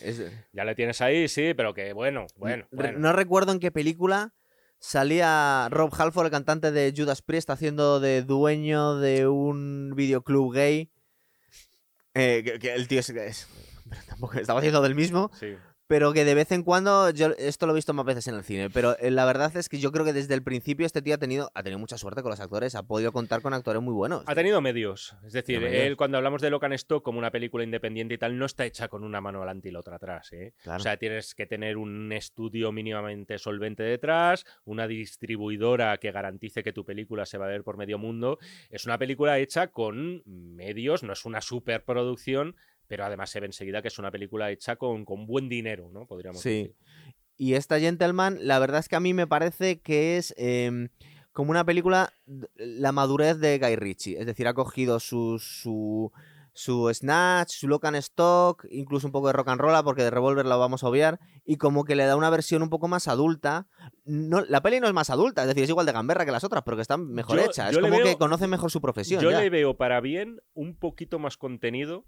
Ya 0.51 0.63
la 0.65 0.75
tienes 0.75 1.01
ahí, 1.01 1.27
sí, 1.27 1.53
pero 1.53 1.73
que 1.73 1.93
bueno, 1.93 2.27
bueno, 2.36 2.67
No 2.97 3.13
recuerdo 3.13 3.51
en 3.51 3.59
qué 3.59 3.71
película 3.71 4.34
salía 4.80 5.67
Rob 5.69 5.93
Halford, 5.97 6.25
el 6.25 6.32
cantante 6.32 6.71
de 6.71 6.93
Judas 6.95 7.21
Priest, 7.21 7.49
haciendo 7.49 7.99
de 7.99 8.23
dueño 8.23 8.95
de 8.95 9.27
un 9.27 9.93
videoclub 9.95 10.53
gay. 10.53 10.91
Eh, 12.13 12.57
que, 12.59 12.73
el 12.73 12.88
tío 12.88 12.99
es, 12.99 13.47
tampoco 14.07 14.39
estaba 14.39 14.59
haciendo 14.59 14.82
del 14.82 14.95
mismo. 14.95 15.32
Sí. 15.39 15.55
Pero 15.89 16.13
que 16.13 16.23
de 16.23 16.35
vez 16.35 16.51
en 16.51 16.61
cuando, 16.61 17.09
yo 17.09 17.31
esto 17.39 17.65
lo 17.65 17.71
he 17.71 17.75
visto 17.75 17.95
más 17.95 18.05
veces 18.05 18.27
en 18.27 18.35
el 18.35 18.43
cine, 18.43 18.69
pero 18.69 18.95
eh, 18.99 19.09
la 19.09 19.25
verdad 19.25 19.57
es 19.57 19.69
que 19.69 19.79
yo 19.79 19.91
creo 19.91 20.05
que 20.05 20.13
desde 20.13 20.35
el 20.35 20.43
principio 20.43 20.85
este 20.85 21.01
tío 21.01 21.15
ha 21.15 21.17
tenido, 21.17 21.49
ha 21.55 21.63
tenido 21.63 21.79
mucha 21.79 21.97
suerte 21.97 22.21
con 22.21 22.29
los 22.29 22.39
actores, 22.39 22.75
ha 22.75 22.83
podido 22.83 23.11
contar 23.11 23.41
con 23.41 23.55
actores 23.55 23.81
muy 23.81 23.95
buenos. 23.95 24.23
Ha 24.27 24.35
tenido 24.35 24.61
medios. 24.61 25.15
Es 25.25 25.33
decir, 25.33 25.63
él 25.63 25.97
cuando 25.97 26.17
hablamos 26.17 26.43
de 26.43 26.51
Locan 26.51 26.73
Stock 26.73 27.03
como 27.03 27.17
una 27.17 27.31
película 27.31 27.63
independiente 27.63 28.13
y 28.13 28.17
tal, 28.19 28.37
no 28.37 28.45
está 28.45 28.67
hecha 28.67 28.87
con 28.87 29.03
una 29.03 29.19
mano 29.19 29.39
adelante 29.39 29.69
y 29.69 29.71
la 29.71 29.79
otra 29.79 29.95
atrás. 29.95 30.31
¿eh? 30.31 30.53
Claro. 30.61 30.79
O 30.79 30.83
sea, 30.83 30.95
tienes 30.97 31.33
que 31.33 31.47
tener 31.47 31.75
un 31.75 32.11
estudio 32.11 32.71
mínimamente 32.71 33.39
solvente 33.39 33.81
detrás, 33.81 34.45
una 34.65 34.85
distribuidora 34.85 35.97
que 35.97 36.11
garantice 36.11 36.61
que 36.61 36.71
tu 36.71 36.85
película 36.85 37.25
se 37.25 37.39
va 37.39 37.47
a 37.47 37.49
ver 37.49 37.63
por 37.63 37.77
medio 37.77 37.97
mundo. 37.97 38.37
Es 38.69 38.85
una 38.85 38.99
película 38.99 39.39
hecha 39.39 39.69
con 39.69 40.21
medios, 40.25 41.01
no 41.01 41.13
es 41.13 41.25
una 41.25 41.41
superproducción, 41.41 42.55
pero 42.89 43.05
además 43.05 43.29
se 43.29 43.39
ve 43.39 43.45
enseguida 43.45 43.81
que 43.81 43.87
es 43.87 43.99
una 43.99 44.11
película 44.11 44.51
hecha 44.51 44.75
con, 44.75 45.05
con 45.05 45.25
buen 45.27 45.47
dinero, 45.47 45.89
¿no? 45.93 46.05
Podríamos 46.05 46.41
Sí. 46.41 46.49
decir. 46.49 46.75
Y 47.37 47.53
esta 47.53 47.79
Gentleman, 47.79 48.37
la 48.41 48.59
verdad 48.59 48.81
es 48.81 48.89
que 48.89 48.97
a 48.97 48.99
mí 48.99 49.13
me 49.13 49.25
parece 49.27 49.79
que 49.79 50.17
es 50.17 50.33
em, 50.37 50.89
como 51.31 51.51
una 51.51 51.63
película, 51.63 52.11
la 52.55 52.91
madurez 52.91 53.39
de 53.39 53.57
Guy 53.59 53.77
Ritchie. 53.77 54.19
Es 54.19 54.25
decir, 54.25 54.45
ha 54.47 54.53
cogido 54.53 54.99
su, 54.99 55.39
su, 55.39 56.11
su 56.51 56.91
Snatch, 56.93 57.51
su 57.51 57.69
Lock 57.69 57.85
and 57.85 57.95
Stock, 57.97 58.65
incluso 58.69 59.07
un 59.07 59.13
poco 59.13 59.27
de 59.27 59.33
rock 59.33 59.47
and 59.47 59.61
roll, 59.61 59.81
porque 59.85 60.03
de 60.03 60.09
Revolver 60.09 60.45
lo 60.45 60.59
vamos 60.59 60.83
a 60.83 60.89
obviar, 60.89 61.17
y 61.45 61.55
como 61.55 61.85
que 61.85 61.95
le 61.95 62.03
da 62.05 62.17
una 62.17 62.29
versión 62.29 62.61
un 62.61 62.69
poco 62.69 62.89
más 62.89 63.07
adulta. 63.07 63.67
No, 64.03 64.41
la 64.43 64.61
peli 64.61 64.81
no 64.81 64.87
es 64.87 64.93
más 64.93 65.09
adulta, 65.09 65.43
es 65.43 65.47
decir, 65.47 65.63
es 65.63 65.69
igual 65.69 65.85
de 65.85 65.93
gamberra 65.93 66.25
que 66.25 66.31
las 66.31 66.43
otras, 66.43 66.63
pero 66.65 66.75
que 66.75 66.81
está 66.81 66.97
mejor 66.97 67.37
Yo- 67.37 67.45
hecha. 67.45 67.69
Es 67.69 67.75
yo 67.75 67.81
como 67.81 67.99
que 67.99 68.17
conoce 68.17 68.47
mejor 68.47 68.69
su 68.71 68.81
profesión. 68.81 69.21
Yo 69.21 69.31
ya. 69.31 69.39
le 69.39 69.49
veo 69.49 69.77
para 69.77 70.01
bien 70.01 70.41
un 70.53 70.75
poquito 70.75 71.19
más 71.19 71.37
contenido. 71.37 72.05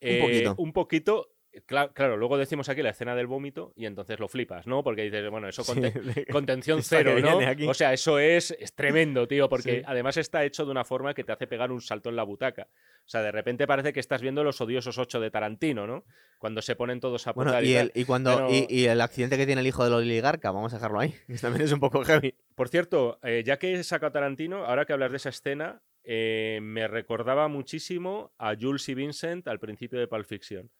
Eh, 0.00 0.20
poquito. 0.20 0.54
Un 0.58 0.72
poquito. 0.72 1.30
Cla- 1.68 1.92
Claro, 1.92 2.16
luego 2.16 2.36
decimos 2.36 2.68
aquí 2.68 2.82
la 2.82 2.90
escena 2.90 3.14
del 3.14 3.28
vómito 3.28 3.72
y 3.76 3.86
entonces 3.86 4.18
lo 4.18 4.26
flipas, 4.26 4.66
¿no? 4.66 4.82
Porque 4.82 5.02
dices, 5.02 5.30
bueno, 5.30 5.48
eso 5.48 5.62
Sí, 5.62 5.80
contención 6.32 6.82
cero, 6.82 7.14
¿no? 7.20 7.38
O 7.70 7.74
sea, 7.74 7.92
eso 7.92 8.18
es, 8.18 8.50
es 8.58 8.74
tremendo, 8.74 9.28
tío, 9.28 9.48
porque 9.48 9.76
Sí. 9.76 9.82
además 9.86 10.16
está 10.16 10.44
hecho 10.44 10.64
de 10.64 10.72
una 10.72 10.84
forma 10.84 11.14
que 11.14 11.22
te 11.22 11.30
hace 11.30 11.46
pegar 11.46 11.70
un 11.70 11.80
salto 11.80 12.08
en 12.10 12.16
la 12.16 12.24
butaca. 12.24 12.66
O 13.06 13.08
sea, 13.08 13.22
de 13.22 13.30
repente 13.30 13.68
parece 13.68 13.92
que 13.92 14.00
estás 14.00 14.20
viendo 14.20 14.42
los 14.42 14.60
odiosos 14.60 14.98
ocho 14.98 15.20
de 15.20 15.30
Tarantino, 15.30 15.86
¿no? 15.86 16.04
Cuando 16.38 16.60
se 16.60 16.74
ponen 16.74 16.98
todos 16.98 17.24
a 17.28 17.32
Bueno, 17.34 17.62
y, 17.62 17.66
y, 17.68 17.74
el, 17.76 17.92
y 17.94 18.04
cuando 18.04 18.48
y, 18.50 18.66
y 18.68 18.86
el 18.86 19.00
accidente 19.00 19.36
que 19.36 19.46
tiene 19.46 19.60
el 19.60 19.66
hijo 19.68 19.84
del 19.84 19.92
oligarca, 19.94 20.50
vamos 20.50 20.72
a 20.72 20.78
dejarlo 20.78 20.98
ahí, 20.98 21.14
que 21.28 21.34
también 21.38 21.62
es 21.66 21.70
un 21.72 21.78
poco 21.78 22.02
heavy. 22.02 22.34
Por 22.56 22.68
cierto, 22.68 23.20
eh, 23.22 23.44
ya 23.46 23.60
que 23.60 23.74
he 23.74 23.84
sacado 23.84 24.10
Tarantino, 24.10 24.64
ahora 24.64 24.86
que 24.86 24.92
hablas 24.92 25.12
de 25.12 25.18
esa 25.18 25.28
escena, 25.28 25.82
eh, 26.04 26.58
me 26.62 26.86
recordaba 26.86 27.48
muchísimo 27.48 28.32
a 28.38 28.54
Jules 28.60 28.88
y 28.88 28.94
Vincent 28.94 29.48
al 29.48 29.58
principio 29.58 29.98
de 29.98 30.06
Pulp 30.06 30.26
Fiction. 30.26 30.70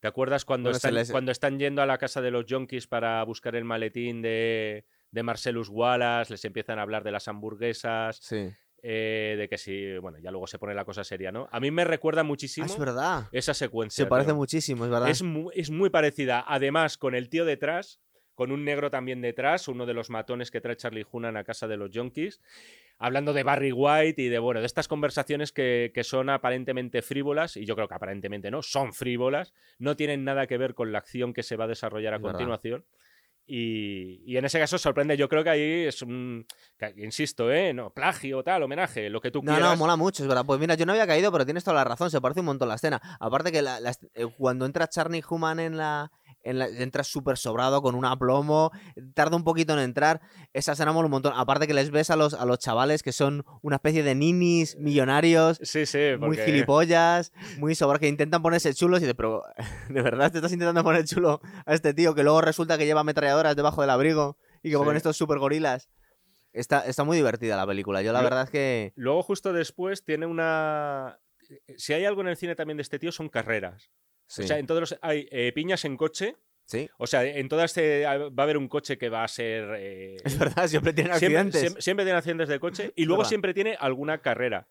¿Te 0.00 0.08
acuerdas 0.08 0.44
cuando, 0.44 0.68
Bueno, 0.68 0.76
están, 0.76 0.94
les- 0.94 1.10
cuando 1.10 1.32
están 1.32 1.58
yendo 1.58 1.80
a 1.80 1.86
la 1.86 1.96
casa 1.98 2.20
de 2.20 2.30
los 2.30 2.44
junkies 2.48 2.86
para 2.86 3.22
buscar 3.24 3.56
el 3.56 3.64
maletín 3.64 4.20
de, 4.20 4.84
de 5.10 5.22
Marcellus 5.22 5.70
Wallace? 5.70 6.32
Les 6.34 6.44
empiezan 6.44 6.78
a 6.78 6.82
hablar 6.82 7.02
de 7.04 7.10
las 7.12 7.26
hamburguesas, 7.28 8.18
Sí. 8.18 8.50
eh, 8.82 9.36
de 9.38 9.48
que 9.48 9.56
si, 9.56 9.96
bueno, 9.98 10.18
ya 10.18 10.30
luego 10.30 10.46
se 10.46 10.58
pone 10.58 10.74
la 10.74 10.84
cosa 10.84 11.04
seria, 11.04 11.32
¿no? 11.32 11.48
A 11.50 11.58
mí 11.60 11.70
me 11.70 11.84
recuerda 11.84 12.20
Ah, 12.20 12.24
muchísimo 12.24 12.66
es 12.66 12.78
verdad. 12.78 13.28
esa 13.32 13.54
secuencia. 13.54 14.04
Se 14.04 14.08
parece 14.08 14.34
muchísimo, 14.34 14.84
es 14.84 14.90
verdad. 14.90 15.08
Es 15.08 15.22
mu- 15.22 15.50
es 15.54 15.70
muy 15.70 15.88
parecida. 15.88 16.44
Además, 16.46 16.98
con 16.98 17.14
el 17.14 17.30
tío 17.30 17.46
detrás, 17.46 18.02
con 18.34 18.52
un 18.52 18.62
negro 18.64 18.90
también 18.90 19.22
detrás, 19.22 19.68
uno 19.68 19.86
de 19.86 19.94
los 19.94 20.10
matones 20.10 20.50
que 20.50 20.60
trae 20.60 20.76
Charlie 20.76 21.06
Hunnam 21.10 21.36
a 21.38 21.44
casa 21.44 21.66
de 21.66 21.78
los 21.78 21.90
junkies, 21.94 22.42
hablando 23.04 23.32
de 23.32 23.42
Barry 23.42 23.72
White 23.72 24.20
y 24.22 24.28
de, 24.28 24.38
bueno, 24.38 24.60
de 24.60 24.66
estas 24.66 24.88
conversaciones 24.88 25.52
que, 25.52 25.92
que 25.94 26.04
son 26.04 26.30
aparentemente 26.30 27.02
frívolas, 27.02 27.56
y 27.56 27.64
yo 27.66 27.74
creo 27.76 27.88
que 27.88 27.94
aparentemente 27.94 28.50
no, 28.50 28.62
son 28.62 28.92
frívolas, 28.92 29.52
no 29.78 29.96
tienen 29.96 30.24
nada 30.24 30.46
que 30.46 30.58
ver 30.58 30.74
con 30.74 30.92
la 30.92 30.98
acción 30.98 31.32
que 31.32 31.42
se 31.42 31.56
va 31.56 31.64
a 31.64 31.68
desarrollar 31.68 32.14
a 32.14 32.16
Es 32.16 32.22
verdad. 32.22 32.32
continuación. 32.38 32.84
Y, 33.46 34.22
y 34.24 34.38
en 34.38 34.46
ese 34.46 34.58
caso 34.58 34.78
sorprende. 34.78 35.18
Yo 35.18 35.28
creo 35.28 35.44
que 35.44 35.50
ahí 35.50 35.84
es 35.84 36.00
un. 36.00 36.46
que, 36.78 36.94
insisto, 36.96 37.52
¿eh? 37.52 37.74
No, 37.74 37.90
plagio, 37.90 38.42
tal, 38.42 38.62
homenaje, 38.62 39.10
lo 39.10 39.20
que 39.20 39.30
tú 39.30 39.42
No, 39.42 39.52
quieras. 39.52 39.70
no, 39.72 39.76
mola 39.76 39.96
mucho, 39.96 40.22
es 40.22 40.28
verdad. 40.28 40.44
Pues 40.46 40.58
mira, 40.58 40.74
yo 40.76 40.86
no 40.86 40.92
había 40.92 41.06
caído, 41.06 41.30
pero 41.30 41.44
tienes 41.44 41.62
toda 41.62 41.74
la 41.76 41.84
razón, 41.84 42.10
se 42.10 42.22
parece 42.22 42.40
un 42.40 42.46
montón 42.46 42.68
la 42.68 42.76
escena. 42.76 43.02
Aparte 43.20 43.52
que 43.52 43.60
la- 43.60 43.78
eh, 44.14 44.26
cuando 44.38 44.64
entra 44.64 44.88
Charlie 44.88 45.22
Human 45.28 45.60
en 45.60 45.76
la... 45.76 46.10
En 46.44 46.58
la 46.58 46.66
entra 46.68 47.02
súper 47.04 47.38
sobrado, 47.38 47.80
con 47.82 47.94
un 47.94 48.04
aplomo, 48.04 48.70
tarda 49.14 49.34
un 49.36 49.44
poquito 49.44 49.72
en 49.72 49.78
entrar, 49.80 50.20
esa 50.52 50.72
escena 50.72 50.92
mola 50.92 51.06
un 51.06 51.10
montón. 51.12 51.32
Aparte 51.34 51.66
que 51.66 51.72
les 51.74 51.90
ves 51.90 52.10
a 52.10 52.16
los, 52.16 52.34
a 52.34 52.44
los 52.44 52.58
chavales 52.58 53.02
que 53.02 53.12
son 53.12 53.44
una 53.62 53.76
especie 53.76 54.02
de 54.02 54.14
ninis 54.14 54.76
millonarios, 54.76 55.58
Sí, 55.62 55.86
sí, 55.86 55.98
muy 56.20 56.36
gilipollas, 56.36 57.32
muy 57.58 57.74
sobrados, 57.74 58.00
que 58.00 58.08
intentan 58.08 58.42
ponerse 58.42 58.74
chulos 58.74 58.98
y 59.00 59.04
dices, 59.04 59.14
pero 59.16 59.42
¿de 59.88 60.02
verdad 60.02 60.30
te 60.30 60.38
estás 60.38 60.52
intentando 60.52 60.84
poner 60.84 61.04
chulo 61.04 61.40
a 61.66 61.74
este 61.74 61.94
tío 61.94 62.14
que 62.14 62.22
luego 62.22 62.40
resulta 62.40 62.76
que 62.78 62.86
lleva 62.86 63.00
ametralladoras 63.00 63.56
debajo 63.56 63.80
del 63.80 63.90
abrigo 63.90 64.36
y 64.62 64.70
que 64.70 64.76
Sí. 64.76 64.82
con 64.84 64.96
estos 64.96 65.16
super 65.16 65.38
gorilas? 65.38 65.88
Está, 66.52 66.80
está 66.86 67.02
muy 67.04 67.16
divertida 67.16 67.56
la 67.56 67.66
película. 67.66 68.00
Yo 68.02 68.12
la 68.12 68.20
Lo- 68.20 68.24
verdad 68.24 68.44
es 68.44 68.50
que... 68.50 68.92
Luego, 68.94 69.22
justo 69.22 69.52
después, 69.52 70.04
tiene 70.04 70.26
una. 70.26 71.18
Si 71.76 71.92
hay 71.92 72.04
algo 72.04 72.20
en 72.20 72.28
el 72.28 72.36
cine 72.36 72.54
también 72.54 72.76
de 72.76 72.82
este 72.82 72.98
tío, 73.00 73.10
son 73.12 73.28
carreras. 73.28 73.90
Sí. 74.26 74.42
O 74.42 74.46
sea, 74.46 74.58
en 74.58 74.66
todos 74.66 74.80
los. 74.80 74.98
Hay 75.02 75.28
eh, 75.30 75.52
piñas 75.54 75.84
en 75.84 75.96
coche. 75.96 76.36
sí. 76.64 76.88
O 76.98 77.06
sea, 77.06 77.24
en 77.24 77.48
todas 77.48 77.76
eh, 77.76 78.04
va 78.06 78.42
a 78.42 78.44
haber 78.44 78.56
un 78.56 78.68
coche 78.68 78.96
que 78.98 79.08
va 79.08 79.24
a 79.24 79.28
ser. 79.28 79.64
eh, 79.78 80.16
Es 80.24 80.38
verdad, 80.38 80.66
siempre 80.68 80.92
siempre, 80.92 81.12
accidentes. 81.12 81.60
siempre- 81.60 81.82
siempre 81.82 82.04
tiene 82.04 82.18
accidentes 82.18 82.48
de 82.48 82.58
coche. 82.60 82.92
Y 82.96 83.04
luego 83.04 83.24
siempre 83.24 83.52
tiene 83.54 83.76
alguna 83.78 84.18
carrera. 84.22 84.68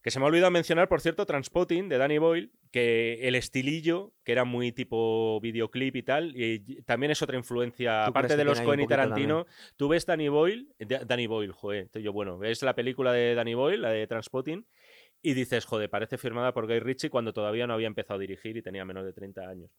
Que 0.00 0.12
se 0.12 0.20
me 0.20 0.24
ha 0.26 0.28
olvidado 0.28 0.52
mencionar, 0.52 0.88
por 0.88 1.00
cierto, 1.00 1.26
Transpotting 1.26 1.88
de 1.88 1.98
Danny 1.98 2.18
Boyle, 2.18 2.52
que 2.70 3.26
el 3.26 3.34
estilillo, 3.34 4.12
que 4.24 4.30
era 4.30 4.44
muy 4.44 4.70
tipo 4.70 5.40
videoclip 5.40 5.96
y 5.96 6.02
tal, 6.04 6.32
y 6.36 6.82
también 6.82 7.10
es 7.10 7.20
otra 7.20 7.36
influencia, 7.36 8.04
¿Tú 8.04 8.10
aparte 8.10 8.36
de 8.36 8.44
los 8.44 8.54
tiene 8.58 8.64
Cohen 8.66 8.80
y 8.80 8.86
Tarantino. 8.86 9.46
Tú 9.76 9.88
ves 9.88 10.06
Danny 10.06 10.28
Boyle, 10.28 10.68
Danny 10.78 11.26
Boyle, 11.26 11.52
joder, 11.52 11.90
yo 12.00 12.12
bueno, 12.12 12.38
ves 12.38 12.62
la 12.62 12.76
película 12.76 13.12
de 13.12 13.34
Danny 13.34 13.54
Boyle, 13.54 13.82
la 13.82 13.90
de 13.90 14.06
Transpotting, 14.06 14.64
y 15.20 15.34
dices, 15.34 15.64
joder, 15.64 15.90
parece 15.90 16.16
firmada 16.16 16.52
por 16.54 16.66
Guy 16.66 16.78
Ritchie 16.78 17.10
cuando 17.10 17.32
todavía 17.32 17.66
no 17.66 17.74
había 17.74 17.88
empezado 17.88 18.18
a 18.18 18.20
dirigir 18.20 18.56
y 18.56 18.62
tenía 18.62 18.84
menos 18.84 19.04
de 19.04 19.12
30 19.12 19.48
años. 19.48 19.70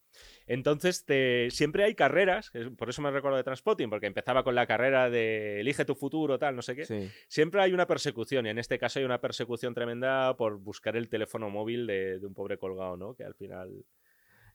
Entonces, 0.48 1.06
te- 1.06 1.50
siempre 1.52 1.84
hay 1.86 1.96
carreras, 1.96 2.52
por 2.78 2.90
eso 2.90 3.02
me 3.02 3.12
recuerdo 3.12 3.38
de 3.38 3.44
Transpotting, 3.44 3.90
porque 3.90 4.08
empezaba 4.08 4.44
con 4.44 4.56
la 4.56 4.68
carrera 4.68 5.10
de 5.10 5.62
elige 5.62 5.86
tu 5.86 5.96
futuro, 5.96 6.38
tal, 6.40 6.56
no 6.56 6.62
sé 6.62 6.76
qué. 6.76 6.86
Sí. 6.86 7.10
Siempre 7.28 7.62
hay 7.62 7.74
una 7.74 7.88
persecución, 7.88 8.46
y 8.46 8.50
en 8.50 8.60
este 8.60 8.78
caso 8.80 9.00
hay 9.00 9.06
una 9.06 9.22
persecución 9.22 9.74
tremenda 9.74 10.36
por 10.36 10.58
buscar 10.58 10.98
el 10.98 11.08
teléfono 11.10 11.50
móvil 11.50 11.88
de, 11.88 12.20
de 12.20 12.26
un 12.28 12.34
pobre 12.34 12.58
colgado, 12.58 12.98
¿no? 12.98 13.14
Que 13.16 13.24
al 13.24 13.36
final. 13.36 13.86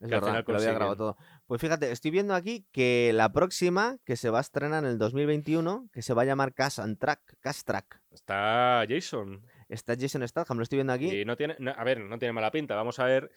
Es 0.00 0.08
Que 0.08 0.16
verdad, 0.16 0.44
lo 0.46 0.56
había 0.56 0.72
grabado 0.72 0.96
todo. 0.96 1.16
Pues 1.46 1.60
fíjate, 1.60 1.90
estoy 1.92 2.10
viendo 2.10 2.34
aquí 2.34 2.66
que 2.72 3.12
la 3.14 3.32
próxima, 3.32 3.96
que 4.04 4.16
se 4.16 4.28
va 4.28 4.38
a 4.38 4.40
estrenar 4.42 4.84
en 4.84 4.90
el 4.90 4.98
2021, 4.98 5.88
que 5.92 6.02
se 6.02 6.12
va 6.12 6.22
a 6.22 6.24
llamar 6.26 6.52
Cast 6.52 6.80
and 6.80 6.98
Track, 6.98 7.36
Cast 7.40 7.66
Track. 7.66 8.02
Está 8.10 8.84
Jason. 8.88 9.40
Está 9.68 9.94
Jason 9.98 10.26
Statham, 10.26 10.56
lo 10.58 10.62
estoy 10.62 10.76
viendo 10.78 10.92
aquí. 10.92 11.20
Y 11.20 11.24
no 11.24 11.36
tiene. 11.36 11.56
no, 11.58 11.72
a 11.76 11.84
ver, 11.84 12.00
no 12.00 12.18
tiene 12.18 12.32
mala 12.32 12.50
pinta. 12.50 12.74
Vamos 12.74 12.98
a 12.98 13.04
ver. 13.04 13.30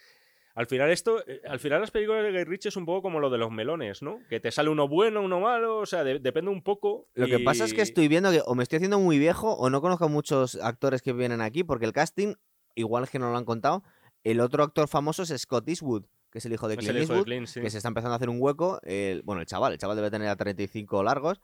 Al 0.56 0.66
final, 0.66 0.90
esto. 0.90 1.24
eh, 1.28 1.42
Al 1.48 1.60
final, 1.60 1.82
las 1.82 1.92
películas 1.92 2.24
de 2.24 2.32
Guy 2.32 2.44
Ritchie 2.44 2.70
es 2.70 2.78
un 2.78 2.86
poco 2.86 3.04
como 3.04 3.20
lo 3.20 3.30
de 3.30 3.38
los 3.38 3.52
melones, 3.52 4.02
¿no? 4.02 4.20
Que 4.28 4.40
te 4.40 4.50
sale 4.52 4.70
uno 4.70 4.88
bueno, 4.88 5.22
uno 5.22 5.40
malo. 5.40 5.78
O 5.78 5.86
sea, 5.86 6.04
de- 6.04 6.18
depende 6.20 6.50
un 6.50 6.64
poco. 6.64 7.08
Lo 7.14 7.28
que 7.28 7.40
pasa 7.40 7.66
es 7.66 7.74
que 7.76 7.82
estoy 7.84 8.08
viendo 8.08 8.32
que 8.32 8.42
o 8.46 8.56
me 8.56 8.64
estoy 8.64 8.78
haciendo 8.78 9.00
muy 9.00 9.20
viejo 9.20 9.54
o 9.54 9.70
no 9.70 9.82
conozco 9.82 10.06
a 10.06 10.08
muchos 10.08 10.56
actores 10.56 11.02
que 11.04 11.14
vienen 11.14 11.42
aquí, 11.42 11.64
porque 11.64 11.86
el 11.86 11.94
casting, 11.94 12.34
igual 12.74 13.08
que 13.08 13.20
no 13.20 13.30
lo 13.32 13.38
han 13.38 13.46
contado, 13.46 13.84
el 14.24 14.40
otro 14.40 14.64
actor 14.64 14.88
famoso 14.88 15.22
es 15.22 15.30
Scott 15.40 15.70
Eastwood, 15.70 16.06
que 16.32 16.40
es 16.40 16.46
el 16.48 16.54
hijo 16.54 16.68
de 16.68 16.76
Clint 16.78 16.92
de 16.94 17.00
Eastwood, 17.02 17.24
Clint, 17.26 17.46
sí. 17.48 17.62
que 17.62 17.70
se 17.70 17.78
está 17.78 17.90
empezando 17.90 18.14
a 18.14 18.16
hacer 18.16 18.30
un 18.30 18.38
hueco. 18.42 18.80
el- 18.84 19.22
bueno, 19.22 19.42
el 19.42 19.46
chaval, 19.48 19.74
el 19.74 19.78
chaval 19.78 19.96
debe 19.96 20.10
tener 20.10 20.28
a 20.28 20.36
35 20.36 21.04
largos, 21.04 21.40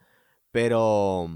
pero 0.52 1.30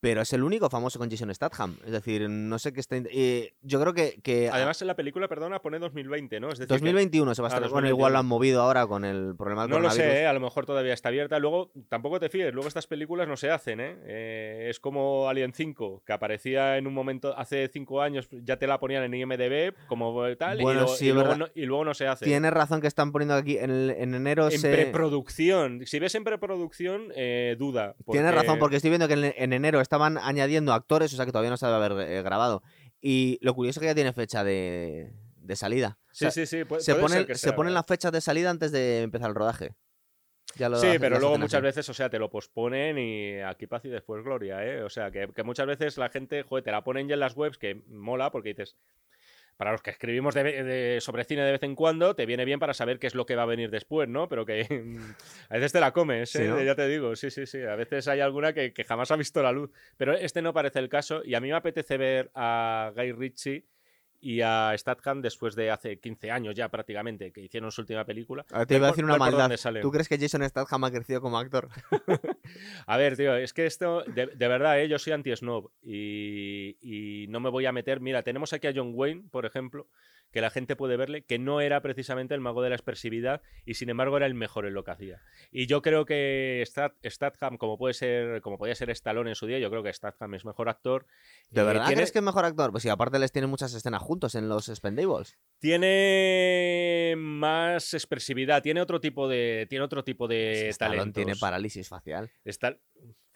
pero 0.00 0.20
es 0.20 0.32
el 0.32 0.42
único 0.42 0.68
famoso 0.70 0.98
con 0.98 1.10
Jason 1.10 1.34
Statham. 1.34 1.78
Es 1.84 1.90
decir, 1.92 2.28
no 2.28 2.58
sé 2.58 2.72
qué 2.72 2.80
está... 2.80 2.96
eh, 2.96 3.54
yo 3.62 3.80
creo 3.80 3.94
que... 3.94 4.20
que 4.22 4.48
Además, 4.50 4.80
en 4.82 4.88
la 4.88 4.94
película, 4.96 5.26
perdona, 5.28 5.60
pone 5.60 5.78
2020, 5.78 6.38
¿no? 6.40 6.48
Es 6.48 6.58
decir, 6.58 6.68
que- 6.68 6.74
2021 6.74 7.34
se 7.34 7.42
va 7.42 7.48
a 7.48 7.50
Ah, 7.50 7.54
estar... 7.56 7.70
Bueno, 7.70 7.88
igual 7.88 8.12
2021. 8.12 8.12
lo 8.12 8.18
han 8.18 8.26
movido 8.26 8.62
ahora 8.62 8.86
con 8.86 9.04
el 9.04 9.34
problema 9.36 9.62
del 9.62 9.70
No 9.70 9.78
lo 9.80 9.90
sé, 9.90 10.22
¿eh? 10.22 10.26
a 10.26 10.32
lo 10.32 10.40
mejor 10.40 10.66
todavía 10.66 10.92
está 10.94 11.08
abierta. 11.08 11.38
Luego, 11.38 11.72
tampoco 11.88 12.20
te 12.20 12.28
fíes, 12.28 12.52
luego 12.52 12.68
estas 12.68 12.86
películas 12.86 13.26
no 13.26 13.36
se 13.36 13.50
hacen, 13.50 13.80
¿eh? 13.80 13.96
Eh, 14.04 14.66
es 14.70 14.78
como 14.80 15.28
Alien 15.28 15.52
5, 15.52 16.02
que 16.06 16.12
aparecía 16.12 16.76
en 16.76 16.86
un 16.86 16.94
momento, 16.94 17.36
hace 17.36 17.68
cinco 17.72 18.02
años, 18.02 18.28
ya 18.30 18.58
te 18.58 18.66
la 18.66 18.78
ponían 18.78 19.02
en 19.04 19.14
IMDB, 19.14 19.74
como 19.88 20.22
tal, 20.36 20.58
Bueno, 20.60 20.80
y, 20.80 20.82
luego, 20.82 20.96
sí, 20.96 21.06
y, 21.06 21.12
luego 21.12 21.28
verdad. 21.30 21.38
no, 21.38 21.48
y 21.54 21.66
luego 21.66 21.84
no 21.84 21.94
se 21.94 22.06
hace. 22.06 22.24
Tienes 22.24 22.52
razón 22.52 22.80
que 22.80 22.86
están 22.86 23.12
poniendo 23.12 23.34
aquí 23.34 23.58
en, 23.58 23.70
el- 23.70 23.90
en 23.90 24.14
enero 24.14 24.48
En 24.50 24.58
se... 24.58 24.70
preproducción. 24.70 25.82
Si 25.86 25.98
ves 25.98 26.14
en 26.14 26.24
preproducción, 26.24 27.12
eh, 27.16 27.56
duda. 27.58 27.94
Tienes 28.10 28.34
razón, 28.34 28.58
porque 28.58 28.76
estoy 28.76 28.90
viendo 28.90 29.08
que 29.08 29.14
en, 29.14 29.24
en 29.36 29.52
enero 29.52 29.80
estaban 29.86 30.18
añadiendo 30.18 30.72
actores, 30.72 31.12
o 31.12 31.16
sea 31.16 31.24
que 31.24 31.32
todavía 31.32 31.50
no 31.50 31.56
se 31.56 31.66
debe 31.66 31.76
haber 31.84 32.10
eh, 32.10 32.22
grabado. 32.22 32.62
Y 33.00 33.38
lo 33.40 33.54
curioso 33.54 33.78
es 33.78 33.82
que 33.82 33.86
ya 33.86 33.94
tiene 33.94 34.12
fecha 34.12 34.42
de, 34.44 35.12
de 35.36 35.56
salida. 35.56 35.98
O 36.00 36.08
Sí, 36.12 36.18
sea, 36.24 36.30
sí, 36.30 36.46
sí. 36.46 36.62
se 36.78 36.94
puede 36.94 37.26
que 37.26 37.34
se 37.34 37.52
ponen 37.52 37.74
las 37.74 37.86
fechas 37.86 38.10
de 38.12 38.20
salida 38.20 38.50
antes 38.50 38.72
de 38.72 39.02
empezar 39.02 39.28
el 39.28 39.34
rodaje. 39.34 39.74
Ya 40.56 40.68
lo 40.68 40.78
Sí, 40.78 40.96
pero 40.98 41.18
luego 41.18 41.36
muchas 41.38 41.58
así. 41.58 41.64
veces, 41.64 41.88
o 41.90 41.94
sea, 41.94 42.08
te 42.08 42.18
lo 42.18 42.30
posponen 42.30 42.98
y 42.98 43.40
aquí 43.40 43.66
paz 43.66 43.84
y 43.84 43.88
después 43.88 44.24
gloria, 44.24 44.64
¿eh? 44.64 44.82
O 44.82 44.88
sea, 44.88 45.10
que, 45.10 45.28
que 45.34 45.42
muchas 45.42 45.66
veces 45.66 45.98
la 45.98 46.08
gente, 46.08 46.42
joder, 46.44 46.64
te 46.64 46.70
la 46.70 46.82
ponen 46.82 47.08
ya 47.08 47.14
en 47.14 47.20
las 47.20 47.36
webs, 47.36 47.58
que 47.58 47.82
mola 47.88 48.30
porque 48.30 48.50
dices, 48.50 48.76
para 49.56 49.72
los 49.72 49.82
que 49.82 49.90
escribimos 49.90 50.34
sobre 50.34 51.24
cine 51.24 51.42
de 51.42 51.52
vez 51.52 51.62
en 51.62 51.74
cuando, 51.74 52.14
te 52.14 52.26
viene 52.26 52.44
bien 52.44 52.58
para 52.58 52.74
saber 52.74 52.98
qué 52.98 53.06
es 53.06 53.14
lo 53.14 53.26
que 53.26 53.36
va 53.36 53.42
a 53.42 53.46
venir 53.46 53.70
después, 53.70 54.08
¿no? 54.08 54.28
Pero 54.28 54.44
que 54.44 54.66
a 55.48 55.54
veces 55.54 55.72
te 55.72 55.80
la 55.80 55.92
comes, 55.92 56.34
¿eh? 56.36 56.64
ya 56.64 56.74
te 56.74 56.86
digo, 56.88 57.16
sí, 57.16 57.30
sí, 57.30 57.46
sí. 57.46 57.62
A 57.62 57.76
veces 57.76 58.08
hay 58.08 58.20
alguna 58.20 58.52
que, 58.52 58.72
que, 58.72 58.84
jamás 58.84 59.10
ha 59.10 59.16
visto 59.16 59.42
la 59.42 59.52
luz. 59.52 59.70
Pero 59.96 60.14
este 60.14 60.42
no 60.42 60.52
parece 60.52 60.78
el 60.78 60.88
caso 60.88 61.22
y 61.24 61.34
a 61.34 61.40
mí 61.40 61.48
me 61.48 61.56
apetece 61.56 61.96
ver 61.96 62.30
a 62.34 62.92
Guy 62.94 63.12
Ritchie 63.12 63.66
y 64.20 64.40
a 64.40 64.72
Statham 64.76 65.22
después 65.22 65.54
de 65.54 65.70
hace 65.70 65.98
15 65.98 66.30
años 66.30 66.54
ya 66.54 66.68
prácticamente, 66.68 67.32
que 67.32 67.42
hicieron 67.42 67.70
su 67.70 67.82
última 67.82 68.04
película. 68.04 68.44
te 68.66 68.76
iba 68.76 68.88
a 68.88 68.90
decir 68.90 69.04
una 69.04 69.16
maldad. 69.16 69.50
¿Tú 69.80 69.90
crees 69.90 70.08
que 70.08 70.18
Jason 70.18 70.46
Statham 70.48 70.84
ha 70.84 70.90
crecido 70.90 71.20
como 71.20 71.38
actor? 71.38 71.68
a 72.86 72.96
ver, 72.96 73.16
tío, 73.16 73.36
es 73.36 73.52
que 73.52 73.66
esto, 73.66 74.02
de, 74.04 74.26
verdad, 74.48 74.80
¿eh? 74.80 74.88
yo 74.88 74.98
soy 74.98 75.12
anti-snob 75.12 75.70
y, 75.82 76.76
y 76.80 77.26
no 77.28 77.40
me 77.40 77.50
voy 77.50 77.66
a 77.66 77.72
meter. 77.72 78.00
Mira, 78.00 78.22
tenemos 78.22 78.52
aquí 78.52 78.66
a 78.66 78.72
John 78.74 78.92
Wayne, 78.94 79.24
por 79.30 79.46
ejemplo, 79.46 79.88
que 80.32 80.40
la 80.40 80.50
gente 80.50 80.76
puede 80.76 80.96
verle, 80.96 81.22
que 81.24 81.38
no 81.38 81.60
era 81.60 81.80
precisamente 81.80 82.34
el 82.34 82.40
mago 82.40 82.62
de 82.62 82.70
la 82.70 82.76
expresividad 82.76 83.42
y 83.64 83.74
sin 83.74 83.88
embargo 83.88 84.16
era 84.16 84.26
el 84.26 84.34
mejor 84.34 84.66
en 84.66 84.74
lo 84.74 84.84
que 84.84 84.90
hacía. 84.90 85.22
Y 85.50 85.66
yo 85.66 85.82
creo 85.82 86.04
que 86.04 86.62
Statham, 86.66 87.56
como 87.56 87.78
puede 87.78 87.94
ser, 87.94 88.42
como 88.42 88.58
podía 88.58 88.74
ser 88.74 88.90
Stallone 88.90 89.30
en 89.30 89.34
su 89.34 89.46
día, 89.46 89.58
yo 89.58 89.70
creo 89.70 89.82
que 89.82 89.92
Statham 89.92 90.34
es 90.34 90.44
mejor 90.44 90.68
actor. 90.68 91.06
¿De 91.50 91.62
eh, 91.62 91.64
verdad 91.64 91.86
crees 91.86 92.12
que 92.12 92.18
es 92.18 92.24
mejor 92.24 92.44
actor? 92.44 92.70
Pues 92.70 92.82
sí, 92.82 92.88
aparte 92.88 93.18
les 93.18 93.32
tiene 93.32 93.46
muchas 93.46 93.72
escenas 93.74 94.02
juntos 94.02 94.34
en 94.34 94.48
los 94.48 94.66
Spendables. 94.66 95.38
Tiene 95.58 97.14
más 97.16 97.94
expresividad, 97.94 98.62
tiene 98.62 98.80
otro 98.80 99.00
tipo 99.00 99.28
de, 99.28 99.66
tiene 99.68 99.84
otro 99.84 100.04
tipo 100.04 100.28
de 100.28 100.68
Stallone 100.68 101.12
tiene 101.12 101.36
parálisis 101.36 101.88
facial. 101.88 102.30
Está... 102.44 102.76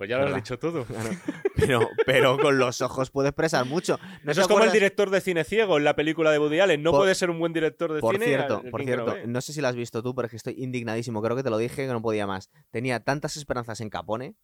Pues 0.00 0.08
ya 0.08 0.16
lo 0.16 0.28
has 0.28 0.34
dicho 0.34 0.58
todo. 0.58 0.86
Pero, 1.56 1.90
pero 2.06 2.38
con 2.38 2.58
los 2.58 2.80
ojos 2.80 3.10
puede 3.10 3.28
expresar 3.28 3.66
mucho. 3.66 3.98
Eso 4.26 4.40
es 4.40 4.48
como 4.48 4.64
el 4.64 4.72
director 4.72 5.10
de 5.10 5.20
cine 5.20 5.44
ciego 5.44 5.76
en 5.76 5.84
la 5.84 5.94
película 5.94 6.30
de 6.30 6.38
Woody 6.38 6.58
Allen. 6.58 6.82
No 6.82 6.90
puede 6.90 7.14
ser 7.14 7.28
un 7.28 7.38
buen 7.38 7.52
director 7.52 7.92
de 7.92 8.00
por 8.00 8.14
cine. 8.14 8.24
Cierto, 8.24 8.62
por 8.70 8.82
cierto, 8.82 9.14
no 9.26 9.42
sé 9.42 9.52
si 9.52 9.60
lo 9.60 9.68
has 9.68 9.74
visto 9.74 10.02
tú, 10.02 10.14
pero 10.14 10.24
es 10.24 10.30
que 10.30 10.38
estoy 10.38 10.54
indignadísimo. 10.56 11.20
Creo 11.20 11.36
que 11.36 11.42
te 11.42 11.50
lo 11.50 11.58
dije 11.58 11.86
que 11.86 11.92
no 11.92 12.00
podía 12.00 12.26
más. 12.26 12.48
Tenía 12.70 13.00
tantas 13.00 13.36
esperanzas 13.36 13.78
en 13.82 13.90
Capone. 13.90 14.36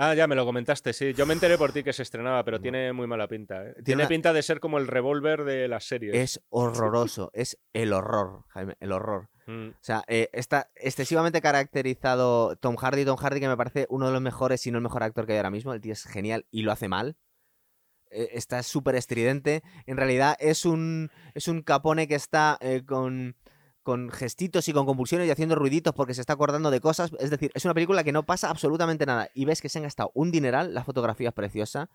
Ah, 0.00 0.14
ya 0.14 0.28
me 0.28 0.36
lo 0.36 0.44
comentaste, 0.44 0.92
sí. 0.92 1.12
Yo 1.12 1.26
me 1.26 1.34
enteré 1.34 1.58
por 1.58 1.72
ti 1.72 1.82
que 1.82 1.92
se 1.92 2.04
estrenaba, 2.04 2.44
pero 2.44 2.60
tiene 2.60 2.92
muy 2.92 3.08
mala 3.08 3.26
pinta. 3.26 3.66
¿eh? 3.66 3.74
Tiene, 3.84 4.06
pinta 4.06 4.32
de 4.32 4.44
ser 4.44 4.60
como 4.60 4.78
el 4.78 4.86
revólver 4.86 5.42
de 5.42 5.66
las 5.66 5.86
series. 5.86 6.14
Es 6.14 6.40
horroroso, 6.50 7.32
es 7.34 7.58
el 7.72 7.92
horror, 7.92 8.44
Jaime, 8.50 8.76
el 8.78 8.92
horror. 8.92 9.28
Mm. 9.48 9.70
O 9.70 9.80
sea, 9.80 10.04
eh, 10.06 10.30
está 10.32 10.70
excesivamente 10.76 11.40
caracterizado 11.40 12.54
Tom 12.54 12.76
Hardy. 12.76 13.04
Tom 13.04 13.16
Hardy, 13.16 13.40
que 13.40 13.48
me 13.48 13.56
parece 13.56 13.88
uno 13.90 14.06
de 14.06 14.12
los 14.12 14.22
mejores, 14.22 14.60
si 14.60 14.70
no 14.70 14.78
el 14.78 14.84
mejor 14.84 15.02
actor 15.02 15.26
que 15.26 15.32
hay 15.32 15.38
ahora 15.38 15.50
mismo. 15.50 15.74
El 15.74 15.80
tío 15.80 15.94
es 15.94 16.04
genial 16.04 16.46
y 16.52 16.62
lo 16.62 16.70
hace 16.70 16.86
mal. 16.86 17.16
Eh, 18.12 18.28
está 18.34 18.62
súper 18.62 18.94
estridente. 18.94 19.64
En 19.86 19.96
realidad 19.96 20.36
es 20.38 20.64
un, 20.64 21.10
es 21.34 21.48
un 21.48 21.62
capone 21.62 22.06
que 22.06 22.14
está 22.14 22.56
con, 22.86 23.34
con 23.88 24.10
gestitos 24.10 24.68
y 24.68 24.74
con 24.74 24.84
convulsiones 24.84 25.26
y 25.26 25.30
haciendo 25.30 25.54
ruiditos 25.54 25.94
porque 25.94 26.12
se 26.12 26.20
está 26.20 26.34
acordando 26.34 26.70
de 26.70 26.78
cosas. 26.78 27.10
Es 27.20 27.30
decir, 27.30 27.50
es 27.54 27.64
una 27.64 27.72
película 27.72 28.04
que 28.04 28.12
no 28.12 28.26
pasa 28.26 28.50
absolutamente 28.50 29.06
nada. 29.06 29.30
Y 29.32 29.46
ves 29.46 29.62
que 29.62 29.70
se 29.70 29.78
han 29.78 29.84
gastado 29.84 30.10
un 30.12 30.30
dineral, 30.30 30.74
la 30.74 30.84
fotografía 30.84 31.30
es 31.30 31.34
preciosa. 31.34 31.88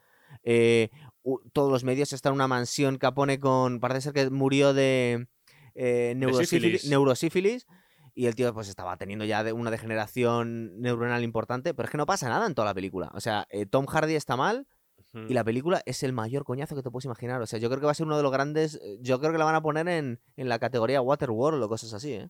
todos 1.54 1.72
los 1.72 1.84
medios 1.84 2.12
están 2.12 2.32
en 2.32 2.36
una 2.38 2.48
mansión 2.48 2.98
Capone 2.98 3.40
con. 3.40 3.80
Parece 3.80 4.02
ser 4.02 4.14
que 4.14 4.28
murió 4.32 4.74
de 4.74 5.28
eh, 5.76 6.16
neurosífilis, 6.18 7.68
y 8.16 8.26
el 8.26 8.34
tío 8.34 8.52
pues 8.56 8.70
estaba 8.70 8.98
teniendo 8.98 9.24
ya 9.24 9.44
una 9.54 9.70
degeneración 9.70 10.82
neuronal 10.82 11.24
importante, 11.24 11.76
pero 11.76 11.86
es 11.86 11.92
que 11.92 12.00
no 12.00 12.08
pasa 12.08 12.28
nada 12.28 12.48
en 12.48 12.56
toda 12.56 12.70
la 12.70 12.74
película. 12.74 13.12
O 13.14 13.22
sea, 13.22 13.46
eh, 13.52 13.68
Tom 13.68 13.86
Hardy 13.86 14.16
está 14.16 14.36
mal 14.36 14.66
y 15.14 15.34
la 15.34 15.44
película 15.44 15.82
es 15.86 16.02
el 16.04 16.12
mayor 16.12 16.44
coñazo 16.44 16.76
que 16.76 16.82
te 16.82 16.90
puedes 16.90 17.06
imaginar. 17.06 17.42
O 17.42 17.46
sea, 17.46 17.60
yo 17.60 17.70
creo 17.70 17.80
que 17.80 17.86
va 17.86 17.92
a 17.92 17.96
ser 17.96 18.06
uno 18.06 18.18
de 18.18 18.24
los 18.24 18.32
grandes, 18.32 18.80
eh, 18.82 18.98
yo 19.02 19.20
creo 19.20 19.32
que 19.32 19.38
la 19.38 19.46
van 19.46 19.56
a 19.56 19.62
poner 19.62 19.88
en, 19.88 20.20
la 20.36 20.60
categoría 20.60 21.02
Waterworld 21.02 21.62
o 21.62 21.70
cosas 21.70 21.94
así, 21.94 22.14
¿eh? 22.14 22.30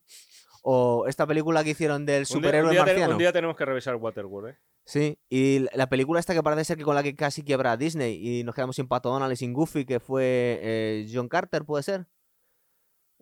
O 0.62 1.08
esta 1.08 1.28
película 1.28 1.64
que 1.64 1.72
hicieron 1.72 2.06
del 2.06 2.26
superhéroe 2.26 2.72
un 2.72 2.78
marciano. 2.78 3.14
un 3.14 3.18
día 3.18 3.34
tenemos 3.34 3.56
que 3.58 3.66
revisar 3.66 3.96
Waterworld, 3.96 4.52
¿eh? 4.52 4.58
Sí, 4.86 5.18
y 5.30 5.66
la 5.74 5.88
película 5.88 6.20
esta 6.20 6.34
que 6.34 6.44
parece 6.44 6.66
ser 6.66 6.78
que 6.78 6.84
con 6.84 6.96
la 6.96 7.04
que 7.04 7.16
casi 7.16 7.44
quiebra 7.44 7.78
Disney 7.78 8.20
y 8.22 8.44
nos 8.44 8.54
quedamos 8.56 8.76
sin 8.76 8.88
Pato 8.88 9.10
Donald 9.10 9.32
y 9.32 9.36
sin 9.38 9.54
Goofy, 9.54 9.86
que 9.86 10.00
fue 10.00 11.06
John 11.12 11.30
Carter, 11.30 11.64
¿puede 11.64 11.84
ser? 11.84 12.08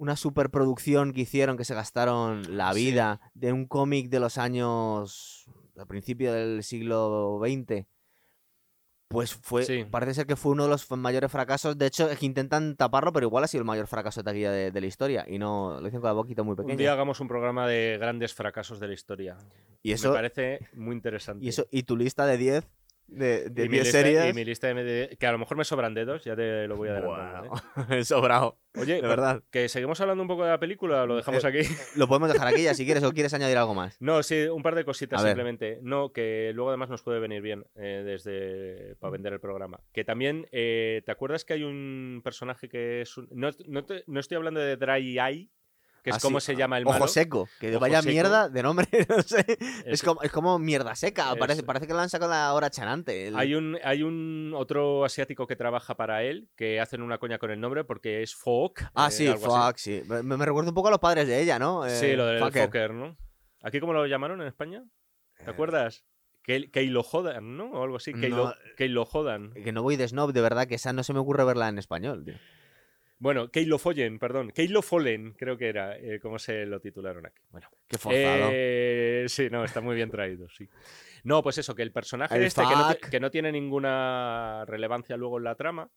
una 0.01 0.15
superproducción 0.15 1.13
que 1.13 1.21
hicieron 1.21 1.57
que 1.57 1.63
se 1.63 1.75
gastaron 1.75 2.57
la 2.57 2.73
vida 2.73 3.21
de 3.35 3.53
un 3.53 3.67
cómic 3.67 4.09
de 4.09 4.19
los 4.19 4.39
años 4.39 5.47
al 5.77 5.85
principio 5.85 6.33
del 6.33 6.63
siglo 6.63 7.39
XX. 7.39 7.85
Pues 9.11 9.33
fue, 9.33 9.85
parece 9.91 10.13
ser 10.13 10.25
que 10.25 10.35
fue 10.35 10.53
uno 10.53 10.63
de 10.63 10.69
los 10.69 10.89
mayores 10.91 11.31
fracasos. 11.31 11.77
De 11.77 11.85
hecho, 11.85 12.09
es 12.09 12.17
que 12.17 12.25
intentan 12.25 12.75
taparlo, 12.75 13.11
pero 13.11 13.27
igual 13.27 13.43
ha 13.43 13.47
sido 13.47 13.61
el 13.61 13.65
mayor 13.65 13.87
fracaso 13.87 14.21
de 14.21 14.23
taquilla 14.23 14.51
de, 14.51 14.81
la 14.81 14.87
historia. 14.87 15.25
Y 15.27 15.37
no 15.37 15.77
lo 15.79 15.85
dicen 15.85 15.99
con 15.99 16.07
la 16.07 16.13
boquita 16.13 16.43
muy 16.43 16.55
pequeña. 16.55 16.73
Un 16.73 16.77
día 16.77 16.93
hagamos 16.93 17.19
un 17.19 17.27
programa 17.27 17.67
de 17.67 17.97
grandes 17.99 18.33
fracasos 18.33 18.79
de 18.79 18.87
la 18.87 18.93
historia. 18.93 19.37
Y 19.83 19.91
eso 19.91 20.09
me 20.09 20.15
parece 20.15 20.59
muy 20.73 20.95
interesante. 20.95 21.43
Y 21.43 21.49
eso, 21.49 21.67
y 21.71 21.83
tu 21.83 21.97
lista 21.97 22.25
de 22.25 22.37
10 22.37 22.67
de, 23.07 23.49
de 23.49 23.65
y 23.65 23.69
mi 23.69 23.83
series. 23.83 24.29
y 24.29 24.33
mi 24.33 24.45
lista 24.45 24.73
de, 24.73 25.17
que 25.19 25.27
a 25.27 25.31
lo 25.31 25.37
mejor 25.37 25.57
me 25.57 25.65
sobran 25.65 25.93
dedos, 25.93 26.23
ya 26.23 26.35
te 26.35 26.67
lo 26.67 26.77
voy 26.77 26.89
a 26.89 26.97
adelantar. 26.97 27.49
¿eh? 27.89 28.03
sobrado. 28.05 28.57
Oye, 28.77 29.01
de 29.01 29.07
verdad. 29.07 29.43
Que 29.51 29.67
seguimos 29.67 29.99
hablando 29.99 30.21
un 30.21 30.27
poco 30.27 30.45
de 30.45 30.51
la 30.51 30.59
película, 30.59 31.05
lo 31.05 31.17
dejamos 31.17 31.43
eh, 31.43 31.47
aquí. 31.47 31.59
Lo 31.95 32.07
podemos 32.07 32.31
dejar 32.31 32.47
aquí 32.47 32.63
ya 32.63 32.73
si 32.73 32.85
quieres 32.85 33.03
o 33.03 33.11
quieres 33.11 33.33
añadir 33.33 33.57
algo 33.57 33.75
más. 33.75 33.97
No, 33.99 34.23
sí, 34.23 34.43
un 34.43 34.63
par 34.63 34.75
de 34.75 34.85
cositas 34.85 35.21
simplemente. 35.21 35.79
No, 35.81 36.13
que 36.13 36.51
luego 36.53 36.69
además 36.69 36.89
nos 36.89 37.01
puede 37.01 37.19
venir 37.19 37.41
bien 37.41 37.65
eh, 37.75 38.03
desde 38.05 38.95
para 38.95 39.11
vender 39.11 39.33
el 39.33 39.39
programa. 39.39 39.81
Que 39.91 40.05
también, 40.05 40.47
¿te 40.51 41.03
acuerdas 41.11 41.43
que 41.43 41.53
hay 41.53 41.63
un 41.63 42.21
personaje 42.23 42.69
que 42.69 43.01
es 43.01 43.17
no, 43.31 43.49
no, 43.67 43.85
no, 44.07 44.19
estoy 44.19 44.37
hablando 44.37 44.59
de 44.59 44.77
Dry 44.77 45.19
Eye, 45.19 45.49
que 46.01 46.09
es 46.09 46.19
como 46.19 46.39
se 46.39 46.55
llama 46.55 46.77
el 46.77 46.85
malo. 46.85 46.97
Ojo 46.97 47.07
seco, 47.07 47.47
que 47.59 47.77
vaya 47.77 48.01
mierda 48.01 48.49
de 48.49 48.63
nombre, 48.63 48.87
no 49.09 49.21
sé. 49.21 49.45
Es, 49.85 50.01
como, 50.01 50.21
es 50.23 50.31
como 50.31 50.57
mierda 50.59 50.95
seca, 50.95 51.35
parece, 51.35 51.63
parece 51.63 51.87
que 51.87 51.93
lo 51.93 51.99
han 51.99 52.09
sacado 52.09 52.31
la 52.31 52.53
hora 52.53 52.69
chanante. 52.69 53.31
Hay, 53.35 53.53
un, 53.53 53.77
hay 53.83 54.03
un 54.03 54.53
otro 54.55 55.05
asiático 55.05 55.47
que 55.47 55.55
trabaja 55.55 55.95
para 55.95 56.23
él, 56.23 56.49
que 56.55 56.79
hacen 56.79 57.01
una 57.01 57.17
coña 57.17 57.37
con 57.37 57.51
el 57.51 57.59
nombre 57.59 57.83
porque 57.83 58.23
es 58.23 58.35
Fok. 58.35 58.81
Ah, 58.95 59.07
eh, 59.07 59.11
sí, 59.11 59.27
Fok, 59.27 59.77
sí. 59.77 60.01
Me, 60.23 60.37
recuerda 60.37 60.69
un 60.69 60.75
poco 60.75 60.87
a 60.87 60.91
los 60.91 60.99
padres 60.99 61.27
de 61.27 61.39
ella, 61.41 61.59
¿no? 61.59 61.87
sí, 61.89 62.15
lo 62.15 62.25
del 62.25 62.39
Fokker, 62.39 62.93
¿no? 62.93 63.17
¿Aquí 63.61 63.79
cómo 63.79 63.93
lo 63.93 64.05
llamaron 64.07 64.41
en 64.41 64.47
España? 64.47 64.83
¿Te 65.37 65.43
eh, 65.43 65.53
acuerdas? 65.53 66.03
Que, 66.43 66.71
que 66.71 66.83
lo 66.85 67.03
jodan, 67.03 67.55
¿no? 67.55 67.65
O 67.71 67.83
algo 67.83 67.97
así, 67.97 68.13
que, 68.13 68.29
lo, 68.29 68.55
que 68.75 68.89
lo 68.89 69.05
jodan. 69.05 69.53
Que 69.53 69.71
no 69.71 69.83
voy 69.83 69.95
de 69.95 70.07
snob, 70.07 70.33
de 70.33 70.41
verdad, 70.41 70.67
que 70.67 70.75
esa 70.75 70.91
no 70.91 71.03
se 71.03 71.13
me 71.13 71.19
ocurre 71.19 71.43
verla 71.43 71.69
en 71.69 71.77
español, 71.77 72.25
tío. 72.25 72.35
Bueno, 73.21 73.51
Keilo 73.51 73.77
Follen, 73.77 74.17
perdón. 74.17 74.49
Keilo 74.49 74.81
Follen, 74.81 75.33
creo 75.33 75.55
que 75.55 75.69
era 75.69 75.95
eh, 75.95 76.19
como 76.19 76.39
se 76.39 76.65
lo 76.65 76.79
titularon 76.79 77.27
aquí. 77.27 77.39
Bueno, 77.51 77.69
qué 77.87 77.99
forzado. 77.99 78.49
Eh, 78.51 79.25
sí, 79.27 79.47
no, 79.51 79.63
está 79.63 79.79
muy 79.79 79.95
bien 79.95 80.09
traído, 80.09 80.49
sí. 80.49 80.67
No, 81.23 81.43
pues 81.43 81.59
eso, 81.59 81.75
que 81.75 81.83
el 81.83 81.91
personaje 81.91 82.43
este, 82.43 82.63
que 82.63 82.75
no, 82.75 83.09
que 83.11 83.19
no, 83.19 83.29
tiene 83.29 83.51
ninguna 83.51 84.65
relevancia 84.65 85.17
luego 85.17 85.37
en 85.37 85.43
la 85.43 85.53
trama, 85.53 85.91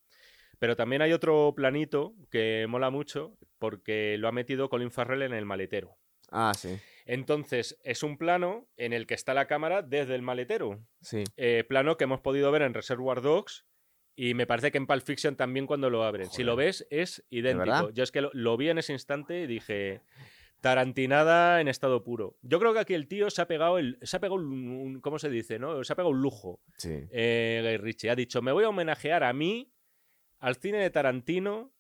pero 0.59 0.77
también 0.77 1.01
hay 1.01 1.15
otro 1.15 1.55
planito 1.57 2.15
que 2.31 2.67
mola 2.69 2.91
mucho 2.91 3.39
porque 3.59 4.19
lo 4.19 4.29
ha 4.29 4.33
metido 4.33 4.69
Colin 4.69 4.91
Farrell 4.91 5.23
en 5.23 5.33
el 5.33 5.47
maletero. 5.47 5.97
Ah, 6.31 6.53
sí. 6.55 6.79
Entonces, 7.07 7.79
es 7.85 8.03
un 8.03 8.19
plano 8.19 8.69
en 8.77 8.93
el 8.93 9.07
que 9.07 9.15
está 9.15 9.33
la 9.33 9.47
cámara 9.47 9.81
desde 9.81 10.15
el 10.15 10.21
maletero. 10.21 10.85
Sí. 11.01 11.25
Eh, 11.39 11.65
plano 11.67 11.97
que 11.97 12.05
hemos 12.05 12.21
podido 12.21 12.53
ver 12.53 12.61
en 12.61 12.75
Reservoir 12.75 13.23
Dogs 13.23 13.65
y 14.17 14.35
me 14.35 14.47
parece 14.47 14.71
que 14.71 14.79
en 14.79 14.87
Pulp 14.87 15.05
Fiction 15.05 15.37
también 15.37 15.67
cuando 15.67 15.91
lo 15.91 16.05
abren. 16.05 16.31
Si 16.31 16.45
lo 16.45 16.57
ves, 16.57 16.87
es 16.91 17.25
idéntico. 17.31 17.91
Yo 17.91 18.05
es 18.05 18.13
que 18.13 18.23
lo, 18.33 18.57
vi 18.57 18.69
en 18.69 18.79
ese 18.79 18.93
instante 18.93 19.43
y 19.43 19.47
dije. 19.47 20.01
Tarantinada 20.61 21.61
en 21.61 21.69
estado 21.69 22.03
puro. 22.03 22.39
Yo 22.41 22.59
creo 22.59 22.73
que 22.73 22.79
aquí 22.79 22.95
el 22.95 23.07
tío 23.07 23.29
se 23.29 23.43
ha 23.43 23.47
pegado 23.47 23.77
el, 23.77 23.99
se 24.01 24.17
ha 24.17 24.21
pegado 24.21 24.37
un, 24.37 24.99
¿cómo 25.03 25.19
se 25.19 25.29
dice? 25.29 25.59
¿no? 25.59 25.85
Se 25.85 25.93
ha 25.93 25.97
pegado 25.97 26.09
un 26.09 26.23
lujo. 26.23 26.59
Sí. 26.79 27.07
Eh, 27.11 27.79
Richie 27.83 28.09
ha 28.09 28.17
dicho, 28.17 28.41
me 28.41 28.51
voy 28.51 28.65
a 28.65 28.71
homenajear 28.71 29.25
a 29.25 29.35
mí, 29.35 29.71
al 30.39 30.57
cine 30.57 30.79
de 30.79 30.89
Tarantino 30.89 31.71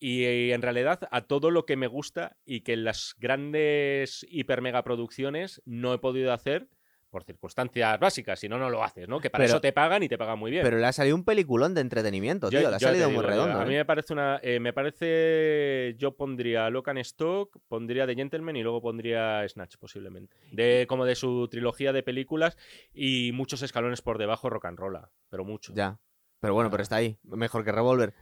y, 0.00 0.24
y, 0.26 0.50
en 0.50 0.60
realidad 0.60 1.06
a 1.12 1.20
todo 1.20 1.52
lo 1.52 1.66
que 1.66 1.76
me 1.76 1.86
gusta 1.86 2.36
y 2.44 2.62
que 2.62 2.72
en 2.72 2.82
las 2.82 3.14
grandes 3.16 4.26
hiper 4.28 4.60
mega 4.60 4.82
producciones 4.82 5.62
no 5.64 5.94
he 5.94 5.98
podido 5.98 6.32
hacer 6.32 6.68
por 7.10 7.24
circunstancias 7.24 7.98
básicas, 7.98 8.38
si 8.38 8.48
no, 8.48 8.58
no 8.58 8.70
lo 8.70 8.82
haces, 8.82 9.08
¿no? 9.08 9.20
Que 9.20 9.30
para 9.30 9.44
eso 9.44 9.60
te 9.60 9.72
pagan 9.72 10.02
y 10.02 10.08
te 10.08 10.18
pagan 10.18 10.38
muy 10.38 10.50
bien. 10.50 10.62
Pero 10.62 10.78
le 10.78 10.86
ha 10.86 10.92
salido 10.92 11.16
un 11.16 11.24
peliculón 11.24 11.74
de 11.74 11.80
entretenimiento, 11.80 12.48
tío, 12.50 12.68
le 12.68 12.76
ha 12.76 12.78
salido 12.78 13.10
muy 13.10 13.24
redondo. 13.24 13.60
A 13.60 13.64
mí 13.64 13.74
¿eh? 13.74 13.78
me 13.78 13.84
parece 13.84 14.12
una. 14.12 14.38
Eh, 14.42 14.60
me 14.60 14.72
parece. 14.72 15.94
Yo 15.98 16.16
pondría 16.16 16.68
Locan 16.70 16.98
Stock, 16.98 17.56
pondría 17.68 18.06
The 18.06 18.14
Gentleman 18.14 18.56
y 18.56 18.62
luego 18.62 18.80
pondría 18.80 19.46
Snatch, 19.48 19.76
posiblemente. 19.78 20.36
De, 20.52 20.86
como 20.88 21.04
de 21.04 21.14
su 21.14 21.48
trilogía 21.48 21.92
de 21.92 22.02
películas 22.02 22.56
y 22.92 23.32
muchos 23.32 23.62
escalones 23.62 24.02
por 24.02 24.18
debajo 24.18 24.50
rock 24.50 24.66
and 24.66 24.78
roll, 24.78 24.98
pero 25.28 25.44
mucho. 25.44 25.72
Ya. 25.74 25.98
Pero 26.40 26.54
bueno, 26.54 26.70
pero 26.70 26.82
está 26.82 26.96
ahí. 26.96 27.18
Mejor 27.24 27.64
que 27.64 27.72
Revolver. 27.72 28.14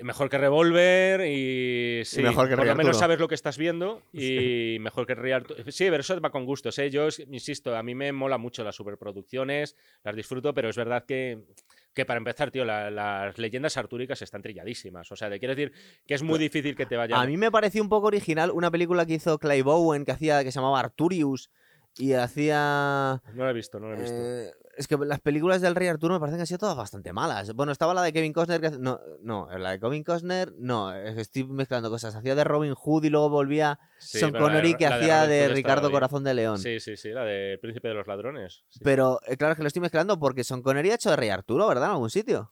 Mejor 0.00 0.28
que 0.28 0.38
Revolver 0.38 1.20
y, 1.26 2.04
sí, 2.04 2.20
mejor 2.20 2.48
que 2.48 2.56
por 2.56 2.66
lo 2.66 2.74
menos 2.74 2.98
sabes 2.98 3.20
lo 3.20 3.28
que 3.28 3.36
estás 3.36 3.56
viendo 3.56 4.02
y 4.12 4.76
mejor 4.80 5.06
que 5.06 5.14
Rey 5.14 5.32
Sí, 5.68 5.84
pero 5.88 5.98
eso 6.00 6.20
va 6.20 6.30
con 6.30 6.44
gustos. 6.44 6.76
¿eh? 6.80 6.90
Yo 6.90 7.06
insisto, 7.30 7.76
a 7.76 7.82
mí 7.84 7.94
me 7.94 8.10
mola 8.12 8.36
mucho 8.36 8.64
las 8.64 8.74
superproducciones, 8.74 9.76
las 10.02 10.16
disfruto, 10.16 10.52
pero 10.52 10.68
es 10.68 10.76
verdad 10.76 11.04
que 11.06 11.38
Que 11.94 12.04
para 12.04 12.18
empezar, 12.18 12.50
tío, 12.50 12.64
la- 12.64 12.90
las 12.90 13.38
leyendas 13.38 13.76
artúricas 13.76 14.20
están 14.20 14.42
trilladísimas. 14.42 15.12
O 15.12 15.16
sea, 15.16 15.30
te 15.30 15.38
quiero 15.38 15.54
decir 15.54 15.72
que 16.04 16.14
es 16.14 16.24
muy 16.24 16.40
difícil 16.40 16.74
que 16.74 16.86
te 16.86 16.96
vaya. 16.96 17.20
A 17.20 17.24
mí 17.24 17.36
me 17.36 17.52
pareció 17.52 17.80
un 17.80 17.88
poco 17.88 18.08
original 18.08 18.50
una 18.50 18.68
película 18.72 19.06
que 19.06 19.14
hizo 19.14 19.38
Clay 19.38 19.62
Bowen 19.62 20.04
que 20.04 20.10
hacía 20.10 20.42
que 20.42 20.50
se 20.50 20.58
llamaba 20.58 20.80
Arturius 20.80 21.50
y 21.96 22.12
hacía 22.14 23.22
No 23.34 23.44
lo 23.44 23.50
he 23.50 23.52
visto, 23.52 23.78
no 23.80 23.88
lo 23.88 23.94
he 23.96 24.00
visto. 24.00 24.16
eh, 24.16 24.52
es 24.76 24.88
que 24.88 24.96
las 24.96 25.20
películas 25.20 25.60
del 25.60 25.76
Rey 25.76 25.86
Arturo 25.86 26.14
me 26.14 26.18
parecen 26.20 26.38
que 26.38 26.42
han 26.42 26.46
sido 26.48 26.58
todas 26.58 26.76
bastante 26.76 27.12
malas. 27.12 27.54
Bueno, 27.54 27.70
estaba 27.70 27.94
la 27.94 28.02
de 28.02 28.12
Kevin 28.12 28.32
Costner 28.32 28.60
que 28.60 28.70
no, 28.72 28.98
no, 29.22 29.48
la 29.56 29.70
de 29.70 29.78
Kevin 29.80 30.02
Costner, 30.02 30.52
no, 30.58 30.92
es 30.92 31.16
estoy 31.16 31.44
mezclando 31.44 31.90
cosas. 31.90 32.16
Hacía 32.16 32.34
de 32.34 32.42
Robin 32.42 32.74
Hood 32.74 33.04
y 33.04 33.10
luego 33.10 33.28
volvía 33.30 33.78
Sí, 33.98 34.18
Sean 34.18 34.32
la 34.32 34.38
de- 34.40 34.44
Connery 34.44 34.74
que 34.74 34.88
la 34.88 34.96
hacía 34.96 35.26
de 35.28 35.48
Ricardo. 35.48 35.90
Corazón 35.92 36.24
de 36.24 36.34
León. 36.34 36.58
Sí, 36.58 36.80
sí, 36.80 36.96
sí, 36.96 37.10
la 37.10 37.24
de 37.24 37.56
Príncipe 37.58 37.86
de 37.88 37.94
los 37.94 38.06
Ladrones. 38.08 38.64
sí. 38.68 38.80
Pero 38.82 39.20
eh, 39.28 39.36
claro 39.36 39.54
que 39.54 39.62
lo 39.62 39.68
estoy 39.68 39.82
mezclando 39.82 40.18
porque 40.18 40.42
Sean 40.42 40.60
Connery 40.62 40.90
ha 40.90 40.94
hecho 40.96 41.10
de 41.10 41.16
Rey 41.16 41.28
Arturo, 41.28 41.68
¿verdad? 41.68 41.84
En 41.86 41.90
algún 41.92 42.10
sitio. 42.10 42.50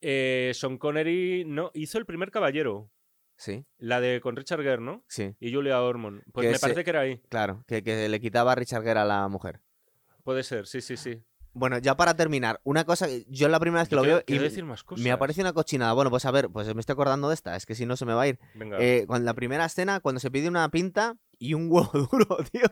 Eh, 0.00 0.52
Sean 0.54 0.78
Connery 0.78 1.44
no, 1.44 1.72
hizo 1.74 1.98
El 1.98 2.06
primer 2.06 2.30
caballero. 2.30 2.88
Sí, 3.38 3.64
La 3.78 4.00
de 4.00 4.20
con 4.20 4.34
Richard 4.36 4.62
Gere, 4.62 4.82
¿no? 4.82 5.04
sí, 5.08 5.34
Y 5.40 5.54
Julia 5.54 5.80
Ormond. 5.80 6.22
Pues 6.32 6.44
Que 6.44 6.48
me 6.50 6.56
ese- 6.56 6.60
parece 6.60 6.84
que 6.84 6.90
era 6.90 7.00
ahí. 7.00 7.22
claro, 7.28 7.64
que, 7.68 7.82
que 7.84 8.08
le 8.08 8.20
quitaba 8.20 8.52
a 8.52 8.54
Richard 8.56 8.82
Gere 8.82 8.98
a 9.00 9.04
la 9.04 9.28
mujer. 9.28 9.60
Puede 10.24 10.42
ser, 10.42 10.66
sí, 10.66 10.80
sí, 10.80 10.96
sí. 10.96 11.22
Bueno, 11.54 11.78
ya 11.78 11.96
para 11.96 12.14
terminar, 12.14 12.60
una 12.62 12.84
cosa, 12.84 13.06
yo 13.28 13.48
la 13.48 13.58
primera 13.58 13.80
vez 13.82 13.88
que 13.88 13.94
Yo 13.96 14.02
lo 14.02 14.06
veo 14.06 14.18
y 14.20 14.22
quiero 14.24 14.42
decir 14.44 14.64
más 14.64 14.84
cosas. 14.84 15.02
me 15.02 15.10
aparece 15.10 15.40
una 15.40 15.52
cochinada. 15.52 15.92
Bueno, 15.92 16.10
pues 16.10 16.24
a 16.24 16.30
ver, 16.30 16.48
pues 16.50 16.72
me 16.74 16.80
estoy 16.80 16.92
acordando 16.92 17.28
de 17.28 17.34
esta, 17.34 17.56
es 17.56 17.64
que 17.64 17.74
si 17.74 17.86
no 17.86 17.96
se 17.96 18.04
me 18.04 18.12
va 18.12 18.22
a 18.22 18.28
ir. 18.28 18.38
Venga. 18.54 18.76
Eh, 18.80 19.06
con 19.08 19.24
la 19.24 19.34
primera 19.34 19.64
escena, 19.64 19.98
cuando 20.00 20.20
se 20.20 20.30
pide 20.30 20.48
una 20.48 20.68
pinta 20.68 21.16
y 21.38 21.54
un 21.54 21.68
huevo 21.70 21.90
duro, 22.12 22.36
tío. 22.52 22.62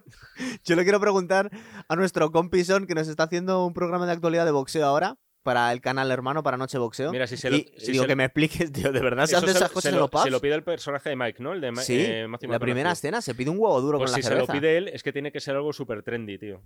Yo 0.65 0.77
le 0.77 0.83
quiero 0.85 1.01
preguntar 1.01 1.51
a 1.89 1.97
nuestro 1.97 2.31
compi 2.31 2.65
Son, 2.65 2.87
que 2.87 2.95
nos 2.95 3.09
está 3.09 3.25
haciendo 3.25 3.65
un 3.67 3.73
programa 3.73 4.07
de 4.07 4.13
actualidad 4.13 4.45
de 4.45 4.51
boxeo 4.53 4.85
ahora, 4.87 5.17
para 5.47 5.73
el 5.73 5.81
canal 5.81 6.11
hermano, 6.11 6.43
para 6.43 6.59
Noche 6.59 6.77
Boxeo. 6.77 7.11
Mira, 7.13 7.27
si 7.27 7.39
se 7.39 7.49
lo, 7.49 7.57
y 7.57 7.73
si 7.79 7.93
digo 7.93 8.03
se 8.05 8.09
que 8.09 8.13
lo- 8.13 8.17
me 8.19 8.25
expliques, 8.25 8.71
tío, 8.73 8.93
¿de 8.93 9.01
verdad 9.01 9.25
se 9.27 9.37
hacen 9.37 9.49
se, 9.49 9.57
esas 9.57 9.71
lo- 9.71 9.75
cosas 9.75 9.83
se 9.85 9.89
en 9.89 9.95
lo, 9.95 10.01
los 10.03 10.11
pubs? 10.11 10.25
se 10.25 10.31
lo 10.31 10.41
pide 10.41 10.55
el 10.55 10.63
personaje 10.63 11.09
de 11.09 11.17
Mike, 11.17 11.43
¿no? 11.43 11.55
El 11.55 11.63
de 11.63 11.73
Ma- 11.73 11.81
Sí, 11.81 11.97
eh, 11.99 12.29
la 12.43 12.59
primera 12.59 12.93
escena 12.93 13.23
se 13.23 13.35
pide 13.35 13.49
un 13.49 13.57
huevo 13.59 13.81
duro 13.81 13.97
Pues 13.99 14.11
con 14.11 14.17
si 14.17 14.23
la 14.23 14.29
se 14.29 14.35
lo 14.35 14.41
cerveza. 14.47 14.53
pide 14.53 14.77
él, 14.77 14.89
es 14.89 15.03
que 15.03 15.13
tiene 15.15 15.33
que 15.33 15.41
ser 15.41 15.57
algo 15.57 15.73
súper 15.73 16.03
trendy, 16.03 16.37
tío. 16.39 16.63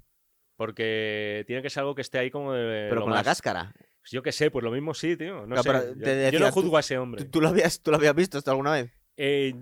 Porque 0.57 1.45
tiene 1.47 1.63
que 1.63 1.71
ser 1.71 1.83
algo 1.83 1.95
que 1.95 2.03
esté 2.03 2.19
ahí 2.19 2.31
como 2.31 2.53
de. 2.53 2.89
pero 2.91 3.03
con 3.03 3.13
la 3.15 3.23
cáscara. 3.25 3.73
Pues 3.75 4.11
Yo 4.13 4.23
qué 4.23 4.33
sé, 4.33 4.51
pues 4.51 4.63
lo 4.65 4.71
mismo 4.71 4.93
sí, 4.95 5.17
tío. 5.17 5.47
No 5.47 5.55
Claro, 5.63 5.81
sé. 5.81 5.95
pero 6.03 6.31
Yo, 6.31 6.41
no 6.41 6.47
tú- 6.49 6.53
juzgo 6.63 6.77
a 6.77 6.81
ese 6.81 6.99
hombre. 6.99 7.25
¿Tú, 7.25 7.31
tú 7.31 7.41
lo 7.41 7.49
habías, 7.49 7.81
¿Tú 7.81 7.91
lo 7.91 7.97
habías 7.99 8.15
visto 8.15 8.39
esto 8.39 8.51
alguna 8.51 8.73
vez? 8.73 8.91
Eh, 9.17 9.55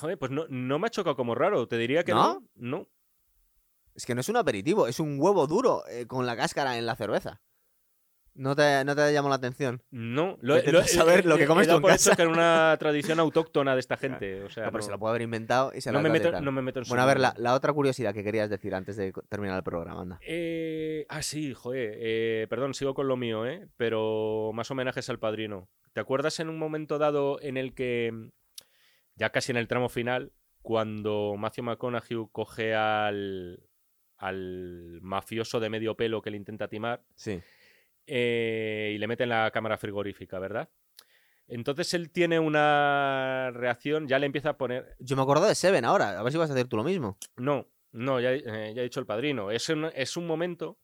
joder, 0.00 0.18
pues 0.18 0.30
no, 0.30 0.46
no 0.48 0.78
me 0.78 0.86
ha 0.86 0.90
chocado 0.90 1.16
como 1.16 1.34
raro. 1.34 1.66
Te 1.66 1.78
diría 1.78 2.04
que 2.04 2.12
¿No? 2.12 2.46
no. 2.54 2.78
No. 2.78 2.88
Es 3.94 4.06
que 4.06 4.14
no 4.14 4.20
es 4.20 4.28
un 4.28 4.36
aperitivo, 4.36 4.86
es 4.86 5.00
un 5.00 5.16
huevo 5.20 5.48
duro 5.48 5.82
eh, 5.88 6.06
con 6.06 6.24
la 6.26 6.36
cáscara 6.36 6.78
en 6.78 6.86
la 6.86 6.94
cerveza. 6.94 7.40
¿No 8.38 8.54
te, 8.54 8.84
no 8.84 8.94
te 8.94 9.12
llamó 9.12 9.28
la 9.28 9.34
atención? 9.34 9.82
No. 9.90 10.38
Lo, 10.40 10.62
lo- 10.62 10.84
saber 10.84 11.26
lo 11.26 11.36
que 11.36 11.44
comes 11.44 11.66
tú 11.66 11.74
en 11.74 11.82
por 11.82 11.90
casa. 11.90 12.14
que 12.14 12.22
era 12.22 12.30
una 12.30 12.76
tradición 12.78 13.18
autóctona 13.18 13.74
de 13.74 13.80
esta 13.80 13.96
gente. 13.96 14.44
O 14.44 14.48
sea, 14.48 14.66
No, 14.66 14.70
pero 14.70 14.78
no, 14.78 14.84
se 14.84 14.90
lo 14.92 14.98
puede 15.00 15.10
haber 15.10 15.22
inventado 15.22 15.72
y 15.74 15.80
se 15.80 15.90
no 15.90 16.00
me 16.00 16.08
meto, 16.08 16.40
no 16.40 16.52
me 16.52 16.62
meto 16.62 16.78
en 16.78 16.84
su 16.84 16.90
Bueno, 16.90 17.02
a 17.02 17.06
ver, 17.06 17.18
la, 17.18 17.54
otra 17.54 17.72
curiosidad 17.72 18.14
que 18.14 18.22
querías 18.22 18.48
decir 18.48 18.76
antes 18.76 18.96
de 18.96 19.12
terminar 19.28 19.56
el 19.56 19.64
programa, 19.64 20.02
anda. 20.02 20.20
Eh, 20.22 21.04
ah, 21.08 21.20
sí, 21.22 21.52
joder. 21.52 21.96
eh, 22.00 22.46
perdón, 22.48 22.74
sigo 22.74 22.94
con 22.94 23.08
lo 23.08 23.16
mío, 23.16 23.44
¿eh? 23.44 23.66
Pero 23.76 24.52
más 24.54 24.70
homenajes 24.70 25.10
al 25.10 25.18
padrino. 25.18 25.68
¿Te 25.92 26.00
acuerdas 26.00 26.38
en 26.38 26.48
un 26.48 26.58
momento 26.58 26.98
dado 26.98 27.40
en 27.42 27.56
el 27.56 27.74
que, 27.74 28.30
ya 29.16 29.30
casi 29.30 29.50
en 29.50 29.56
el 29.58 29.66
tramo 29.66 29.88
final, 29.88 30.30
cuando 30.62 31.34
Matthew 31.36 31.64
McConaughey 31.64 32.16
coge 32.30 32.74
al, 32.76 33.64
al 34.16 34.98
mafioso 35.02 35.60
de 35.60 35.70
medio 35.70 35.96
pelo 35.96 36.22
que 36.22 36.30
le 36.30 36.36
intenta 36.36 36.68
timar 36.68 37.02
Sí. 37.16 37.40
Eh, 38.08 38.92
y 38.94 38.98
le 38.98 39.06
mete 39.06 39.22
en 39.24 39.28
la 39.28 39.50
cámara 39.50 39.78
frigorífica, 39.78 40.38
¿verdad? 40.38 40.68
Entonces 41.46 41.94
él 41.94 42.10
tiene 42.10 42.38
una 42.38 43.50
reacción, 43.52 44.06
ya 44.06 44.18
le 44.18 44.26
empieza 44.26 44.50
a 44.50 44.58
poner, 44.58 44.96
Yo 44.98 45.16
me 45.16 45.22
acuerdo 45.22 45.46
de 45.46 45.54
Seven 45.54 45.84
ahora, 45.84 46.18
a 46.18 46.22
ver 46.22 46.32
si 46.32 46.38
vas 46.38 46.50
a 46.50 46.52
hacer 46.52 46.68
tú 46.68 46.76
lo 46.76 46.84
mismo. 46.84 47.18
no, 47.36 47.66
no, 47.90 48.20
ya, 48.20 48.32
eh, 48.32 48.72
ya 48.74 48.80
he 48.82 48.84
dicho 48.84 49.00
el 49.00 49.06
padrino. 49.06 49.50
Es 49.50 49.68
un, 49.70 49.86
es 49.94 50.16
un 50.16 50.26
momento 50.26 50.78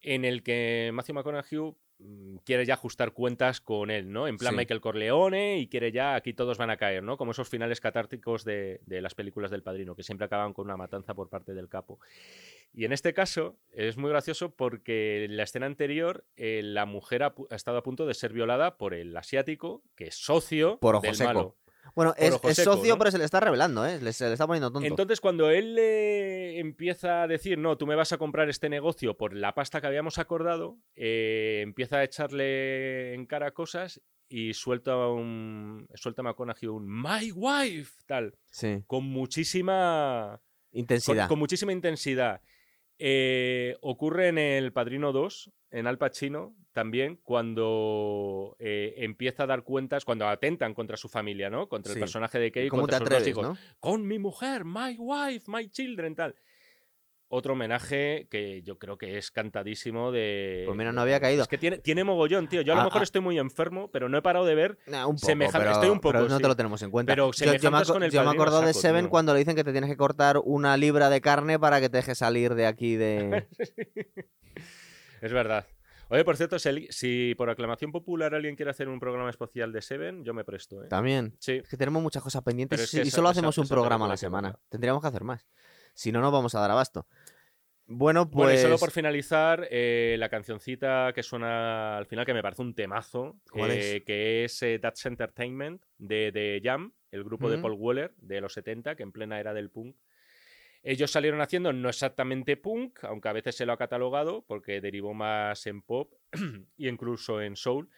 en 0.00 0.24
el 0.24 0.42
que 0.42 0.90
Matthew 0.92 1.14
McConaughey 1.16 1.74
quiere 2.44 2.66
ya 2.66 2.74
ajustar 2.74 3.12
cuentas 3.12 3.60
con 3.60 3.90
él, 3.90 4.12
¿no? 4.12 4.26
En 4.28 4.36
plan 4.36 4.52
Sí. 4.52 4.56
Michael 4.58 4.80
Corleone 4.80 5.58
y 5.58 5.68
quiere 5.68 5.92
ya, 5.92 6.14
aquí 6.14 6.34
todos 6.34 6.58
van 6.58 6.70
a 6.70 6.76
caer, 6.76 7.02
¿no? 7.02 7.16
Como 7.16 7.30
esos 7.32 7.48
finales 7.48 7.80
catárticos 7.80 8.44
de, 8.44 8.80
de 8.86 9.00
las 9.00 9.14
películas 9.14 9.50
del 9.50 9.62
padrino, 9.62 9.94
que 9.94 10.02
siempre 10.02 10.26
acaban 10.26 10.52
con 10.52 10.66
una 10.66 10.76
matanza 10.76 11.14
por 11.14 11.28
parte 11.28 11.54
del 11.54 11.68
capo. 11.68 11.98
Y 12.72 12.84
en 12.84 12.92
este 12.92 13.14
caso 13.14 13.56
es 13.70 13.96
muy 13.96 14.10
gracioso 14.10 14.50
porque 14.50 15.24
en 15.24 15.36
la 15.36 15.44
escena 15.44 15.66
anterior 15.66 16.24
eh, 16.36 16.60
la 16.64 16.86
mujer 16.86 17.22
ha, 17.22 17.34
estado 17.50 17.78
a 17.78 17.82
punto 17.84 18.04
de 18.04 18.14
ser 18.14 18.32
violada 18.32 18.76
por 18.76 18.94
el 18.94 19.16
asiático, 19.16 19.82
que 19.94 20.06
es 20.08 20.16
socio 20.16 20.78
Por 20.80 20.96
ojo 20.96 21.06
del 21.06 21.14
seco. 21.14 21.28
malo. 21.32 21.56
Bueno, 21.94 22.14
es, 22.16 22.34
es 22.42 22.56
socio, 22.64 22.94
¿no? 22.94 22.98
pero 22.98 23.10
se 23.10 23.18
le 23.18 23.24
está 23.24 23.40
revelando, 23.40 23.86
¿eh? 23.86 24.00
Le- 24.00 24.12
se 24.12 24.26
le 24.26 24.32
está 24.32 24.46
poniendo 24.46 24.72
tonto. 24.72 24.86
Entonces, 24.86 25.20
cuando 25.20 25.50
él 25.50 25.74
le 25.74 26.58
empieza 26.58 27.22
a 27.22 27.26
decir, 27.28 27.58
no, 27.58 27.76
tú 27.76 27.86
me 27.86 27.94
vas 27.94 28.12
a 28.12 28.18
comprar 28.18 28.48
este 28.48 28.68
negocio 28.68 29.16
por 29.16 29.34
la 29.34 29.54
pasta 29.54 29.80
que 29.80 29.86
habíamos 29.86 30.18
acordado, 30.18 30.78
eh, 30.96 31.60
empieza 31.62 31.98
a 31.98 32.04
echarle 32.04 33.14
en 33.14 33.26
cara 33.26 33.50
cosas 33.52 34.00
y 34.28 34.54
suelta 34.54 34.96
un. 35.08 35.86
Suelta 35.94 36.22
a 36.22 36.24
McConaughey 36.24 36.68
un 36.68 36.86
My 36.88 37.30
wife, 37.32 37.92
tal, 38.06 38.34
sí, 38.50 38.82
con 38.86 39.04
muchísima. 39.04 40.40
Con, 40.72 40.78
intensidad. 40.80 41.28
con 41.28 41.38
muchísima 41.38 41.72
intensidad. 41.72 42.40
Eh, 42.98 43.76
ocurre 43.80 44.28
en 44.28 44.38
El 44.38 44.72
Padrino 44.72 45.12
2, 45.12 45.50
en 45.70 45.86
Al 45.86 45.98
Pacino, 45.98 46.54
también, 46.72 47.20
cuando 47.22 48.56
eh, 48.58 48.94
empieza 48.98 49.44
a 49.44 49.46
dar 49.46 49.62
cuentas, 49.62 50.04
cuando 50.04 50.28
atentan 50.28 50.74
contra 50.74 50.96
su 50.96 51.08
familia, 51.08 51.50
¿no? 51.50 51.68
Contra 51.68 51.92
Sí. 51.92 51.98
el 51.98 52.02
personaje 52.02 52.38
de 52.38 52.50
Kay, 52.52 52.68
¿Cómo 52.68 52.86
te 52.86 52.92
contra 52.96 53.16
sus 53.16 53.18
dos 53.18 53.28
hijos 53.28 53.42
no? 53.48 53.56
con 53.80 54.06
mi 54.06 54.18
mujer, 54.18 54.64
my 54.64 54.96
wife, 54.98 55.50
my 55.50 55.68
children, 55.68 56.14
tal. 56.14 56.34
Otro 57.36 57.54
homenaje 57.54 58.28
que 58.30 58.62
yo 58.62 58.78
creo 58.78 58.96
que 58.96 59.18
es 59.18 59.32
cantadísimo 59.32 60.12
de. 60.12 60.62
Pues 60.66 60.78
mira, 60.78 60.92
no 60.92 61.00
había 61.00 61.18
caído. 61.18 61.42
Es 61.42 61.48
que 61.48 61.58
tiene, 61.58 61.78
tiene 61.78 62.04
mogollón, 62.04 62.48
tío. 62.48 62.60
Yo 62.62 62.72
a 62.74 62.76
lo 62.76 62.82
Ah, 62.82 62.84
mejor 62.84 63.00
ah. 63.00 63.04
estoy 63.04 63.20
muy 63.22 63.38
enfermo, 63.40 63.90
pero 63.90 64.08
no 64.08 64.16
he 64.18 64.22
parado 64.22 64.44
de 64.44 64.54
ver. 64.54 64.78
Nah, 64.86 65.06
un 65.06 65.16
poco, 65.16 65.26
semejante- 65.26 65.58
pero, 65.66 65.72
estoy 65.72 65.88
un 65.90 65.98
poco, 66.00 66.12
pero 66.12 66.28
no 66.28 66.36
sí. 66.36 66.42
te 66.42 66.48
lo 66.48 66.54
tenemos 66.56 66.80
en 66.82 66.90
cuenta. 66.92 67.10
Pero 67.12 67.32
yo, 67.32 67.54
yo 67.56 67.70
me, 67.72 67.82
con 67.84 68.02
el 68.04 68.10
yo 68.12 68.22
me 68.22 68.30
acuerdo 68.30 68.60
de 68.60 68.72
Seven 68.72 69.06
tío. 69.06 69.10
cuando 69.10 69.32
le 69.32 69.40
dicen 69.40 69.56
que 69.56 69.64
te 69.64 69.72
tienes 69.72 69.90
que 69.90 69.96
cortar 69.96 70.38
una 70.44 70.76
libra 70.76 71.10
de 71.10 71.20
carne 71.20 71.58
para 71.58 71.80
que 71.80 71.88
te 71.88 71.96
deje 71.96 72.14
salir 72.14 72.54
de 72.54 72.66
aquí 72.66 72.94
de... 72.94 73.46
Es 75.20 75.32
verdad. 75.32 75.66
Oye, 76.10 76.22
por 76.24 76.36
cierto, 76.36 76.58
si, 76.58 77.34
por 77.34 77.48
aclamación 77.48 77.90
popular 77.90 78.34
alguien 78.34 78.56
quiere 78.56 78.70
hacer 78.70 78.88
un 78.88 79.00
programa 79.00 79.30
especial 79.30 79.72
de 79.72 79.80
Seven, 79.80 80.22
yo 80.22 80.34
me 80.34 80.44
presto, 80.44 80.84
¿eh? 80.84 80.88
También. 80.88 81.34
Sí. 81.40 81.60
Es 81.62 81.68
que 81.68 81.76
tenemos 81.78 82.02
muchas 82.02 82.22
cosas 82.22 82.42
pendientes 82.42 82.78
es 82.80 82.92
y- 82.94 82.96
que 82.98 83.04
y 83.04 83.08
esa- 83.08 83.16
solo 83.16 83.30
esa- 83.30 83.40
hacemos 83.40 83.56
un 83.58 83.64
esa 83.64 83.74
programa 83.74 84.04
a 84.04 84.08
la 84.08 84.16
semana. 84.16 84.54
Tendríamos 84.68 85.00
que 85.02 85.08
hacer 85.08 85.24
más. 85.24 85.46
Si 85.94 86.12
no, 86.12 86.20
no 86.20 86.30
vamos 86.30 86.54
a 86.54 86.60
dar 86.60 86.70
abasto. 86.70 87.06
Bueno, 87.86 88.30
pues... 88.30 88.46
Bueno, 88.46 88.58
y 88.58 88.62
solo 88.62 88.78
por 88.78 88.90
finalizar, 88.90 89.68
eh, 89.70 90.16
la 90.18 90.28
cancioncita 90.28 91.12
que 91.14 91.22
suena 91.22 91.98
al 91.98 92.06
final, 92.06 92.24
que 92.24 92.32
me 92.32 92.42
parece 92.42 92.62
un 92.62 92.74
temazo, 92.74 93.36
¿Cuál 93.50 93.72
eh, 93.72 93.96
es? 93.96 94.04
que 94.04 94.44
es 94.44 94.62
eh, 94.62 94.78
That's 94.78 95.04
Entertainment 95.06 95.82
de, 95.98 96.32
de 96.32 96.60
Jam, 96.62 96.92
el 97.10 97.24
grupo 97.24 97.50
de. 97.50 97.58
Paul 97.58 97.76
Weller 97.78 98.14
de 98.16 98.40
los 98.40 98.54
70, 98.54 98.96
que 98.96 99.02
en 99.02 99.12
plena 99.12 99.38
era 99.38 99.52
del 99.52 99.70
punk. 99.70 99.96
Ellos 100.82 101.10
salieron 101.10 101.40
haciendo 101.40 101.72
no 101.72 101.88
exactamente 101.88 102.56
punk, 102.56 103.04
aunque 103.04 103.28
a 103.28 103.32
veces 103.32 103.56
se 103.56 103.66
lo 103.66 103.72
ha 103.72 103.78
catalogado, 103.78 104.44
porque 104.46 104.80
derivó 104.80 105.14
más 105.14 105.66
en 105.66 105.82
pop 105.82 106.12
y 106.76 106.88
incluso 106.88 107.40
en 107.40 107.56
soul. 107.56 107.88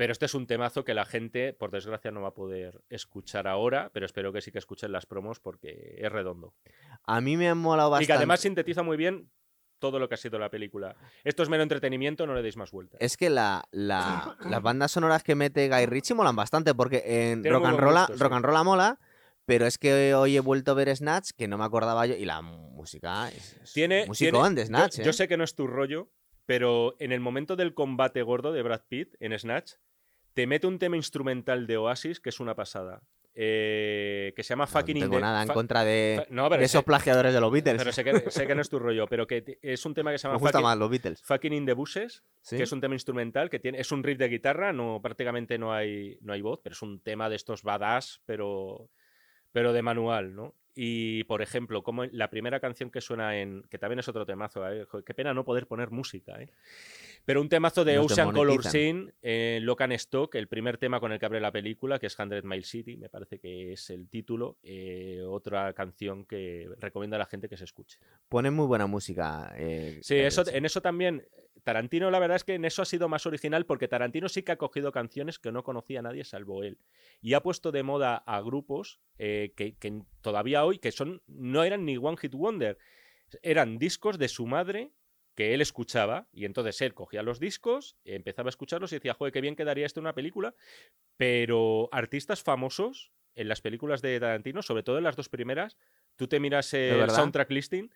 Pero 0.00 0.12
este 0.12 0.24
es 0.24 0.34
un 0.34 0.46
temazo 0.46 0.82
que 0.82 0.94
la 0.94 1.04
gente, 1.04 1.52
por 1.52 1.70
desgracia, 1.70 2.10
no 2.10 2.22
va 2.22 2.28
a 2.28 2.32
poder 2.34 2.80
escuchar 2.88 3.46
ahora, 3.46 3.90
pero 3.92 4.06
espero 4.06 4.32
que 4.32 4.40
sí 4.40 4.50
que 4.50 4.56
escuchen 4.58 4.92
las 4.92 5.04
promos 5.04 5.40
porque 5.40 5.96
es 5.98 6.10
redondo. 6.10 6.54
A 7.04 7.20
mí 7.20 7.36
me 7.36 7.50
ha 7.50 7.54
molado 7.54 7.90
bastante. 7.90 8.04
Y 8.04 8.06
que 8.06 8.12
además 8.14 8.40
sintetiza 8.40 8.82
muy 8.82 8.96
bien 8.96 9.30
todo 9.78 9.98
lo 9.98 10.08
que 10.08 10.14
ha 10.14 10.16
sido 10.16 10.38
la 10.38 10.48
película. 10.48 10.96
Esto 11.22 11.42
es 11.42 11.50
mero 11.50 11.62
entretenimiento, 11.62 12.26
no 12.26 12.32
le 12.34 12.40
deis 12.40 12.56
más 12.56 12.70
vuelta. 12.70 12.96
Es 12.98 13.18
que 13.18 13.28
la, 13.28 13.62
la- 13.72 14.38
las 14.48 14.62
bandas 14.62 14.90
sonoras 14.90 15.22
que 15.22 15.34
mete 15.34 15.68
Guy 15.68 15.84
Ritchie 15.84 16.14
molan 16.14 16.34
bastante, 16.34 16.74
porque 16.74 17.02
en 17.32 17.42
Tiene 17.42 17.58
Rock 17.58 17.66
and, 17.66 17.78
Roll, 17.80 17.94
gusto, 17.94 18.14
sí. 18.16 18.20
Rock 18.22 18.32
and 18.32 18.44
Roll 18.46 18.64
mola, 18.64 18.98
pero 19.44 19.66
es 19.66 19.76
que 19.76 20.14
hoy 20.14 20.34
he 20.34 20.40
vuelto 20.40 20.70
a 20.70 20.74
ver 20.76 20.96
Snatch, 20.96 21.32
que 21.36 21.46
no 21.46 21.58
me 21.58 21.64
acordaba 21.66 22.06
yo, 22.06 22.14
y 22.14 22.24
la 22.24 22.40
música 22.40 23.28
es, 23.28 23.52
es 23.62 23.72
Tiene, 23.74 24.06
musicón 24.06 24.54
tiene- 24.54 24.60
de 24.62 24.66
Snatch, 24.66 24.96
yo, 24.96 25.02
¿eh? 25.02 25.04
yo 25.04 25.12
sé 25.12 25.28
que 25.28 25.36
no 25.36 25.44
es 25.44 25.54
tu 25.54 25.66
rollo, 25.66 26.08
pero 26.46 26.96
en 27.00 27.12
el 27.12 27.20
momento 27.20 27.54
del 27.54 27.74
combate 27.74 28.22
gordo 28.22 28.52
de 28.52 28.62
Brad 28.62 28.80
Pitt 28.88 29.14
en 29.20 29.38
Snatch, 29.38 29.72
te 30.34 30.46
mete 30.46 30.66
un 30.66 30.78
tema 30.78 30.96
instrumental 30.96 31.66
de 31.66 31.76
Oasis 31.76 32.20
que 32.20 32.28
es 32.30 32.40
una 32.40 32.54
pasada. 32.54 33.02
eh, 33.34 34.32
que 34.34 34.42
se 34.42 34.50
llama 34.50 34.64
No 34.64 34.70
Fucking 34.72 34.96
in 34.96 35.02
tengo 35.04 35.20
nada 35.20 35.40
en 35.42 35.48
contra 35.48 35.84
de, 35.84 36.26
no, 36.30 36.48
sé- 36.50 36.64
esos 36.64 36.82
plagiadores 36.84 37.32
de 37.32 37.40
los 37.40 37.50
Beatles. 37.52 37.78
pero 37.78 37.92
sé 37.92 38.02
que, 38.02 38.30
sé 38.30 38.46
que 38.46 38.54
no 38.56 38.60
es 38.60 38.68
tu 38.68 38.78
rollo, 38.80 39.06
pero 39.06 39.26
que 39.26 39.58
es 39.62 39.86
un 39.86 39.94
tema 39.94 40.10
que 40.10 40.18
se 40.18 40.26
me 40.26 40.32
llama 40.32 40.40
gusta 40.40 40.58
Fucking, 40.58 40.64
más 40.68 40.78
los 40.78 40.90
Beatles. 40.90 41.22
Fucking 41.22 41.52
in 41.52 41.64
the 41.64 41.72
Bushes, 41.72 42.24
¿sí? 42.42 42.56
que 42.56 42.64
es 42.64 42.72
un 42.72 42.80
tema 42.80 42.94
instrumental 42.96 43.48
que 43.48 43.60
tiene 43.60 43.80
es 43.80 43.92
un 43.92 44.02
riff 44.02 44.18
de 44.18 44.28
guitarra 44.28 44.72
no 44.72 45.00
prácticamente 45.00 45.58
no 45.58 45.72
hay 45.72 46.18
no 46.22 46.32
hay 46.32 46.42
voz 46.42 46.60
pero 46.62 46.74
es 46.74 46.82
un 46.82 47.00
tema 47.00 47.28
de 47.30 47.36
estos 47.36 47.62
badass 47.62 48.20
pero 48.26 48.90
pero 49.52 49.72
de 49.72 49.82
manual 49.82 50.34
no 50.34 50.54
y 50.74 51.24
por 51.24 51.40
ejemplo 51.40 51.82
como 51.82 52.04
la 52.06 52.30
primera 52.30 52.58
canción 52.60 52.90
que 52.90 53.00
suena 53.00 53.38
en 53.38 53.62
que 53.70 53.78
también 53.78 54.00
es 54.00 54.08
otro 54.08 54.26
temazo 54.26 54.68
¿eh? 54.70 54.86
Qué 55.06 55.14
pena 55.14 55.32
no 55.34 55.44
poder 55.44 55.66
poner 55.66 55.90
música 55.90 56.40
¿eh? 56.42 56.50
Pero 57.24 57.40
un 57.40 57.48
temazo 57.48 57.84
de 57.84 57.96
Nos 57.96 58.12
Ocean 58.12 58.32
Color. 58.32 58.64
Scene, 58.64 59.12
eh, 59.22 59.58
Lock 59.62 59.82
and 59.82 59.92
Stock, 59.94 60.34
el 60.34 60.48
primer 60.48 60.78
tema 60.78 61.00
con 61.00 61.12
el 61.12 61.18
que 61.18 61.26
abre 61.26 61.40
la 61.40 61.52
película, 61.52 61.98
que 61.98 62.06
es 62.06 62.16
100 62.16 62.42
Mile 62.44 62.64
City, 62.64 62.96
me 62.96 63.08
parece 63.08 63.38
que 63.38 63.72
es 63.72 63.90
el 63.90 64.08
título. 64.08 64.58
eh, 64.62 65.22
otra 65.26 65.72
canción 65.72 66.24
que 66.24 66.68
recomiendo 66.78 67.16
a 67.16 67.18
la 67.18 67.26
gente 67.26 67.48
que 67.48 67.56
se 67.56 67.64
escuche. 67.64 67.98
Pone 68.28 68.50
muy 68.50 68.66
buena 68.66 68.86
música. 68.86 69.54
eh, 69.56 69.98
Sí, 70.02 70.16
eso, 70.16 70.44
en 70.50 70.64
eso 70.64 70.80
también. 70.80 71.26
Tarantino, 71.62 72.10
la 72.10 72.18
verdad 72.18 72.36
es 72.36 72.44
que 72.44 72.54
en 72.54 72.64
eso 72.64 72.80
ha 72.80 72.86
sido 72.86 73.08
más 73.08 73.26
original 73.26 73.66
porque 73.66 73.86
Tarantino 73.86 74.30
sí 74.30 74.42
que 74.42 74.52
ha 74.52 74.56
cogido 74.56 74.92
canciones 74.92 75.38
que 75.38 75.52
no 75.52 75.62
conocía 75.62 76.00
nadie 76.00 76.24
salvo 76.24 76.62
él. 76.62 76.78
Y 77.20 77.34
ha 77.34 77.42
puesto 77.42 77.70
de 77.70 77.82
moda 77.82 78.16
a 78.16 78.40
grupos 78.40 78.98
eh, 79.18 79.52
que, 79.56 79.76
que 79.76 80.02
todavía 80.22 80.64
hoy, 80.64 80.78
que 80.78 80.90
son 80.90 81.22
no 81.26 81.62
eran 81.62 81.84
ni 81.84 81.98
One 81.98 82.16
Hit 82.16 82.32
Wonder, 82.34 82.78
eran 83.42 83.78
discos 83.78 84.18
de 84.18 84.28
su 84.28 84.46
madre 84.46 84.92
que 85.40 85.54
él 85.54 85.62
escuchaba 85.62 86.26
y 86.34 86.44
entonces 86.44 86.78
él 86.82 86.92
cogía 86.92 87.22
los 87.22 87.40
discos, 87.40 87.96
empezaba 88.04 88.48
a 88.48 88.50
escucharlos 88.50 88.92
y 88.92 88.96
decía, 88.96 89.14
joder, 89.14 89.32
qué 89.32 89.40
bien 89.40 89.56
quedaría 89.56 89.86
esto 89.86 89.98
en 89.98 90.04
una 90.04 90.12
película, 90.12 90.54
pero 91.16 91.88
artistas 91.92 92.42
famosos 92.42 93.10
en 93.34 93.48
las 93.48 93.62
películas 93.62 94.02
de 94.02 94.20
Tarantino, 94.20 94.60
sobre 94.60 94.82
todo 94.82 94.98
en 94.98 95.04
las 95.04 95.16
dos 95.16 95.30
primeras, 95.30 95.78
tú 96.16 96.28
te 96.28 96.40
miras 96.40 96.74
el 96.74 96.98
verdad? 96.98 97.14
soundtrack 97.14 97.50
listing, 97.52 97.88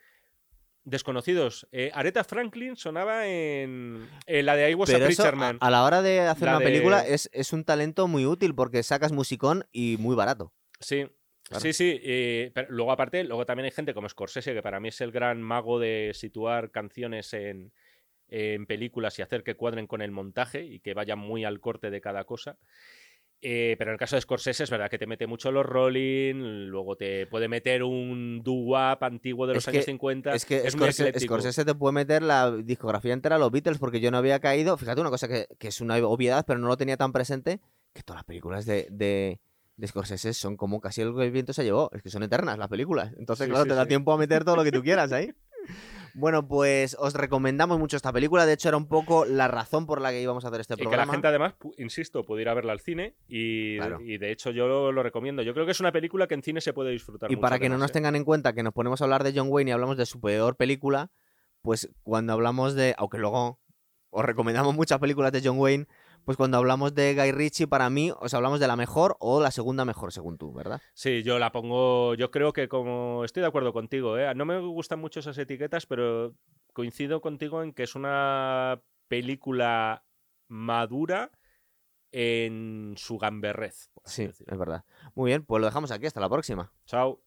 desconocidos. 0.85 1.69
Eh, 1.71 1.91
Aretha 1.93 2.25
Franklin 2.25 2.77
sonaba 2.77 3.27
en, 3.27 4.09
en 4.25 4.47
la 4.47 4.57
de 4.57 4.71
I 4.71 4.75
Was 4.75 4.89
a 4.89 5.07
eso, 5.07 5.33
Man. 5.37 5.59
a 5.61 5.71
la 5.71 5.85
hora 5.85 6.01
de 6.01 6.21
hacer 6.21 6.47
La 6.47 6.57
una 6.57 6.65
película, 6.65 7.07
es, 7.07 7.29
es 7.35 7.53
un 7.53 7.63
talento 7.65 8.09
muy 8.09 8.25
útil 8.25 8.55
porque 8.55 8.83
sacas 8.83 9.13
musicón 9.13 9.67
y 9.71 9.97
muy 9.99 10.17
barato. 10.17 10.55
Sí. 10.81 11.09
Claro. 11.45 11.61
Sí, 11.61 11.73
sí, 11.73 12.01
eh, 12.03 12.51
pero 12.55 12.69
luego 12.71 12.91
aparte, 12.93 13.23
luego 13.25 13.45
también 13.45 13.67
hay 13.67 13.71
gente 13.71 13.93
como 13.95 14.09
Scorsese, 14.09 14.55
que 14.55 14.63
para 14.63 14.81
mí 14.81 14.89
es 14.89 15.01
el 15.03 15.13
gran 15.13 15.43
mago 15.43 15.79
de 15.79 16.13
situar 16.15 16.71
canciones 16.71 17.33
en, 17.35 17.73
en 18.29 18.67
películas 18.67 19.19
y 19.19 19.23
hacer 19.23 19.43
que 19.45 19.55
cuadren 19.55 19.87
con 19.87 20.01
el 20.03 20.11
montaje 20.11 20.65
y 20.65 20.81
que 20.81 20.95
vayan 20.95 21.19
muy 21.19 21.45
al 21.45 21.61
corte 21.61 21.91
de 21.91 22.01
cada 22.01 22.25
cosa. 22.25 22.57
Eh, 23.47 23.75
pero 23.77 23.91
en 23.91 23.97
el 23.97 23.99
caso 23.99 24.17
de 24.17 24.23
Scorsese 24.23 24.65
es 24.65 24.71
verdad 24.71 24.89
que 24.89 24.97
te 24.97 25.07
mete 25.07 25.27
mucho 25.27 25.53
los 25.53 25.67
rolling, 25.67 26.67
luego 26.69 26.97
te 26.97 27.27
puede 27.27 27.47
meter 27.47 27.83
un 27.83 28.43
doo-wop 28.43 29.03
antiguo 29.03 29.47
de 29.47 29.53
los 29.53 29.65
Es 29.65 29.69
años 29.69 29.85
que- 29.85 29.91
50. 29.91 30.33
Es 30.35 30.47
que 30.47 30.57
es 30.67 30.73
Scorsese, 31.21 31.65
te 31.67 31.75
puede 31.75 31.93
meter 31.93 32.23
la 32.23 32.51
discografía 32.53 33.13
entera 33.13 33.37
a 33.37 33.39
los 33.39 33.51
Beatles 33.51 33.77
porque 33.77 34.01
yo 34.01 34.11
no 34.11 34.17
había 34.17 34.41
caído. 34.41 34.79
Fíjate 34.79 35.03
una 35.03 35.11
cosa 35.11 35.29
que, 35.29 35.47
que 35.59 35.69
es 35.69 35.83
una 35.83 35.97
obviedad, 36.07 36.47
pero 36.47 36.59
no 36.59 36.69
lo 36.69 36.79
tenía 36.79 36.97
tan 36.97 37.13
presente, 37.13 37.61
que 37.93 38.03
todas 38.03 38.21
las 38.21 38.25
películas 38.25 38.65
de, 38.65 38.89
de, 38.91 39.39
de 39.77 39.87
Scorsese 39.89 40.33
son 40.35 40.57
como 40.57 40.81
casi 40.81 41.01
el 41.03 41.15
que 41.15 41.25
el 41.25 41.31
viento 41.33 41.53
se 41.53 41.65
llevó. 41.65 41.91
Es 41.93 42.03
que 42.03 42.11
son 42.11 42.23
eternas 42.23 42.59
las 42.59 42.69
películas. 42.69 43.13
Entonces, 43.19 43.47
Sí, 43.47 43.51
claro, 43.51 43.65
sí, 43.65 43.71
te 43.71 43.75
da 43.75 43.83
sí. 43.83 43.89
tiempo 43.89 44.13
a 44.13 44.19
meter 44.19 44.45
todo 44.45 44.57
lo 44.57 44.65
que 44.65 44.73
tú 44.73 44.83
quieras 44.83 45.13
ahí. 45.13 45.33
Bueno, 46.17 46.47
pues 46.47 46.97
os 47.01 47.15
recomendamos 47.15 47.77
mucho 47.81 47.97
esta 47.97 48.13
película. 48.13 48.47
De 48.47 48.53
hecho, 48.53 48.69
era 48.69 48.77
un 48.77 48.87
poco 48.87 49.25
la 49.25 49.49
razón 49.49 49.85
por 49.85 50.01
la 50.01 50.11
que 50.13 50.23
íbamos 50.23 50.45
a 50.45 50.49
hacer 50.49 50.61
este 50.61 50.75
Y 50.75 50.77
que 50.77 50.85
la 50.85 50.91
programa. 50.91 51.13
gente 51.13 51.27
además, 51.27 51.55
insisto, 51.77 52.25
puede 52.25 52.43
ir 52.43 52.49
a 52.49 52.55
verla 52.55 52.71
al 52.71 52.79
cine 52.79 53.17
y, 53.27 53.79
Claro. 53.79 54.01
y 54.01 54.19
de 54.19 54.31
hecho 54.31 54.53
yo 54.53 54.69
lo, 54.69 54.93
lo 54.93 55.03
recomiendo. 55.03 55.43
Yo 55.43 55.55
creo 55.55 55.67
que 55.67 55.73
es 55.73 55.81
una 55.81 55.91
película 55.91 56.29
que 56.29 56.35
en 56.35 56.45
cine 56.45 56.61
se 56.61 56.73
puede 56.73 56.93
disfrutar. 56.93 57.33
Y 57.33 57.35
mucho 57.35 57.41
para 57.41 57.59
que 57.59 57.69
no 57.69 57.79
nos 57.79 57.91
¿eh? 57.91 57.95
tengan 57.95 58.15
en 58.15 58.23
cuenta 58.25 58.53
que 58.53 58.63
nos 58.63 58.73
ponemos 58.73 59.01
a 59.01 59.05
hablar 59.07 59.25
de 59.25 59.33
John 59.35 59.49
Wayne 59.51 59.71
y 59.71 59.73
hablamos 59.73 59.97
de 59.97 60.07
su 60.07 60.21
peor 60.21 60.55
película, 60.57 61.11
pues 61.63 61.91
cuando 62.05 62.33
hablamos 62.33 62.77
de. 62.77 62.95
Aunque 62.97 63.19
luego 63.19 63.59
os 64.11 64.25
recomendamos 64.25 64.73
muchas 64.73 65.01
películas 65.01 65.33
de 65.33 65.41
John 65.43 65.59
Wayne, 65.59 65.89
pues 66.25 66.37
cuando 66.37 66.59
hablamos 66.59 66.95
de 66.95 67.15
Guy 67.15 67.33
Ritchie, 67.33 67.67
para 67.67 67.91
mí, 67.91 68.13
os 68.21 68.35
hablamos 68.35 68.61
de 68.61 68.67
la 68.67 68.77
mejor 68.77 69.17
o 69.21 69.41
la 69.41 69.51
segunda 69.51 69.85
mejor, 69.85 70.13
según 70.13 70.39
tú, 70.39 70.53
¿verdad? 70.53 70.81
Sí, 70.95 71.23
yo 71.23 71.39
la 71.39 71.53
pongo. 71.53 72.15
Yo 72.15 72.31
creo 72.31 72.53
que 72.53 72.69
como. 72.69 73.25
Estoy 73.25 73.43
de 73.43 73.49
acuerdo 73.49 73.73
contigo, 73.73 74.19
¿eh? 74.19 74.35
No 74.35 74.45
me 74.45 74.59
gustan 74.61 75.01
mucho 75.01 75.21
esas 75.21 75.39
etiquetas, 75.39 75.87
pero 75.87 76.35
coincido 76.73 77.21
contigo 77.21 77.63
en 77.63 77.73
que 77.73 77.85
es 77.85 77.95
una 77.95 78.83
película 79.09 80.05
madura 80.49 81.31
en 82.13 82.95
su 82.97 83.19
gamberrez. 83.19 83.91
Sí, 84.05 84.25
es 84.25 84.59
verdad. 84.59 84.85
Muy 85.15 85.31
bien, 85.31 85.45
pues 85.45 85.61
lo 85.61 85.67
dejamos 85.67 85.91
aquí. 85.91 86.07
Hasta 86.07 86.21
la 86.21 86.29
próxima. 86.29 86.73
Chao. 86.87 87.24